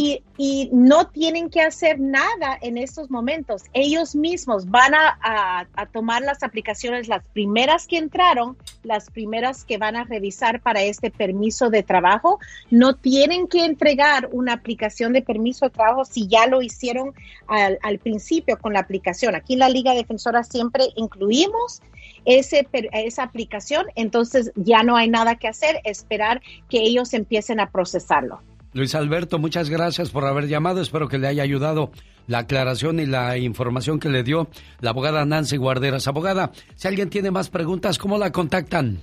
Y, 0.00 0.22
y, 0.36 0.70
no 0.72 1.08
tienen 1.08 1.50
que 1.50 1.60
hacer 1.60 1.98
nada 1.98 2.56
en 2.62 2.78
estos 2.78 3.10
momentos. 3.10 3.64
Ellos 3.72 4.14
mismos 4.14 4.70
van 4.70 4.94
a, 4.94 5.66
tomar 5.92 6.22
las 6.22 6.44
aplicaciones, 6.44 7.08
las 7.08 7.26
primeras 7.32 7.88
que 7.88 7.98
entraron, 7.98 8.56
las 8.84 9.10
primeras 9.10 9.64
que 9.64 9.76
van 9.76 9.96
a 9.96 10.04
revisar 10.04 10.60
para 10.60 10.82
este 10.82 11.10
permiso 11.10 11.68
de 11.68 11.82
trabajo. 11.82 12.38
No 12.70 12.94
tienen 12.94 13.48
que 13.48 13.64
entregar 13.64 14.28
una 14.30 14.52
aplicación 14.52 15.12
de 15.14 15.22
permiso 15.22 15.66
de 15.66 15.70
trabajo 15.70 16.04
si 16.04 16.28
ya 16.28 16.46
lo 16.46 16.62
hicieron 16.62 17.12
al, 17.48 17.80
al 17.82 17.98
principio 17.98 18.56
con 18.56 18.74
la 18.74 18.78
aplicación. 18.78 19.34
Aquí 19.34 19.54
en 19.54 19.58
la 19.58 19.68
Liga 19.68 19.94
Defensora 19.94 20.44
siempre 20.44 20.84
incluimos 20.94 21.82
ese, 22.24 22.68
esa 22.92 23.24
aplicación, 23.24 23.86
entonces 23.96 24.52
ya 24.54 24.84
no 24.84 24.96
hay 24.96 25.08
nada 25.08 25.34
que 25.34 25.48
hacer, 25.48 25.80
esperar 25.82 26.40
que 26.70 26.82
ellos 26.82 27.14
empiecen 27.14 27.58
a 27.58 27.70
procesarlo. 27.70 28.42
Luis 28.72 28.94
Alberto, 28.94 29.38
muchas 29.38 29.70
gracias 29.70 30.10
por 30.10 30.26
haber 30.26 30.46
llamado. 30.46 30.80
Espero 30.80 31.08
que 31.08 31.18
le 31.18 31.26
haya 31.26 31.42
ayudado 31.42 31.90
la 32.26 32.38
aclaración 32.40 33.00
y 33.00 33.06
la 33.06 33.38
información 33.38 33.98
que 33.98 34.10
le 34.10 34.22
dio 34.22 34.48
la 34.80 34.90
abogada 34.90 35.24
Nancy 35.24 35.56
Guarderas. 35.56 36.06
Abogada, 36.06 36.52
si 36.74 36.86
alguien 36.86 37.08
tiene 37.08 37.30
más 37.30 37.48
preguntas, 37.48 37.98
¿cómo 37.98 38.18
la 38.18 38.30
contactan? 38.30 39.00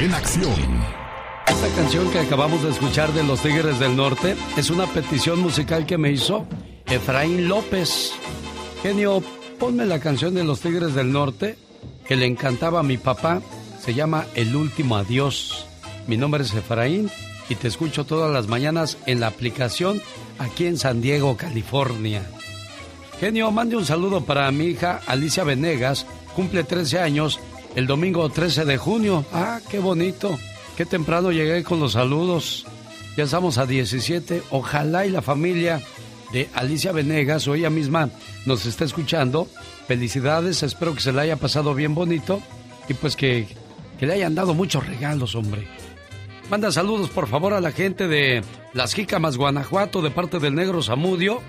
En 0.00 0.14
acción. 0.14 0.84
Esta 1.46 1.68
canción 1.76 2.10
que 2.10 2.18
acabamos 2.18 2.62
de 2.62 2.70
escuchar 2.70 3.12
de 3.12 3.22
Los 3.22 3.40
Tigres 3.40 3.78
del 3.78 3.96
Norte 3.96 4.34
es 4.56 4.70
una 4.70 4.86
petición 4.86 5.38
musical 5.40 5.86
que 5.86 5.96
me 5.96 6.10
hizo 6.10 6.46
Efraín 6.86 7.48
López. 7.48 8.12
Genio, 8.82 9.22
ponme 9.58 9.86
la 9.86 10.00
canción 10.00 10.34
de 10.34 10.44
Los 10.44 10.60
Tigres 10.60 10.94
del 10.94 11.12
Norte 11.12 11.56
que 12.08 12.16
le 12.16 12.26
encantaba 12.26 12.80
a 12.80 12.84
mi 12.84 12.98
papá 12.98 13.42
se 13.80 13.94
llama 13.94 14.26
El 14.34 14.54
Último 14.56 14.96
Adiós. 14.96 15.66
Mi 16.06 16.16
nombre 16.16 16.42
es 16.42 16.54
Efraín 16.54 17.10
y 17.48 17.54
te 17.54 17.68
escucho 17.68 18.04
todas 18.04 18.32
las 18.32 18.48
mañanas 18.48 18.98
en 19.06 19.20
la 19.20 19.28
aplicación 19.28 20.02
aquí 20.38 20.66
en 20.66 20.78
San 20.78 21.00
Diego, 21.00 21.36
California. 21.36 22.22
Genio, 23.20 23.50
mande 23.50 23.76
un 23.76 23.84
saludo 23.84 24.24
para 24.24 24.50
mi 24.50 24.66
hija 24.66 25.00
Alicia 25.06 25.44
Venegas, 25.44 26.06
cumple 26.34 26.64
13 26.64 27.00
años 27.00 27.40
el 27.74 27.86
domingo 27.86 28.28
13 28.28 28.64
de 28.64 28.78
junio. 28.78 29.24
Ah, 29.32 29.60
qué 29.70 29.78
bonito. 29.78 30.38
Qué 30.76 30.86
temprano 30.86 31.30
llegué 31.30 31.62
con 31.62 31.78
los 31.78 31.92
saludos. 31.92 32.66
Ya 33.16 33.24
estamos 33.24 33.58
a 33.58 33.66
17. 33.66 34.42
Ojalá 34.50 35.06
y 35.06 35.10
la 35.10 35.22
familia 35.22 35.82
de 36.32 36.48
Alicia 36.54 36.92
Venegas 36.92 37.46
o 37.48 37.54
ella 37.54 37.70
misma 37.70 38.10
nos 38.46 38.66
esté 38.66 38.84
escuchando 38.84 39.48
Felicidades, 39.86 40.64
espero 40.64 40.94
que 40.94 41.00
se 41.00 41.12
le 41.12 41.20
haya 41.20 41.36
pasado 41.36 41.74
bien 41.74 41.94
bonito 41.94 42.42
y 42.88 42.94
pues 42.94 43.14
que, 43.14 43.46
le 44.00 44.12
hayan 44.12 44.34
dado 44.34 44.52
muchos 44.52 44.86
regalos, 44.86 45.34
hombre. 45.34 45.66
Manda 46.50 46.72
saludos 46.72 47.08
por 47.10 47.28
favor 47.28 47.54
a 47.54 47.60
la 47.60 47.72
gente 47.72 48.08
de 48.08 48.42
Las 48.72 48.94
Jícamas, 48.94 49.36
Guanajuato, 49.36 50.02
de 50.02 50.10
parte 50.10 50.38
del 50.38 50.54
negro 50.54 50.82
Zamudio. 50.82 51.40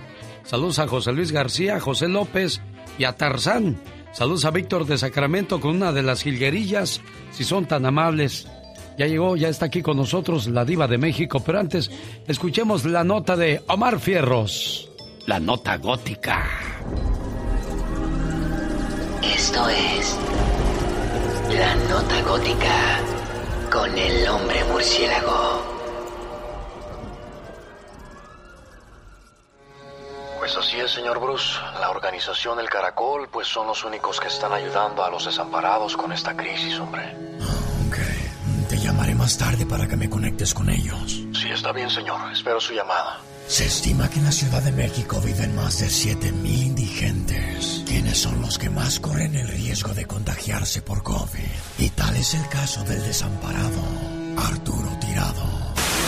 Saludos 0.44 0.80
a 0.80 0.88
José 0.88 1.12
Luis 1.14 1.32
García, 1.32 1.80
José 1.80 2.08
López 2.08 2.62
y 2.98 3.04
a 3.06 3.14
Tarzán. 3.14 3.78
Saludos 4.14 4.46
a 4.46 4.52
Víctor 4.52 4.86
de 4.86 4.98
Sacramento 4.98 5.60
con 5.60 5.76
una 5.76 5.92
de 5.92 6.04
las 6.04 6.24
jilguerillas, 6.24 7.02
si 7.32 7.44
son 7.44 7.66
tan 7.66 7.86
amables. 7.86 8.48
Ya 8.98 9.08
llegó, 9.08 9.36
ya 9.36 9.50
está 9.50 9.66
aquí 9.66 9.82
con 9.82 9.98
nosotros 9.98 10.48
la 10.48 10.66
diva 10.66 10.88
de 10.88 10.98
México, 10.98 11.42
pero 11.46 11.60
antes 11.60 11.92
escuchemos 12.28 12.86
la 12.86 13.04
nota 13.04 13.36
de 13.36 13.62
Omar 13.68 14.00
Fierros, 14.00 14.90
la 15.28 15.40
nota 15.40 15.78
gótica. 15.78 16.77
Esto 19.38 19.70
es 19.70 20.18
La 21.52 21.76
Nota 21.76 22.22
Gótica 22.24 23.00
con 23.72 23.96
el 23.96 24.28
hombre 24.28 24.64
murciélago. 24.66 25.64
Pues 30.40 30.58
así 30.58 30.80
es, 30.80 30.92
señor 30.92 31.20
Bruce. 31.20 31.54
La 31.80 31.92
organización 31.92 32.60
El 32.60 32.68
Caracol, 32.68 33.30
pues 33.32 33.48
son 33.48 33.68
los 33.68 33.84
únicos 33.86 34.20
que 34.20 34.28
están 34.28 34.54
ayudando 34.54 35.04
a 35.04 35.12
los 35.12 35.26
desamparados 35.26 35.96
con 35.96 36.12
esta 36.12 36.36
crisis, 36.36 36.80
hombre. 36.80 37.16
Ok. 37.88 37.98
Te 38.70 38.80
llamaré 38.80 39.14
más 39.14 39.38
tarde 39.38 39.68
para 39.68 39.88
que 39.88 39.96
me 39.96 40.10
conectes 40.10 40.52
con 40.54 40.68
ellos. 40.68 41.24
Sí, 41.34 41.50
está 41.54 41.72
bien, 41.72 41.92
señor. 41.92 42.20
Espero 42.34 42.60
su 42.60 42.74
llamada. 42.74 43.20
Se 43.48 43.66
estima 43.66 44.10
que 44.10 44.20
en 44.20 44.26
la 44.26 44.32
Ciudad 44.32 44.62
de 44.62 44.74
México 44.74 45.22
viven 45.22 45.56
más 45.56 45.80
de 45.80 45.88
7.000 45.88 46.66
indigentes, 46.66 47.47
quienes 47.88 48.18
son 48.18 48.42
los 48.42 48.58
que 48.58 48.70
más 48.70 49.00
corren 49.00 49.34
el 49.36 49.48
riesgo 49.48 49.94
de 49.94 50.06
contagiarse 50.06 50.82
por 50.82 51.04
COVID. 51.04 51.40
Y 51.80 51.90
tal 51.92 52.16
es 52.18 52.34
el 52.34 52.48
caso 52.50 52.84
del 52.84 53.02
desamparado, 53.02 53.82
Arturo 54.36 54.90
Tirado. 55.00 55.44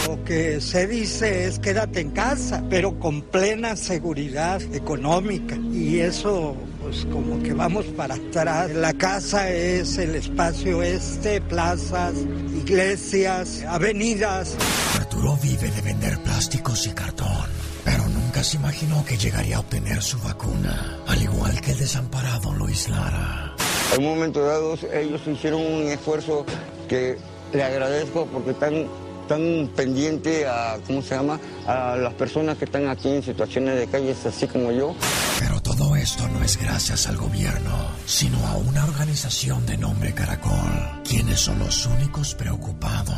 Lo 0.07 0.23
que 0.25 0.59
se 0.59 0.87
dice 0.87 1.45
es 1.45 1.59
quédate 1.59 2.01
en 2.01 2.11
casa, 2.11 2.63
pero 2.69 2.99
con 2.99 3.21
plena 3.21 3.75
seguridad 3.75 4.61
económica. 4.73 5.55
Y 5.55 5.99
eso, 5.99 6.57
pues 6.81 7.05
como 7.05 7.41
que 7.41 7.53
vamos 7.53 7.85
para 7.95 8.15
atrás. 8.15 8.71
La 8.71 8.93
casa 8.93 9.49
es 9.49 9.97
el 9.97 10.15
espacio 10.15 10.83
este, 10.83 11.39
plazas, 11.39 12.13
iglesias, 12.57 13.63
avenidas. 13.67 14.57
Arturo 14.97 15.37
vive 15.41 15.71
de 15.71 15.81
vender 15.81 16.17
plásticos 16.23 16.87
y 16.87 16.89
cartón, 16.91 17.47
pero 17.85 18.03
nunca 18.03 18.18
se 18.43 18.57
imaginó 18.57 19.03
que 19.05 19.17
llegaría 19.17 19.57
a 19.57 19.59
obtener 19.59 20.01
su 20.01 20.17
vacuna, 20.19 20.99
al 21.07 21.21
igual 21.21 21.59
que 21.61 21.71
el 21.71 21.79
desamparado 21.79 22.53
Luis 22.53 22.89
Lara. 22.89 23.55
En 23.93 24.05
un 24.05 24.15
momento 24.15 24.41
dado 24.43 24.77
ellos 24.93 25.21
hicieron 25.27 25.61
un 25.61 25.83
esfuerzo 25.89 26.45
que 26.87 27.17
le 27.53 27.63
agradezco 27.63 28.25
porque 28.27 28.51
están 28.51 28.87
tan 29.27 29.69
pendiente 29.75 30.47
a, 30.47 30.77
¿cómo 30.87 31.01
se 31.01 31.15
llama?, 31.15 31.39
a 31.67 31.95
las 31.95 32.13
personas 32.15 32.57
que 32.57 32.65
están 32.65 32.87
aquí 32.87 33.09
en 33.09 33.23
situaciones 33.23 33.77
de 33.77 33.87
calles 33.87 34.25
así 34.25 34.47
como 34.47 34.71
yo. 34.71 34.95
Pero 35.39 35.61
todo 35.61 35.95
esto 35.95 36.27
no 36.29 36.43
es 36.43 36.57
gracias 36.57 37.07
al 37.07 37.17
gobierno, 37.17 37.71
sino 38.05 38.45
a 38.47 38.57
una 38.57 38.83
organización 38.85 39.65
de 39.65 39.77
nombre 39.77 40.13
Caracol, 40.13 41.01
quienes 41.07 41.39
son 41.39 41.59
los 41.59 41.85
únicos 41.85 42.33
preocupados 42.35 43.15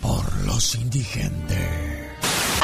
por 0.00 0.44
los 0.44 0.74
indigentes. 0.74 1.97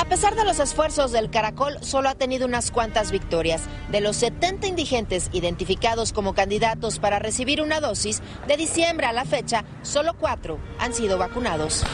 A 0.04 0.06
pesar 0.06 0.34
de 0.36 0.44
los 0.44 0.60
esfuerzos 0.60 1.12
del 1.12 1.30
Caracol, 1.30 1.78
solo 1.80 2.10
ha 2.10 2.14
tenido 2.14 2.44
unas 2.44 2.70
cuantas 2.70 3.10
victorias. 3.10 3.62
De 3.90 4.02
los 4.02 4.16
70 4.16 4.66
indigentes 4.66 5.30
identificados 5.32 6.12
como 6.12 6.34
candidatos 6.34 6.98
para 6.98 7.18
recibir 7.18 7.62
una 7.62 7.80
dosis, 7.80 8.20
de 8.46 8.58
diciembre 8.58 9.06
a 9.06 9.14
la 9.14 9.24
fecha, 9.24 9.64
solo 9.80 10.12
cuatro 10.12 10.58
han 10.78 10.92
sido 10.92 11.16
vacunados. 11.16 11.84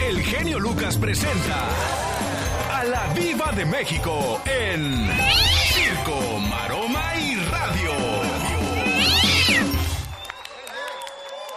El 0.00 0.22
genio 0.22 0.60
Lucas 0.60 0.96
presenta 0.96 1.70
a 2.72 2.84
la 2.84 3.12
Viva 3.12 3.50
de 3.50 3.64
México 3.64 4.40
en 4.46 5.10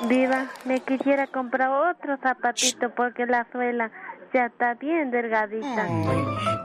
Viva, 0.08 0.48
me 0.66 0.80
quisiera 0.80 1.28
comprar 1.28 1.70
otro 1.70 2.18
zapatito 2.22 2.90
porque 2.96 3.26
la 3.26 3.46
suela 3.52 3.92
ya 4.34 4.46
está 4.46 4.76
bien 4.76 5.12
delgadita. 5.12 5.88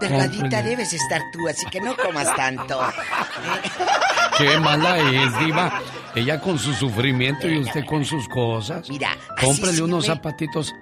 delgadita 0.00 0.62
debes 0.62 0.92
estar 0.92 1.20
tú, 1.32 1.48
así 1.48 1.66
que 1.66 1.80
no 1.80 1.96
comas 1.96 2.34
tanto. 2.36 2.80
Qué 4.38 4.58
mala 4.58 4.98
es, 4.98 5.38
Diva. 5.40 5.80
Ella 6.14 6.40
con 6.40 6.58
su 6.58 6.72
sufrimiento 6.74 7.48
y 7.48 7.58
usted 7.58 7.84
con 7.84 8.04
sus 8.04 8.28
cosas. 8.28 8.88
Mira, 8.88 9.16
cómprele 9.40 9.82
unos 9.82 10.06
zapatitos. 10.06 10.74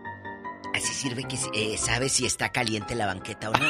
Así 0.74 0.92
sirve 0.92 1.24
que 1.24 1.36
eh, 1.54 1.76
sabe 1.78 2.08
si 2.08 2.26
está 2.26 2.50
caliente 2.50 2.94
la 2.94 3.06
banqueta 3.06 3.50
o 3.50 3.52
no. 3.52 3.66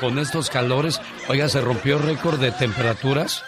Con 0.00 0.18
estos 0.18 0.50
calores, 0.50 1.00
oiga, 1.28 1.48
se 1.48 1.60
rompió 1.60 1.98
récord 1.98 2.40
de 2.40 2.52
temperaturas 2.52 3.44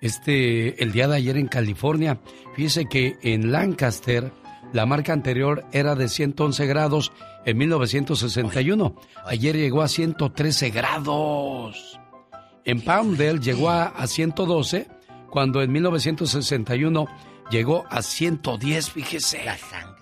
este, 0.00 0.82
el 0.82 0.92
día 0.92 1.08
de 1.08 1.16
ayer 1.16 1.36
en 1.36 1.48
California. 1.48 2.20
Fíjese 2.54 2.86
que 2.86 3.18
en 3.22 3.52
Lancaster 3.52 4.32
la 4.72 4.86
marca 4.86 5.12
anterior 5.12 5.64
era 5.72 5.94
de 5.94 6.08
111 6.08 6.66
grados 6.66 7.12
en 7.44 7.56
1961. 7.56 8.94
Ayer 9.24 9.56
llegó 9.56 9.82
a 9.82 9.88
113 9.88 10.70
grados. 10.70 11.98
En 12.64 12.82
Palmdale 12.82 13.40
llegó 13.40 13.70
a, 13.70 13.84
a 13.84 14.06
112 14.06 14.88
cuando 15.30 15.62
en 15.62 15.72
1961 15.72 17.06
llegó 17.50 17.84
a 17.88 18.02
110, 18.02 18.90
fíjese. 18.90 19.44
La 19.44 19.56
sangre. 19.56 19.98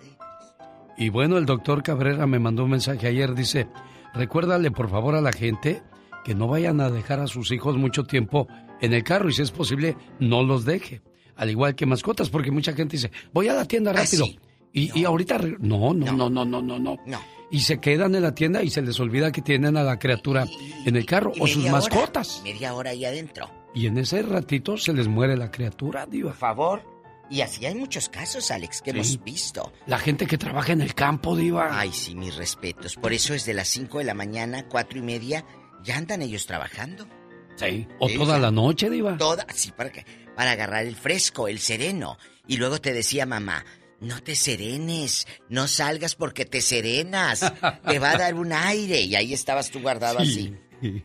Y 0.99 1.11
bueno, 1.11 1.37
el 1.37 1.47
doctor 1.47 1.83
Cabrera 1.83 2.27
me 2.27 2.39
mandó 2.39 2.65
un 2.65 2.71
mensaje 2.71 3.07
ayer, 3.07 3.35
dice, 3.35 3.69
recuérdale 4.15 4.71
por 4.71 4.89
favor 4.89 5.15
a 5.15 5.21
la 5.21 5.33
gente 5.33 5.83
que 6.25 6.35
no 6.35 6.49
vayan 6.49 6.81
a 6.81 6.91
dejar 6.91 7.21
a 7.21 7.27
sus 7.27 7.53
hijos 7.53 7.77
mucho 7.77 8.05
tiempo 8.05 8.49
en 8.81 8.93
el 8.93 9.03
carro 9.05 9.29
y 9.29 9.33
si 9.33 9.43
es 9.43 9.51
posible, 9.51 9.97
no 10.21 10.43
los 10.43 10.65
deje. 10.65 11.03
Al 11.37 11.51
igual 11.51 11.75
que 11.75 11.85
mascotas, 11.87 12.31
porque 12.31 12.51
mucha 12.51 12.73
gente 12.73 12.97
dice, 12.97 13.11
voy 13.33 13.49
a 13.49 13.55
la 13.55 13.65
tienda 13.67 13.91
Ah, 13.91 13.95
rápido. 13.95 14.27
Y, 14.73 14.99
y 14.99 15.05
ahorita... 15.05 15.39
No, 15.59 15.93
no, 15.95 16.13
no, 16.13 16.29
no, 16.31 16.45
no, 16.45 16.63
no, 16.63 16.79
no. 16.79 17.21
Y 17.51 17.61
se 17.61 17.79
quedan 17.79 18.15
en 18.15 18.23
la 18.23 18.35
tienda 18.35 18.63
y 18.63 18.71
se 18.71 18.83
les 18.83 18.99
olvida 18.99 19.31
que 19.33 19.41
tienen 19.43 19.77
a 19.77 19.83
la 19.83 19.99
criatura 19.99 20.47
en 20.85 20.97
el 20.97 21.07
carro 21.07 21.33
Y 21.35 21.41
o 21.43 21.47
sus 21.47 21.63
hora, 21.65 21.73
mascotas. 21.73 22.41
media 22.43 22.75
hora 22.75 22.91
ahí 22.91 23.05
adentro. 23.05 23.51
Y 23.75 23.87
en 23.87 23.99
ese 23.99 24.23
ratito 24.23 24.77
se 24.77 24.93
les 24.93 25.07
muere 25.09 25.37
la 25.37 25.51
criatura, 25.51 26.07
diva. 26.07 26.31
Por 26.31 26.39
favor. 26.39 26.83
Y 27.31 27.41
así 27.43 27.67
hay 27.67 27.75
muchos 27.75 28.09
casos, 28.09 28.51
Alex, 28.51 28.81
que 28.83 28.93
Sí. 28.93 28.97
hemos 28.97 29.25
visto. 29.25 29.73
La 29.87 29.99
gente 29.99 30.27
que 30.27 30.39
trabaja 30.39 30.73
en 30.73 30.81
el 30.81 30.95
campo, 30.95 31.37
diva. 31.37 31.69
Ay, 31.79 31.91
sí, 31.93 32.15
mis 32.15 32.37
respetos. 32.37 32.97
Por 32.97 33.13
eso 33.13 33.35
es 33.35 33.45
de 33.47 33.55
las 33.55 33.69
5 33.69 33.99
de 33.99 34.05
la 34.05 34.15
mañana, 34.15 34.67
cuatro 34.69 34.99
y 34.99 35.03
media, 35.03 35.45
ya 35.85 35.97
andan 35.99 36.23
ellos 36.23 36.47
trabajando. 36.47 37.07
Sí. 37.57 37.87
O 37.99 38.09
toda 38.09 38.39
la 38.39 38.51
noche, 38.51 38.91
diva. 38.91 39.17
Toda, 39.17 39.47
sí, 39.55 39.73
para, 39.73 39.91
que- 39.91 40.05
para 40.37 40.53
agarrar 40.53 40.85
el 40.87 40.97
fresco, 40.97 41.49
el 41.49 41.59
sereno. 41.59 42.19
Y 42.47 42.57
luego 42.59 42.81
te 42.81 42.93
decía 42.93 43.27
mamá, 43.27 43.65
no 44.01 44.23
te 44.23 44.37
serenes, 44.37 45.27
no 45.49 45.67
salgas 45.69 46.15
porque 46.15 46.45
te 46.45 46.61
serenas, 46.61 47.41
te 47.89 47.99
va 47.99 48.11
a 48.13 48.19
dar 48.19 48.35
un 48.35 48.53
aire. 48.53 49.01
Y 49.01 49.15
ahí 49.17 49.33
estabas 49.33 49.71
tú 49.71 49.81
guardado 49.81 50.19
así, 50.19 50.55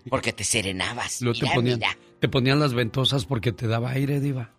porque 0.09 0.33
te 0.33 0.43
serenabas. 0.43 1.21
Luego 1.21 1.39
te 1.39 1.45
Mira, 1.45 1.55
ponían, 1.55 1.79
mira. 1.79 1.97
te 2.19 2.27
ponían 2.27 2.59
las 2.59 2.73
ventosas 2.73 3.25
porque 3.25 3.51
te 3.53 3.67
daba 3.67 3.91
aire, 3.91 4.19
diva. 4.19 4.51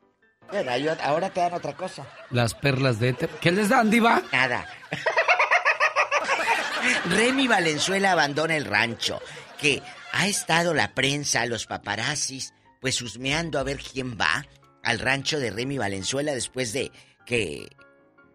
Ahora 1.03 1.31
te 1.31 1.41
dan 1.41 1.55
otra 1.55 1.75
cosa. 1.77 2.07
Las 2.31 2.55
perlas 2.55 2.99
de 3.01 3.11
éter. 3.11 3.29
¿Qué 3.41 3.53
les 3.53 3.69
dan, 3.69 3.91
diva? 3.91 4.23
Nada. 4.33 4.67
Remy 7.11 7.47
Valenzuela 7.49 8.13
abandona 8.13 8.57
el 8.57 8.65
rancho, 8.65 9.21
que 9.59 9.83
ha 10.13 10.27
estado 10.27 10.75
la 10.75 10.95
prensa, 10.95 11.47
los 11.47 11.67
paparazzis, 11.67 12.55
pues 12.81 13.01
husmeando 13.03 13.59
a 13.59 13.63
ver 13.63 13.79
quién 13.79 14.19
va 14.19 14.47
al 14.83 14.99
rancho 14.99 15.39
de 15.39 15.51
Remy 15.51 15.79
Valenzuela 15.79 16.33
después 16.35 16.73
de 16.73 16.93
que 17.27 17.69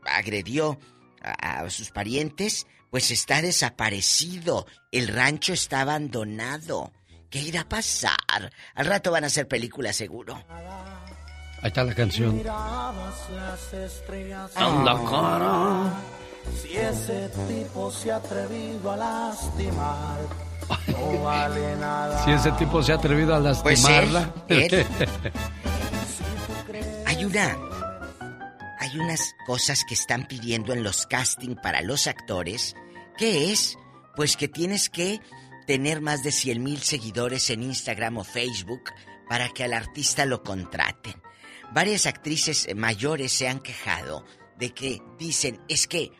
agredió 0.05 0.79
a, 1.21 1.61
a 1.61 1.69
sus 1.69 1.91
parientes, 1.91 2.65
pues 2.89 3.11
está 3.11 3.41
desaparecido. 3.41 4.65
El 4.91 5.09
rancho 5.09 5.53
está 5.53 5.81
abandonado. 5.81 6.91
¿Qué 7.29 7.39
irá 7.39 7.61
a 7.61 7.69
pasar? 7.69 8.51
Al 8.73 8.85
rato 8.85 9.11
van 9.11 9.25
a 9.25 9.27
hacer 9.27 9.47
películas 9.47 9.95
seguro. 9.95 10.41
Ahí 11.61 11.67
está 11.67 11.83
la 11.83 11.93
canción. 11.93 12.41
Las 12.43 13.73
estrellas. 13.73 14.51
Anda, 14.55 14.93
cara. 15.09 15.93
Si 16.61 16.77
ese 16.77 17.29
tipo 17.47 17.91
se 17.91 18.11
ha 18.11 18.17
atrevido 18.17 18.91
a 18.91 18.97
lastimar, 18.97 20.19
no 20.87 21.23
vale 21.23 21.75
nada. 21.77 22.23
Si 22.25 22.31
ese 22.31 22.51
tipo 22.53 22.81
se 22.83 22.91
ha 22.91 22.95
atrevido 22.95 23.33
a 23.35 23.39
Pues 23.61 23.81
lastimarla. 23.81 24.33
él, 24.47 24.73
él. 24.73 24.85
Hay 27.05 27.25
una. 27.25 27.57
Hay 28.79 28.99
unas 28.99 29.35
cosas 29.45 29.83
que 29.87 29.95
están 29.95 30.27
pidiendo 30.27 30.73
en 30.73 30.83
los 30.83 31.05
casting 31.07 31.55
para 31.55 31.81
los 31.81 32.07
actores. 32.07 32.75
¿Qué 33.17 33.51
es? 33.51 33.77
Pues 34.15 34.37
que 34.37 34.47
tienes 34.47 34.89
que 34.89 35.19
tener 35.65 36.01
más 36.01 36.23
de 36.23 36.31
100 36.31 36.63
mil 36.63 36.81
seguidores 36.81 37.49
en 37.49 37.63
Instagram 37.63 38.17
o 38.17 38.23
Facebook 38.23 38.83
para 39.27 39.49
que 39.49 39.63
al 39.63 39.73
artista 39.73 40.25
lo 40.25 40.43
contraten. 40.43 41.15
Varias 41.73 42.05
actrices 42.05 42.67
mayores 42.75 43.33
se 43.33 43.49
han 43.49 43.59
quejado 43.59 44.23
de 44.57 44.73
que 44.73 45.01
dicen, 45.19 45.59
es 45.67 45.85
que 45.87 46.11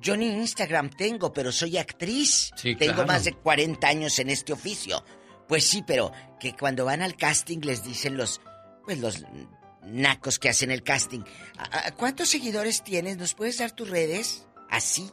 yo 0.00 0.16
ni 0.16 0.26
Instagram 0.26 0.90
tengo, 0.90 1.32
pero 1.32 1.50
soy 1.52 1.78
actriz. 1.78 2.50
Sí, 2.56 2.74
tengo 2.76 2.94
claro. 2.94 3.08
más 3.08 3.24
de 3.24 3.32
40 3.32 3.86
años 3.88 4.18
en 4.18 4.30
este 4.30 4.52
oficio. 4.52 5.04
Pues 5.48 5.66
sí, 5.66 5.82
pero 5.86 6.12
que 6.40 6.54
cuando 6.56 6.84
van 6.84 7.02
al 7.02 7.16
casting 7.16 7.60
les 7.62 7.82
dicen 7.84 8.16
los, 8.16 8.40
pues 8.84 8.98
los 8.98 9.24
nacos 9.82 10.38
que 10.38 10.48
hacen 10.48 10.70
el 10.72 10.82
casting, 10.82 11.20
"¿A- 11.58 11.86
a- 11.88 11.90
¿cuántos 11.92 12.28
seguidores 12.28 12.82
tienes? 12.82 13.16
¿Nos 13.16 13.34
puedes 13.34 13.58
dar 13.58 13.70
tus 13.70 13.88
redes? 13.88 14.46
Así. 14.68 15.08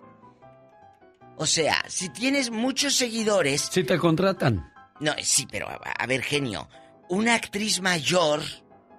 O 1.38 1.46
sea, 1.46 1.84
si 1.88 2.10
tienes 2.10 2.52
muchos 2.52 2.96
seguidores, 2.96 3.62
Si 3.72 3.84
te 3.84 3.98
contratan. 3.98 4.72
no, 5.00 5.14
sí, 5.22 5.48
pero 5.50 5.68
a, 5.70 5.76
a 5.76 6.06
ver, 6.08 6.22
genio, 6.24 6.70
una 7.10 7.36
actriz 7.36 7.82
mayor, 7.82 8.42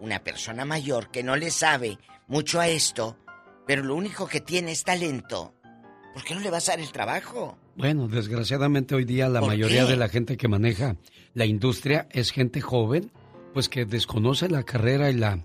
una 0.01 0.23
persona 0.23 0.65
mayor 0.65 1.11
que 1.11 1.23
no 1.23 1.37
le 1.37 1.51
sabe 1.51 1.99
mucho 2.27 2.61
a 2.61 2.69
esto, 2.69 3.17
pero 3.67 3.83
lo 3.83 3.95
único 3.95 4.27
que 4.27 4.41
tiene 4.41 4.73
es 4.73 4.83
talento, 4.85 5.55
¿por 6.15 6.25
qué 6.25 6.35
no 6.35 6.41
le 6.41 6.51
vas 6.51 6.69
a 6.69 6.73
dar 6.73 6.81
el 6.81 6.91
trabajo? 6.93 7.59
Bueno, 7.77 8.09
desgraciadamente 8.09 8.95
hoy 8.95 9.05
día 9.05 9.29
la 9.29 9.41
¿Por 9.41 9.51
mayoría 9.51 9.85
qué? 9.85 9.91
de 9.91 9.97
la 9.99 10.09
gente 10.09 10.37
que 10.39 10.49
maneja 10.49 10.97
la 11.35 11.45
industria 11.45 12.09
es 12.13 12.31
gente 12.31 12.61
joven, 12.63 13.11
pues 13.53 13.69
que 13.69 13.85
desconoce 13.85 14.49
la 14.49 14.63
carrera 14.63 15.11
y 15.11 15.15
la, 15.15 15.45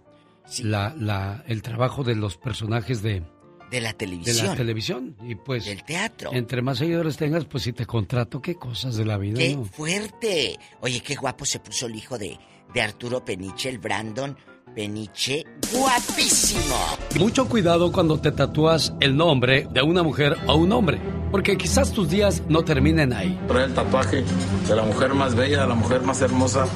la, 0.62 0.96
la- 0.98 1.44
el 1.48 1.62
trabajo 1.62 2.04
de 2.04 2.16
los 2.16 2.38
personajes 2.38 3.02
de, 3.02 3.24
De 3.72 3.82
la 3.82 3.90
de 3.90 3.94
televisión. 3.96 4.48
la 4.48 4.56
televisión. 4.56 5.16
Y 5.28 5.36
pues, 5.36 5.66
Del 5.66 5.84
teatro. 5.84 6.32
entre 6.34 6.62
más 6.62 6.78
seguidores 6.78 7.18
tengas, 7.18 7.46
pues 7.46 7.64
si 7.64 7.74
te 7.74 7.86
contrato, 7.86 8.42
qué 8.42 8.56
cosas 8.56 8.96
de 8.96 9.06
la 9.06 9.18
vida, 9.18 9.38
¡Qué 9.40 9.56
¿no? 9.56 9.66
fuerte! 9.66 10.58
Oye, 10.82 11.02
qué 11.02 11.16
guapo 11.16 11.46
se 11.46 11.60
puso 11.60 11.88
el 11.88 11.96
hijo 11.96 12.18
de, 12.18 12.38
de 12.74 12.82
Arturo 12.82 13.24
Peniche, 13.26 13.70
el 13.70 13.80
Brandon 13.80 14.38
Peniche. 14.74 15.46
¡Guapísimo! 15.72 16.76
Mucho 17.20 17.48
cuidado 17.48 17.92
cuando 17.92 18.20
te 18.20 18.32
tatúas 18.32 18.94
el 19.00 19.16
nombre 19.16 19.68
de 19.72 19.82
una 19.82 20.04
mujer 20.04 20.38
o 20.48 20.56
un 20.56 20.72
hombre, 20.72 21.00
porque 21.32 21.58
quizás 21.58 21.92
tus 21.92 22.10
días 22.10 22.44
no 22.48 22.64
terminen 22.64 23.14
ahí. 23.14 23.40
Trae 23.48 23.66
el 23.66 23.74
tatuaje 23.74 24.24
de 24.68 24.76
la 24.76 24.84
mujer 24.84 25.14
más 25.14 25.36
bella, 25.36 25.62
de 25.62 25.68
la 25.68 25.76
mujer 25.76 26.02
más 26.02 26.22
hermosa 26.22 26.68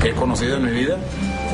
que 0.00 0.10
he 0.10 0.14
conocido 0.14 0.56
en 0.56 0.64
mi 0.64 0.72
vida. 0.72 0.98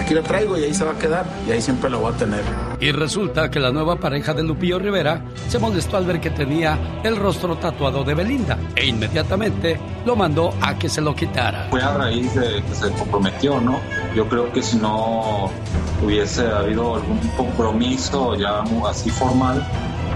Aquí 0.00 0.14
la 0.14 0.22
traigo 0.22 0.56
y 0.56 0.64
ahí 0.64 0.74
se 0.74 0.84
va 0.84 0.92
a 0.92 0.98
quedar 0.98 1.26
y 1.46 1.52
ahí 1.52 1.60
siempre 1.60 1.90
la 1.90 1.96
voy 1.96 2.12
a 2.12 2.16
tener. 2.16 2.42
Y 2.80 2.92
resulta 2.92 3.50
que 3.50 3.60
la 3.60 3.70
nueva 3.72 3.96
pareja 3.96 4.32
de 4.32 4.42
Lupillo 4.42 4.78
Rivera 4.78 5.22
se 5.48 5.58
molestó 5.58 5.96
al 5.96 6.06
ver 6.06 6.20
que 6.20 6.30
tenía 6.30 6.78
el 7.02 7.16
rostro 7.16 7.56
tatuado 7.56 8.04
de 8.04 8.14
Belinda 8.14 8.58
e 8.76 8.86
inmediatamente 8.86 9.78
lo 10.06 10.16
mandó 10.16 10.54
a 10.60 10.78
que 10.78 10.88
se 10.88 11.00
lo 11.00 11.14
quitara. 11.14 11.66
Fue 11.70 11.82
a 11.82 11.94
raíz 11.94 12.34
de 12.34 12.62
que 12.62 12.74
se 12.74 12.90
comprometió, 12.92 13.60
¿no? 13.60 13.80
Yo 14.14 14.28
creo 14.28 14.52
que 14.52 14.62
si 14.62 14.76
no 14.76 15.50
hubiese 16.04 16.46
habido 16.46 16.96
algún 16.96 17.18
compromiso 17.36 18.34
ya 18.36 18.62
así 18.88 19.10
formal, 19.10 19.66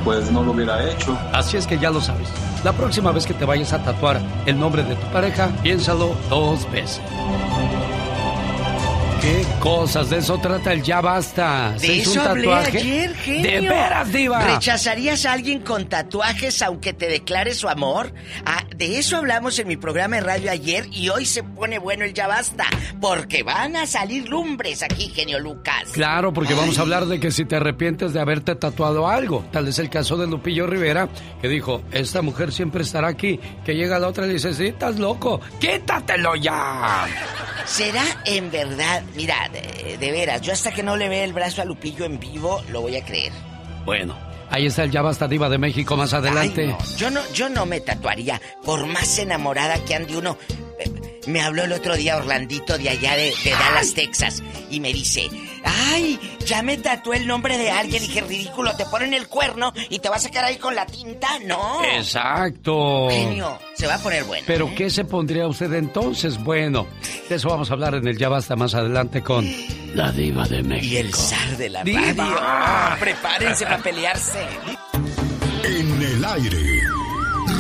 pues 0.04 0.30
no 0.30 0.42
lo 0.42 0.52
hubiera 0.52 0.88
hecho. 0.88 1.16
Así 1.32 1.56
es 1.56 1.66
que 1.66 1.78
ya 1.78 1.90
lo 1.90 2.00
sabes. 2.00 2.28
La 2.64 2.72
próxima 2.72 3.10
vez 3.10 3.26
que 3.26 3.34
te 3.34 3.44
vayas 3.44 3.72
a 3.72 3.82
tatuar 3.82 4.20
el 4.46 4.58
nombre 4.58 4.84
de 4.84 4.94
tu 4.94 5.06
pareja, 5.08 5.48
piénsalo 5.62 6.14
dos 6.28 6.70
veces. 6.70 7.00
¿Qué 9.22 9.46
cosas? 9.60 10.10
De 10.10 10.18
eso 10.18 10.36
trata 10.38 10.72
el 10.72 10.82
ya 10.82 11.00
basta. 11.00 11.78
¿Se 11.78 11.86
De 11.86 11.92
hizo 11.98 12.10
un 12.10 12.18
eso 12.18 12.28
hablé 12.28 12.48
tatuaje? 12.48 12.78
ayer, 12.78 13.14
genio. 13.14 13.50
¿De 13.50 13.68
veras, 13.68 14.12
diva? 14.12 14.44
¿Rechazarías 14.44 15.24
a 15.26 15.32
alguien 15.32 15.60
con 15.60 15.88
tatuajes 15.88 16.60
aunque 16.60 16.92
te 16.92 17.06
declare 17.06 17.54
su 17.54 17.68
amor? 17.68 18.12
Ah, 18.44 18.64
de 18.74 18.98
eso 18.98 19.16
hablamos 19.18 19.56
en 19.60 19.68
mi 19.68 19.76
programa 19.76 20.16
de 20.16 20.22
radio 20.22 20.50
ayer 20.50 20.88
y 20.90 21.08
hoy 21.08 21.24
se 21.24 21.44
pone 21.44 21.78
bueno 21.78 22.04
el 22.04 22.14
ya 22.14 22.26
basta. 22.26 22.64
Porque 23.00 23.44
van 23.44 23.76
a 23.76 23.86
salir 23.86 24.28
lumbres 24.28 24.82
aquí, 24.82 25.08
genio 25.14 25.38
Lucas. 25.38 25.84
Claro, 25.92 26.32
porque 26.32 26.54
vamos 26.54 26.78
a 26.78 26.82
hablar 26.82 27.06
de 27.06 27.20
que 27.20 27.30
si 27.30 27.44
te 27.44 27.54
arrepientes 27.54 28.12
de 28.12 28.20
haberte 28.20 28.56
tatuado 28.56 29.06
algo. 29.08 29.44
Tal 29.52 29.68
es 29.68 29.78
el 29.78 29.88
caso 29.88 30.16
de 30.16 30.26
Lupillo 30.26 30.66
Rivera, 30.66 31.08
que 31.40 31.46
dijo, 31.46 31.82
esta 31.92 32.22
mujer 32.22 32.50
siempre 32.52 32.82
estará 32.82 33.06
aquí. 33.06 33.38
Que 33.64 33.76
llega 33.76 34.00
la 34.00 34.08
otra 34.08 34.24
y 34.24 34.28
le 34.28 34.34
dice, 34.34 34.52
sí, 34.52 34.66
estás 34.66 34.96
loco, 34.98 35.40
quítatelo 35.60 36.34
ya. 36.34 37.06
¿Será 37.66 38.02
en 38.24 38.50
verdad? 38.50 39.04
Mira, 39.14 39.48
de, 39.52 39.96
de 39.98 40.10
veras, 40.10 40.40
yo 40.40 40.52
hasta 40.52 40.72
que 40.72 40.82
no 40.82 40.96
le 40.96 41.08
vea 41.08 41.24
el 41.24 41.32
brazo 41.32 41.62
a 41.62 41.64
Lupillo 41.64 42.04
en 42.04 42.18
vivo, 42.18 42.62
lo 42.70 42.80
voy 42.80 42.96
a 42.96 43.04
creer. 43.04 43.32
Bueno, 43.84 44.16
ahí 44.50 44.66
está 44.66 44.84
el 44.84 44.90
Ya 44.90 45.02
Basta 45.02 45.28
Diva 45.28 45.48
de 45.48 45.58
México 45.58 45.96
más 45.96 46.14
adelante. 46.14 46.62
Ay, 46.62 46.68
no. 46.68 46.96
Yo 46.96 47.10
no, 47.10 47.20
yo 47.34 47.48
no 47.48 47.66
me 47.66 47.80
tatuaría, 47.80 48.40
por 48.64 48.86
más 48.86 49.18
enamorada 49.18 49.82
que 49.84 49.94
ande 49.94 50.16
uno. 50.16 50.38
Eh, 50.78 51.20
Me 51.26 51.40
habló 51.40 51.64
el 51.64 51.72
otro 51.72 51.94
día 51.96 52.16
Orlandito 52.16 52.78
de 52.78 52.88
allá 52.88 53.14
de, 53.16 53.32
de 53.44 53.50
Dallas, 53.50 53.94
Texas, 53.94 54.42
y 54.70 54.80
me 54.80 54.92
dice, 54.92 55.28
ay, 55.64 56.36
ya 56.46 56.62
me 56.62 56.76
tatué 56.78 57.16
el 57.18 57.26
nombre 57.26 57.56
de 57.58 57.70
alguien. 57.70 58.02
Y 58.02 58.06
dije, 58.08 58.20
ridículo, 58.22 58.74
te 58.76 58.84
ponen 58.86 59.14
el 59.14 59.28
cuerno 59.28 59.72
y 59.90 59.98
te 59.98 60.08
vas 60.08 60.24
a 60.26 60.30
quedar 60.30 60.46
ahí 60.46 60.56
con 60.56 60.74
la 60.74 60.86
tinta. 60.86 61.38
No. 61.44 61.82
Exacto. 61.84 63.08
Genio, 63.10 63.58
se 63.74 63.86
va 63.86 63.94
a 63.94 63.98
poner 63.98 64.24
bueno. 64.24 64.44
Pero 64.46 64.74
¿qué 64.74 64.90
se 64.90 65.04
pondría 65.04 65.46
usted 65.46 65.72
entonces? 65.74 66.42
Bueno, 66.42 66.86
de 67.28 67.36
eso 67.36 67.48
vamos 67.48 67.70
a 67.70 67.74
hablar 67.74 67.94
en 67.94 68.06
el 68.06 68.16
Ya 68.18 68.28
Basta 68.28 68.56
más 68.56 68.74
adelante 68.74 69.22
con 69.22 69.48
la 69.94 70.10
Diva 70.12 70.46
de 70.48 70.62
México. 70.62 70.94
Y 70.94 70.96
el 70.96 71.14
zar 71.14 71.56
de 71.56 71.68
la 71.68 71.84
¡Diva! 71.84 72.00
radio. 72.00 72.36
Ah, 72.40 72.96
prepárense 72.98 73.64
para 73.64 73.78
pelearse. 73.78 74.46
En 75.64 76.02
el 76.02 76.24
aire, 76.24 76.80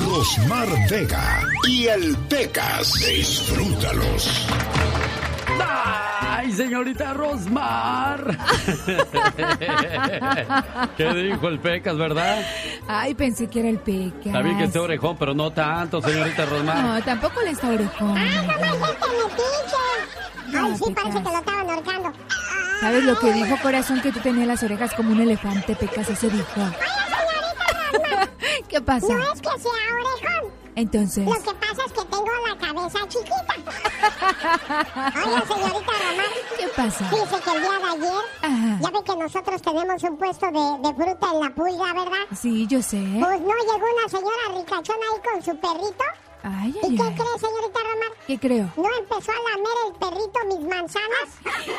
Rosmar 0.06 0.68
Vega 0.90 1.42
y 1.68 1.86
el 1.86 2.16
Pecas. 2.28 2.92
Disfrútalos. 2.94 4.46
¡Ay, 6.20 6.52
señorita 6.52 7.12
Rosmar! 7.14 8.36
¿Qué 10.96 11.14
dijo 11.14 11.48
el 11.48 11.58
Pecas, 11.60 11.96
verdad? 11.96 12.44
Ay, 12.88 13.14
pensé 13.14 13.46
que 13.48 13.60
era 13.60 13.68
el 13.68 13.78
Pecas. 13.78 14.26
Está 14.26 14.42
bien 14.42 14.58
que 14.58 14.64
esté 14.64 14.78
orejón, 14.78 15.16
pero 15.16 15.34
no 15.34 15.50
tanto, 15.52 16.00
señorita 16.02 16.44
Rosmar. 16.46 16.82
No, 16.82 17.02
tampoco 17.02 17.40
le 17.42 17.50
está 17.50 17.68
orejón. 17.68 18.16
¡Ah, 18.16 18.42
no 18.42 18.58
más 18.58 18.90
este 18.90 19.06
metiche! 19.08 20.58
Ay, 20.58 20.74
sí, 20.76 20.92
parece 20.92 21.18
que 21.22 21.28
lo 21.28 21.38
estaban 21.38 21.70
ahorcando. 21.70 22.12
¿Sabes 22.80 23.04
lo 23.04 23.18
que 23.18 23.32
dijo 23.32 23.56
Corazón? 23.62 24.00
Que 24.00 24.12
tú 24.12 24.20
tenías 24.20 24.46
las 24.48 24.62
orejas 24.62 24.92
como 24.94 25.12
un 25.12 25.20
elefante, 25.20 25.74
Pecas, 25.76 26.08
eso 26.10 26.28
dijo. 26.28 26.46
¿Qué 28.68 28.80
pasa? 28.80 29.06
No 29.14 29.32
es 29.32 29.40
que 29.40 29.48
sea 29.48 29.94
orejón. 29.94 30.52
Entonces. 30.74 31.24
Lo 31.24 31.32
que 31.34 31.54
pasa 31.54 31.82
es 31.86 31.92
que 31.92 32.04
tengo 32.04 32.26
la 32.48 32.51
cabeza 32.82 33.08
chiquita. 33.08 33.54
Oye, 35.24 35.40
señorita 35.46 35.92
Román. 36.02 36.32
¿Qué 36.58 36.68
pasa? 36.76 37.04
Dice 37.10 37.40
que 37.42 37.50
el 37.50 37.62
día 37.62 37.78
de 37.78 37.88
ayer, 37.92 38.80
ya 38.80 38.90
ve 38.90 39.04
que 39.04 39.16
nosotros 39.16 39.62
tenemos 39.62 40.02
un 40.02 40.16
puesto 40.16 40.46
de, 40.46 40.88
de, 40.88 40.94
fruta 40.94 41.26
en 41.32 41.40
la 41.40 41.50
pulga, 41.54 41.92
¿verdad? 41.92 42.26
Sí, 42.36 42.66
yo 42.66 42.82
sé. 42.82 42.98
Pues 43.20 43.40
no, 43.40 43.54
llegó 43.54 43.86
una 43.98 44.08
señora 44.08 44.58
ricachona 44.58 45.06
ahí 45.12 45.20
con 45.30 45.42
su 45.42 45.56
perrito. 45.60 46.04
Ay, 46.44 46.74
¿Y 46.82 46.96
qué 46.96 47.02
ay. 47.02 47.14
cree, 47.14 47.38
señorita 47.38 47.80
Román? 47.80 48.12
¿Qué 48.26 48.38
creo? 48.38 48.72
No 48.76 48.88
empezó 48.98 49.30
a 49.30 49.34
lamer 49.34 49.78
el 49.86 49.92
perrito 49.94 50.38
mis 50.48 50.68
manzanas. 50.68 51.28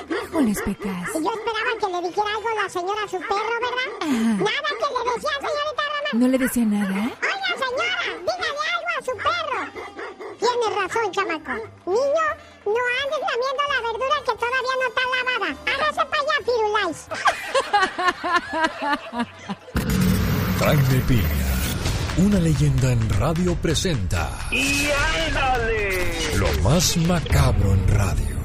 Híjoles, 0.09 0.61
Pecas. 0.61 1.09
Y 1.15 1.23
yo 1.23 1.31
esperaba 1.31 1.71
que 1.79 1.87
le 1.87 2.07
dijera 2.07 2.29
algo 2.37 2.49
la 2.61 2.69
señora 2.69 3.03
a 3.03 3.07
su 3.09 3.17
perro, 3.17 3.55
¿verdad? 3.59 4.07
Nada 4.07 4.69
que 4.79 4.87
le 4.95 5.13
decía, 5.13 5.35
señorita 5.35 5.83
Román. 5.83 6.13
¿No 6.13 6.27
le 6.29 6.37
decía 6.37 6.65
nada? 6.65 6.95
Oiga, 6.95 7.51
señora, 7.59 8.07
dígale 8.19 8.63
algo 8.73 8.91
a 8.97 9.03
su 9.03 9.11
perro. 9.17 10.02
Tienes 10.43 10.71
razón, 10.75 11.07
chamaco. 11.11 11.53
Niño, 11.85 12.27
no 12.65 12.81
andes 13.01 13.21
lamiendo 13.29 13.63
la 13.71 13.79
verdura 13.87 14.17
que 14.25 14.33
todavía 14.43 14.75
no 14.79 14.85
está 14.89 15.03
lavada. 15.13 15.49
Hágase 15.71 16.03
para 16.11 16.21
allá, 16.21 16.37
Firulais. 16.45 16.99
Jaime 20.59 20.99
Piña, 21.07 21.51
una 22.17 22.39
leyenda 22.39 22.91
en 22.91 23.09
radio 23.19 23.55
presenta 23.55 24.29
¡Y 24.51 24.89
ándale! 25.27 26.37
lo 26.37 26.51
más 26.61 26.97
macabro 26.97 27.73
en 27.73 27.87
radio. 27.87 28.37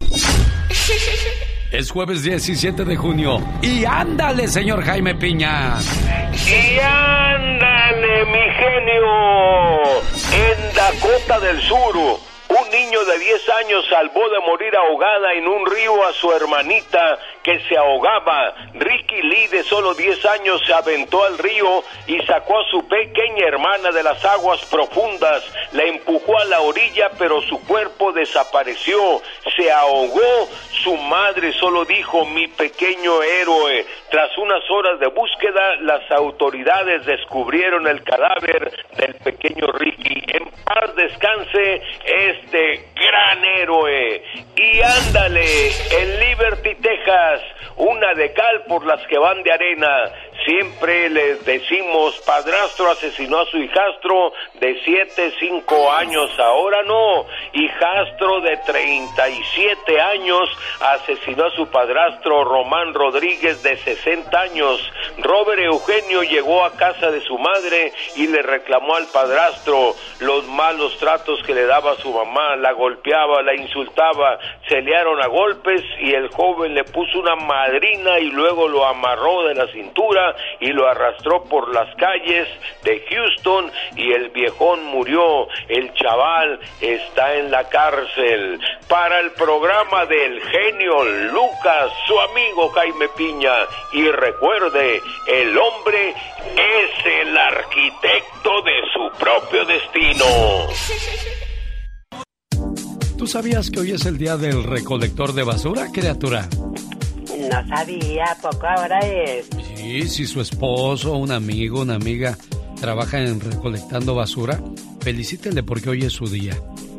Es 1.72 1.92
jueves 1.92 2.24
17 2.24 2.84
de 2.84 2.96
junio. 2.96 3.38
Y 3.62 3.84
ándale, 3.84 4.48
señor 4.48 4.82
Jaime 4.82 5.14
Piña. 5.14 5.76
¡Y 5.78 6.78
ándale, 6.80 8.24
mi 8.26 8.42
genio! 8.54 10.00
En 10.32 10.74
Dakota 10.74 11.38
del 11.38 11.60
Sur, 11.60 12.18
un 12.50 12.68
niño 12.70 13.04
de 13.04 13.18
10 13.18 13.48
años 13.50 13.86
salvó 13.88 14.28
de 14.28 14.40
morir 14.40 14.74
ahogada 14.76 15.34
en 15.34 15.46
un 15.46 15.64
río 15.66 16.04
a 16.04 16.12
su 16.12 16.32
hermanita 16.32 17.18
que 17.44 17.60
se 17.68 17.76
ahogaba. 17.76 18.54
Ricky 18.74 19.22
Lee, 19.22 19.46
de 19.46 19.62
solo 19.62 19.94
10 19.94 20.24
años, 20.26 20.60
se 20.66 20.72
aventó 20.72 21.24
al 21.24 21.38
río 21.38 21.84
y 22.08 22.18
sacó 22.22 22.58
a 22.58 22.64
su 22.70 22.86
pequeña 22.88 23.46
hermana 23.46 23.92
de 23.92 24.02
las 24.02 24.24
aguas 24.24 24.64
profundas. 24.64 25.44
La 25.72 25.84
empujó 25.84 26.38
a 26.38 26.44
la 26.46 26.60
orilla, 26.60 27.10
pero 27.18 27.40
su 27.42 27.64
cuerpo 27.66 28.12
desapareció. 28.12 29.22
Se 29.56 29.70
ahogó. 29.70 30.48
Su 30.82 30.96
madre 30.96 31.52
solo 31.52 31.84
dijo, 31.84 32.24
mi 32.26 32.48
pequeño 32.48 33.22
héroe. 33.22 33.86
Tras 34.10 34.36
unas 34.38 34.68
horas 34.70 34.98
de 34.98 35.06
búsqueda, 35.06 35.76
las 35.82 36.10
autoridades 36.10 37.06
descubrieron 37.06 37.86
el 37.86 38.02
cadáver 38.02 38.72
del 38.96 39.14
pequeño 39.16 39.66
Ricky. 39.72 40.24
En 40.32 40.50
paz 40.64 40.96
descanse 40.96 41.82
este 42.42 42.88
gran 42.94 43.44
héroe. 43.44 44.22
Y 44.56 44.80
ándale, 44.80 45.68
en 45.68 46.20
Liberty, 46.20 46.74
Texas, 46.76 47.40
una 47.76 48.14
de 48.14 48.32
cal 48.32 48.62
por 48.68 48.84
las 48.86 49.04
que 49.06 49.18
van 49.18 49.42
de 49.42 49.52
arena. 49.52 50.12
Siempre 50.44 51.10
les 51.10 51.44
decimos, 51.44 52.18
padrastro 52.24 52.90
asesinó 52.90 53.40
a 53.40 53.46
su 53.46 53.58
hijastro 53.58 54.32
de 54.54 54.80
7, 54.84 55.34
5 55.38 55.92
años, 55.92 56.30
ahora 56.38 56.82
no. 56.82 57.26
Hijastro 57.52 58.40
de 58.40 58.56
37 58.56 60.00
años 60.00 60.48
asesinó 60.80 61.44
a 61.44 61.50
su 61.50 61.66
padrastro 61.70 62.44
Román 62.44 62.94
Rodríguez 62.94 63.62
de 63.62 63.76
60 63.76 64.40
años. 64.40 64.80
Robert 65.18 65.60
Eugenio 65.60 66.22
llegó 66.22 66.64
a 66.64 66.72
casa 66.72 67.10
de 67.10 67.20
su 67.20 67.36
madre 67.36 67.92
y 68.16 68.26
le 68.26 68.40
reclamó 68.40 68.96
al 68.96 69.08
padrastro 69.08 69.94
los 70.20 70.46
malos 70.46 70.96
tratos 70.98 71.42
que 71.44 71.54
le 71.54 71.66
daba 71.66 71.92
a 71.92 71.96
su 71.96 72.12
mamá, 72.12 72.56
la 72.56 72.72
golpeaba, 72.72 73.42
la 73.42 73.54
insultaba, 73.54 74.38
se 74.68 74.80
liaron 74.80 75.20
a 75.22 75.26
golpes 75.26 75.82
y 76.00 76.14
el 76.14 76.28
joven 76.28 76.74
le 76.74 76.84
puso 76.84 77.18
una 77.18 77.36
madrina 77.36 78.18
y 78.18 78.30
luego 78.30 78.68
lo 78.68 78.86
amarró 78.86 79.44
de 79.44 79.54
la 79.54 79.66
cintura 79.68 80.29
y 80.60 80.68
lo 80.68 80.88
arrastró 80.88 81.44
por 81.44 81.72
las 81.74 81.94
calles 81.96 82.48
de 82.82 83.04
Houston 83.08 83.70
y 83.96 84.12
el 84.12 84.30
viejón 84.30 84.84
murió. 84.84 85.48
El 85.68 85.92
chaval 85.94 86.60
está 86.80 87.34
en 87.34 87.50
la 87.50 87.68
cárcel. 87.68 88.60
Para 88.88 89.20
el 89.20 89.30
programa 89.32 90.06
del 90.06 90.40
genio 90.42 91.04
Lucas, 91.04 91.92
su 92.06 92.18
amigo 92.20 92.68
Jaime 92.70 93.08
Piña. 93.16 93.52
Y 93.92 94.10
recuerde, 94.10 95.00
el 95.26 95.56
hombre 95.56 96.10
es 96.10 97.06
el 97.06 97.36
arquitecto 97.36 98.62
de 98.62 98.82
su 98.92 99.18
propio 99.18 99.64
destino. 99.64 100.24
¿Tú 103.20 103.26
sabías 103.26 103.70
que 103.70 103.80
hoy 103.80 103.92
es 103.92 104.06
el 104.06 104.16
día 104.16 104.38
del 104.38 104.64
recolector 104.64 105.34
de 105.34 105.42
basura, 105.42 105.88
criatura? 105.92 106.48
No 107.48 107.66
sabía, 107.68 108.36
poco 108.42 108.66
ahora 108.66 108.98
es. 109.00 109.48
Sí, 109.74 110.08
si 110.08 110.26
su 110.26 110.40
esposo, 110.40 111.16
un 111.16 111.32
amigo, 111.32 111.82
una 111.82 111.94
amiga 111.94 112.36
trabaja 112.80 113.20
en 113.20 113.40
recolectando 113.40 114.14
basura, 114.14 114.60
felicítele 115.00 115.62
porque 115.62 115.90
hoy 115.90 116.04
es 116.04 116.12
su 116.12 116.26
día. 116.26 116.54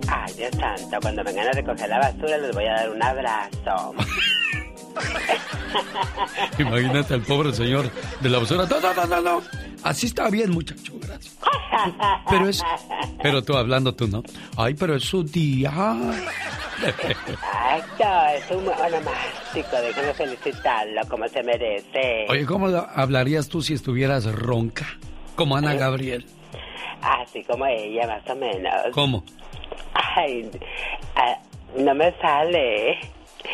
Ay, 0.07 0.33
Dios 0.35 0.51
santo, 0.59 0.97
cuando 1.01 1.23
vengan 1.23 1.47
a 1.47 1.51
recoger 1.51 1.89
la 1.89 1.99
basura 1.99 2.37
les 2.37 2.53
voy 2.53 2.65
a 2.65 2.73
dar 2.73 2.89
un 2.91 3.03
abrazo. 3.03 3.93
Imagínate 6.59 7.13
al 7.13 7.21
pobre 7.21 7.53
señor 7.53 7.89
de 8.19 8.29
la 8.29 8.39
basura. 8.39 8.65
No, 8.65 8.79
no, 8.79 8.93
no, 8.93 9.05
no, 9.05 9.21
no. 9.21 9.41
Así 9.83 10.07
está 10.07 10.29
bien, 10.29 10.51
muchacho, 10.51 10.93
gracias. 10.99 11.37
Pero 12.29 12.47
es. 12.47 12.63
Pero 13.21 13.41
tú 13.41 13.55
hablando 13.55 13.93
tú, 13.93 14.07
¿no? 14.07 14.23
Ay, 14.57 14.73
pero 14.75 14.95
es 14.95 15.03
su 15.03 15.23
día. 15.23 15.71
Exacto, 16.81 18.03
es 18.35 18.51
un 18.51 18.67
onomástico, 18.67 19.75
déjame 19.81 20.13
felicitarlo 20.13 21.01
como 21.09 21.27
se 21.27 21.43
merece. 21.43 22.25
Oye, 22.29 22.45
¿cómo 22.45 22.67
hablarías 22.67 23.47
tú 23.47 23.61
si 23.61 23.73
estuvieras 23.73 24.25
ronca? 24.25 24.87
Como 25.35 25.55
Ana 25.55 25.75
Gabriel. 25.75 26.25
Así 27.01 27.43
como 27.43 27.65
ella, 27.65 28.07
más 28.07 28.29
o 28.29 28.35
menos. 28.35 28.73
¿Cómo? 28.93 29.23
Ay, 29.93 30.49
ah, 31.15 31.37
no 31.77 31.95
me 31.95 32.11
sale. 32.19 32.99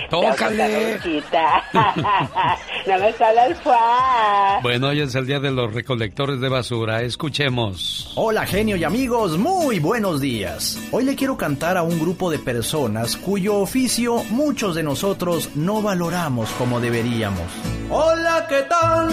¡Tócale! 0.09 0.99
no 1.73 2.99
me 2.99 3.13
sale 3.13 3.45
el 3.47 3.55
fuá. 3.55 4.59
Bueno, 4.61 4.87
hoy 4.87 5.01
es 5.01 5.15
el 5.15 5.25
día 5.25 5.39
de 5.39 5.51
los 5.51 5.73
recolectores 5.73 6.39
de 6.39 6.49
basura. 6.49 7.01
Escuchemos. 7.01 8.13
Hola 8.15 8.45
genio 8.45 8.75
y 8.77 8.83
amigos, 8.83 9.37
muy 9.37 9.79
buenos 9.79 10.21
días. 10.21 10.79
Hoy 10.91 11.03
le 11.03 11.15
quiero 11.15 11.37
cantar 11.37 11.77
a 11.77 11.83
un 11.83 11.99
grupo 11.99 12.31
de 12.31 12.39
personas 12.39 13.17
cuyo 13.17 13.55
oficio 13.57 14.23
muchos 14.29 14.75
de 14.75 14.83
nosotros 14.83 15.55
no 15.55 15.81
valoramos 15.81 16.49
como 16.51 16.79
deberíamos. 16.79 17.47
Hola, 17.89 18.45
¿qué 18.47 18.63
tal? 18.63 19.09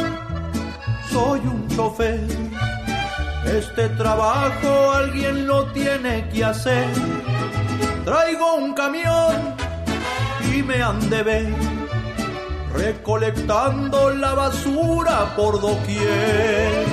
Soy 1.10 1.40
un 1.40 1.68
chofer. 1.68 2.20
Este 3.46 3.88
trabajo 3.90 4.92
alguien 4.92 5.46
lo 5.46 5.66
tiene 5.72 6.28
que 6.30 6.44
hacer. 6.44 6.86
Traigo 8.04 8.54
un 8.54 8.74
camión 8.74 9.54
y 10.54 10.62
me 10.62 10.82
han 10.82 11.10
de 11.10 11.22
ver 11.22 11.54
recolectando 12.72 14.10
la 14.10 14.34
basura 14.34 15.34
por 15.36 15.60
doquier. 15.60 16.86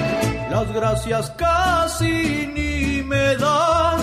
Las 0.49 0.71
gracias 0.73 1.31
casi 1.31 2.47
ni 2.55 3.03
me 3.03 3.35
dan, 3.38 3.99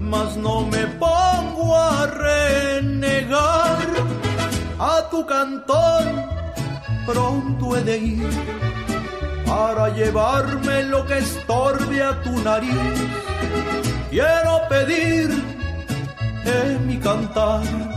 mas 0.00 0.36
no 0.36 0.66
me 0.66 0.86
pongo 1.04 1.76
a 1.76 2.06
renegar. 2.06 3.78
A 4.78 5.08
tu 5.10 5.24
cantón 5.26 6.04
pronto 7.06 7.76
he 7.76 7.82
de 7.82 7.98
ir 7.98 8.30
para 9.46 9.88
llevarme 9.90 10.84
lo 10.84 11.06
que 11.06 11.18
estorbe 11.18 12.02
a 12.02 12.20
tu 12.22 12.32
nariz. 12.42 12.94
Quiero 14.10 14.62
pedir 14.68 15.30
en 16.44 16.86
mi 16.86 16.98
cantar 16.98 17.91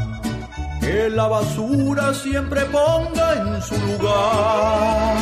que 0.85 1.09
la 1.09 1.27
basura 1.27 2.13
siempre 2.13 2.63
ponga 2.65 3.33
en 3.33 3.61
su 3.61 3.75
lugar. 3.87 5.17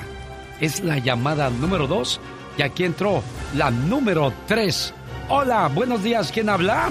Es 0.60 0.82
la 0.82 0.98
llamada 0.98 1.51
número 1.51 1.86
dos. 1.86 2.20
Y 2.56 2.62
aquí 2.62 2.85
entró 2.85 3.23
la 3.55 3.70
número 3.70 4.32
tres. 4.48 4.93
Hola, 5.28 5.69
buenos 5.69 6.02
días. 6.02 6.32
¿Quién 6.32 6.48
habla? 6.48 6.90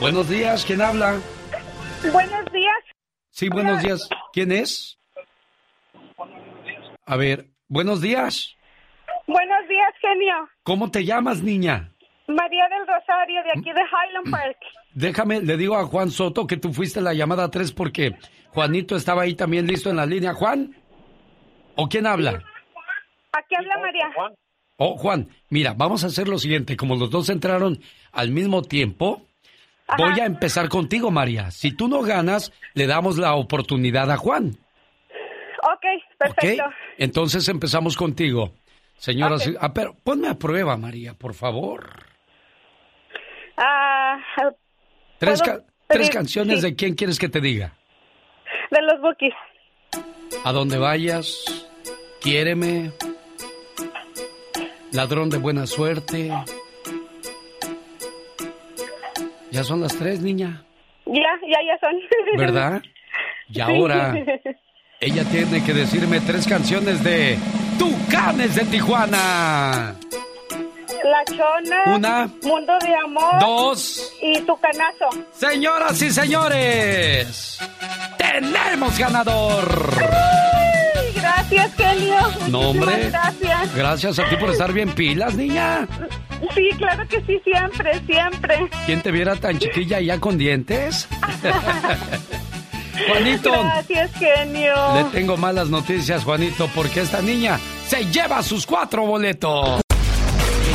Buenos 0.00 0.28
días. 0.30 0.64
¿Quién 0.64 0.80
habla? 0.80 1.16
Buenos 2.10 2.44
días. 2.52 2.76
Sí, 3.30 3.48
buenos 3.50 3.82
días. 3.82 4.08
¿Quién 4.32 4.52
es? 4.52 4.99
A 7.10 7.16
ver, 7.16 7.46
buenos 7.66 8.00
días. 8.00 8.56
Buenos 9.26 9.68
días, 9.68 9.92
genio. 10.00 10.48
¿Cómo 10.62 10.92
te 10.92 11.04
llamas, 11.04 11.42
niña? 11.42 11.90
María 12.28 12.68
del 12.68 12.86
Rosario, 12.86 13.42
de 13.42 13.50
aquí 13.50 13.72
de 13.72 13.80
Highland 13.80 14.30
Park. 14.30 14.56
Déjame, 14.94 15.40
le 15.40 15.56
digo 15.56 15.76
a 15.76 15.86
Juan 15.86 16.12
Soto 16.12 16.46
que 16.46 16.56
tú 16.56 16.72
fuiste 16.72 17.00
la 17.00 17.12
llamada 17.12 17.50
3 17.50 17.72
porque 17.72 18.14
Juanito 18.50 18.94
estaba 18.94 19.22
ahí 19.22 19.34
también 19.34 19.66
listo 19.66 19.90
en 19.90 19.96
la 19.96 20.06
línea. 20.06 20.34
¿Juan? 20.34 20.76
¿O 21.74 21.88
quién 21.88 22.06
habla? 22.06 22.44
Aquí 23.32 23.56
habla 23.56 23.76
María. 23.78 24.08
Oh, 24.76 24.96
Juan, 24.96 25.30
mira, 25.48 25.74
vamos 25.76 26.04
a 26.04 26.06
hacer 26.06 26.28
lo 26.28 26.38
siguiente. 26.38 26.76
Como 26.76 26.94
los 26.94 27.10
dos 27.10 27.28
entraron 27.28 27.80
al 28.12 28.30
mismo 28.30 28.62
tiempo, 28.62 29.26
voy 29.98 30.20
a 30.20 30.26
empezar 30.26 30.68
contigo, 30.68 31.10
María. 31.10 31.50
Si 31.50 31.72
tú 31.72 31.88
no 31.88 32.02
ganas, 32.02 32.52
le 32.74 32.86
damos 32.86 33.18
la 33.18 33.34
oportunidad 33.34 34.12
a 34.12 34.16
Juan. 34.16 34.56
Ok, 35.62 35.84
perfecto. 36.18 36.64
¿Ok? 36.64 36.74
Entonces 37.00 37.48
empezamos 37.48 37.96
contigo. 37.96 38.52
Señora, 38.98 39.36
ah, 39.58 39.72
pero 39.72 39.94
ponme 40.04 40.28
a 40.28 40.34
prueba, 40.34 40.76
María, 40.76 41.14
por 41.14 41.32
favor. 41.32 42.04
Ah, 43.56 44.18
Tres, 45.18 45.40
¿puedo 45.42 45.58
ca- 45.60 45.64
tres 45.88 46.08
pedir- 46.08 46.12
canciones 46.12 46.60
sí, 46.60 46.66
de 46.66 46.76
quién 46.76 46.94
quieres 46.94 47.18
que 47.18 47.30
te 47.30 47.40
diga. 47.40 47.72
de 48.70 48.82
los 48.82 49.00
Bookies. 49.00 49.32
A 50.44 50.52
donde 50.52 50.76
vayas, 50.76 51.42
quiéreme. 52.20 52.92
Ladrón 54.92 55.30
de 55.30 55.38
buena 55.38 55.66
suerte. 55.66 56.30
Ya 59.50 59.64
son 59.64 59.80
las 59.80 59.96
tres, 59.96 60.20
niña, 60.20 60.64
Ya, 61.06 61.32
ya, 61.48 61.58
ya 61.66 61.78
son. 61.80 61.94
¿verdad? 62.36 62.82
Y 63.48 63.54
Sí. 63.54 63.60
ella 65.02 65.24
tiene 65.24 65.64
que 65.64 65.72
decirme 65.72 66.20
tres 66.20 66.46
canciones 66.46 67.02
de 67.02 67.38
Tucanes 67.78 68.54
de 68.54 68.64
Tijuana. 68.66 69.94
La 71.02 71.24
Chona. 71.24 71.96
Una. 71.96 72.26
Mundo 72.42 72.74
de 72.84 72.94
Amor. 73.02 73.40
Dos. 73.40 74.12
Y 74.20 74.38
Tu 74.42 74.54
Canazo. 74.58 75.26
Señoras 75.32 76.02
y 76.02 76.10
señores, 76.10 77.58
tenemos 78.18 78.98
ganador. 78.98 79.90
Ay, 79.98 81.12
gracias, 81.14 81.74
genio. 81.76 82.18
No, 82.48 82.60
hombre. 82.70 83.08
Gracias. 83.08 83.74
Gracias 83.74 84.18
a 84.18 84.28
ti 84.28 84.36
por 84.36 84.50
estar 84.50 84.70
bien 84.74 84.90
pilas, 84.90 85.34
niña. 85.34 85.88
Sí, 86.54 86.68
claro 86.76 87.08
que 87.08 87.22
sí, 87.22 87.40
siempre, 87.42 88.00
siempre. 88.04 88.68
¿Quién 88.84 89.00
te 89.00 89.10
viera 89.10 89.34
tan 89.36 89.58
chiquilla 89.58 89.98
y 89.98 90.06
ya 90.06 90.20
con 90.20 90.36
dientes? 90.36 91.08
Juanito, 93.08 93.50
Gracias, 93.50 94.10
genio. 94.18 94.74
le 94.94 95.04
tengo 95.12 95.36
malas 95.36 95.68
noticias, 95.68 96.24
Juanito, 96.24 96.68
porque 96.74 97.00
esta 97.00 97.20
niña 97.22 97.58
se 97.86 98.04
lleva 98.06 98.42
sus 98.42 98.66
cuatro 98.66 99.04
boletos. 99.06 99.80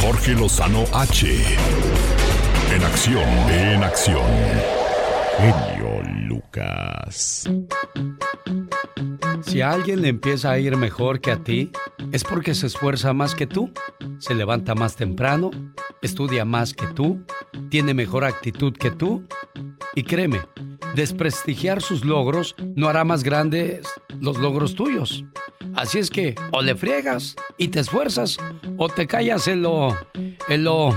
Jorge 0.01 0.31
Lozano 0.33 0.83
H. 0.93 1.27
En 2.73 2.83
acción, 2.83 3.29
en 3.49 3.83
acción. 3.83 4.21
Genio 5.37 6.01
Lucas. 6.27 7.47
Si 9.45 9.61
a 9.61 9.71
alguien 9.71 10.01
le 10.01 10.09
empieza 10.09 10.51
a 10.51 10.59
ir 10.59 10.75
mejor 10.75 11.21
que 11.21 11.31
a 11.31 11.37
ti, 11.37 11.71
es 12.11 12.23
porque 12.23 12.53
se 12.55 12.67
esfuerza 12.67 13.13
más 13.13 13.35
que 13.35 13.45
tú, 13.47 13.71
se 14.19 14.33
levanta 14.33 14.73
más 14.75 14.95
temprano, 14.95 15.51
estudia 16.01 16.45
más 16.45 16.73
que 16.73 16.87
tú, 16.87 17.23
tiene 17.69 17.93
mejor 17.93 18.25
actitud 18.25 18.73
que 18.73 18.91
tú. 18.91 19.27
Y 19.93 20.03
créeme, 20.03 20.41
desprestigiar 20.95 21.81
sus 21.81 22.03
logros 22.03 22.55
no 22.75 22.89
hará 22.89 23.03
más 23.03 23.23
grandes 23.23 23.87
los 24.19 24.37
logros 24.39 24.75
tuyos. 24.75 25.23
Así 25.75 25.99
es 25.99 26.09
que 26.09 26.35
o 26.51 26.61
le 26.61 26.75
friegas 26.75 27.35
y 27.57 27.67
te 27.69 27.79
esfuerzas 27.81 28.37
o 28.77 28.89
te 28.89 29.05
callas 29.07 29.47
en 29.47 29.61
lo... 29.61 29.95
en 30.47 30.63
lo... 30.63 30.89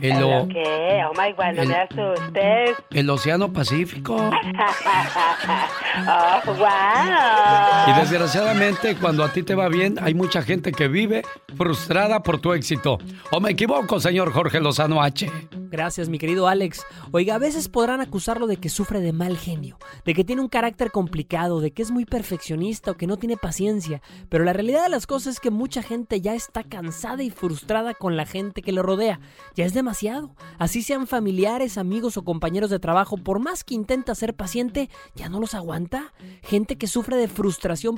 en 0.00 0.20
lo... 0.20 0.46
¿Qué? 0.48 1.02
Oh 1.08 1.12
my 1.20 1.32
God, 1.32 1.54
no 1.56 1.62
el- 1.62 1.68
me 1.68 1.74
asustes. 1.76 2.76
el 2.90 3.10
Océano 3.10 3.52
Pacífico. 3.52 4.14
oh, 6.06 6.40
wow. 6.46 6.64
Y 7.86 7.92
desgraciadamente, 7.98 8.96
cuando 8.96 9.24
a 9.24 9.32
ti 9.32 9.42
te 9.42 9.54
va 9.54 9.68
bien, 9.68 9.98
hay 10.00 10.12
mucha 10.12 10.42
gente 10.42 10.72
que 10.72 10.88
vive 10.88 11.22
frustrada 11.56 12.22
por 12.22 12.38
tu 12.38 12.52
éxito. 12.52 12.98
¿O 13.30 13.40
me 13.40 13.50
equivoco, 13.50 13.98
señor 13.98 14.32
Jorge 14.32 14.60
Lozano 14.60 15.02
H? 15.02 15.30
Gracias, 15.70 16.08
mi 16.08 16.18
querido 16.18 16.48
Alex. 16.48 16.84
Oiga, 17.12 17.34
a 17.34 17.38
veces 17.38 17.68
podrán 17.68 18.00
acusarlo 18.00 18.46
de 18.46 18.56
que 18.56 18.68
sufre 18.68 19.00
de 19.00 19.12
mal 19.12 19.36
genio, 19.36 19.78
de 20.04 20.14
que 20.14 20.24
tiene 20.24 20.40
un 20.42 20.48
carácter 20.48 20.90
complicado, 20.90 21.60
de 21.60 21.72
que 21.72 21.82
es 21.82 21.90
muy 21.90 22.04
perfeccionista 22.04 22.90
o 22.90 22.96
que 22.96 23.06
no 23.06 23.16
tiene 23.16 23.36
paciencia. 23.36 24.00
Pero 24.28 24.44
la 24.44 24.52
realidad 24.52 24.82
de 24.82 24.88
las 24.90 25.06
cosas 25.06 25.34
es 25.34 25.40
que 25.40 25.50
mucha 25.50 25.82
gente 25.82 26.20
ya 26.20 26.34
está 26.34 26.62
cansada 26.64 27.22
y 27.22 27.30
frustrada 27.30 27.94
con 27.94 28.16
la 28.16 28.24
gente 28.24 28.62
que 28.62 28.72
lo 28.72 28.82
rodea. 28.82 29.20
Ya 29.56 29.64
es 29.64 29.74
demasiado. 29.74 30.34
Así 30.58 30.82
sean 30.82 31.06
familiares, 31.06 31.76
amigos 31.76 32.16
o 32.16 32.24
compañeros 32.24 32.70
de 32.70 32.78
trabajo, 32.78 33.16
por 33.16 33.38
más 33.38 33.64
que 33.64 33.74
intenta 33.74 34.14
ser 34.14 34.34
paciente, 34.34 34.88
ya 35.14 35.28
no 35.28 35.40
los 35.40 35.54
aguanta. 35.54 36.12
Gente 36.42 36.76
que 36.76 36.86
sufre 36.86 37.16
de 37.16 37.28
frustración 37.28 37.47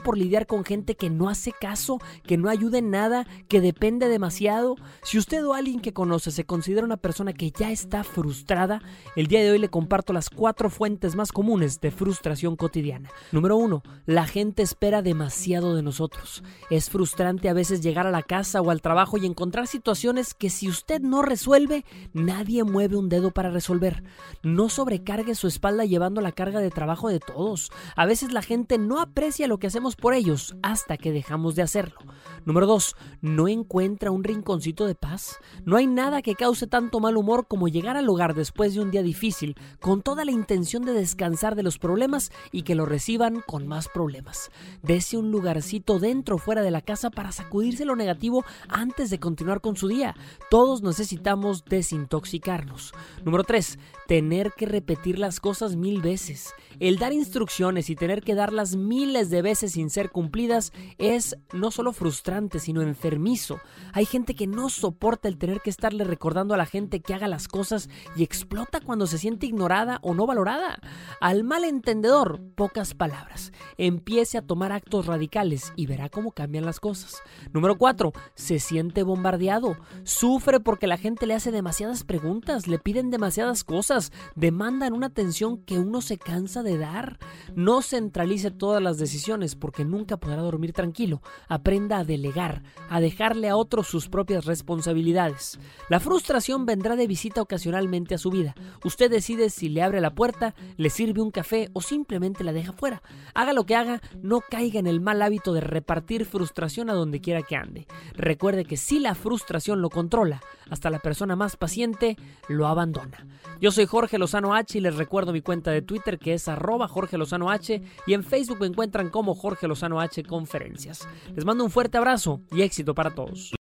por 0.02 0.16
lidiar 0.16 0.47
con 0.47 0.64
gente 0.64 0.94
que 0.94 1.10
no 1.10 1.28
hace 1.28 1.52
caso, 1.52 1.98
que 2.24 2.36
no 2.36 2.48
ayuda 2.48 2.78
en 2.78 2.90
nada, 2.90 3.27
que 3.48 3.60
depende 3.60 4.09
demasiado. 4.09 4.77
Si 5.02 5.18
usted 5.18 5.44
o 5.44 5.55
alguien 5.55 5.81
que 5.81 5.93
conoce 5.93 6.31
se 6.31 6.44
considera 6.44 6.85
una 6.85 6.97
persona 6.97 7.32
que 7.32 7.51
ya 7.51 7.70
está 7.70 8.05
frustrada, 8.05 8.81
el 9.16 9.27
día 9.27 9.43
de 9.43 9.51
hoy 9.51 9.59
le 9.59 9.68
comparto 9.68 10.12
las 10.12 10.31
cuatro 10.31 10.70
fuentes 10.70 11.16
más 11.16 11.32
comunes 11.32 11.81
de 11.81 11.90
frustración 11.90 12.56
cotidiana. 12.56 13.10
Número 13.32 13.56
uno, 13.56 13.82
la 14.06 14.27
gente 14.27 14.62
espera 14.62 15.02
demasiado 15.02 15.74
de 15.74 15.82
nosotros. 15.82 16.43
Es 16.70 16.90
frustrante 16.90 17.48
a 17.48 17.55
veces 17.55 17.81
llegar 17.81 18.06
a 18.06 18.10
la 18.10 18.22
casa 18.22 18.60
o 18.60 18.70
al 18.70 18.82
trabajo 18.82 19.16
y 19.16 19.27
encontrar 19.27 19.66
situaciones 19.66 20.35
que 20.35 20.51
si 20.51 20.68
usted 20.68 21.01
no 21.01 21.22
resuelve, 21.22 21.85
nadie 22.12 22.64
mueve 22.64 22.97
un 22.97 23.09
dedo 23.09 23.31
para 23.31 23.51
resolver. 23.51 24.02
No 24.43 24.68
sobrecargue 24.68 25.35
su 25.35 25.47
espalda 25.47 25.85
llevando 25.85 26.20
la 26.20 26.32
carga 26.32 26.60
de 26.60 26.70
trabajo 26.70 27.09
de 27.09 27.20
todos. 27.20 27.70
A 27.97 28.06
veces 28.06 28.32
la 28.32 28.43
gente 28.43 28.78
no 28.78 29.01
aprecia 29.01 29.30
lo 29.39 29.59
que 29.59 29.69
hacemos 29.69 29.97
por 29.97 30.12
ellos 30.12 30.57
hasta 30.62 30.97
que 30.97 31.12
dejamos 31.12 31.55
de 31.55 31.62
hacerlo. 31.62 31.98
Número 32.44 32.66
2. 32.66 32.97
No 33.20 33.48
encuentra 33.48 34.11
un 34.11 34.24
rinconcito 34.24 34.86
de 34.86 34.94
paz. 34.94 35.39
No 35.65 35.77
hay 35.77 35.86
nada 35.86 36.20
que 36.20 36.35
cause 36.35 36.66
tanto 36.66 37.01
mal 37.01 37.16
humor 37.16 37.47
como 37.47 37.69
llegar 37.69 37.97
al 37.97 38.09
hogar 38.09 38.35
después 38.35 38.74
de 38.74 38.81
un 38.81 38.90
día 38.90 39.02
difícil 39.02 39.57
con 39.81 40.02
toda 40.02 40.24
la 40.24 40.32
intención 40.32 40.85
de 40.85 40.93
descansar 40.93 41.55
de 41.55 41.62
los 41.62 41.78
problemas 41.78 42.32
y 42.51 42.62
que 42.62 42.74
lo 42.74 42.86
reciban 42.86 43.43
con 43.47 43.66
más 43.66 43.89
problemas. 43.89 44.51
Dese 44.82 45.16
un 45.16 45.31
lugarcito 45.31 45.98
dentro 45.98 46.36
o 46.36 46.39
fuera 46.39 46.62
de 46.62 46.70
la 46.70 46.81
casa 46.81 47.11
para 47.11 47.32
sacudirse 47.32 47.85
lo 47.85 47.97
negativo 47.97 48.44
antes 48.69 49.11
de 49.11 49.20
continuar 49.20 49.61
con 49.61 49.77
su 49.77 49.89
día. 49.89 50.15
Todos 50.51 50.82
necesitamos 50.82 51.65
desintoxicarnos. 51.65 52.93
Número 53.24 53.44
3. 53.44 53.78
Tener 54.09 54.52
que 54.57 54.66
repetir 54.66 55.19
las 55.19 55.39
cosas 55.40 55.77
mil 55.77 56.02
veces. 56.02 56.52
El 56.81 56.97
dar 56.97 57.12
instrucciones 57.12 57.90
y 57.90 57.94
tener 57.94 58.23
que 58.23 58.35
darlas 58.35 58.74
miles 58.74 59.28
de 59.28 59.43
veces 59.43 59.73
sin 59.73 59.90
ser 59.90 60.11
cumplidas 60.11 60.73
es 60.97 61.36
no 61.52 61.70
solo 61.70 61.93
frustrante, 61.93 62.59
sino 62.59 62.81
enfermizo. 62.81 63.61
Hay 63.93 64.07
gente 64.07 64.35
que 64.35 64.47
no 64.47 64.70
soporta 64.70 65.28
el 65.28 65.36
tener 65.36 65.61
que 65.61 65.69
estarle 65.69 66.05
recordando 66.05 66.55
a 66.55 66.57
la 66.57 66.65
gente 66.65 67.01
que 67.01 67.12
haga 67.12 67.28
las 67.28 67.48
cosas 67.48 67.90
y 68.16 68.23
explota 68.23 68.81
cuando 68.81 69.07
se 69.07 69.19
siente 69.19 69.44
ignorada 69.44 69.98
o 70.01 70.15
no 70.15 70.27
valorada. 70.27 70.81
Al 71.20 71.44
malentendedor, 71.44 72.40
pocas 72.55 72.94
palabras. 72.94 73.52
Empiece 73.77 74.39
a 74.39 74.43
tomar 74.47 74.73
actos 74.73 75.05
radicales 75.05 75.74
y 75.77 75.85
verá 75.85 76.09
cómo 76.09 76.32
cambian 76.32 76.65
las 76.65 76.81
cosas. 76.81 77.23
Número 77.52 77.77
4. 77.77 78.12
Se 78.35 78.59
siente 78.59 79.02
bombardeado. 79.02 79.77
Sufre 80.05 80.61
porque 80.61 80.86
la 80.86 80.97
gente 80.97 81.27
le 81.27 81.35
hace 81.35 81.52
demasiadas 81.52 82.05
preguntas, 82.05 82.66
le 82.66 82.78
piden 82.78 83.11
demasiadas 83.11 83.65
cosas, 83.65 84.12
demandan 84.35 84.94
una 84.94 85.09
atención 85.09 85.59
que 85.59 85.78
uno 85.78 86.01
se 86.01 86.16
cansa 86.16 86.62
de 86.62 86.69
dar. 86.78 87.18
No 87.55 87.82
centralice 87.82 88.51
todas 88.51 88.82
las 88.82 88.98
decisiones 88.98 89.55
porque 89.55 89.84
nunca 89.84 90.16
podrá 90.16 90.42
dormir 90.42 90.72
tranquilo. 90.72 91.22
Aprenda 91.48 91.98
a 91.98 92.05
delegar, 92.05 92.62
a 92.88 93.01
dejarle 93.01 93.48
a 93.48 93.56
otros 93.56 93.88
sus 93.88 94.09
propias 94.09 94.44
responsabilidades. 94.44 95.59
La 95.88 96.01
frustración 96.01 96.66
vendrá 96.66 96.97
de 96.97 97.06
visita 97.06 97.42
ocasionalmente 97.42 98.14
a 98.14 98.18
su 98.18 98.30
vida. 98.30 98.55
Usted 98.84 99.10
decide 99.10 99.51
si 99.51 99.68
le 99.68 99.82
abre 99.82 100.01
la 100.01 100.14
puerta, 100.14 100.55
le 100.76 100.90
sirve 100.90 101.22
un 101.22 101.30
café 101.30 101.70
o 101.72 101.80
simplemente 101.80 102.44
la 102.44 102.52
deja 102.52 102.72
fuera. 102.72 103.02
Haga 103.34 103.52
lo 103.52 103.64
que 103.64 103.76
haga, 103.76 104.01
no 104.22 104.40
caiga 104.40 104.80
en 104.80 104.86
el 104.86 105.01
mal 105.01 105.22
hábito 105.22 105.52
de 105.52 105.60
repartir 105.60 106.24
frustración 106.24 106.90
a 106.90 106.94
donde 106.94 107.20
quiera 107.20 107.42
que 107.42 107.56
ande. 107.56 107.86
Recuerde 108.14 108.64
que 108.64 108.76
si 108.76 108.98
la 108.98 109.14
frustración 109.14 109.80
lo 109.80 109.90
controla, 109.90 110.40
hasta 110.70 110.90
la 110.90 111.01
persona 111.01 111.36
más 111.36 111.56
paciente 111.56 112.16
lo 112.48 112.66
abandona. 112.66 113.26
Yo 113.60 113.70
soy 113.72 113.86
Jorge 113.86 114.18
Lozano 114.18 114.55
H 114.55 114.78
y 114.78 114.80
les 114.80 114.97
recuerdo 114.97 115.32
mi 115.32 115.42
cuenta 115.42 115.70
de 115.70 115.82
Twitter 115.82 116.18
que 116.18 116.34
es 116.34 116.48
arroba 116.61 116.87
Jorge 116.87 117.19
Lozano 117.19 117.51
H 117.51 117.82
y 118.07 118.15
en 118.15 118.23
Facebook 118.23 118.59
me 118.61 118.66
encuentran 118.66 119.09
como 119.09 119.35
Jorge 119.35 119.66
Lozano 119.66 120.01
H 120.01 120.23
Conferencias. 120.24 121.09
Les 121.35 121.45
mando 121.45 121.65
un 121.65 121.70
fuerte 121.70 121.99
abrazo 121.99 122.41
y 122.53 122.62
éxito 122.62 122.95
para 122.95 123.11
todos. 123.11 123.55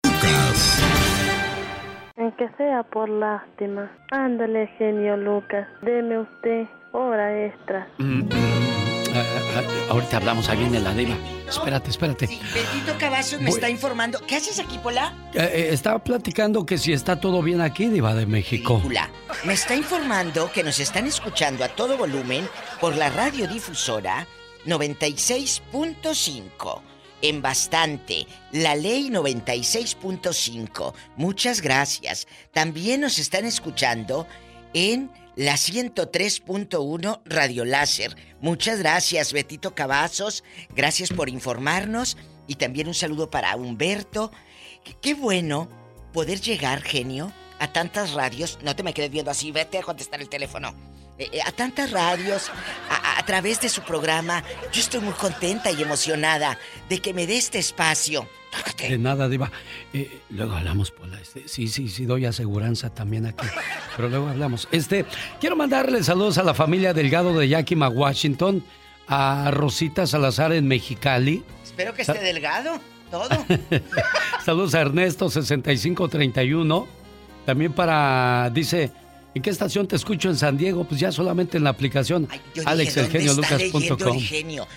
Aunque 2.16 2.48
sea 2.58 2.82
por 2.82 3.08
lástima. 3.08 3.90
Ándale, 4.10 4.66
genio 4.78 5.16
Lucas. 5.16 5.66
Deme 5.80 6.20
usted 6.20 6.68
hora 6.92 7.46
extra. 7.46 7.88
Mm, 7.98 8.24
mm. 8.24 8.79
Ah, 9.14 9.24
ah, 9.56 9.62
ahorita 9.90 10.16
hablamos, 10.18 10.48
ahí 10.48 10.58
viene 10.58 10.78
la 10.80 10.94
diva. 10.94 11.16
Espérate, 11.48 11.90
espérate. 11.90 12.26
Betito 12.26 12.96
Cavazos 12.98 13.40
me 13.40 13.50
está 13.50 13.68
informando. 13.68 14.20
¿Qué 14.26 14.36
haces 14.36 14.60
aquí, 14.60 14.78
Pola? 14.78 15.12
Eh, 15.34 15.50
eh, 15.52 15.68
estaba 15.72 15.98
platicando 16.02 16.64
que 16.64 16.78
si 16.78 16.92
está 16.92 17.20
todo 17.20 17.42
bien 17.42 17.60
aquí, 17.60 17.88
diva 17.88 18.14
de 18.14 18.26
México. 18.26 18.80
Me 19.44 19.54
está 19.54 19.74
informando 19.74 20.52
que 20.52 20.62
nos 20.62 20.78
están 20.78 21.06
escuchando 21.06 21.64
a 21.64 21.68
todo 21.68 21.96
volumen 21.96 22.48
por 22.80 22.96
la 22.96 23.08
radiodifusora 23.10 24.26
96.5. 24.66 26.82
En 27.22 27.42
bastante, 27.42 28.26
la 28.52 28.76
ley 28.76 29.10
96.5. 29.10 30.94
Muchas 31.16 31.60
gracias. 31.60 32.26
También 32.52 33.02
nos 33.02 33.18
están 33.18 33.44
escuchando 33.44 34.26
en 34.72 35.10
la 35.40 35.54
103.1 35.54 37.22
Radio 37.24 37.64
Láser. 37.64 38.14
Muchas 38.42 38.80
gracias, 38.80 39.32
Betito 39.32 39.74
Cavazos. 39.74 40.44
Gracias 40.76 41.08
por 41.08 41.30
informarnos. 41.30 42.18
Y 42.46 42.56
también 42.56 42.88
un 42.88 42.94
saludo 42.94 43.30
para 43.30 43.56
Humberto. 43.56 44.32
Qué, 45.00 45.14
bueno 45.14 45.66
poder 46.12 46.42
llegar, 46.42 46.82
genio, 46.82 47.32
a 47.58 47.72
tantas 47.72 48.12
radios. 48.12 48.58
No 48.62 48.76
te 48.76 48.82
me 48.82 48.92
quedes 48.92 49.10
viendo 49.10 49.30
así, 49.30 49.50
vete 49.50 49.78
a 49.78 49.82
contestar 49.82 50.20
el 50.20 50.28
teléfono. 50.28 50.74
Eh, 51.16 51.30
eh, 51.32 51.40
a 51.42 51.52
tantas 51.52 51.90
radios, 51.90 52.50
a, 52.90 53.18
a 53.18 53.24
través 53.24 53.62
de 53.62 53.70
su 53.70 53.80
programa. 53.80 54.44
Yo 54.74 54.82
estoy 54.82 55.00
muy 55.00 55.14
contenta 55.14 55.70
y 55.70 55.80
emocionada 55.80 56.58
de 56.90 56.98
que 56.98 57.14
me 57.14 57.26
dé 57.26 57.38
este 57.38 57.58
espacio. 57.58 58.28
De 58.88 58.98
nada, 58.98 59.28
Diva. 59.28 59.50
Eh, 59.92 60.20
luego 60.30 60.54
hablamos, 60.54 60.90
Pola. 60.90 61.20
Este, 61.20 61.46
sí, 61.46 61.68
sí, 61.68 61.88
sí, 61.88 62.06
doy 62.06 62.24
aseguranza 62.24 62.90
también 62.90 63.26
aquí. 63.26 63.46
Pero 63.96 64.08
luego 64.08 64.28
hablamos. 64.28 64.68
Este, 64.72 65.04
quiero 65.40 65.56
mandarle 65.56 66.02
saludos 66.02 66.38
a 66.38 66.42
la 66.42 66.54
familia 66.54 66.92
Delgado 66.92 67.38
de 67.38 67.48
Yakima, 67.48 67.88
Washington, 67.88 68.64
a 69.06 69.50
Rosita 69.50 70.06
Salazar 70.06 70.52
en 70.52 70.66
Mexicali. 70.66 71.44
Espero 71.62 71.94
que 71.94 72.02
esté 72.02 72.20
delgado, 72.20 72.80
todo. 73.10 73.28
saludos 74.44 74.74
a 74.74 74.80
Ernesto 74.80 75.30
6531. 75.30 76.88
También 77.46 77.72
para, 77.72 78.50
dice, 78.52 78.92
¿en 79.34 79.42
qué 79.42 79.50
estación 79.50 79.86
te 79.86 79.96
escucho 79.96 80.28
en 80.28 80.36
San 80.36 80.56
Diego? 80.56 80.84
Pues 80.84 81.00
ya 81.00 81.12
solamente 81.12 81.56
en 81.58 81.64
la 81.64 81.70
aplicación 81.70 82.28
alexelgeniolucas.com. 82.64 84.18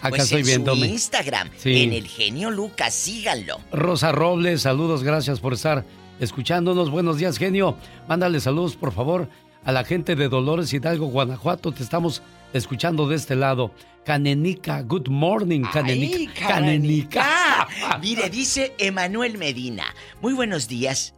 Acá 0.02 0.10
pues 0.10 0.24
estoy 0.24 0.42
en 0.42 0.46
viéndome. 0.46 0.88
Su 0.88 0.94
Instagram, 0.94 1.50
Sí. 1.58 1.84
en 1.84 1.94
el 1.94 2.08
genio 2.08 2.52
Lucas, 2.52 2.94
síganlo. 2.94 3.60
Rosa 3.72 4.12
Robles, 4.12 4.62
saludos, 4.62 5.04
gracias 5.04 5.40
por 5.40 5.54
estar 5.54 5.86
escuchándonos. 6.20 6.90
Buenos 6.90 7.18
días, 7.18 7.38
genio. 7.38 7.76
Mándale 8.08 8.40
saludos, 8.40 8.76
por 8.76 8.92
favor, 8.94 9.30
a 9.66 9.72
la 9.72 9.84
gente 9.84 10.16
de 10.16 10.30
Dolores 10.30 10.72
Hidalgo, 10.74 11.08
Guanajuato. 11.08 11.72
Te 11.72 11.84
estamos 11.84 12.22
escuchando 12.54 13.08
de 13.08 13.16
este 13.16 13.36
lado. 13.36 13.72
Canenica, 14.06 14.82
good 14.82 15.08
morning, 15.08 15.62
Canenica. 15.72 16.18
¡Ay, 16.18 16.28
Canenica. 16.28 17.20
Canenica! 17.20 18.00
Mire, 18.02 18.30
dice 18.30 18.74
Emanuel 18.78 19.38
Medina. 19.38 19.86
Muy 20.22 20.34
buenos 20.34 20.68
días, 20.68 21.14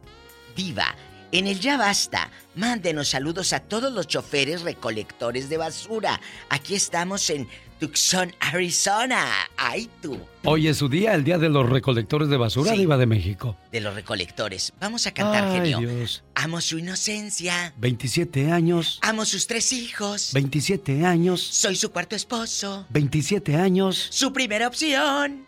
Diva. 0.54 0.94
En 1.32 1.46
el 1.46 1.60
Ya 1.60 1.76
Basta, 1.76 2.30
mándenos 2.54 3.08
saludos 3.08 3.52
a 3.52 3.60
todos 3.60 3.92
los 3.92 4.06
choferes 4.06 4.62
recolectores 4.62 5.48
de 5.48 5.56
basura. 5.56 6.20
Aquí 6.48 6.74
estamos 6.74 7.28
en 7.30 7.48
Tucson, 7.80 8.32
Arizona. 8.40 9.26
¡Ay, 9.56 9.90
tú! 10.00 10.18
Hoy 10.44 10.68
es 10.68 10.78
su 10.78 10.88
día, 10.88 11.14
el 11.14 11.24
día 11.24 11.36
de 11.36 11.48
los 11.48 11.68
recolectores 11.68 12.28
de 12.28 12.36
basura, 12.36 12.72
Sí. 12.72 12.78
Diva 12.78 12.96
de 12.96 13.06
México. 13.06 13.56
De 13.72 13.80
los 13.80 13.94
recolectores. 13.94 14.72
Vamos 14.80 15.06
a 15.06 15.12
cantar, 15.12 15.44
Ay, 15.44 15.54
genio. 15.72 15.78
Dios. 15.80 16.22
Amo 16.36 16.60
su 16.60 16.78
inocencia. 16.78 17.74
27 17.76 18.50
años, 18.52 18.98
Amo 19.02 19.24
sus 19.24 19.46
tres 19.46 19.72
hijos. 19.72 20.30
27 20.32 21.04
años, 21.04 21.40
Soy 21.42 21.76
su 21.76 21.90
cuarto 21.90 22.14
esposo. 22.16 22.86
27 22.90 23.56
años. 23.56 24.06
Su 24.10 24.32
primera 24.32 24.68
opción. 24.68 25.44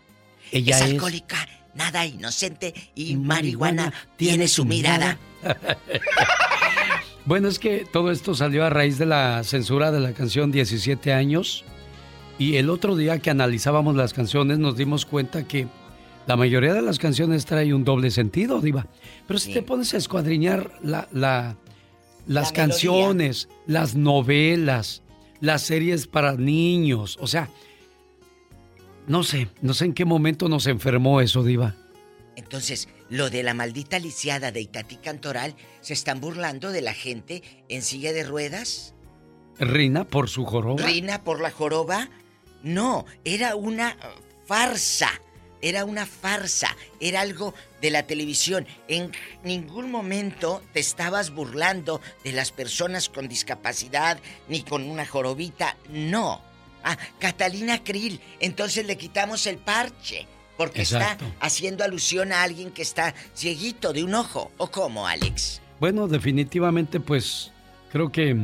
Ella 0.51 0.75
es 0.77 0.81
es 0.83 0.91
alcohólica, 0.91 1.47
nada 1.73 2.05
inocente 2.05 2.73
y 2.95 3.15
marihuana 3.15 3.93
tiene 4.17 4.47
su 4.47 4.65
mirada. 4.65 5.17
Bueno, 7.25 7.47
es 7.47 7.59
que 7.59 7.85
todo 7.91 8.09
esto 8.11 8.33
salió 8.33 8.65
a 8.65 8.71
raíz 8.71 8.97
de 8.97 9.05
la 9.05 9.43
censura 9.43 9.91
de 9.91 9.99
la 9.99 10.13
canción 10.13 10.51
17 10.51 11.13
años. 11.13 11.63
Y 12.39 12.55
el 12.55 12.69
otro 12.71 12.95
día 12.95 13.19
que 13.19 13.29
analizábamos 13.29 13.95
las 13.95 14.13
canciones 14.13 14.57
nos 14.57 14.75
dimos 14.77 15.05
cuenta 15.05 15.47
que 15.47 15.67
la 16.25 16.35
mayoría 16.37 16.73
de 16.73 16.81
las 16.81 16.97
canciones 16.97 17.45
trae 17.45 17.73
un 17.73 17.83
doble 17.83 18.09
sentido, 18.09 18.61
Diva. 18.61 18.87
Pero 19.27 19.39
si 19.39 19.53
te 19.53 19.61
pones 19.61 19.93
a 19.93 19.97
escuadriñar 19.97 20.71
la, 20.81 21.07
la- 21.11 21.55
las 22.25 22.49
La 22.49 22.53
canciones, 22.55 23.47
las 23.67 23.93
novelas, 23.95 25.03
las 25.39 25.61
series 25.61 26.07
para 26.07 26.33
niños, 26.33 27.17
o 27.21 27.27
sea, 27.27 27.49
no 29.07 29.23
sé, 29.23 29.49
no 29.61 29.73
sé 29.73 29.85
en 29.85 29.93
qué 29.93 30.05
momento 30.05 30.49
nos 30.49 30.65
enfermó 30.67 31.21
eso, 31.21 31.43
Diva. 31.43 31.75
Entonces, 32.39 32.87
lo 33.09 33.29
de 33.29 33.43
la 33.43 33.53
maldita 33.53 33.99
lisiada 33.99 34.53
de 34.53 34.61
Itatí 34.61 34.95
Cantoral, 34.95 35.55
¿se 35.81 35.91
están 35.91 36.21
burlando 36.21 36.71
de 36.71 36.81
la 36.81 36.93
gente 36.93 37.43
en 37.67 37.81
silla 37.81 38.13
de 38.13 38.23
ruedas? 38.23 38.93
Rina 39.59 40.07
por 40.07 40.29
su 40.29 40.45
joroba. 40.45 40.81
¿Rina 40.81 41.25
por 41.25 41.41
la 41.41 41.51
joroba? 41.51 42.09
No, 42.63 43.05
era 43.25 43.57
una 43.57 43.97
farsa. 44.45 45.11
Era 45.61 45.83
una 45.83 46.05
farsa. 46.05 46.77
Era 47.01 47.19
algo 47.19 47.53
de 47.81 47.91
la 47.91 48.03
televisión. 48.03 48.65
En 48.87 49.11
ningún 49.43 49.91
momento 49.91 50.63
te 50.71 50.79
estabas 50.79 51.31
burlando 51.31 51.99
de 52.23 52.31
las 52.31 52.53
personas 52.53 53.09
con 53.09 53.27
discapacidad 53.27 54.17
ni 54.47 54.63
con 54.63 54.89
una 54.89 55.05
jorobita. 55.05 55.75
No. 55.89 56.41
Ah, 56.85 56.97
Catalina 57.19 57.83
Krill. 57.83 58.21
Entonces 58.39 58.85
le 58.85 58.97
quitamos 58.97 59.45
el 59.45 59.57
parche. 59.57 60.25
Porque 60.59 60.81
Exacto. 60.81 61.23
está 61.23 61.37
haciendo 61.39 61.85
alusión 61.85 62.33
a 62.33 62.43
alguien 62.43 62.71
que 62.71 62.81
está 62.81 63.15
cieguito 63.33 63.93
de 63.93 64.03
un 64.03 64.13
ojo. 64.13 64.51
¿O 64.57 64.69
cómo, 64.69 65.07
Alex? 65.07 65.61
Bueno, 65.79 66.09
definitivamente, 66.09 66.99
pues 66.99 67.53
creo 67.93 68.11
que, 68.11 68.35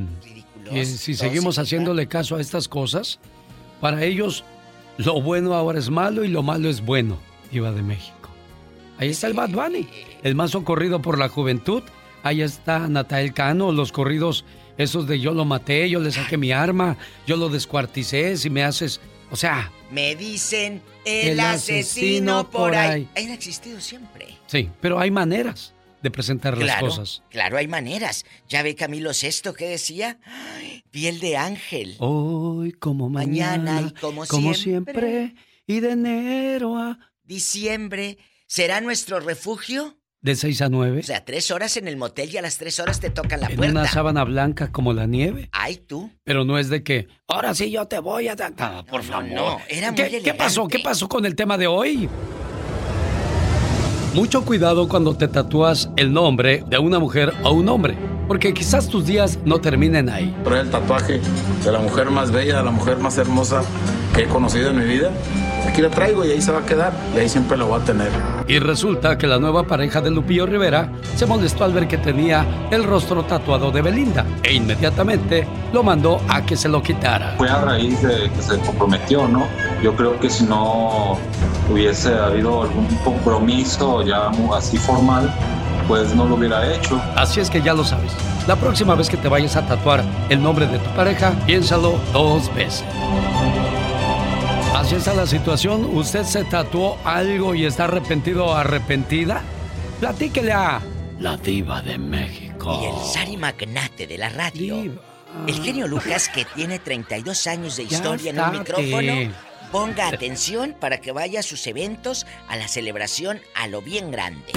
que 0.72 0.86
si 0.86 1.14
seguimos 1.14 1.60
haciéndole 1.60 2.08
caso 2.08 2.38
a 2.38 2.42
estas 2.42 2.70
cosas, 2.70 3.20
para 3.82 4.02
ellos 4.06 4.46
lo 4.96 5.22
bueno 5.22 5.56
ahora 5.56 5.78
es 5.78 5.90
malo 5.90 6.24
y 6.24 6.30
lo 6.30 6.42
malo 6.42 6.70
es 6.70 6.80
bueno, 6.80 7.20
Diva 7.52 7.74
de 7.74 7.82
México. 7.82 8.30
Ahí 8.98 9.10
está 9.10 9.28
el 9.28 9.34
Bad 9.34 9.50
Bunny, 9.50 9.86
el 10.24 10.36
más 10.36 10.52
socorrido 10.52 11.02
por 11.02 11.20
la 11.20 11.28
juventud. 11.28 11.84
Ahí 12.24 12.42
está 12.42 12.88
Natael 12.88 13.34
Cano, 13.34 13.74
los 13.74 13.92
corridos 13.92 14.46
esos 14.78 15.06
de 15.06 15.20
yo 15.20 15.34
lo 15.34 15.44
maté, 15.44 15.90
yo 15.90 16.00
le 16.00 16.14
saqué 16.14 16.38
mi 16.38 16.54
arma, 16.54 16.96
yo 17.28 17.36
lo 17.36 17.50
descuarticé, 17.50 18.38
si 18.38 18.50
me 18.50 18.64
haces... 18.64 19.02
O 19.32 19.36
sea, 19.36 19.70
Me 19.92 20.16
dicen 20.16 20.82
el, 21.06 21.30
El 21.30 21.40
asesino, 21.40 22.40
asesino 22.40 22.49
por 22.52 22.76
ahí. 22.76 23.07
ahí. 23.15 23.26
Han 23.26 23.32
existido 23.32 23.80
siempre. 23.80 24.27
sí, 24.48 24.69
pero 24.82 24.99
hay 24.99 25.11
maneras 25.11 25.73
de 26.02 26.11
presentar 26.11 26.57
las 26.57 26.80
cosas. 26.82 27.23
claro, 27.30 27.57
hay 27.57 27.68
maneras. 27.68 28.26
Ya 28.49 28.61
ve 28.61 28.76
Camilo 28.76 29.14
Sesto 29.14 29.53
que 29.53 29.68
decía, 29.68 30.19
Ay, 30.26 30.84
piel 30.91 31.19
de 31.19 31.38
ángel. 31.38 31.95
Hoy 31.99 32.73
como 32.73 33.10
mañana, 33.10 33.73
Mañana 33.73 33.88
y 33.88 33.99
como 33.99 34.26
siempre, 34.26 34.53
siempre. 34.56 35.36
y 35.68 35.80
de 35.80 35.91
enero 35.91 36.77
a... 36.77 36.99
Diciembre, 37.23 38.19
¿será 38.45 38.82
nuestro 38.82 39.19
refugio? 39.19 39.98
De 40.26 40.35
6 40.35 40.60
a 40.64 40.69
9, 40.69 41.02
O 41.02 41.03
sea, 41.03 41.23
tres 41.23 41.52
horas 41.52 41.77
en 41.77 41.88
el 41.88 41.97
motel 41.97 42.34
y 42.34 42.38
a 42.38 42.41
las 42.41 42.57
tres 42.57 42.80
horas 42.80 42.99
te 42.99 43.11
tocan 43.11 43.41
la 43.41 43.45
en 43.45 43.57
puerta. 43.57 43.72
una 43.80 43.88
sábana 43.88 44.23
blanca 44.23 44.72
como 44.72 44.91
la 44.91 45.06
nieve. 45.06 45.49
Ay, 45.52 45.76
tú. 45.76 46.10
Pero 46.23 46.43
no 46.45 46.57
es 46.57 46.68
de 46.69 46.81
que, 46.81 47.07
ahora 47.27 47.53
sí 47.53 47.69
yo 47.69 47.85
te 47.88 47.99
voy 47.99 48.27
a. 48.27 48.34
No, 48.34 48.84
por 48.88 49.03
favor. 49.03 49.30
no, 49.30 49.60
era 49.69 49.91
muy 49.91 50.03
¿Qué, 50.03 50.22
¿Qué 50.23 50.34
pasó? 50.34 50.68
¿Qué 50.68 50.80
pasó 50.80 51.07
con 51.07 51.27
el 51.27 51.35
tema 51.35 51.60
de 51.60 51.68
hoy? 51.68 52.10
Mucho 54.15 54.43
cuidado 54.43 54.88
cuando 54.88 55.15
te 55.15 55.27
tatúas 55.27 55.91
el 55.95 56.11
nombre 56.11 56.64
de 56.65 56.80
una 56.80 56.97
mujer 56.97 57.31
o 57.43 57.52
un 57.52 57.69
hombre, 57.69 57.95
porque 58.27 58.53
quizás 58.53 58.88
tus 58.88 59.06
días 59.06 59.39
no 59.45 59.60
terminen 59.60 60.10
ahí. 60.10 60.35
Trae 60.43 60.61
el 60.61 60.69
tatuaje 60.69 61.22
de 61.64 61.72
la 61.72 61.80
mujer 61.80 62.10
más 62.10 62.31
bella, 62.31 62.57
de 62.57 62.64
la 62.64 62.72
mujer 62.72 62.97
más 62.97 63.18
hermosa 63.18 63.64
que 64.15 64.23
he 64.23 64.27
conocido 64.27 64.69
en 64.69 64.80
mi 64.80 64.85
vida. 64.85 65.11
Aquí 65.68 65.81
la 65.81 65.89
traigo 65.89 66.23
y 66.23 66.31
ahí 66.31 66.41
se 66.41 66.52
va 66.52 66.60
a 66.60 66.65
quedar 66.65 66.93
y 67.15 67.19
ahí 67.19 67.30
siempre 67.30 67.57
lo 67.57 67.68
voy 67.68 67.81
a 67.81 67.84
tener. 67.84 68.10
Y 68.47 68.60
resulta 68.60 69.18
que 69.18 69.27
la 69.27 69.39
nueva 69.39 69.64
pareja 69.64 69.99
de 69.99 70.11
Lupillo 70.11 70.45
Rivera 70.45 70.89
se 71.15 71.26
molestó 71.26 71.64
al 71.64 71.73
ver 71.73 71.88
que 71.88 71.97
tenía 71.97 72.45
el 72.72 72.84
rostro 72.84 73.23
tatuado 73.23 73.72
de 73.72 73.81
Belinda 73.81 74.26
e 74.43 74.53
inmediatamente 74.53 75.47
lo 75.73 75.84
mandó 75.84 76.22
a 76.30 76.45
que 76.45 76.56
se 76.56 76.69
lo 76.69 76.81
quitara. 76.81 77.35
Fue 77.38 77.49
a 77.49 77.61
raíz 77.61 78.02
de 78.02 78.30
que 78.30 78.41
se 78.41 78.57
comprometió, 78.60 79.27
¿no? 79.27 79.47
Yo 79.84 79.95
creo 79.95 80.19
que 80.19 80.30
si 80.30 80.45
no 80.45 81.18
hubiese 81.72 82.14
habido 82.14 82.64
algún 82.64 82.88
compromiso 83.03 84.03
ya 84.03 84.30
así 84.56 84.77
formal, 84.77 85.34
pues 85.88 86.16
no 86.16 86.26
lo 86.26 86.36
hubiera 86.36 86.74
hecho. 86.74 87.02
Así 87.16 87.40
es 87.40 87.49
que 87.49 87.62
ya 87.62 87.74
lo 87.74 87.84
sabes. 87.84 88.12
La 88.48 88.56
próxima 88.56 88.95
vez 88.95 89.10
que 89.10 89.18
te 89.18 89.28
vayas 89.28 89.56
a 89.56 89.66
tatuar 89.66 90.03
el 90.30 90.41
nombre 90.41 90.68
de 90.68 90.80
tu 90.80 90.90
pareja, 90.91 91.32
piénsalo 91.45 91.99
dos 92.14 92.53
veces. 92.53 92.86
Así 94.76 94.95
está 94.95 95.14
la 95.14 95.26
situación. 95.26 95.86
¿Usted 95.86 96.24
se 96.24 96.44
tatuó 96.44 96.98
algo 97.03 97.56
y 97.56 97.66
está 97.66 97.86
arrepentido 97.86 98.45
o 98.45 98.53
arrepentida? 98.53 99.41
Platíquele 99.99 100.53
a 100.53 100.82
la 101.20 101.38
diva 101.38 101.82
de 101.82 101.98
México. 101.98 102.80
Y 102.82 102.86
el 102.86 103.06
Sari 103.06 103.38
Magnate 103.38 104.06
de 104.06 104.18
la 104.18 104.30
radio. 104.30 104.76
El 105.48 105.62
genio 105.62 105.88
Lucas, 105.88 106.30
que 106.30 106.45
tiene 106.45 106.80
32 106.80 107.48
años 107.48 107.78
de 107.78 107.84
historia 107.84 108.32
en 108.32 108.40
un 108.40 108.52
micrófono, 108.52 109.34
ponga 109.72 110.07
atención 110.07 110.76
para 110.80 111.02
que 111.02 111.12
vaya 111.12 111.41
a 111.41 111.44
sus 111.44 111.66
eventos, 111.68 112.26
a 112.48 112.56
la 112.56 112.68
celebración, 112.68 113.41
a 113.56 113.68
lo 113.68 113.82
bien 113.82 114.12
grande. 114.12 114.53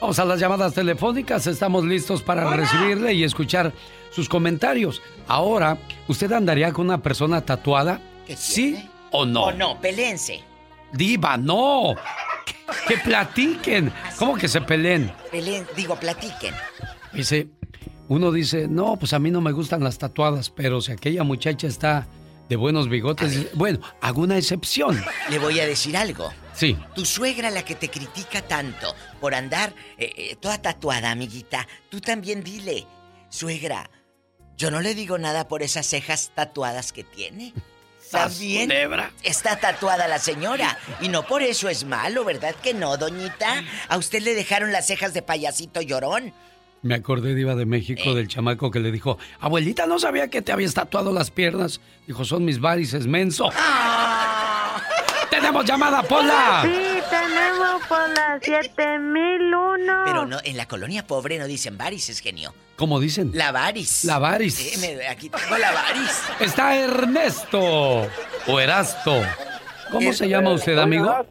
Vamos 0.00 0.18
a 0.18 0.24
las 0.24 0.40
llamadas 0.40 0.72
telefónicas. 0.72 1.46
Estamos 1.46 1.84
listos 1.84 2.22
para 2.22 2.48
recibirle 2.56 3.12
y 3.12 3.22
escuchar 3.22 3.72
sus 4.10 4.28
comentarios. 4.28 5.02
Ahora, 5.28 5.76
¿usted 6.08 6.32
andaría 6.32 6.72
con 6.72 6.86
una 6.86 7.02
persona 7.02 7.42
tatuada? 7.42 8.00
¿Sí 8.34 8.88
o 9.10 9.26
no? 9.26 9.44
O 9.44 9.52
no, 9.52 9.78
pelense. 9.78 10.42
Diva, 10.92 11.36
no. 11.36 11.94
Que, 12.46 12.94
que 12.94 13.00
platiquen. 13.02 13.92
¿Cómo 14.18 14.36
que 14.36 14.48
se 14.48 14.62
peleen? 14.62 15.12
Peleen, 15.30 15.66
digo, 15.76 15.96
platiquen. 15.96 16.54
Dice, 17.12 17.48
uno 18.08 18.32
dice, 18.32 18.68
no, 18.68 18.96
pues 18.96 19.12
a 19.12 19.18
mí 19.18 19.30
no 19.30 19.42
me 19.42 19.52
gustan 19.52 19.84
las 19.84 19.98
tatuadas, 19.98 20.48
pero 20.48 20.80
si 20.80 20.92
aquella 20.92 21.24
muchacha 21.24 21.66
está 21.66 22.06
de 22.48 22.56
buenos 22.56 22.88
bigotes, 22.88 23.32
dice, 23.32 23.50
bueno, 23.54 23.80
hago 24.00 24.22
una 24.22 24.38
excepción. 24.38 24.98
Le 25.28 25.38
voy 25.38 25.60
a 25.60 25.66
decir 25.66 25.94
algo. 25.96 26.30
Sí. 26.60 26.76
Tu 26.94 27.06
suegra, 27.06 27.48
la 27.50 27.64
que 27.64 27.74
te 27.74 27.88
critica 27.88 28.42
tanto 28.42 28.94
por 29.18 29.34
andar 29.34 29.72
eh, 29.96 30.12
eh, 30.14 30.36
toda 30.38 30.60
tatuada, 30.60 31.10
amiguita, 31.10 31.66
tú 31.88 32.02
también 32.02 32.44
dile, 32.44 32.86
suegra, 33.30 33.88
yo 34.58 34.70
no 34.70 34.82
le 34.82 34.94
digo 34.94 35.16
nada 35.16 35.48
por 35.48 35.62
esas 35.62 35.86
cejas 35.86 36.32
tatuadas 36.34 36.92
que 36.92 37.02
tiene. 37.02 37.54
También 38.10 38.70
está 39.22 39.58
tatuada 39.58 40.06
la 40.06 40.18
señora. 40.18 40.76
Y 41.00 41.08
no 41.08 41.26
por 41.26 41.40
eso 41.42 41.70
es 41.70 41.86
malo, 41.86 42.26
¿verdad 42.26 42.54
que 42.62 42.74
no, 42.74 42.98
doñita? 42.98 43.64
A 43.88 43.96
usted 43.96 44.20
le 44.20 44.34
dejaron 44.34 44.70
las 44.70 44.86
cejas 44.86 45.14
de 45.14 45.22
payasito 45.22 45.80
llorón. 45.80 46.34
Me 46.82 46.94
acordé, 46.94 47.34
Diva 47.34 47.54
de 47.54 47.64
México, 47.64 48.14
del 48.14 48.28
chamaco 48.28 48.70
que 48.70 48.80
le 48.80 48.92
dijo, 48.92 49.18
abuelita, 49.38 49.86
no 49.86 49.98
sabía 49.98 50.28
que 50.28 50.42
te 50.42 50.52
habías 50.52 50.74
tatuado 50.74 51.10
las 51.10 51.30
piernas. 51.30 51.80
Dijo, 52.06 52.26
son 52.26 52.44
mis 52.44 52.60
varices, 52.60 53.06
menso. 53.06 53.50
¡Tenemos 55.40 55.64
llamada, 55.64 56.02
Pola! 56.02 56.60
Sí, 56.62 56.98
tenemos 57.08 57.86
por 57.88 57.98
la 58.10 58.38
7001. 58.40 60.02
Pero 60.04 60.26
no, 60.26 60.38
en 60.44 60.56
la 60.56 60.66
colonia 60.66 61.06
pobre 61.06 61.38
no 61.38 61.46
dicen 61.46 61.78
varices, 61.78 62.20
genio. 62.20 62.52
¿Cómo 62.76 63.00
dicen? 63.00 63.30
La 63.34 63.50
varis. 63.52 64.04
La 64.04 64.18
varis. 64.18 64.54
Sí, 64.54 64.78
me- 64.96 65.06
aquí 65.08 65.28
tengo 65.30 65.56
la 65.58 65.72
varis. 65.72 66.22
Está 66.40 66.76
Ernesto 66.76 67.58
o 68.46 68.60
Erasto. 68.60 69.14
¿Cómo 69.90 70.12
se 70.12 70.28
llama 70.28 70.52
usted, 70.52 70.78
amigo? 70.78 71.24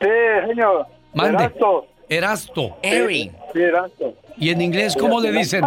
Sí, 0.00 0.08
señor. 0.48 0.86
Mande. 1.14 1.44
Erasto. 1.44 1.86
Erasto. 2.08 2.76
Eri. 2.82 3.30
Sí, 3.52 3.60
Erasto. 3.60 4.14
¿Y 4.36 4.50
en 4.50 4.62
inglés 4.62 4.96
cómo 4.98 5.20
le 5.20 5.32
dicen? 5.32 5.64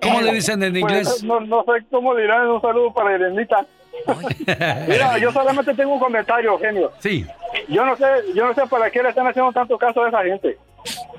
¿Cómo 0.00 0.20
le 0.20 0.32
dicen 0.32 0.62
en 0.62 0.72
Pues, 0.72 0.82
inglés? 0.82 1.22
no, 1.24 1.40
no 1.40 1.64
sé 1.64 1.84
cómo 1.90 2.14
dirán. 2.14 2.48
Un 2.48 2.60
saludo 2.60 2.92
para 2.94 3.14
Irenita. 3.16 3.66
Mira, 4.88 5.18
yo 5.18 5.32
solamente 5.32 5.74
tengo 5.74 5.94
un 5.94 6.00
comentario, 6.00 6.58
genio. 6.58 6.92
Sí. 6.98 7.26
Yo 7.68 7.84
no 7.84 7.96
sé, 7.96 8.04
yo 8.34 8.46
no 8.46 8.54
sé 8.54 8.66
para 8.66 8.90
qué 8.90 9.02
le 9.02 9.10
están 9.10 9.26
haciendo 9.26 9.52
tanto 9.52 9.78
caso 9.78 10.04
a 10.04 10.08
esa 10.08 10.22
gente. 10.22 10.58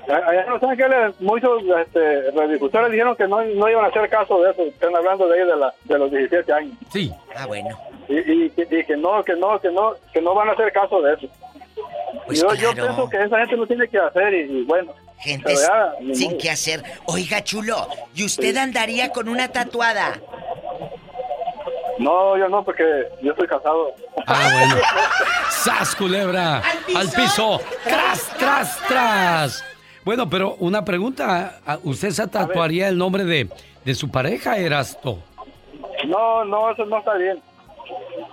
Allá 0.08 0.44
en 0.44 0.50
Los 0.50 0.62
Ángeles 0.62 1.20
muchos 1.20 1.62
este, 1.84 2.30
radiodifusores 2.30 2.92
dijeron 2.92 3.16
que 3.16 3.26
no, 3.26 3.42
no 3.42 3.68
iban 3.68 3.84
a 3.84 3.88
hacer 3.88 4.08
caso 4.08 4.40
de 4.40 4.52
eso. 4.52 4.62
Están 4.62 4.94
hablando 4.94 5.26
de 5.26 5.40
ahí 5.40 5.46
de, 5.46 5.56
la, 5.56 5.74
de 5.84 5.98
los 5.98 6.10
17 6.10 6.52
años. 6.52 6.74
Sí. 6.92 7.12
Ah, 7.34 7.46
bueno. 7.46 7.76
Y, 8.08 8.18
y, 8.18 8.52
y 8.56 8.84
que 8.84 8.96
no, 8.96 9.24
que 9.24 9.34
no, 9.34 9.58
que 9.60 9.70
no, 9.70 9.94
que 10.12 10.20
no 10.20 10.34
van 10.34 10.48
a 10.48 10.52
hacer 10.52 10.72
caso 10.72 11.02
de 11.02 11.14
eso. 11.14 11.26
Pues 12.26 12.40
yo, 12.40 12.54
yo 12.54 12.72
pienso 12.72 13.08
que 13.08 13.22
esa 13.22 13.38
gente 13.38 13.56
no 13.56 13.66
tiene 13.66 13.88
que 13.88 13.98
hacer 13.98 14.32
y, 14.32 14.60
y 14.60 14.64
bueno. 14.64 14.92
Gente 15.18 15.54
ya, 15.54 15.92
sin 16.14 16.28
modo. 16.30 16.38
qué 16.40 16.50
hacer. 16.50 16.82
Oiga, 17.06 17.42
chulo, 17.42 17.88
¿y 18.14 18.24
usted 18.24 18.56
andaría 18.56 19.10
con 19.10 19.28
una 19.28 19.48
tatuada? 19.48 20.20
No, 21.98 22.36
yo 22.36 22.48
no, 22.48 22.62
porque 22.64 22.84
yo 23.22 23.32
estoy 23.32 23.46
casado. 23.48 23.92
Ah, 24.26 24.50
bueno. 24.52 24.74
¡Sas, 25.50 25.94
culebra! 25.96 26.62
¡Al 26.94 27.08
piso! 27.10 27.60
¡Tras, 27.84 28.28
tras, 28.38 28.78
tras! 28.86 29.64
Bueno, 30.04 30.28
pero 30.28 30.54
una 30.60 30.84
pregunta. 30.84 31.60
¿a- 31.66 31.78
¿Usted 31.82 32.10
se 32.10 32.26
tatuaría 32.28 32.88
el 32.88 32.98
nombre 32.98 33.24
de, 33.24 33.48
de 33.84 33.94
su 33.94 34.10
pareja, 34.10 34.56
Erasto? 34.58 35.18
No, 36.06 36.44
no, 36.44 36.70
eso 36.70 36.84
no 36.84 36.98
está 36.98 37.14
bien. 37.14 37.40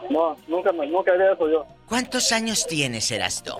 No, 0.09 0.35
nunca, 0.47 0.71
me- 0.71 0.87
nunca 0.87 1.11
haría 1.13 1.33
eso 1.33 1.49
yo. 1.49 1.65
¿Cuántos 1.87 2.31
años 2.31 2.65
tienes, 2.67 3.09
Erasto? 3.11 3.59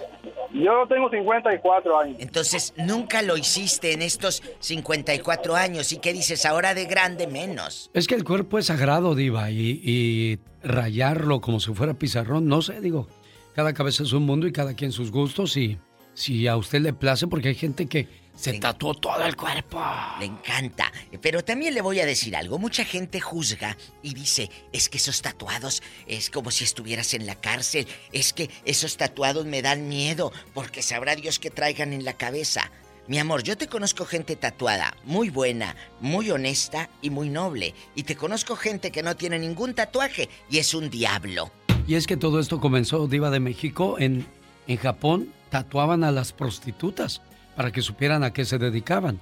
Yo 0.54 0.86
tengo 0.88 1.10
54 1.10 1.98
años. 2.00 2.18
Entonces, 2.20 2.74
nunca 2.78 3.22
lo 3.24 3.38
hiciste 3.38 3.92
en 3.94 4.02
estos 4.04 4.44
54 4.60 5.56
años. 5.56 5.92
¿Y 5.94 5.98
qué 5.98 6.14
dices 6.14 6.46
ahora 6.46 6.74
de 6.76 6.86
grande 6.86 7.28
menos? 7.28 7.90
Es 7.94 8.08
que 8.08 8.16
el 8.16 8.24
cuerpo 8.24 8.60
es 8.60 8.68
sagrado, 8.68 9.16
Diva, 9.16 9.50
y, 9.50 9.82
y 9.84 10.40
rayarlo 10.64 11.42
como 11.42 11.60
si 11.60 11.74
fuera 11.74 11.94
pizarrón, 11.96 12.48
no 12.48 12.62
sé, 12.62 12.80
digo, 12.82 13.08
cada 13.56 13.74
cabeza 13.74 14.04
es 14.04 14.14
un 14.14 14.26
mundo 14.26 14.46
y 14.48 14.52
cada 14.52 14.76
quien 14.76 14.92
sus 14.92 15.12
gustos 15.12 15.58
y 15.58 15.80
si 16.14 16.48
a 16.48 16.56
usted 16.56 16.82
le 16.82 16.94
place, 16.94 17.28
porque 17.28 17.50
hay 17.50 17.56
gente 17.56 17.88
que 17.88 18.08
se 18.36 18.54
tatuó 18.60 18.94
todo 18.94 19.24
el 19.24 19.36
cuerpo. 19.36 19.82
Le 20.20 20.26
encanta. 20.26 20.92
Pero 21.22 21.44
también 21.44 21.74
le 21.74 21.82
voy 21.82 22.00
a 22.00 22.06
decir 22.06 22.36
algo. 22.36 22.58
Mucha 22.58 22.84
gente 22.84 23.22
juzga 23.22 23.78
y 24.02 24.14
dice, 24.14 24.50
es 24.72 24.90
que 24.90 24.98
esos 24.98 25.22
tatuados 25.22 25.84
es 26.08 26.30
como 26.30 26.52
si 26.52 26.64
estuvieras 26.64 27.14
en 27.14 27.26
la 27.26 27.36
cárcel. 27.36 27.88
Es 28.12 28.34
que 28.34 28.50
esos 28.66 28.98
tatuados 28.98 29.46
me 29.46 29.62
dan 29.62 29.88
miedo 29.88 30.32
porque 30.54 30.82
sabrá 30.82 31.16
Dios 31.16 31.40
que 31.40 31.52
traigan 31.52 31.94
en 31.94 32.06
la 32.06 32.14
cabeza. 32.14 32.72
Mi 33.08 33.20
amor, 33.20 33.44
yo 33.44 33.58
te 33.58 33.68
conozco 33.68 34.06
gente 34.06 34.38
tatuada, 34.38 34.96
muy 35.04 35.30
buena, 35.30 35.76
muy 36.00 36.32
honesta 36.32 36.90
y 37.02 37.10
muy 37.10 37.30
noble. 37.30 37.76
Y 37.96 38.04
te 38.04 38.16
conozco 38.16 38.56
gente 38.56 38.92
que 38.92 39.04
no 39.04 39.18
tiene 39.18 39.38
ningún 39.40 39.74
tatuaje 39.74 40.30
y 40.50 40.60
es 40.60 40.74
un 40.74 40.90
diablo. 40.90 41.52
Y 41.86 41.96
es 41.96 42.08
que 42.08 42.16
todo 42.16 42.40
esto 42.40 42.62
comenzó, 42.62 43.08
Diva 43.08 43.30
de 43.30 43.42
México, 43.42 43.98
en, 44.00 44.26
en 44.68 44.78
Japón 44.78 45.34
tatuaban 45.50 46.06
a 46.06 46.12
las 46.12 46.32
prostitutas 46.32 47.22
para 47.56 47.72
que 47.72 47.82
supieran 47.82 48.24
a 48.24 48.34
qué 48.34 48.46
se 48.46 48.58
dedicaban. 48.58 49.20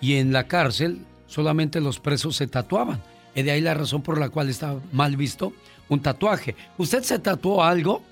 Y 0.00 0.16
en 0.16 0.32
la 0.32 0.44
cárcel 0.44 1.04
solamente 1.26 1.80
los 1.80 2.00
presos 2.00 2.36
se 2.36 2.46
tatuaban. 2.46 3.02
Y 3.34 3.42
de 3.42 3.50
ahí 3.50 3.60
la 3.60 3.74
razón 3.74 4.02
por 4.02 4.18
la 4.18 4.28
cual 4.28 4.48
está 4.48 4.76
mal 4.92 5.16
visto 5.16 5.52
un 5.88 6.00
tatuaje. 6.00 6.54
¿Usted 6.78 7.02
se 7.02 7.18
tatuó 7.18 7.64
algo? 7.64 8.02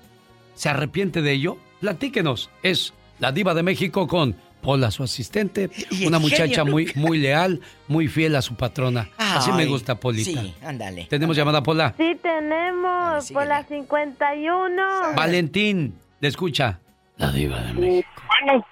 ¿Se 0.55 0.69
arrepiente 0.69 1.21
de 1.21 1.31
ello? 1.31 1.57
Platíquenos. 1.79 2.49
Es 2.61 2.93
la 3.19 3.31
Diva 3.31 3.53
de 3.53 3.63
México 3.63 4.07
con 4.07 4.35
Pola, 4.61 4.91
su 4.91 5.03
asistente, 5.03 5.69
una 6.07 6.19
muchacha 6.19 6.47
genio 6.47 6.65
muy, 6.65 6.91
muy 6.95 7.17
leal, 7.17 7.59
muy 7.89 8.07
fiel 8.07 8.35
a 8.37 8.41
su 8.41 8.55
patrona. 8.55 9.09
Así 9.17 9.51
me 9.51 9.65
gusta, 9.65 9.95
Polita. 9.95 10.41
Sí, 10.41 10.53
ándale. 10.63 11.05
Tenemos 11.09 11.35
llamada, 11.35 11.61
Pola. 11.61 11.93
Sí, 11.97 12.17
tenemos 12.21 13.29
por 13.31 13.45
la 13.45 13.65
51. 13.65 14.81
Valentín, 15.15 15.95
le 16.21 16.27
escucha. 16.29 16.79
La 17.17 17.31
diva 17.31 17.59
de 17.59 17.73
México. 17.73 18.09
Bueno. 18.45 18.65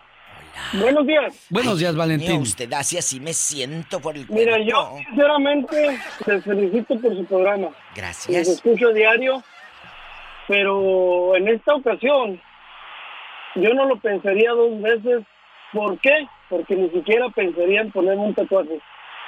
Buenos 0.74 1.06
días. 1.06 1.48
Buenos 1.50 1.80
días, 1.80 1.96
Valentín. 1.96 2.42
Usted 2.42 2.72
así 2.74 2.98
así 2.98 3.20
me 3.20 3.34
siento 3.34 4.00
por 4.00 4.16
el 4.16 4.26
Mira, 4.30 4.52
cuerpo. 4.58 4.70
yo 4.70 4.98
sinceramente 5.08 6.00
les 6.26 6.44
felicito 6.44 7.00
por 7.00 7.16
su 7.16 7.26
programa. 7.26 7.70
Gracias. 7.96 8.48
Los 8.48 8.56
escucho 8.56 8.94
diario, 8.94 9.44
pero 10.48 11.36
en 11.36 11.48
esta 11.50 11.76
ocasión 11.76 12.42
yo 13.56 13.74
no 13.74 13.86
lo 13.86 13.98
pensaría 13.98 14.52
dos 14.52 14.82
veces. 14.82 15.24
¿Por 15.74 15.98
qué? 16.00 16.28
Porque 16.50 16.76
ni 16.76 16.90
siquiera 16.90 17.30
pensaría 17.30 17.82
en 17.82 17.92
ponerme 17.92 18.24
un 18.24 18.34
tatuaje. 18.36 18.80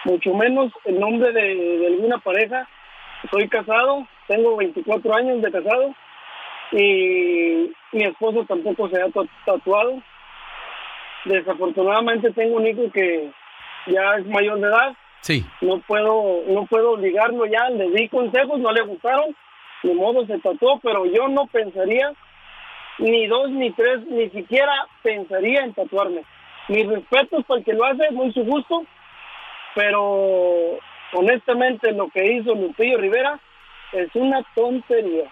Mucho 0.05 0.33
menos 0.33 0.71
el 0.85 0.99
nombre 0.99 1.31
de, 1.31 1.55
de 1.55 1.87
alguna 1.87 2.17
pareja. 2.17 2.67
Soy 3.31 3.47
casado, 3.47 4.05
tengo 4.27 4.57
24 4.57 5.15
años 5.15 5.41
de 5.41 5.49
casado 5.51 5.95
y 6.73 7.71
mi 7.93 8.03
esposo 8.03 8.43
tampoco 8.45 8.89
se 8.89 9.01
ha 9.01 9.05
tatu- 9.07 9.29
tatuado. 9.45 10.01
Desafortunadamente 11.25 12.31
tengo 12.31 12.57
un 12.57 12.67
hijo 12.67 12.91
que 12.93 13.31
ya 13.87 14.15
es 14.15 14.25
mayor 14.27 14.59
de 14.59 14.67
edad. 14.67 14.93
Sí. 15.21 15.45
no 15.61 15.79
puedo 15.79 16.43
no 16.49 16.65
puedo 16.65 16.91
obligarlo 16.91 17.45
ya 17.45 17.69
le 17.69 17.89
di 17.91 18.09
consejos 18.09 18.59
no 18.59 18.73
le 18.73 18.81
gustaron 18.81 19.33
ni 19.83 19.93
modo 19.93 20.25
se 20.25 20.37
tatuó 20.39 20.81
pero 20.81 21.05
yo 21.05 21.29
no 21.29 21.47
pensaría 21.47 22.11
ni 22.97 23.25
dos 23.27 23.49
ni 23.51 23.71
tres 23.71 24.05
ni 24.07 24.29
siquiera 24.31 24.73
pensaría 25.01 25.61
en 25.61 25.73
tatuarme. 25.73 26.23
Mis 26.67 26.85
respetos 26.87 27.45
para 27.45 27.59
el 27.59 27.65
que 27.65 27.71
lo 27.71 27.85
hace 27.85 28.11
muy 28.11 28.33
su 28.33 28.43
gusto 28.43 28.85
pero 29.75 30.77
honestamente 31.13 31.93
lo 31.93 32.09
que 32.09 32.33
hizo 32.33 32.53
Lupillo 32.53 32.97
Rivera 32.97 33.39
es 33.93 34.09
una 34.15 34.43
tontería 34.55 35.31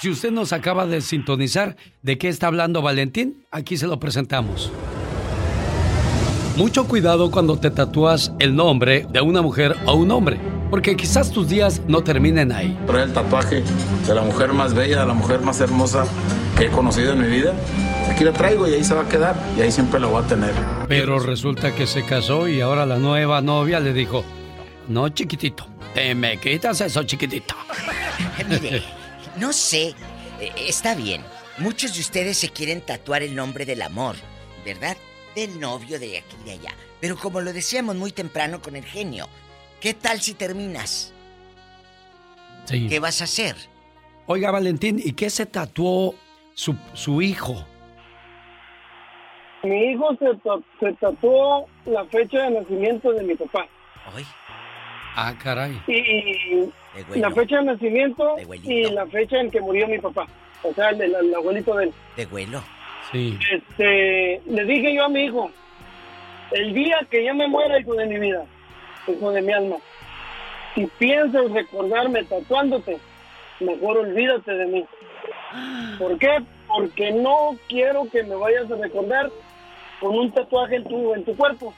Si 0.00 0.10
usted 0.10 0.32
nos 0.32 0.52
acaba 0.52 0.86
de 0.86 1.00
sintonizar, 1.00 1.76
¿de 2.02 2.18
qué 2.18 2.28
está 2.28 2.48
hablando 2.48 2.82
Valentín? 2.82 3.44
Aquí 3.50 3.76
se 3.76 3.86
lo 3.86 4.00
presentamos. 4.00 4.72
Mucho 6.56 6.86
cuidado 6.86 7.30
cuando 7.30 7.56
te 7.58 7.70
tatúas 7.70 8.32
el 8.38 8.54
nombre 8.54 9.06
de 9.10 9.20
una 9.20 9.42
mujer 9.42 9.76
o 9.86 9.94
un 9.94 10.10
hombre, 10.10 10.38
porque 10.70 10.96
quizás 10.96 11.30
tus 11.30 11.48
días 11.48 11.82
no 11.86 12.02
terminen 12.02 12.52
ahí. 12.52 12.76
Trae 12.86 13.04
el 13.04 13.12
tatuaje 13.12 13.62
de 14.06 14.14
la 14.14 14.22
mujer 14.22 14.52
más 14.52 14.74
bella, 14.74 15.00
de 15.00 15.06
la 15.06 15.14
mujer 15.14 15.40
más 15.40 15.60
hermosa 15.60 16.04
que 16.58 16.66
he 16.66 16.70
conocido 16.70 17.12
en 17.12 17.20
mi 17.20 17.28
vida. 17.28 17.54
Aquí 18.10 18.24
la 18.24 18.32
traigo 18.32 18.68
y 18.68 18.74
ahí 18.74 18.84
se 18.84 18.94
va 18.94 19.02
a 19.02 19.08
quedar 19.08 19.36
y 19.56 19.62
ahí 19.62 19.70
siempre 19.72 20.00
la 20.00 20.08
voy 20.08 20.22
a 20.22 20.26
tener. 20.26 20.52
Pero 20.88 21.20
resulta 21.20 21.74
que 21.74 21.86
se 21.86 22.04
casó 22.04 22.48
y 22.48 22.60
ahora 22.60 22.86
la 22.86 22.98
nueva 22.98 23.40
novia 23.40 23.80
le 23.80 23.92
dijo, 23.92 24.24
no 24.88 25.08
chiquitito, 25.08 25.66
te 25.94 26.14
me 26.14 26.38
quitas 26.38 26.80
eso 26.80 27.02
chiquitito. 27.04 27.54
No 29.38 29.52
sé, 29.52 29.94
eh, 30.40 30.52
está 30.68 30.94
bien. 30.94 31.22
Muchos 31.58 31.94
de 31.94 32.00
ustedes 32.00 32.38
se 32.38 32.48
quieren 32.50 32.80
tatuar 32.80 33.22
el 33.22 33.34
nombre 33.34 33.64
del 33.66 33.82
amor, 33.82 34.16
¿verdad? 34.64 34.96
Del 35.34 35.58
novio 35.60 35.98
de 35.98 36.18
aquí 36.18 36.36
y 36.42 36.44
de 36.44 36.52
allá. 36.52 36.70
Pero 37.00 37.16
como 37.16 37.40
lo 37.40 37.52
decíamos 37.52 37.96
muy 37.96 38.12
temprano 38.12 38.60
con 38.62 38.76
el 38.76 38.84
genio, 38.84 39.28
¿qué 39.80 39.94
tal 39.94 40.20
si 40.20 40.34
terminas? 40.34 41.12
Sí. 42.64 42.86
¿Qué 42.88 43.00
vas 43.00 43.20
a 43.20 43.24
hacer? 43.24 43.56
Oiga 44.26 44.50
Valentín, 44.50 45.00
¿y 45.02 45.12
qué 45.12 45.28
se 45.30 45.46
tatuó 45.46 46.14
su, 46.54 46.76
su 46.94 47.20
hijo? 47.22 47.66
mi 49.64 49.92
hijo 49.92 50.16
se, 50.18 50.26
se 50.80 50.92
tatuó 50.94 51.68
la 51.86 52.04
fecha 52.06 52.42
de 52.42 52.50
nacimiento 52.50 53.12
de 53.12 53.22
mi 53.22 53.36
papá 53.36 53.64
Ah, 55.14 55.34
caray. 55.40 55.80
y. 55.86 56.68
la 57.20 57.30
fecha 57.30 57.56
de 57.58 57.64
nacimiento 57.64 58.36
y 58.64 58.84
la 58.90 59.06
fecha 59.06 59.40
en 59.40 59.50
que 59.50 59.60
murió 59.60 59.86
mi 59.88 59.98
papá 59.98 60.26
o 60.62 60.72
sea 60.74 60.90
el, 60.90 61.00
el- 61.00 61.14
el 61.14 61.34
abuelito 61.34 61.74
de 61.76 61.84
él 61.86 61.92
De 62.16 62.26
vuelo. 62.26 62.62
Sí. 63.10 63.38
este, 63.50 64.40
le 64.46 64.64
dije 64.64 64.94
yo 64.94 65.04
a 65.04 65.08
mi 65.08 65.24
hijo, 65.24 65.50
el 66.52 66.72
día 66.72 66.98
que 67.10 67.24
yo 67.24 67.34
me 67.34 67.46
muera, 67.48 67.78
hijo 67.80 67.94
de 67.94 68.06
mi 68.06 68.18
vida, 68.18 68.44
hijo 69.08 69.30
de 69.32 69.42
mi 69.42 69.52
alma, 69.52 69.76
si 70.74 70.86
piensas 70.98 71.50
recordarme 71.50 72.22
tatuándote, 72.24 72.98
mejor 73.60 73.98
olvídate 73.98 74.52
de 74.52 74.66
mí. 74.66 74.84
¿Por 75.98 76.16
qué? 76.18 76.38
Porque 76.68 77.10
no 77.12 77.56
quiero 77.68 78.04
que 78.10 78.22
me 78.22 78.34
vayas 78.34 78.70
a 78.70 78.76
recordar 78.76 79.30
con 80.00 80.16
un 80.18 80.32
tatuaje 80.32 80.76
en 80.76 80.84
tu, 80.84 81.12
en 81.14 81.24
tu 81.24 81.36
cuerpo. 81.36 81.74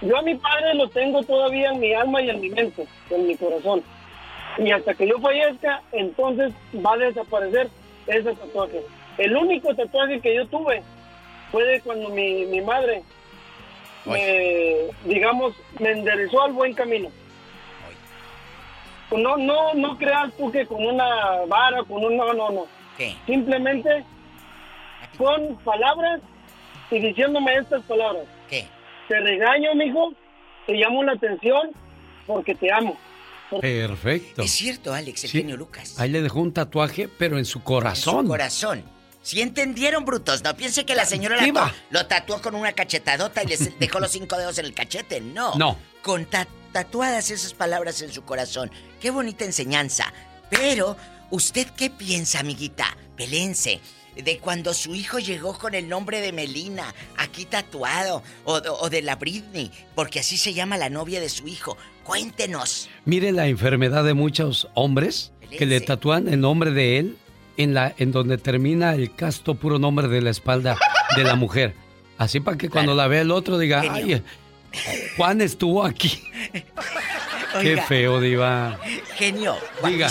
Yo 0.00 0.16
a 0.16 0.22
mi 0.22 0.34
padre 0.36 0.74
lo 0.74 0.88
tengo 0.88 1.22
todavía 1.22 1.70
en 1.72 1.80
mi 1.80 1.92
alma 1.92 2.22
y 2.22 2.30
en 2.30 2.40
mi 2.40 2.48
mente, 2.50 2.86
en 3.10 3.26
mi 3.26 3.36
corazón. 3.36 3.82
Y 4.58 4.70
hasta 4.70 4.94
que 4.94 5.08
yo 5.08 5.18
fallezca, 5.18 5.82
entonces 5.92 6.52
va 6.74 6.94
a 6.94 6.98
desaparecer 6.98 7.68
ese 8.06 8.34
tatuaje. 8.34 8.82
El 9.18 9.36
único 9.36 9.74
tatuaje 9.74 10.20
que 10.20 10.34
yo 10.34 10.46
tuve 10.46 10.82
fue 11.50 11.64
de 11.64 11.80
cuando 11.80 12.08
mi, 12.10 12.46
mi 12.46 12.60
madre, 12.60 13.02
me, 14.04 14.90
digamos, 15.04 15.54
me 15.78 15.90
enderezó 15.92 16.42
al 16.42 16.52
buen 16.52 16.74
camino. 16.74 17.10
No, 19.10 19.36
no, 19.36 19.74
no 19.74 19.96
creas 19.96 20.32
tú 20.36 20.50
que 20.50 20.66
con 20.66 20.84
una 20.84 21.44
vara, 21.46 21.82
con 21.84 22.04
un... 22.04 22.16
No, 22.16 22.32
no, 22.32 22.50
no. 22.50 22.66
¿Qué? 22.96 23.14
Simplemente 23.26 24.04
con 25.16 25.56
palabras 25.58 26.20
y 26.90 26.98
diciéndome 26.98 27.54
estas 27.54 27.82
palabras. 27.84 28.24
¿Qué? 28.48 28.66
Te 29.08 29.20
regaño, 29.20 29.74
mijo, 29.74 30.12
te 30.66 30.74
llamo 30.74 31.02
la 31.02 31.12
atención 31.12 31.70
porque 32.26 32.54
te 32.54 32.72
amo. 32.72 32.96
Perfecto. 33.60 34.42
Es 34.42 34.50
cierto, 34.50 34.92
Alex, 34.92 35.24
el 35.24 35.30
Sí, 35.30 35.38
genio 35.38 35.56
Lucas. 35.56 35.94
Ahí 35.98 36.10
le 36.10 36.22
dejó 36.22 36.40
un 36.40 36.52
tatuaje, 36.52 37.08
pero 37.08 37.38
en 37.38 37.44
su 37.44 37.62
corazón. 37.62 38.26
Corazón. 38.26 38.84
Si 39.22 39.40
entendieron, 39.40 40.04
brutos, 40.04 40.42
no 40.44 40.54
piense 40.54 40.84
que 40.84 40.94
la 40.94 41.06
señora 41.06 41.36
la 41.44 41.72
lo 41.90 42.06
tatuó 42.06 42.42
con 42.42 42.54
una 42.54 42.72
cachetadota 42.72 43.42
y 43.42 43.46
les 43.46 43.78
dejó 43.78 43.98
los 44.00 44.10
cinco 44.12 44.36
dedos 44.36 44.58
en 44.58 44.66
el 44.66 44.74
cachete. 44.74 45.20
No. 45.20 45.54
No. 45.54 45.78
Con 46.02 46.26
ta- 46.26 46.46
tatuadas 46.72 47.30
esas 47.30 47.54
palabras 47.54 48.02
en 48.02 48.12
su 48.12 48.22
corazón. 48.24 48.70
Qué 49.00 49.10
bonita 49.10 49.44
enseñanza. 49.46 50.12
Pero, 50.50 50.96
¿usted 51.30 51.66
qué 51.76 51.88
piensa, 51.88 52.40
amiguita? 52.40 52.96
Pelense. 53.16 53.80
De 54.16 54.38
cuando 54.38 54.74
su 54.74 54.94
hijo 54.94 55.18
llegó 55.18 55.58
con 55.58 55.74
el 55.74 55.88
nombre 55.88 56.20
de 56.20 56.32
Melina, 56.32 56.94
aquí 57.16 57.44
tatuado, 57.46 58.22
o, 58.44 58.54
o 58.54 58.90
de 58.90 59.02
la 59.02 59.16
Britney, 59.16 59.70
porque 59.94 60.20
así 60.20 60.36
se 60.36 60.54
llama 60.54 60.76
la 60.78 60.88
novia 60.88 61.20
de 61.20 61.28
su 61.28 61.48
hijo. 61.48 61.76
Cuéntenos. 62.04 62.88
Mire 63.04 63.32
la 63.32 63.46
enfermedad 63.48 64.04
de 64.04 64.14
muchos 64.14 64.68
hombres 64.74 65.32
que 65.50 65.66
le 65.66 65.80
tatúan 65.80 66.28
el 66.28 66.40
nombre 66.40 66.70
de 66.70 66.98
él 66.98 67.16
en 67.56 67.74
la 67.74 67.94
en 67.98 68.12
donde 68.12 68.38
termina 68.38 68.94
el 68.94 69.14
casto 69.14 69.54
puro 69.54 69.78
nombre 69.78 70.08
de 70.08 70.20
la 70.20 70.30
espalda 70.30 70.76
de 71.16 71.24
la 71.24 71.34
mujer. 71.34 71.74
Así 72.18 72.40
para 72.40 72.56
que 72.56 72.68
cuando 72.68 72.94
la 72.94 73.08
vea 73.08 73.22
el 73.22 73.30
otro 73.30 73.58
diga, 73.58 73.82
Genio. 73.82 74.22
ay, 74.72 74.82
Juan 75.16 75.40
estuvo 75.40 75.84
aquí. 75.84 76.22
Qué 77.60 77.80
feo, 77.82 78.20
diva. 78.20 78.78
Genio, 79.16 79.56
Diga. 79.84 80.10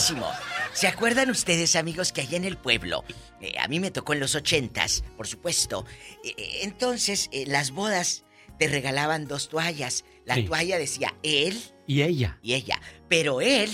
¿Se 0.74 0.88
acuerdan 0.88 1.30
ustedes, 1.30 1.76
amigos, 1.76 2.12
que 2.12 2.22
allá 2.22 2.38
en 2.38 2.46
el 2.46 2.58
pueblo, 2.58 3.04
eh, 3.42 3.54
a 3.60 3.68
mí 3.68 3.80
me 3.80 3.92
tocó 3.92 4.14
en 4.14 4.20
los 4.20 4.36
ochentas, 4.36 5.04
por 5.16 5.28
supuesto, 5.28 5.86
eh, 6.24 6.34
eh, 6.38 6.60
entonces 6.64 7.30
eh, 7.32 7.46
las 7.48 7.72
bodas 7.72 8.24
te 8.60 8.68
regalaban 8.68 9.28
dos 9.28 9.50
toallas. 9.50 10.04
La 10.26 10.36
Sí. 10.36 10.44
toalla 10.44 10.78
decía 10.78 11.14
él 11.24 11.62
Y 11.86 12.02
ella. 12.02 12.40
y 12.42 12.54
ella, 12.56 12.80
pero 13.08 13.42
él 13.42 13.70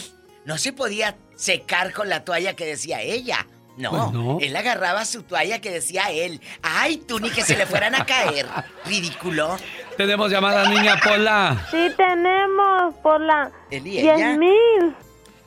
no 0.46 0.58
se 0.58 0.74
podía 0.74 1.16
secar 1.36 1.94
con 1.94 2.10
la 2.10 2.26
toalla 2.26 2.56
que 2.56 2.66
decía 2.66 3.02
ella. 3.02 3.46
No, 3.78 3.92
Pues 3.92 4.12
no. 4.12 4.38
él 4.42 4.54
agarraba 4.58 5.06
su 5.06 5.24
toalla 5.24 5.62
que 5.62 5.72
decía 5.72 6.12
él. 6.12 6.42
¡Ay, 6.62 6.98
tú 6.98 7.18
ni 7.20 7.30
que 7.30 7.44
se 7.44 7.56
le 7.56 7.66
fueran 7.66 7.96
a 7.96 8.06
caer! 8.06 8.46
Ridículo. 8.86 9.56
Tenemos 9.96 10.30
llamada 10.30 10.68
niña 10.70 11.00
Pola. 11.02 11.66
Sí 11.72 11.88
tenemos 11.96 12.94
por 12.96 13.22
la 13.22 13.52
Él 13.72 13.88
y 13.88 14.00
ella. 14.00 14.16
10 14.18 14.38
mil. 14.38 14.96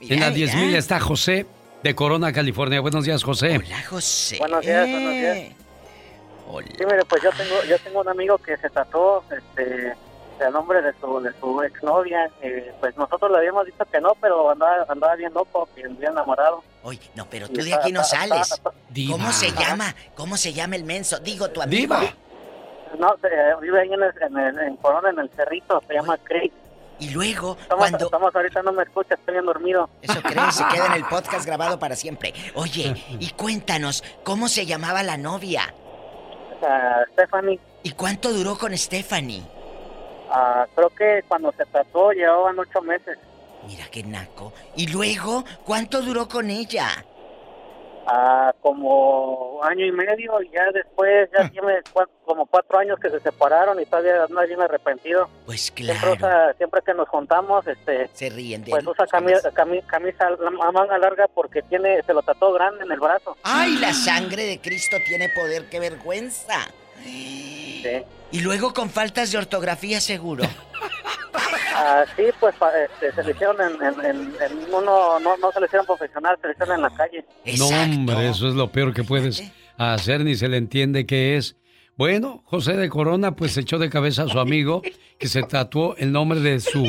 En 0.02 0.20
la 0.20 0.30
10.000 0.30 0.74
está 0.74 1.00
José 1.00 1.46
de 1.82 1.94
Corona, 1.94 2.32
California. 2.32 2.80
Buenos 2.80 3.04
días, 3.04 3.22
José. 3.22 3.56
Hola, 3.58 3.82
José. 3.88 4.38
Buenos 4.38 4.60
días, 4.64 4.88
buenos 4.88 5.12
días. 5.12 5.36
Sí, 6.76 6.84
mire, 6.84 7.04
pues 7.08 7.22
yo 7.22 7.30
tengo, 7.30 7.54
yo 7.68 7.78
tengo 7.78 8.00
un 8.00 8.08
amigo 8.08 8.36
que 8.38 8.56
se 8.58 8.68
trató 8.68 9.24
este, 9.30 9.94
el 10.40 10.52
nombre 10.52 10.82
de 10.82 10.92
su, 11.00 11.20
de 11.20 11.30
su 11.40 11.62
exnovia. 11.62 12.28
eh, 12.42 12.72
pues 12.80 12.94
nosotros 12.96 13.30
le 13.30 13.38
habíamos 13.38 13.64
dicho 13.64 13.84
que 13.90 14.00
no, 14.00 14.14
pero 14.20 14.50
andaba, 14.50 14.84
andaba 14.88 15.14
bien 15.16 15.32
loco, 15.32 15.66
bien, 15.74 15.96
bien 15.98 16.12
enamorado. 16.12 16.62
Oye, 16.82 17.00
no, 17.14 17.26
pero 17.30 17.46
Y 17.46 17.54
tú 17.54 17.62
de 17.62 17.72
aquí 17.72 17.90
no 17.92 18.02
está- 18.02 18.26
sales. 18.26 18.52
está- 18.52 18.72
Diva. 18.90 19.12
¿Cómo 19.16 19.32
se 19.32 19.50
llama? 19.52 19.94
¿Cómo 20.14 20.36
se 20.36 20.52
llama 20.52 20.76
el 20.76 20.84
menso? 20.84 21.18
Digo, 21.20 21.48
tu 21.50 21.62
amigo. 21.62 21.94
Diva. 21.96 22.14
No, 22.98 23.14
eh, 23.22 23.54
vive 23.62 23.80
ahí 23.80 23.88
en, 23.92 24.02
el, 24.02 24.12
en, 24.20 24.36
el- 24.38 24.58
en 24.58 24.76
Corona, 24.76 25.08
en 25.10 25.20
el 25.20 25.30
Cerrito, 25.30 25.82
se 25.88 25.94
llama 25.94 26.18
Craig. 26.18 26.52
Y 27.02 27.10
luego, 27.10 27.56
Estamos, 27.60 27.78
cuando... 27.88 28.04
estamos 28.04 28.32
ahorita, 28.36 28.62
no 28.62 28.72
me 28.72 28.84
escucha, 28.84 29.14
estoy 29.14 29.34
bien 29.34 29.44
dormido. 29.46 29.90
Eso 30.02 30.22
crees, 30.22 30.54
se 30.54 30.64
queda 30.68 30.86
en 30.86 30.92
el 30.92 31.04
podcast 31.10 31.44
grabado 31.44 31.76
para 31.76 31.96
siempre. 31.96 32.32
Oye, 32.54 32.94
y 33.18 33.30
cuéntanos, 33.30 34.04
¿cómo 34.22 34.46
se 34.46 34.66
llamaba 34.66 35.02
la 35.02 35.16
novia? 35.16 35.74
Ah, 36.64 37.00
Stephanie, 37.14 37.58
¿Y 37.82 37.90
cuánto 37.90 38.32
duró 38.32 38.56
con 38.56 38.76
Stephanie? 38.78 39.42
ah, 40.30 40.64
creo 40.76 40.90
que 40.90 41.24
cuando 41.26 41.50
se 41.52 41.64
trató 41.66 42.12
llevaban 42.12 42.56
ocho 42.60 42.80
meses. 42.82 43.18
Mira 43.66 43.84
qué 43.90 44.04
naco. 44.04 44.52
¿Y 44.76 44.86
luego 44.86 45.44
cuánto 45.64 46.02
duró 46.02 46.28
con 46.28 46.50
ella? 46.50 46.86
A 48.06 48.52
como 48.60 49.60
año 49.62 49.84
y 49.86 49.92
medio 49.92 50.40
y 50.42 50.50
ya 50.50 50.70
después 50.72 51.28
ya 51.36 51.48
tiene 51.48 51.80
cua- 51.92 52.08
como 52.24 52.46
cuatro 52.46 52.78
años 52.78 52.98
que 53.00 53.10
se 53.10 53.20
separaron 53.20 53.80
y 53.80 53.86
todavía 53.86 54.26
no 54.28 54.42
bien 54.46 54.60
arrepentido. 54.60 55.28
Pues 55.46 55.60
Siempre, 55.74 55.94
claro. 55.96 56.12
usa- 56.14 56.54
siempre 56.54 56.80
que 56.84 56.94
nos 56.94 57.08
juntamos, 57.08 57.66
este, 57.66 58.08
Se 58.12 58.30
ríen 58.30 58.64
de 58.64 58.70
pues 58.70 58.82
él. 58.82 58.88
usa 58.88 59.06
camisa, 59.06 59.50
camisa 59.86 60.26
a 60.28 60.72
manga 60.72 60.98
larga 60.98 61.26
porque 61.34 61.62
tiene, 61.62 62.02
se 62.02 62.12
lo 62.12 62.22
tatuó 62.22 62.52
grande 62.52 62.84
en 62.84 62.92
el 62.92 63.00
brazo. 63.00 63.36
¡Ay, 63.42 63.76
la 63.78 63.92
sangre 63.92 64.44
de 64.44 64.60
Cristo 64.60 64.96
tiene 65.06 65.28
poder! 65.28 65.68
¡Qué 65.70 65.78
vergüenza! 65.80 66.58
Y 67.04 68.40
luego 68.40 68.72
con 68.72 68.88
faltas 68.90 69.30
de 69.32 69.38
ortografía 69.38 70.00
seguro. 70.00 70.44
Así 71.74 72.22
pues 72.38 72.54
pa- 72.56 72.70
este, 72.84 73.12
se 73.12 73.22
le 73.24 73.32
hicieron 73.32 73.56
en, 73.60 73.72
en- 73.82 74.04
en- 74.04 74.32
en 74.42 74.74
uno, 74.74 75.18
no, 75.20 75.36
no 75.36 75.52
se 75.52 75.60
le 75.60 75.66
hicieron 75.66 75.86
profesional, 75.86 76.36
se 76.40 76.46
le 76.48 76.52
hicieron 76.54 76.76
en 76.76 76.82
la 76.82 76.90
calle. 76.90 77.24
No, 77.58 77.66
hombre, 77.68 78.28
eso 78.28 78.48
es 78.48 78.54
lo 78.54 78.70
peor 78.70 78.92
que 78.92 79.04
puedes 79.04 79.42
hacer, 79.78 80.24
ni 80.24 80.34
se 80.34 80.48
le 80.48 80.56
entiende 80.58 81.06
qué 81.06 81.36
es. 81.36 81.56
Bueno, 81.96 82.42
José 82.46 82.76
de 82.76 82.88
Corona 82.88 83.36
pues 83.36 83.56
echó 83.56 83.78
de 83.78 83.90
cabeza 83.90 84.22
a 84.24 84.28
su 84.28 84.38
amigo 84.40 84.82
que 85.18 85.28
se 85.28 85.42
tatuó 85.42 85.94
el 85.96 86.10
nombre 86.12 86.40
de 86.40 86.60
su, 86.60 86.84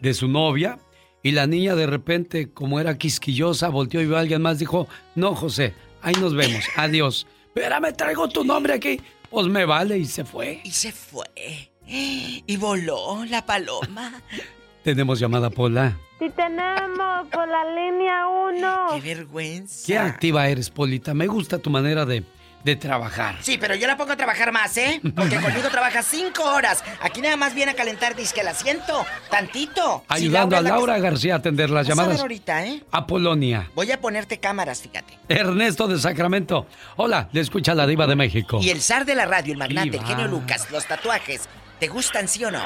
de 0.00 0.14
su 0.14 0.28
novia 0.28 0.78
y 1.22 1.32
la 1.32 1.46
niña 1.46 1.74
de 1.74 1.86
repente, 1.86 2.52
como 2.52 2.80
era 2.80 2.98
quisquillosa, 2.98 3.68
volteó 3.68 4.00
y 4.00 4.06
vio 4.06 4.16
a 4.16 4.20
alguien 4.20 4.42
más, 4.42 4.58
dijo, 4.58 4.88
no, 5.14 5.34
José, 5.34 5.74
ahí 6.02 6.14
nos 6.20 6.34
vemos, 6.34 6.64
adiós. 6.76 7.26
Espérame, 7.46 7.92
traigo 7.96 8.28
tu 8.28 8.44
nombre 8.44 8.74
aquí. 8.74 9.00
Pues 9.30 9.46
me 9.46 9.64
vale 9.64 9.98
y 9.98 10.04
se 10.06 10.24
fue. 10.24 10.60
Y 10.64 10.70
se 10.70 10.90
fue. 10.92 11.67
Y 11.90 12.56
voló 12.56 13.24
la 13.24 13.44
paloma. 13.46 14.12
Tenemos 14.84 15.18
llamada 15.18 15.50
Pola. 15.50 15.96
Si 16.18 16.28
tenemos 16.30 17.28
por 17.28 17.46
la 17.46 17.64
línea 17.74 18.26
1. 18.26 18.86
¡Qué 18.94 19.00
vergüenza! 19.14 19.86
Qué 19.86 19.96
activa 19.98 20.48
eres, 20.48 20.68
Polita. 20.70 21.14
Me 21.14 21.26
gusta 21.28 21.58
tu 21.58 21.70
manera 21.70 22.04
de, 22.04 22.24
de 22.64 22.74
trabajar. 22.76 23.36
Sí, 23.40 23.56
pero 23.58 23.74
yo 23.76 23.86
la 23.86 23.96
pongo 23.96 24.12
a 24.12 24.16
trabajar 24.16 24.50
más, 24.50 24.76
¿eh? 24.78 25.00
Porque 25.14 25.36
conmigo 25.36 25.68
trabaja 25.70 26.02
cinco 26.02 26.42
horas. 26.42 26.82
Aquí 27.02 27.20
nada 27.20 27.36
más 27.36 27.54
viene 27.54 27.70
a 27.72 27.74
calentar 27.74 28.16
disque 28.16 28.40
el 28.40 28.48
asiento. 28.48 29.04
Tantito. 29.30 30.04
Si 30.08 30.14
Ayudando 30.24 30.56
a 30.56 30.58
es 30.58 30.64
la 30.64 30.70
que- 30.70 30.76
Laura 30.76 30.98
García 30.98 31.34
a 31.34 31.38
atender 31.38 31.70
las 31.70 31.86
Vas 31.86 31.96
a 31.98 32.00
ver 32.02 32.04
llamadas. 32.06 32.20
ahorita, 32.22 32.66
¿eh? 32.66 32.82
A 32.90 33.06
Polonia. 33.06 33.70
Voy 33.76 33.92
a 33.92 34.00
ponerte 34.00 34.38
cámaras, 34.40 34.82
fíjate. 34.82 35.18
Ernesto 35.28 35.86
de 35.86 35.98
Sacramento. 36.00 36.66
Hola, 36.96 37.28
le 37.32 37.40
escucha 37.42 37.74
la 37.74 37.86
diva 37.86 38.06
de 38.08 38.16
México. 38.16 38.58
Y 38.60 38.70
el 38.70 38.80
zar 38.80 39.04
de 39.04 39.14
la 39.14 39.26
radio, 39.26 39.52
el 39.52 39.58
magnate, 39.58 39.98
el 39.98 40.04
genio 40.04 40.26
Lucas, 40.26 40.68
los 40.72 40.84
tatuajes. 40.86 41.48
¿Te 41.78 41.86
gustan, 41.86 42.26
sí 42.26 42.44
o 42.44 42.50
no? 42.50 42.62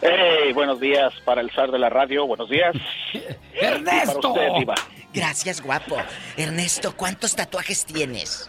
Hey, 0.00 0.52
buenos 0.52 0.78
días 0.80 1.12
para 1.24 1.40
el 1.40 1.50
zar 1.50 1.70
de 1.72 1.78
la 1.78 1.88
radio, 1.88 2.26
buenos 2.26 2.48
días. 2.48 2.74
¡Ernesto! 3.60 4.32
Usted, 4.32 4.52
Diva. 4.58 4.74
Gracias, 5.12 5.60
guapo. 5.60 5.96
Ernesto, 6.36 6.96
¿cuántos 6.96 7.34
tatuajes 7.34 7.84
tienes? 7.84 8.48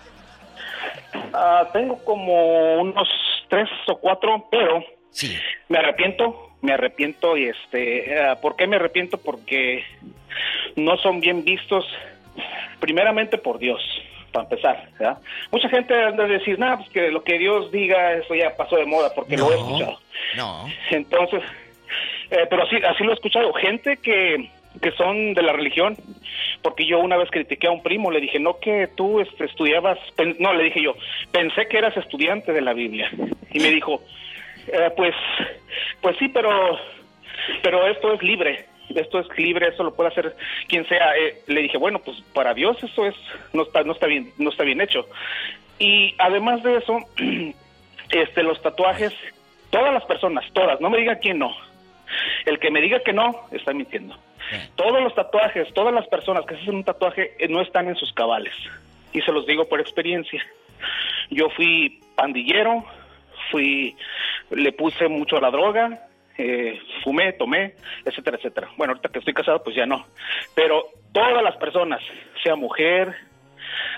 Ah, 1.34 1.68
tengo 1.74 1.98
como 2.06 2.76
unos 2.76 3.08
tres 3.50 3.70
o 3.88 3.98
cuatro, 3.98 4.48
pero 4.52 4.84
sí. 5.10 5.36
me 5.68 5.80
arrepiento, 5.80 6.52
me 6.62 6.74
arrepiento 6.74 7.36
y 7.36 7.46
este, 7.46 8.20
ah, 8.20 8.40
¿por 8.40 8.56
qué 8.56 8.68
me 8.68 8.76
arrepiento? 8.76 9.18
Porque 9.18 9.84
no 10.76 10.98
son 10.98 11.20
bien 11.20 11.44
vistos, 11.44 11.86
primeramente 12.80 13.38
por 13.40 13.58
Dios, 13.58 13.82
para 14.34 14.44
empezar, 14.44 14.90
¿verdad? 15.00 15.18
Mucha 15.52 15.70
gente 15.70 15.94
anda 15.94 16.26
a 16.26 16.28
decir, 16.28 16.60
nada, 16.60 16.78
pues 16.78 16.90
que 16.90 17.12
lo 17.12 17.24
que 17.24 17.38
Dios 17.38 17.72
diga, 17.72 18.14
eso 18.14 18.36
ya 18.36 18.54
pasó 18.58 18.76
de 18.76 18.86
moda, 18.86 19.14
porque 19.16 19.38
lo 19.38 19.52
he 19.52 19.56
escuchado. 19.56 20.00
No. 20.36 20.66
Entonces, 20.90 21.42
eh, 22.32 22.46
pero 22.50 22.66
sí, 22.68 22.78
así 22.86 23.04
lo 23.04 23.12
he 23.12 23.14
escuchado. 23.14 23.54
Gente 23.54 23.98
que, 23.98 24.50
que 24.82 24.92
son 24.94 25.36
de 25.36 25.44
la 25.44 25.54
religión, 25.54 25.96
porque 26.64 26.86
yo 26.86 27.00
una 27.00 27.16
vez 27.16 27.30
critiqué 27.30 27.68
a 27.68 27.72
un 27.72 27.84
primo, 27.84 28.12
le 28.12 28.20
dije, 28.20 28.40
no 28.40 28.60
que 28.60 28.90
tú 28.96 29.20
este, 29.20 29.46
estudiabas, 29.46 30.00
no, 30.40 30.54
le 30.54 30.64
dije 30.66 30.82
yo, 30.82 30.96
pensé 31.32 31.68
que 31.68 31.78
eras 31.78 31.96
estudiante 31.96 32.52
de 32.52 32.62
la 32.62 32.74
Biblia. 32.74 33.10
Y 33.52 33.60
me 33.60 33.70
dijo, 33.70 34.02
"Eh, 34.68 34.90
pues, 34.98 35.14
pues 36.02 36.18
sí, 36.18 36.28
pero, 36.30 36.50
pero 37.62 37.88
esto 37.88 38.14
es 38.14 38.24
libre. 38.24 38.66
Esto 38.90 39.20
es 39.20 39.28
libre, 39.38 39.70
eso 39.70 39.84
lo 39.84 39.96
puede 39.96 40.10
hacer 40.10 40.36
quien 40.68 40.88
sea. 40.88 41.16
Eh, 41.18 41.42
le 41.48 41.62
dije, 41.62 41.78
bueno, 41.78 42.00
pues 42.00 42.22
para 42.34 42.54
Dios 42.54 42.82
eso 42.84 43.06
es 43.06 43.16
no 43.54 43.64
está 43.64 43.84
no 43.84 43.94
está 43.94 44.08
bien 44.08 44.32
no 44.38 44.50
está 44.50 44.64
bien 44.64 44.82
hecho. 44.82 45.08
Y 45.80 46.16
además 46.20 46.62
de 46.64 46.78
eso, 46.78 47.00
este 48.12 48.44
los 48.44 48.62
tatuajes 48.62 49.14
todas 49.74 49.92
las 49.92 50.06
personas, 50.06 50.46
todas, 50.54 50.80
no 50.80 50.92
me 50.92 51.00
diga 51.00 51.16
quién 51.16 51.40
no. 51.40 51.52
El 52.46 52.60
que 52.60 52.70
me 52.70 52.80
diga 52.80 53.00
que 53.00 53.12
no, 53.12 53.48
está 53.52 53.74
mintiendo. 53.74 54.16
Todos 54.76 55.02
los 55.02 55.16
tatuajes, 55.16 55.74
todas 55.74 55.92
las 55.92 56.08
personas 56.08 56.46
que 56.46 56.54
se 56.56 56.62
hacen 56.62 56.76
un 56.76 56.84
tatuaje 56.84 57.34
eh, 57.40 57.48
no 57.48 57.60
están 57.60 57.88
en 57.88 57.96
sus 57.96 58.14
cabales. 58.14 58.54
Y 59.14 59.22
se 59.22 59.32
los 59.32 59.48
digo 59.48 59.68
por 59.68 59.82
experiencia. 59.82 60.46
Yo 61.32 61.50
fui 61.50 62.02
pandillero, 62.16 62.86
fui, 63.50 63.96
le 64.52 64.72
puse 64.74 65.08
mucho 65.08 65.38
a 65.38 65.42
la 65.42 65.50
droga, 65.50 66.08
eh, 66.38 66.80
fumé, 67.04 67.34
tomé, 67.34 67.76
etcétera, 68.06 68.38
etcétera. 68.38 68.70
Bueno, 68.78 68.94
ahorita 68.94 69.10
que 69.10 69.20
estoy 69.20 69.34
casado, 69.34 69.64
pues 69.64 69.76
ya 69.76 69.86
no. 69.86 70.06
Pero 70.56 70.88
todas 71.12 71.44
las 71.44 71.56
personas, 71.58 72.02
sea 72.44 72.56
mujer, 72.56 73.16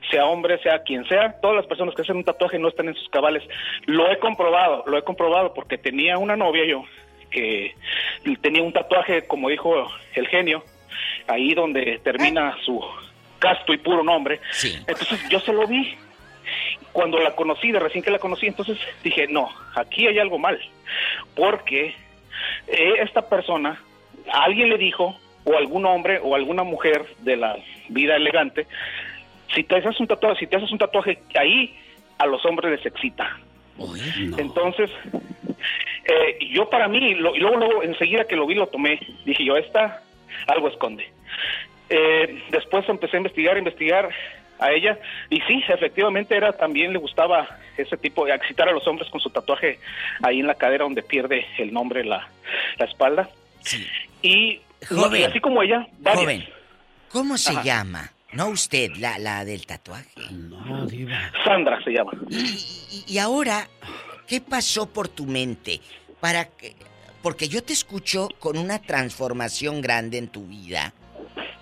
sea 0.09 0.25
hombre, 0.25 0.57
sea 0.61 0.83
quien 0.83 1.05
sea, 1.07 1.39
todas 1.41 1.57
las 1.57 1.65
personas 1.65 1.95
que 1.95 2.01
hacen 2.01 2.17
un 2.17 2.23
tatuaje 2.23 2.59
no 2.59 2.67
están 2.67 2.87
en 2.87 2.95
sus 2.95 3.09
cabales. 3.09 3.43
Lo 3.85 4.11
he 4.11 4.19
comprobado, 4.19 4.83
lo 4.87 4.97
he 4.97 5.03
comprobado 5.03 5.53
porque 5.53 5.77
tenía 5.77 6.17
una 6.17 6.35
novia 6.35 6.65
yo 6.65 6.83
que 7.35 7.75
tenía 8.41 8.63
un 8.63 8.71
tatuaje, 8.71 9.27
como 9.27 9.49
dijo 9.49 9.91
el 10.13 10.27
genio, 10.27 10.63
ahí 11.27 11.53
donde 11.53 11.99
termina 12.03 12.55
su 12.63 12.81
casto 13.39 13.73
y 13.73 13.77
puro 13.77 14.03
nombre. 14.03 14.39
Entonces 14.87 15.19
yo 15.29 15.39
se 15.39 15.53
lo 15.53 15.67
vi. 15.67 15.97
Cuando 16.93 17.19
la 17.19 17.35
conocí, 17.35 17.71
de 17.71 17.79
recién 17.79 18.03
que 18.03 18.11
la 18.11 18.19
conocí, 18.19 18.47
entonces 18.47 18.77
dije, 19.03 19.27
no, 19.27 19.49
aquí 19.75 20.07
hay 20.07 20.17
algo 20.17 20.39
mal. 20.39 20.57
Porque 21.35 21.93
esta 22.67 23.27
persona, 23.29 23.79
alguien 24.31 24.69
le 24.69 24.77
dijo, 24.77 25.17
o 25.43 25.55
algún 25.57 25.85
hombre 25.85 26.19
o 26.23 26.35
alguna 26.35 26.63
mujer 26.63 27.05
de 27.19 27.37
la 27.37 27.55
vida 27.89 28.15
elegante, 28.15 28.65
si 29.53 29.63
te 29.63 29.75
haces 29.77 29.99
un 29.99 30.07
tatuaje, 30.07 30.39
si 30.39 30.47
te 30.47 30.57
haces 30.57 30.71
un 30.71 30.77
tatuaje 30.79 31.19
ahí, 31.39 31.75
a 32.17 32.25
los 32.25 32.43
hombres 32.45 32.71
les 32.77 32.85
excita. 32.85 33.37
Entonces, 34.39 34.89
eh, 36.05 36.37
yo 36.51 36.69
para 36.69 36.87
mí, 36.87 37.13
lo- 37.15 37.35
y 37.35 37.39
luego, 37.39 37.57
luego, 37.57 37.83
enseguida 37.83 38.25
que 38.25 38.35
lo 38.35 38.45
vi, 38.47 38.55
lo 38.55 38.67
tomé. 38.67 38.99
Dije 39.25 39.43
yo, 39.45 39.55
esta 39.57 40.01
algo 40.47 40.67
esconde. 40.69 41.07
Eh, 41.89 42.41
después 42.51 42.87
empecé 42.89 43.17
a 43.17 43.19
investigar, 43.19 43.57
investigar 43.57 44.09
a 44.59 44.71
ella, 44.71 44.97
y 45.29 45.41
sí, 45.41 45.63
efectivamente 45.67 46.35
era 46.35 46.53
también 46.53 46.93
le 46.93 46.99
gustaba 46.99 47.47
ese 47.77 47.97
tipo 47.97 48.25
de 48.25 48.33
excitar 48.33 48.69
a 48.69 48.71
los 48.71 48.87
hombres 48.87 49.09
con 49.09 49.19
su 49.19 49.29
tatuaje 49.29 49.79
ahí 50.23 50.39
en 50.39 50.47
la 50.47 50.55
cadera 50.55 50.83
donde 50.85 51.03
pierde 51.03 51.45
el 51.57 51.73
nombre 51.73 52.03
la, 52.05 52.27
la 52.77 52.85
espalda. 52.85 53.29
Y, 54.21 54.61
Joven. 54.87 55.21
y 55.21 55.23
así 55.23 55.39
como 55.39 55.61
ella, 55.61 55.87
varias. 55.99 56.23
Joven, 56.23 56.45
¿cómo 57.09 57.37
se 57.37 57.51
Ajá. 57.51 57.63
llama? 57.63 58.11
No 58.33 58.47
usted, 58.49 58.91
la, 58.97 59.17
la 59.17 59.45
del 59.45 59.65
tatuaje. 59.65 60.09
No, 60.31 60.85
diva. 60.85 61.31
Sandra 61.43 61.81
se 61.83 61.91
llama. 61.91 62.11
Y, 62.29 63.05
y 63.07 63.17
ahora, 63.17 63.67
¿qué 64.27 64.41
pasó 64.41 64.87
por 64.87 65.07
tu 65.07 65.25
mente? 65.25 65.79
Para 66.19 66.45
que, 66.45 66.75
porque 67.21 67.47
yo 67.47 67.63
te 67.63 67.73
escucho 67.73 68.29
con 68.39 68.57
una 68.57 68.79
transformación 68.79 69.81
grande 69.81 70.17
en 70.17 70.27
tu 70.27 70.45
vida 70.47 70.93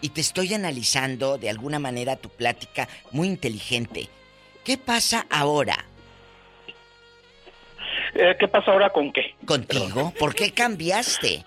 y 0.04 0.10
te 0.10 0.22
estoy 0.22 0.54
analizando 0.54 1.38
de 1.40 1.50
alguna 1.50 1.80
manera 1.80 2.16
tu 2.18 2.30
plática 2.30 2.88
muy 3.12 3.28
inteligente. 3.28 4.08
¿Qué 4.64 4.78
pasa 4.78 5.26
ahora 5.32 5.78
Eh, 8.16 8.36
¿Qué 8.40 8.48
pasa 8.48 8.72
ahora 8.72 8.90
con 8.92 9.12
qué? 9.12 9.34
contigo? 9.46 10.14
¿Por 10.20 10.36
qué 10.36 10.52
cambiaste? 10.52 11.44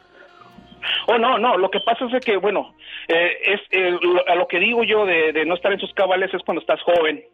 Oh, 1.09 1.19
no, 1.19 1.39
no, 1.39 1.57
lo 1.59 1.71
que 1.71 1.81
pasa 1.81 2.05
es 2.13 2.25
que, 2.25 2.37
bueno, 2.37 2.75
eh, 3.09 3.33
es 3.45 3.61
eh, 3.71 3.91
lo- 4.01 4.27
a 4.29 4.35
lo 4.37 4.47
que 4.47 4.59
digo 4.61 4.85
yo 4.85 5.05
de, 5.05 5.33
de 5.33 5.45
no 5.45 5.55
estar 5.55 5.73
en 5.73 5.81
sus 5.81 5.93
cabales 5.95 6.33
es 6.33 6.43
cuando 6.45 6.61
estás 6.61 6.81
joven, 6.83 7.25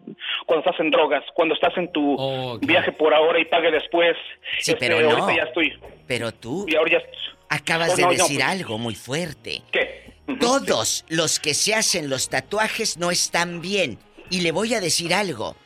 cuando 0.47 0.65
estás 0.66 0.81
en 0.81 0.90
drogas, 0.90 1.23
cuando 1.35 1.55
estás 1.55 1.77
en 1.77 1.90
tu 1.93 2.59
viaje 2.61 2.93
por 2.93 3.12
ahora 3.15 3.39
y 3.40 3.44
pague 3.47 3.70
después. 3.70 4.16
Sí, 4.59 4.73
Este, 4.73 4.77
pero 4.77 5.01
no. 5.01 5.11
ahorita 5.11 5.36
ya 5.36 5.43
estoy. 5.49 5.78
Pero 6.07 6.32
tú 6.32 6.65
Y 6.69 6.77
ahora 6.77 6.93
ya. 6.93 7.03
acabas 7.51 7.90
Oh, 7.93 7.97
de 7.97 8.03
no, 8.03 8.09
no, 8.09 8.12
decir 8.15 8.36
pues- 8.39 8.49
algo 8.49 8.78
muy 8.78 8.94
fuerte. 8.94 9.62
¿Qué? 9.70 10.11
Todos 10.40 11.05
los 11.09 11.40
que 11.40 11.55
se 11.55 11.74
hacen 11.74 12.09
los 12.09 12.28
tatuajes 12.28 12.97
no 12.97 13.11
están 13.11 13.61
bien. 13.61 13.99
Y 14.31 14.40
le 14.40 14.53
voy 14.53 14.74
a 14.74 14.81
decir 14.81 15.12
algo. 15.15 15.57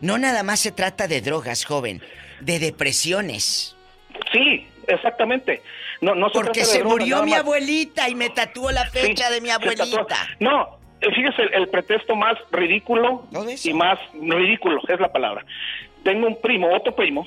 No 0.00 0.18
nada 0.18 0.42
más 0.42 0.60
se 0.60 0.72
trata 0.72 1.08
de 1.08 1.20
drogas, 1.20 1.64
joven. 1.64 2.02
De 2.40 2.58
depresiones. 2.58 3.76
Sí, 4.32 4.66
exactamente. 4.86 5.62
No, 6.00 6.14
no 6.14 6.28
se 6.28 6.34
Porque 6.34 6.60
trata 6.60 6.60
de 6.60 6.66
se 6.66 6.78
drogas, 6.78 6.98
murió 6.98 7.22
mi 7.24 7.34
abuelita 7.34 8.08
y 8.08 8.14
me 8.14 8.30
tatuó 8.30 8.70
la 8.70 8.86
fecha 8.86 9.28
Sí, 9.28 9.34
de 9.34 9.40
mi 9.40 9.50
abuelita. 9.50 10.28
No, 10.40 10.78
eh, 11.00 11.08
fíjese, 11.14 11.42
el, 11.42 11.54
el 11.54 11.68
pretexto 11.68 12.14
más 12.14 12.36
ridículo 12.50 13.26
y 13.62 13.72
más 13.72 13.98
ridículo 14.14 14.80
es 14.88 15.00
la 15.00 15.12
palabra. 15.12 15.44
Tengo 16.02 16.26
un 16.26 16.40
primo, 16.40 16.74
otro 16.74 16.94
primo, 16.94 17.26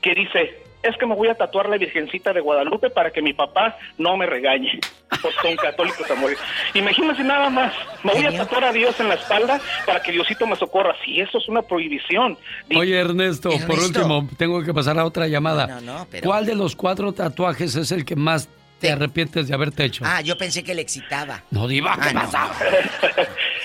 que 0.00 0.14
dice, 0.14 0.62
es 0.82 0.96
que 0.96 1.06
me 1.06 1.14
voy 1.14 1.28
a 1.28 1.34
tatuar 1.34 1.68
la 1.68 1.76
Virgencita 1.76 2.32
de 2.32 2.40
Guadalupe 2.40 2.90
para 2.90 3.10
que 3.10 3.22
mi 3.22 3.32
papá 3.32 3.76
no 3.96 4.16
me 4.16 4.26
regañe, 4.26 4.78
porque 5.22 5.36
son 5.42 5.56
católicos 5.56 6.10
a 6.10 6.14
morir. 6.14 6.36
Imagínense 6.74 7.24
nada 7.24 7.50
más, 7.50 7.72
me 8.04 8.12
voy 8.12 8.26
a 8.26 8.36
tatuar 8.36 8.64
a 8.64 8.72
Dios 8.72 8.98
en 9.00 9.08
la 9.08 9.14
espalda 9.14 9.60
para 9.86 10.02
que 10.02 10.12
Diosito 10.12 10.46
me 10.46 10.56
socorra. 10.56 10.94
Si 11.04 11.20
eso 11.20 11.38
es 11.38 11.48
una 11.48 11.62
prohibición. 11.62 12.38
Oye, 12.74 12.98
Ernesto, 12.98 13.50
por 13.66 13.78
último, 13.78 14.28
tengo 14.36 14.62
que 14.62 14.72
pasar 14.72 14.98
a 14.98 15.04
otra 15.04 15.26
llamada. 15.26 15.80
¿Cuál 16.22 16.46
de 16.46 16.54
los 16.54 16.76
cuatro 16.76 17.12
tatuajes 17.12 17.74
es 17.76 17.92
el 17.92 18.04
que 18.04 18.16
más 18.16 18.48
te 18.80 18.92
arrepientes 18.92 19.48
de 19.48 19.54
haberte 19.54 19.84
hecho? 19.84 20.04
Ah, 20.06 20.20
yo 20.20 20.38
pensé 20.38 20.62
que 20.62 20.74
le 20.74 20.82
excitaba. 20.82 21.42
No, 21.50 21.66
Diva, 21.66 21.96
¿qué 22.00 22.10
Ah, 22.14 22.52
no. 22.58 23.26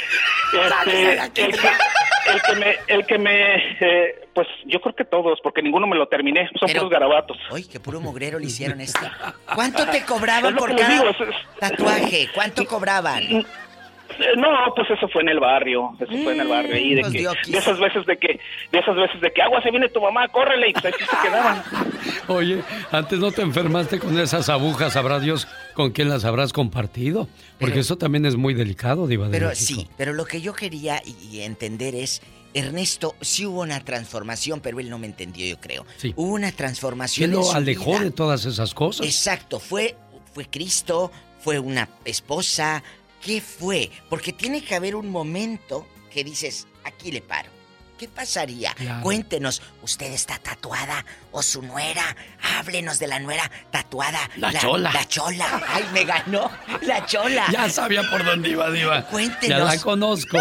Este, 0.54 1.46
el, 1.46 1.52
el 2.34 2.42
que 2.42 2.56
me, 2.56 2.76
el 2.88 3.06
que 3.06 3.18
me 3.18 3.56
eh, 3.80 4.28
pues 4.34 4.48
yo 4.66 4.82
creo 4.82 4.96
que 4.96 5.06
todos, 5.06 5.40
porque 5.42 5.62
ninguno 5.62 5.88
me 5.88 5.96
lo 5.96 6.08
terminé, 6.08 6.50
son 6.60 6.70
puros 6.70 6.90
garabatos. 6.90 7.38
Uy, 7.52 7.66
qué 7.66 7.80
puro 7.80 8.02
mugrero 8.02 8.40
le 8.40 8.48
hicieron 8.48 8.82
este. 8.82 9.00
¿Cuánto 9.54 9.86
te 9.88 10.04
cobraban 10.04 10.56
por 10.56 10.76
cada 10.76 10.90
digo, 10.90 11.12
tatuaje? 11.60 12.30
¿Cuánto 12.34 12.66
cobraban? 12.66 13.46
Eh, 14.20 14.24
No, 14.38 14.48
pues 14.76 14.90
eso 14.92 15.08
fue 15.10 15.22
en 15.24 15.30
el 15.30 15.40
barrio, 15.40 15.92
eso 16.00 16.12
fue 16.24 16.34
en 16.34 16.42
el 16.42 16.48
barrio 16.48 16.76
ahí 16.76 16.94
de 16.96 17.02
pues 17.02 17.14
que 17.14 17.52
de 17.52 17.58
esas 17.58 17.80
veces 17.80 18.06
de 18.06 18.18
que 18.18 18.40
de 18.72 18.80
esas 18.80 18.96
veces 18.96 19.20
de 19.22 19.32
que 19.34 19.42
agua 19.42 19.62
se 19.64 19.72
viene 19.72 19.90
tu 19.90 20.02
mamá, 20.02 20.28
córrele 20.28 20.70
y 20.70 20.74
pues 20.74 20.86
ahí 20.86 20.92
se 20.94 21.28
quedaban. 21.28 21.64
Oye, 22.28 22.62
antes 22.92 23.18
no 23.20 23.32
te 23.32 23.42
enfermaste 23.42 24.00
con 24.00 24.18
esas 24.20 24.50
agujas, 24.50 24.94
sabrá 24.94 25.20
Dios 25.20 25.48
con 25.74 25.92
quién 25.92 26.10
las 26.10 26.26
habrás 26.26 26.54
compartido. 26.54 27.28
Porque 27.60 27.80
eso 27.80 27.98
también 27.98 28.26
es 28.26 28.36
muy 28.36 28.54
delicado, 28.54 29.08
Diva 29.08 29.26
de 29.28 29.32
Pero 29.32 29.48
México. 29.50 29.82
sí, 29.82 29.88
pero 29.98 30.12
lo 30.14 30.26
que 30.26 30.42
yo 30.42 30.54
quería 30.54 31.02
y, 31.06 31.16
y 31.38 31.42
entender 31.42 31.96
es, 31.96 32.22
Ernesto, 32.54 33.16
sí 33.22 33.46
hubo 33.46 33.62
una 33.62 33.80
transformación, 33.80 34.60
pero 34.62 34.80
él 34.80 34.90
no 34.90 35.00
me 35.00 35.08
entendió, 35.08 35.46
yo 35.48 35.60
creo. 35.62 35.86
Sí. 35.98 36.14
Hubo 36.18 36.34
una 36.34 36.52
transformación. 36.52 37.30
¿Quién 37.30 37.32
en 37.40 37.46
lo 37.46 37.50
su 37.52 37.56
alejó 37.58 37.92
vida. 37.92 38.04
de 38.04 38.12
todas 38.12 38.46
esas 38.46 38.74
cosas? 38.74 39.06
Exacto, 39.08 39.60
fue, 39.60 39.96
fue 40.34 40.46
Cristo, 40.46 41.10
fue 41.40 41.58
una 41.60 41.88
esposa. 42.06 42.84
¿Qué 43.24 43.42
fue? 43.42 43.90
Porque 44.10 44.34
tiene 44.34 44.64
que 44.64 44.76
haber 44.76 44.96
un 44.96 45.10
momento 45.10 45.88
que 46.12 46.24
dices, 46.24 46.68
aquí 46.84 47.12
le 47.12 47.22
paro. 47.22 47.50
¿Qué 47.98 48.08
pasaría? 48.08 48.74
Claro. 48.74 49.02
Cuéntenos, 49.04 49.62
¿usted 49.82 50.12
está 50.12 50.38
tatuada 50.40 51.06
o 51.32 51.42
su 51.42 51.62
nuera? 51.62 52.04
Háblenos 52.58 53.00
de 53.00 53.08
la 53.08 53.20
nuera 53.20 53.50
tatuada. 53.72 54.30
La 54.36 54.52
chola. 54.52 54.92
La 54.92 55.08
chola. 55.08 55.64
Ay, 55.68 55.86
me 55.94 56.04
ganó. 56.04 56.52
La 56.82 57.06
chola. 57.06 57.46
Ya 57.52 57.70
sabía 57.70 58.02
por 58.10 58.26
dónde 58.26 58.50
iba, 58.50 58.70
Diva. 58.72 59.06
Cuéntenos. 59.06 59.58
Ya 59.58 59.64
la 59.64 59.80
conozco. 59.80 60.40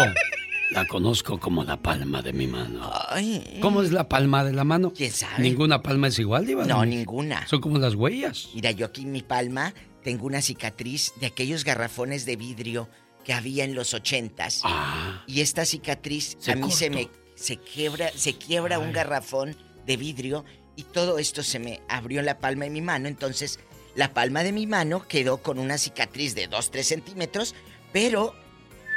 La 0.71 0.85
conozco 0.87 1.39
como 1.39 1.63
la 1.63 1.77
palma 1.77 2.21
de 2.21 2.33
mi 2.33 2.47
mano. 2.47 2.91
Ay. 3.09 3.59
¿Cómo 3.61 3.83
es 3.83 3.91
la 3.91 4.09
palma 4.09 4.43
de 4.43 4.51
la 4.51 4.63
mano? 4.63 4.91
¿Quién 4.91 5.11
sabe? 5.11 5.41
Ninguna 5.43 5.83
palma 5.83 6.07
es 6.07 6.17
igual, 6.17 6.47
Diva. 6.47 6.65
No, 6.65 6.83
ninguna. 6.83 7.47
Son 7.47 7.61
como 7.61 7.77
las 7.77 7.93
huellas. 7.93 8.49
Mira, 8.55 8.71
yo 8.71 8.87
aquí 8.87 9.05
mi 9.05 9.21
palma 9.21 9.73
tengo 10.03 10.25
una 10.27 10.41
cicatriz 10.41 11.13
de 11.19 11.27
aquellos 11.27 11.63
garrafones 11.63 12.25
de 12.25 12.35
vidrio 12.35 12.89
que 13.23 13.33
había 13.33 13.63
en 13.63 13.73
los 13.73 13.93
ochentas. 13.93 14.61
Ah. 14.63 15.23
Y 15.27 15.41
esta 15.41 15.65
cicatriz 15.65 16.37
a 16.47 16.55
mí 16.55 16.71
se 16.71 16.89
me 16.89 17.09
se 17.35 17.57
quiebra, 17.57 18.11
se 18.15 18.37
quiebra 18.37 18.79
un 18.79 18.91
garrafón 18.91 19.55
de 19.85 19.97
vidrio 19.97 20.45
y 20.75 20.83
todo 20.83 21.19
esto 21.19 21.43
se 21.43 21.59
me 21.59 21.81
abrió 21.87 22.19
en 22.19 22.25
la 22.25 22.39
palma 22.39 22.65
de 22.65 22.71
mi 22.71 22.81
mano. 22.81 23.07
Entonces, 23.07 23.59
la 23.95 24.13
palma 24.13 24.43
de 24.43 24.51
mi 24.51 24.67
mano 24.67 25.07
quedó 25.07 25.41
con 25.41 25.59
una 25.59 25.77
cicatriz 25.77 26.35
de 26.35 26.49
2-3 26.49 26.83
centímetros, 26.83 27.55
pero 27.91 28.35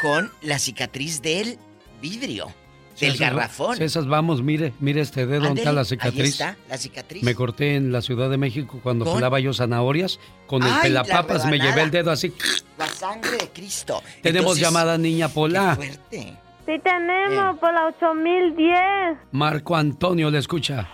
con 0.01 0.31
la 0.43 0.59
cicatriz 0.59 1.23
del 1.23 1.59
vidrio, 2.01 2.55
del 3.01 3.17
garrafón. 3.17 3.77
si 3.77 3.85
esas 3.85 4.07
vamos, 4.07 4.43
mire, 4.43 4.73
mire 4.81 5.01
este 5.01 5.27
dedo, 5.27 5.43
¿dónde 5.45 5.61
está 5.61 5.73
la 5.73 5.81
Ahí 5.81 5.87
cicatriz? 5.87 6.29
está, 6.33 6.57
la 6.69 6.79
cicatriz. 6.79 7.23
Me 7.23 7.35
corté 7.35 7.77
en 7.77 7.93
la 7.93 8.01
Ciudad 8.03 8.31
de 8.31 8.39
México 8.39 8.81
cuando 8.83 9.05
¿Con? 9.05 9.15
pelaba 9.15 9.39
yo 9.41 9.53
zanahorias. 9.53 10.19
Con 10.47 10.63
el 10.63 10.69
Ay, 10.69 10.91
la 10.91 11.03
pelapapas 11.03 11.47
me 11.47 11.59
llevé 11.59 11.83
el 11.83 11.91
dedo 11.91 12.11
así. 12.11 12.33
La 12.79 12.87
sangre 12.87 13.37
de 13.39 13.49
Cristo. 13.51 14.03
Tenemos 14.23 14.57
Entonces, 14.57 14.63
llamada 14.63 14.99
niña 14.99 15.29
Pola. 15.29 15.77
fuerte. 15.77 16.37
Sí 16.67 16.73
tenemos, 16.83 17.59
por 17.61 17.73
la 17.73 17.87
8010. 17.87 19.19
Marco 19.33 19.77
Antonio 19.77 20.31
le 20.31 20.39
escucha. 20.39 20.89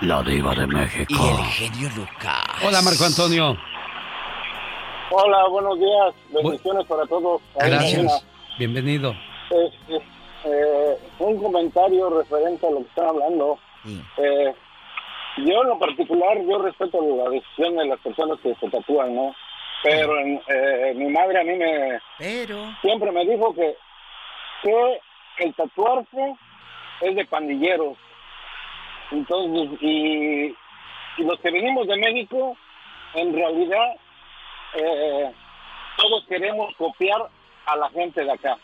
La 0.00 0.22
diva 0.22 0.54
de 0.56 0.66
México. 0.66 1.14
Y 1.14 1.40
el 1.40 1.46
genio 1.70 1.88
Lucas. 1.96 2.42
Hola 2.64 2.82
Marco 2.82 3.04
Antonio. 3.04 3.56
Hola, 5.10 5.48
buenos 5.50 5.78
días. 5.78 6.14
Bendiciones 6.42 6.86
para 6.86 7.06
todos. 7.06 7.40
Ahí 7.60 7.70
Gracias. 7.70 8.24
Bienvenido. 8.58 9.12
Este, 9.50 9.96
eh, 9.96 10.00
un 11.18 11.42
comentario 11.42 12.10
referente 12.10 12.66
a 12.66 12.70
lo 12.70 12.78
que 12.78 12.88
están 12.88 13.06
hablando. 13.06 13.58
Eh, 14.18 14.54
yo 15.38 15.62
en 15.62 15.68
lo 15.68 15.78
particular, 15.78 16.38
yo 16.48 16.58
respeto 16.62 17.00
la 17.02 17.30
decisión 17.30 17.76
de 17.76 17.86
las 17.86 17.98
personas 18.00 18.38
que 18.40 18.54
se 18.54 18.68
tatúan, 18.70 19.14
¿no? 19.14 19.34
Pero 19.82 20.18
en- 20.20 20.40
eh, 20.48 20.92
mi 20.96 21.06
madre 21.10 21.40
a 21.40 21.44
mí 21.44 21.54
me 21.58 22.00
Pero 22.18 22.72
siempre 22.80 23.10
me 23.12 23.24
dijo 23.26 23.52
que, 23.54 23.76
que 24.62 25.00
el 25.38 25.54
tatuarse 25.54 26.34
es 27.00 27.16
de 27.16 27.24
pandilleros. 27.26 27.96
Entonces, 29.10 29.78
y, 29.82 30.54
y 31.18 31.22
los 31.22 31.38
que 31.40 31.50
venimos 31.50 31.86
de 31.86 31.96
México, 31.96 32.56
en 33.14 33.34
realidad, 33.34 33.94
eh, 34.74 35.32
todos 35.96 36.24
queremos 36.26 36.74
copiar 36.76 37.28
a 37.66 37.76
la 37.76 37.90
gente 37.90 38.24
de 38.24 38.32
acá. 38.32 38.56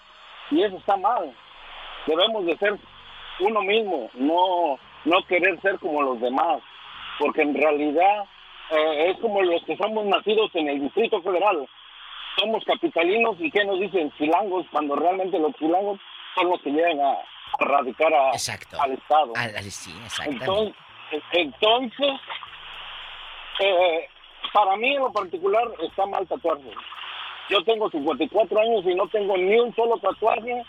Y 0.50 0.62
eso 0.62 0.76
está 0.78 0.96
mal. 0.96 1.32
Debemos 2.06 2.46
de 2.46 2.56
ser 2.58 2.78
uno 3.40 3.60
mismo, 3.62 4.10
no, 4.14 4.78
no 5.04 5.22
querer 5.26 5.60
ser 5.60 5.78
como 5.78 6.02
los 6.02 6.20
demás. 6.20 6.60
Porque 7.18 7.42
en 7.42 7.54
realidad 7.54 8.24
eh, 8.70 9.10
es 9.10 9.18
como 9.20 9.42
los 9.42 9.62
que 9.64 9.76
somos 9.76 10.04
nacidos 10.06 10.50
en 10.54 10.68
el 10.68 10.80
Distrito 10.80 11.20
Federal. 11.22 11.68
Somos 12.38 12.64
capitalinos 12.64 13.36
y 13.40 13.50
¿qué 13.50 13.64
nos 13.64 13.78
dicen? 13.80 14.10
Chilangos, 14.16 14.64
cuando 14.70 14.96
realmente 14.96 15.38
los 15.38 15.52
chilangos 15.56 15.98
son 16.34 16.48
los 16.50 16.60
que 16.62 16.70
llegan 16.70 17.00
a, 17.00 17.10
a 17.12 17.64
radicar 17.64 18.12
a- 18.14 18.30
al 18.82 18.92
Estado. 18.92 19.32
Al, 19.36 19.56
al- 19.56 19.64
sí, 19.70 19.92
exactamente. 20.04 20.44
Entonces, 20.44 20.74
entonces 21.32 22.20
eh, 23.58 24.08
para 24.52 24.76
mí 24.76 24.94
en 24.94 25.02
lo 25.02 25.12
particular 25.12 25.64
está 25.82 26.06
mal 26.06 26.26
tatuarse. 26.26 26.70
Yo 27.48 27.62
tengo 27.64 27.90
54 27.90 28.60
años 28.60 28.84
y 28.86 28.94
no 28.94 29.06
tengo 29.08 29.36
ni 29.36 29.58
un 29.58 29.74
solo 29.74 29.98
tatuaje 29.98 30.62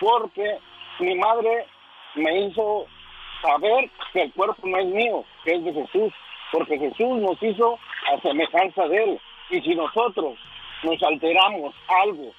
porque 0.00 0.58
mi 1.00 1.14
madre 1.16 1.66
me 2.14 2.46
hizo 2.46 2.86
saber 3.42 3.90
que 4.12 4.22
el 4.22 4.32
cuerpo 4.32 4.66
no 4.66 4.78
es 4.78 4.86
mío, 4.86 5.24
que 5.44 5.54
es 5.54 5.64
de 5.64 5.72
Jesús, 5.72 6.12
porque 6.52 6.78
Jesús 6.78 7.20
nos 7.20 7.42
hizo 7.42 7.78
a 8.12 8.20
semejanza 8.20 8.86
de 8.88 9.04
Él. 9.04 9.20
Y 9.50 9.60
si 9.60 9.74
nosotros 9.74 10.38
nos 10.82 11.02
alteramos 11.02 11.74
algo 12.04 12.32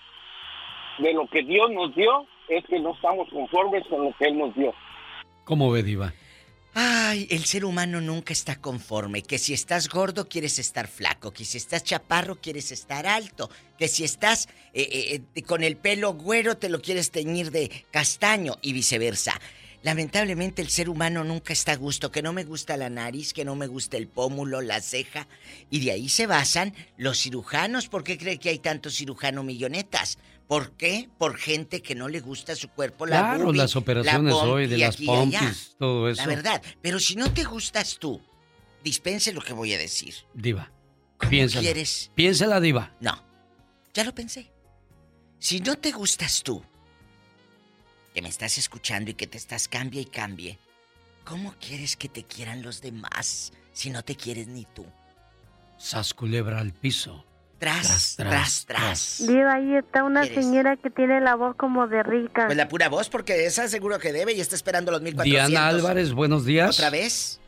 de 0.98 1.14
lo 1.14 1.28
que 1.28 1.44
Dios 1.44 1.70
nos 1.72 1.94
dio, 1.96 2.26
es 2.48 2.66
que 2.66 2.80
no 2.80 2.94
estamos 2.94 3.30
conformes 3.30 3.86
con 3.88 4.06
lo 4.06 4.14
que 4.18 4.26
Él 4.26 4.38
nos 4.38 4.56
dio. 4.56 4.74
¿Cómo 5.44 5.72
ve, 5.72 5.84
Diva? 5.84 6.12
Ay, 6.78 7.26
el 7.30 7.46
ser 7.46 7.64
humano 7.64 8.02
nunca 8.02 8.34
está 8.34 8.58
conforme. 8.58 9.24
Que 9.24 9.40
si 9.40 9.54
estás 9.54 9.88
gordo 9.88 10.28
quieres 10.28 10.60
estar 10.60 10.90
flaco, 10.90 11.32
que 11.32 11.46
si 11.46 11.58
estás 11.58 11.86
chaparro 11.86 12.42
quieres 12.42 12.70
estar 12.74 13.08
alto, 13.08 13.50
que 13.80 13.88
si 13.88 14.04
estás 14.04 14.50
eh, 14.74 14.82
eh, 14.92 15.22
eh, 15.36 15.42
con 15.44 15.64
el 15.64 15.78
pelo 15.78 16.16
güero 16.16 16.58
te 16.58 16.68
lo 16.68 16.82
quieres 16.82 17.12
teñir 17.12 17.52
de 17.52 17.72
castaño 17.92 18.58
y 18.62 18.74
viceversa. 18.74 19.40
Lamentablemente 19.84 20.62
el 20.62 20.70
ser 20.70 20.90
humano 20.90 21.24
nunca 21.24 21.54
está 21.54 21.72
a 21.72 21.78
gusto, 21.78 22.12
que 22.12 22.22
no 22.22 22.34
me 22.34 22.44
gusta 22.44 22.76
la 22.76 22.90
nariz, 22.90 23.32
que 23.32 23.46
no 23.46 23.56
me 23.56 23.68
gusta 23.68 23.96
el 23.96 24.10
pómulo, 24.10 24.60
la 24.60 24.82
ceja, 24.82 25.30
y 25.70 25.80
de 25.80 25.92
ahí 25.92 26.10
se 26.10 26.28
basan 26.28 26.74
los 26.98 27.22
cirujanos. 27.22 27.88
¿Por 27.88 28.04
qué 28.04 28.18
cree 28.18 28.38
que 28.38 28.50
hay 28.50 28.60
tantos 28.60 28.96
cirujano 28.96 29.44
millonetas? 29.44 30.18
¿Por 30.48 30.72
qué? 30.74 31.10
Por 31.18 31.38
gente 31.38 31.82
que 31.82 31.96
no 31.96 32.08
le 32.08 32.20
gusta 32.20 32.56
su 32.56 32.70
cuerpo, 32.70 33.06
la 33.06 33.20
Claro, 33.20 33.46
boobie, 33.46 33.58
las 33.58 33.76
operaciones 33.76 34.34
la 34.36 34.44
hoy 34.44 34.68
de 34.68 34.78
las 34.78 34.98
pompis, 34.98 35.76
todo 35.80 36.08
eso. 36.08 36.22
La 36.22 36.28
verdad, 36.28 36.62
pero 36.82 37.00
si 37.00 37.16
no 37.16 37.34
te 37.34 37.44
gustas 37.44 37.98
tú, 37.98 38.22
dispense 38.84 39.34
lo 39.34 39.42
que 39.42 39.54
voy 39.54 39.74
a 39.74 39.78
decir. 39.78 40.14
Diva. 40.34 40.72
Piénsala. 41.30 41.62
quieres? 41.62 42.12
Piénsala, 42.14 42.60
Diva. 42.60 42.96
No, 43.00 43.24
ya 43.94 44.04
lo 44.04 44.14
pensé. 44.14 44.52
Si 45.40 45.60
no 45.62 45.78
te 45.78 45.92
gustas 45.92 46.44
tú, 46.44 46.64
que 48.14 48.22
me 48.22 48.30
estás 48.30 48.58
escuchando 48.58 49.12
y 49.12 49.16
que 49.16 49.28
te 49.28 49.38
estás 49.38 49.68
cambie 49.68 50.02
y 50.02 50.06
cambie, 50.06 50.60
¿cómo 51.24 51.56
quieres 51.60 51.98
que 51.98 52.08
te 52.08 52.24
quieran 52.24 52.62
los 52.62 52.82
demás 52.82 53.52
si 53.74 53.90
no 53.90 54.04
te 54.04 54.16
quieres 54.16 54.48
ni 54.48 54.66
tú? 54.66 54.86
Sas 55.78 56.14
culebra 56.14 56.60
al 56.60 56.72
piso. 56.72 57.26
Tras, 57.60 58.16
tras, 58.18 58.66
tras. 58.66 59.24
Diva, 59.28 59.54
ahí 59.54 59.76
está 59.76 60.04
una 60.04 60.22
¿Quieres? 60.22 60.46
señora 60.46 60.76
que 60.76 60.90
tiene 60.90 61.22
la 61.22 61.36
voz 61.36 61.56
como 61.56 61.88
de 61.88 62.04
rica. 62.04 62.46
Pues 62.48 62.58
la 62.58 62.68
pura 62.68 62.90
voz, 62.90 63.08
porque 63.10 63.46
esa 63.46 63.68
seguro 63.70 63.98
que 63.98 64.12
debe 64.12 64.34
y 64.34 64.42
está 64.42 64.56
esperando 64.56 64.92
los 64.92 65.02
1400. 65.02 65.50
Diana 65.50 65.68
Álvarez, 65.70 66.12
buenos 66.14 66.44
días. 66.46 66.78
¿Otra 66.78 66.90
vez? 66.90 67.40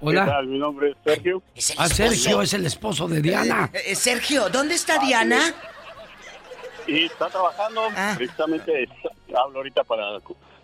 Hola. 0.00 0.24
¿Qué 0.24 0.30
tal? 0.30 0.46
Mi 0.46 0.58
nombre 0.58 0.90
es 0.92 0.96
Sergio. 1.04 1.42
Ah, 1.76 1.88
Sergio 1.88 2.42
es 2.42 2.54
el 2.54 2.64
esposo 2.66 3.06
de 3.06 3.20
Diana. 3.20 3.70
Eh, 3.74 3.82
eh, 3.88 3.94
Sergio, 3.94 4.48
¿dónde 4.48 4.74
está 4.74 4.98
Diana? 4.98 5.38
Y 6.86 7.04
está 7.04 7.28
trabajando, 7.28 7.82
Ah. 7.94 8.14
precisamente 8.16 8.82
está- 8.84 9.40
hablo 9.42 9.58
ahorita 9.58 9.84
para 9.84 10.04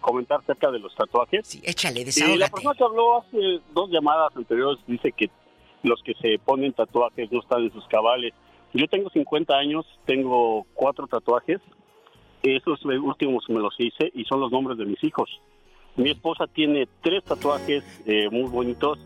comentar 0.01 0.41
acerca 0.41 0.71
de 0.71 0.79
los 0.81 0.95
tatuajes. 0.97 1.47
Sí, 1.47 1.61
échale, 1.63 2.01
Y 2.01 2.05
la 2.05 2.07
desahógate. 2.07 2.51
persona 2.51 2.75
que 2.77 2.85
habló 2.85 3.19
hace 3.21 3.61
dos 3.73 3.91
llamadas 3.91 4.33
anteriores 4.35 4.79
dice 4.87 5.13
que 5.13 5.31
los 5.83 6.03
que 6.03 6.15
se 6.15 6.39
ponen 6.39 6.73
tatuajes 6.73 7.31
no 7.33 7.41
están 7.41 7.63
en 7.63 7.73
sus 7.73 7.87
cabales. 7.87 8.33
Yo 8.73 8.87
tengo 8.89 9.11
50 9.11 9.55
años, 9.57 9.87
tengo 10.05 10.67
cuatro 10.75 11.07
tatuajes. 11.07 11.61
Esos 12.43 12.85
últimos 12.85 13.49
me 13.49 13.59
los 13.59 13.75
hice 13.79 14.11
y 14.15 14.25
son 14.25 14.41
los 14.41 14.53
nombres 14.53 14.79
de 14.79 14.87
mis 14.87 15.03
hijos. 15.03 15.41
Mi 15.97 16.11
esposa 16.11 16.47
tiene 16.47 16.87
tres 17.03 17.25
tatuajes 17.25 17.83
eh, 18.07 18.29
muy 18.31 18.49
bonitos. 18.49 18.99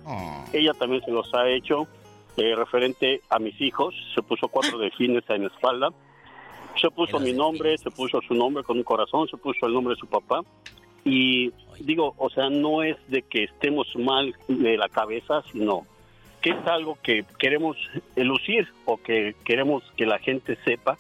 Ella 0.53 0.74
también 0.74 1.03
se 1.03 1.11
los 1.11 1.32
ha 1.32 1.49
hecho 1.49 1.86
eh, 2.36 2.55
referente 2.55 3.23
a 3.31 3.39
mis 3.39 3.59
hijos. 3.61 3.94
Se 4.15 4.23
puso 4.23 4.49
cuatro 4.49 4.78
delfines 4.78 5.24
en 5.31 5.43
la 5.43 5.49
espalda. 5.49 5.90
Se 6.81 6.90
puso 6.90 7.19
mi 7.20 7.32
nombre, 7.32 7.77
se 7.78 7.90
puso 7.90 8.20
su 8.23 8.35
nombre 8.35 8.62
con 8.62 8.78
un 8.78 8.85
corazón, 8.85 9.28
se 9.28 9.36
puso 9.36 9.66
el 9.66 9.74
nombre 9.74 9.94
de 9.94 10.01
su 10.01 10.07
papá. 10.07 10.43
Y 11.05 11.51
digo, 11.81 12.15
o 12.19 12.31
sea, 12.31 12.49
no 12.51 12.82
es 12.82 12.97
de 13.09 13.23
que 13.23 13.44
estemos 13.44 13.86
mal 13.97 14.35
de 14.49 14.77
la 14.77 14.89
cabeza, 14.89 15.43
sino 15.51 15.86
que 16.43 16.51
es 16.51 16.66
algo 16.66 16.98
que 17.02 17.24
queremos 17.39 17.77
lucir 18.16 18.69
o 18.85 18.97
que 18.98 19.35
queremos 19.44 19.82
que 19.97 20.05
la 20.06 20.19
gente 20.19 20.59
sepa 20.64 20.98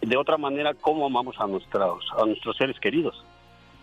de 0.00 0.16
otra 0.16 0.38
manera 0.38 0.72
cómo 0.74 1.04
amamos 1.06 1.36
a 1.38 1.46
nuestros 1.46 2.04
a 2.16 2.24
nuestros 2.24 2.56
seres 2.56 2.78
queridos. 2.80 3.22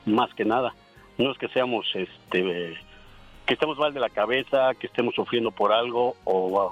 Más 0.06 0.34
que 0.34 0.46
nada, 0.46 0.74
no 1.18 1.32
es 1.32 1.38
que 1.38 1.48
seamos 1.50 1.86
este 1.94 2.78
que 3.46 3.54
estemos 3.54 3.78
mal 3.78 3.94
de 3.94 4.00
la 4.00 4.10
cabeza, 4.10 4.72
que 4.80 4.88
estemos 4.88 5.14
sufriendo 5.16 5.52
por 5.52 5.72
algo 5.72 6.16
o 6.24 6.50
wow. 6.50 6.72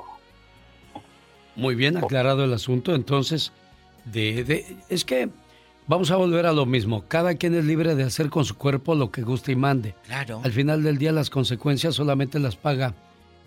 Muy 1.55 1.75
bien 1.75 1.95
aclarado 1.97 2.43
el 2.43 2.53
asunto, 2.53 2.93
entonces, 2.95 3.53
de, 4.03 4.43
de- 4.43 4.75
es 4.89 5.05
que 5.05 5.29
vamos 5.87 6.11
a 6.11 6.17
volver 6.17 6.45
a 6.45 6.51
lo 6.53 6.65
mismo. 6.65 7.05
Cada 7.07 7.35
quien 7.35 7.55
es 7.55 7.63
libre 7.63 7.95
de 7.95 8.03
hacer 8.03 8.29
con 8.29 8.43
su 8.43 8.57
cuerpo 8.57 8.93
lo 8.93 9.09
que 9.09 9.21
guste 9.21 9.53
y 9.53 9.55
mande. 9.55 9.95
Claro. 10.05 10.41
Al 10.43 10.51
final 10.51 10.83
del 10.83 10.97
día 10.97 11.13
las 11.13 11.29
consecuencias 11.29 11.95
solamente 11.95 12.39
las 12.39 12.57
paga 12.57 12.93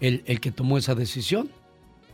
el, 0.01 0.23
el 0.27 0.41
que 0.41 0.51
tomó 0.53 0.79
esa 0.79 0.95
decisión. 0.95 1.51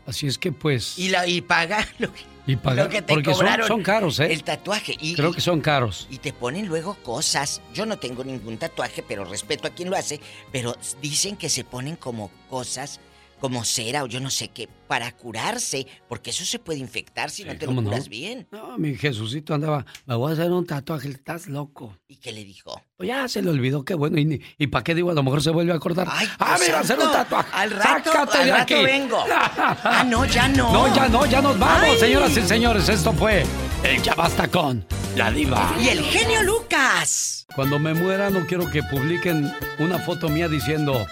Así 0.06 0.27
es 0.27 0.36
que 0.36 0.52
pues... 0.52 0.98
Y, 0.98 1.09
la, 1.09 1.27
y 1.27 1.40
paga 1.40 1.86
lo 1.98 2.12
que, 2.12 2.20
Y 2.47 2.56
paga, 2.56 2.85
lo 2.85 2.90
que 2.90 3.01
te 3.01 3.15
porque 3.15 3.31
son, 3.31 3.35
cobraron. 3.35 3.66
son 3.66 3.82
caros, 3.82 4.20
¿eh? 4.20 4.32
El 4.32 4.44
tatuaje. 4.44 4.97
Y, 5.01 5.15
Creo 5.15 5.32
que 5.32 5.40
son 5.40 5.61
caros. 5.62 6.06
Y 6.11 6.19
te 6.19 6.32
ponen 6.35 6.66
luego 6.66 6.94
cosas. 7.02 7.62
Yo 7.73 7.86
no 7.86 7.98
tengo 7.98 8.23
ningún 8.23 8.59
tatuaje, 8.59 9.02
pero 9.06 9.24
respeto 9.24 9.66
a 9.66 9.70
quien 9.70 9.89
lo 9.89 9.97
hace. 9.97 10.20
Pero 10.52 10.77
dicen 11.01 11.36
que 11.36 11.48
se 11.48 11.65
ponen 11.65 11.97
como 11.97 12.31
cosas, 12.51 13.01
como 13.44 13.62
cera 13.62 14.04
o 14.04 14.06
yo 14.06 14.20
no 14.20 14.30
sé 14.30 14.48
qué, 14.48 14.70
para 14.88 15.12
curarse. 15.12 15.86
Porque 16.08 16.30
eso 16.30 16.46
se 16.46 16.58
puede 16.58 16.78
infectar 16.78 17.28
si 17.28 17.44
no 17.44 17.54
te 17.58 17.66
lo 17.66 17.74
curas 17.74 18.08
bien. 18.08 18.46
No, 18.50 18.78
mi 18.78 18.96
Jesucito 18.96 19.52
andaba, 19.52 19.84
me 20.06 20.14
voy 20.14 20.30
a 20.30 20.32
hacer 20.32 20.50
un 20.50 20.64
tatuaje, 20.64 21.10
estás 21.10 21.46
loco. 21.46 21.94
¿Y 22.08 22.16
qué 22.16 22.32
le 22.32 22.42
dijo? 22.42 22.80
Pues 22.96 23.06
ya 23.08 23.28
se 23.28 23.42
le 23.42 23.50
olvidó, 23.50 23.84
qué 23.84 23.92
bueno. 23.92 24.18
¿Y, 24.18 24.40
y 24.56 24.66
para 24.68 24.82
qué 24.82 24.94
digo? 24.94 25.10
A 25.10 25.12
lo 25.14 25.22
mejor 25.22 25.42
se 25.42 25.50
vuelve 25.50 25.72
a 25.72 25.74
acordar. 25.74 26.08
ah, 26.10 26.20
Dios 26.56 26.60
mira, 26.60 26.80
hacer 26.80 26.98
un 26.98 27.12
tatuaje. 27.12 27.50
Al 27.52 27.70
rato, 27.70 28.12
Sácate 28.12 28.38
al 28.38 28.44
de 28.46 28.50
rato 28.52 28.62
aquí. 28.74 28.82
vengo. 28.82 29.18
ah, 29.28 30.04
no, 30.08 30.24
ya 30.24 30.48
no. 30.48 30.72
No, 30.72 30.96
ya 30.96 31.06
no, 31.10 31.26
ya 31.26 31.42
nos 31.42 31.58
vamos, 31.58 31.90
Ay. 31.90 31.98
señoras 31.98 32.34
y 32.38 32.40
señores. 32.40 32.88
Esto 32.88 33.12
fue 33.12 33.44
el 33.82 34.02
Ya 34.02 34.14
Basta 34.14 34.48
con 34.48 34.86
la 35.16 35.30
Diva. 35.30 35.70
Y 35.78 35.88
el 35.88 36.00
genio 36.02 36.42
Lucas. 36.44 37.46
Cuando 37.54 37.78
me 37.78 37.92
muera, 37.92 38.30
no 38.30 38.46
quiero 38.46 38.70
que 38.70 38.82
publiquen 38.84 39.52
una 39.78 39.98
foto 39.98 40.30
mía 40.30 40.48
diciendo, 40.48 41.06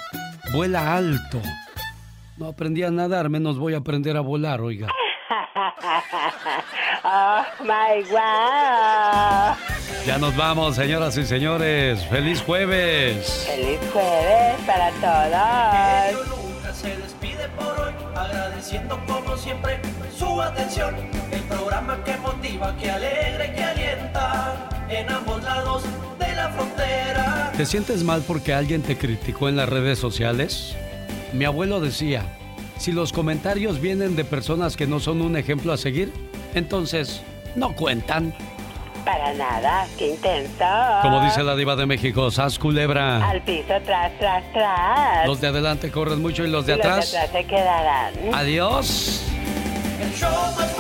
vuela 0.55 0.97
alto. 0.97 1.43
No 2.43 2.49
aprendí 2.49 2.83
a 2.83 2.91
nadar, 2.91 3.29
menos 3.29 3.57
voy 3.57 3.75
a 3.75 3.77
aprender 3.77 4.17
a 4.17 4.21
volar, 4.21 4.61
oiga. 4.63 4.89
oh 7.05 7.45
my 7.61 8.03
wow. 8.11 9.55
Ya 10.05 10.19
nos 10.19 10.37
vamos, 10.37 10.75
señoras 10.75 11.17
y 11.17 11.25
señores. 11.25 12.05
¡Feliz 12.07 12.43
jueves! 12.43 13.47
Feliz 13.49 13.79
jueves 13.93 14.57
para 14.67 14.91
todos. 14.91 16.31
Lucas 16.31 16.77
se 16.77 16.97
despide 16.97 17.49
por 17.51 17.79
hoy, 17.79 17.93
agradeciendo 18.17 18.99
como 19.07 19.37
siempre 19.37 19.79
su 20.19 20.43
atención. 20.43 20.97
El 21.31 21.43
programa 21.43 22.03
que 22.03 22.17
motiva, 22.17 22.77
que 22.77 22.91
alegra 22.91 23.47
y 23.47 23.55
que 23.55 23.63
alienta 23.63 24.69
en 24.89 25.09
ambos 25.13 25.45
lados 25.45 25.85
de 26.19 26.35
la 26.35 26.49
frontera. 26.49 27.53
¿Te 27.57 27.67
sientes 27.67 28.03
mal 28.03 28.25
porque 28.27 28.53
alguien 28.53 28.83
te 28.83 28.99
criticó 28.99 29.49
en 29.49 29.55
las 29.55 29.69
redes 29.69 30.01
sociales? 30.01 30.77
Mi 31.33 31.45
abuelo 31.47 31.81
decía, 31.81 32.25
si 32.79 32.93
los 32.93 33.13
comentarios 33.13 33.81
vienen 33.81 34.17
de 34.17 34.25
personas 34.25 34.77
que 34.77 34.87
no 34.87 35.01
son 35.01 35.23
un 35.23 35.37
ejemplo 35.37 35.73
a 35.73 35.77
seguir, 35.77 36.13
entonces 36.55 37.23
no 37.57 37.75
cuentan. 37.75 38.35
Para 39.05 39.33
nada, 39.33 39.87
qué 39.99 40.11
intenso. 40.11 40.65
Como 41.03 41.21
dice 41.25 41.43
la 41.43 41.57
diva 41.57 41.75
de 41.75 41.87
México, 41.87 42.31
sas 42.31 42.59
culebra. 42.59 43.29
Al 43.29 43.43
piso, 43.43 43.75
tras, 43.85 44.17
tras, 44.19 44.45
tras. 44.53 45.27
Los 45.27 45.41
de 45.41 45.49
adelante 45.49 45.91
corren 45.91 46.21
mucho 46.21 46.45
y 46.45 46.49
los 46.49 46.67
de 46.67 46.73
Y 46.73 46.79
atrás. 46.79 46.97
Los 46.97 47.11
de 47.13 47.19
atrás 47.19 47.43
se 47.43 47.49
quedarán. 47.49 48.15
Adiós. 48.33 49.23
El 50.01 50.13
show 50.15 50.31
más 50.57 50.77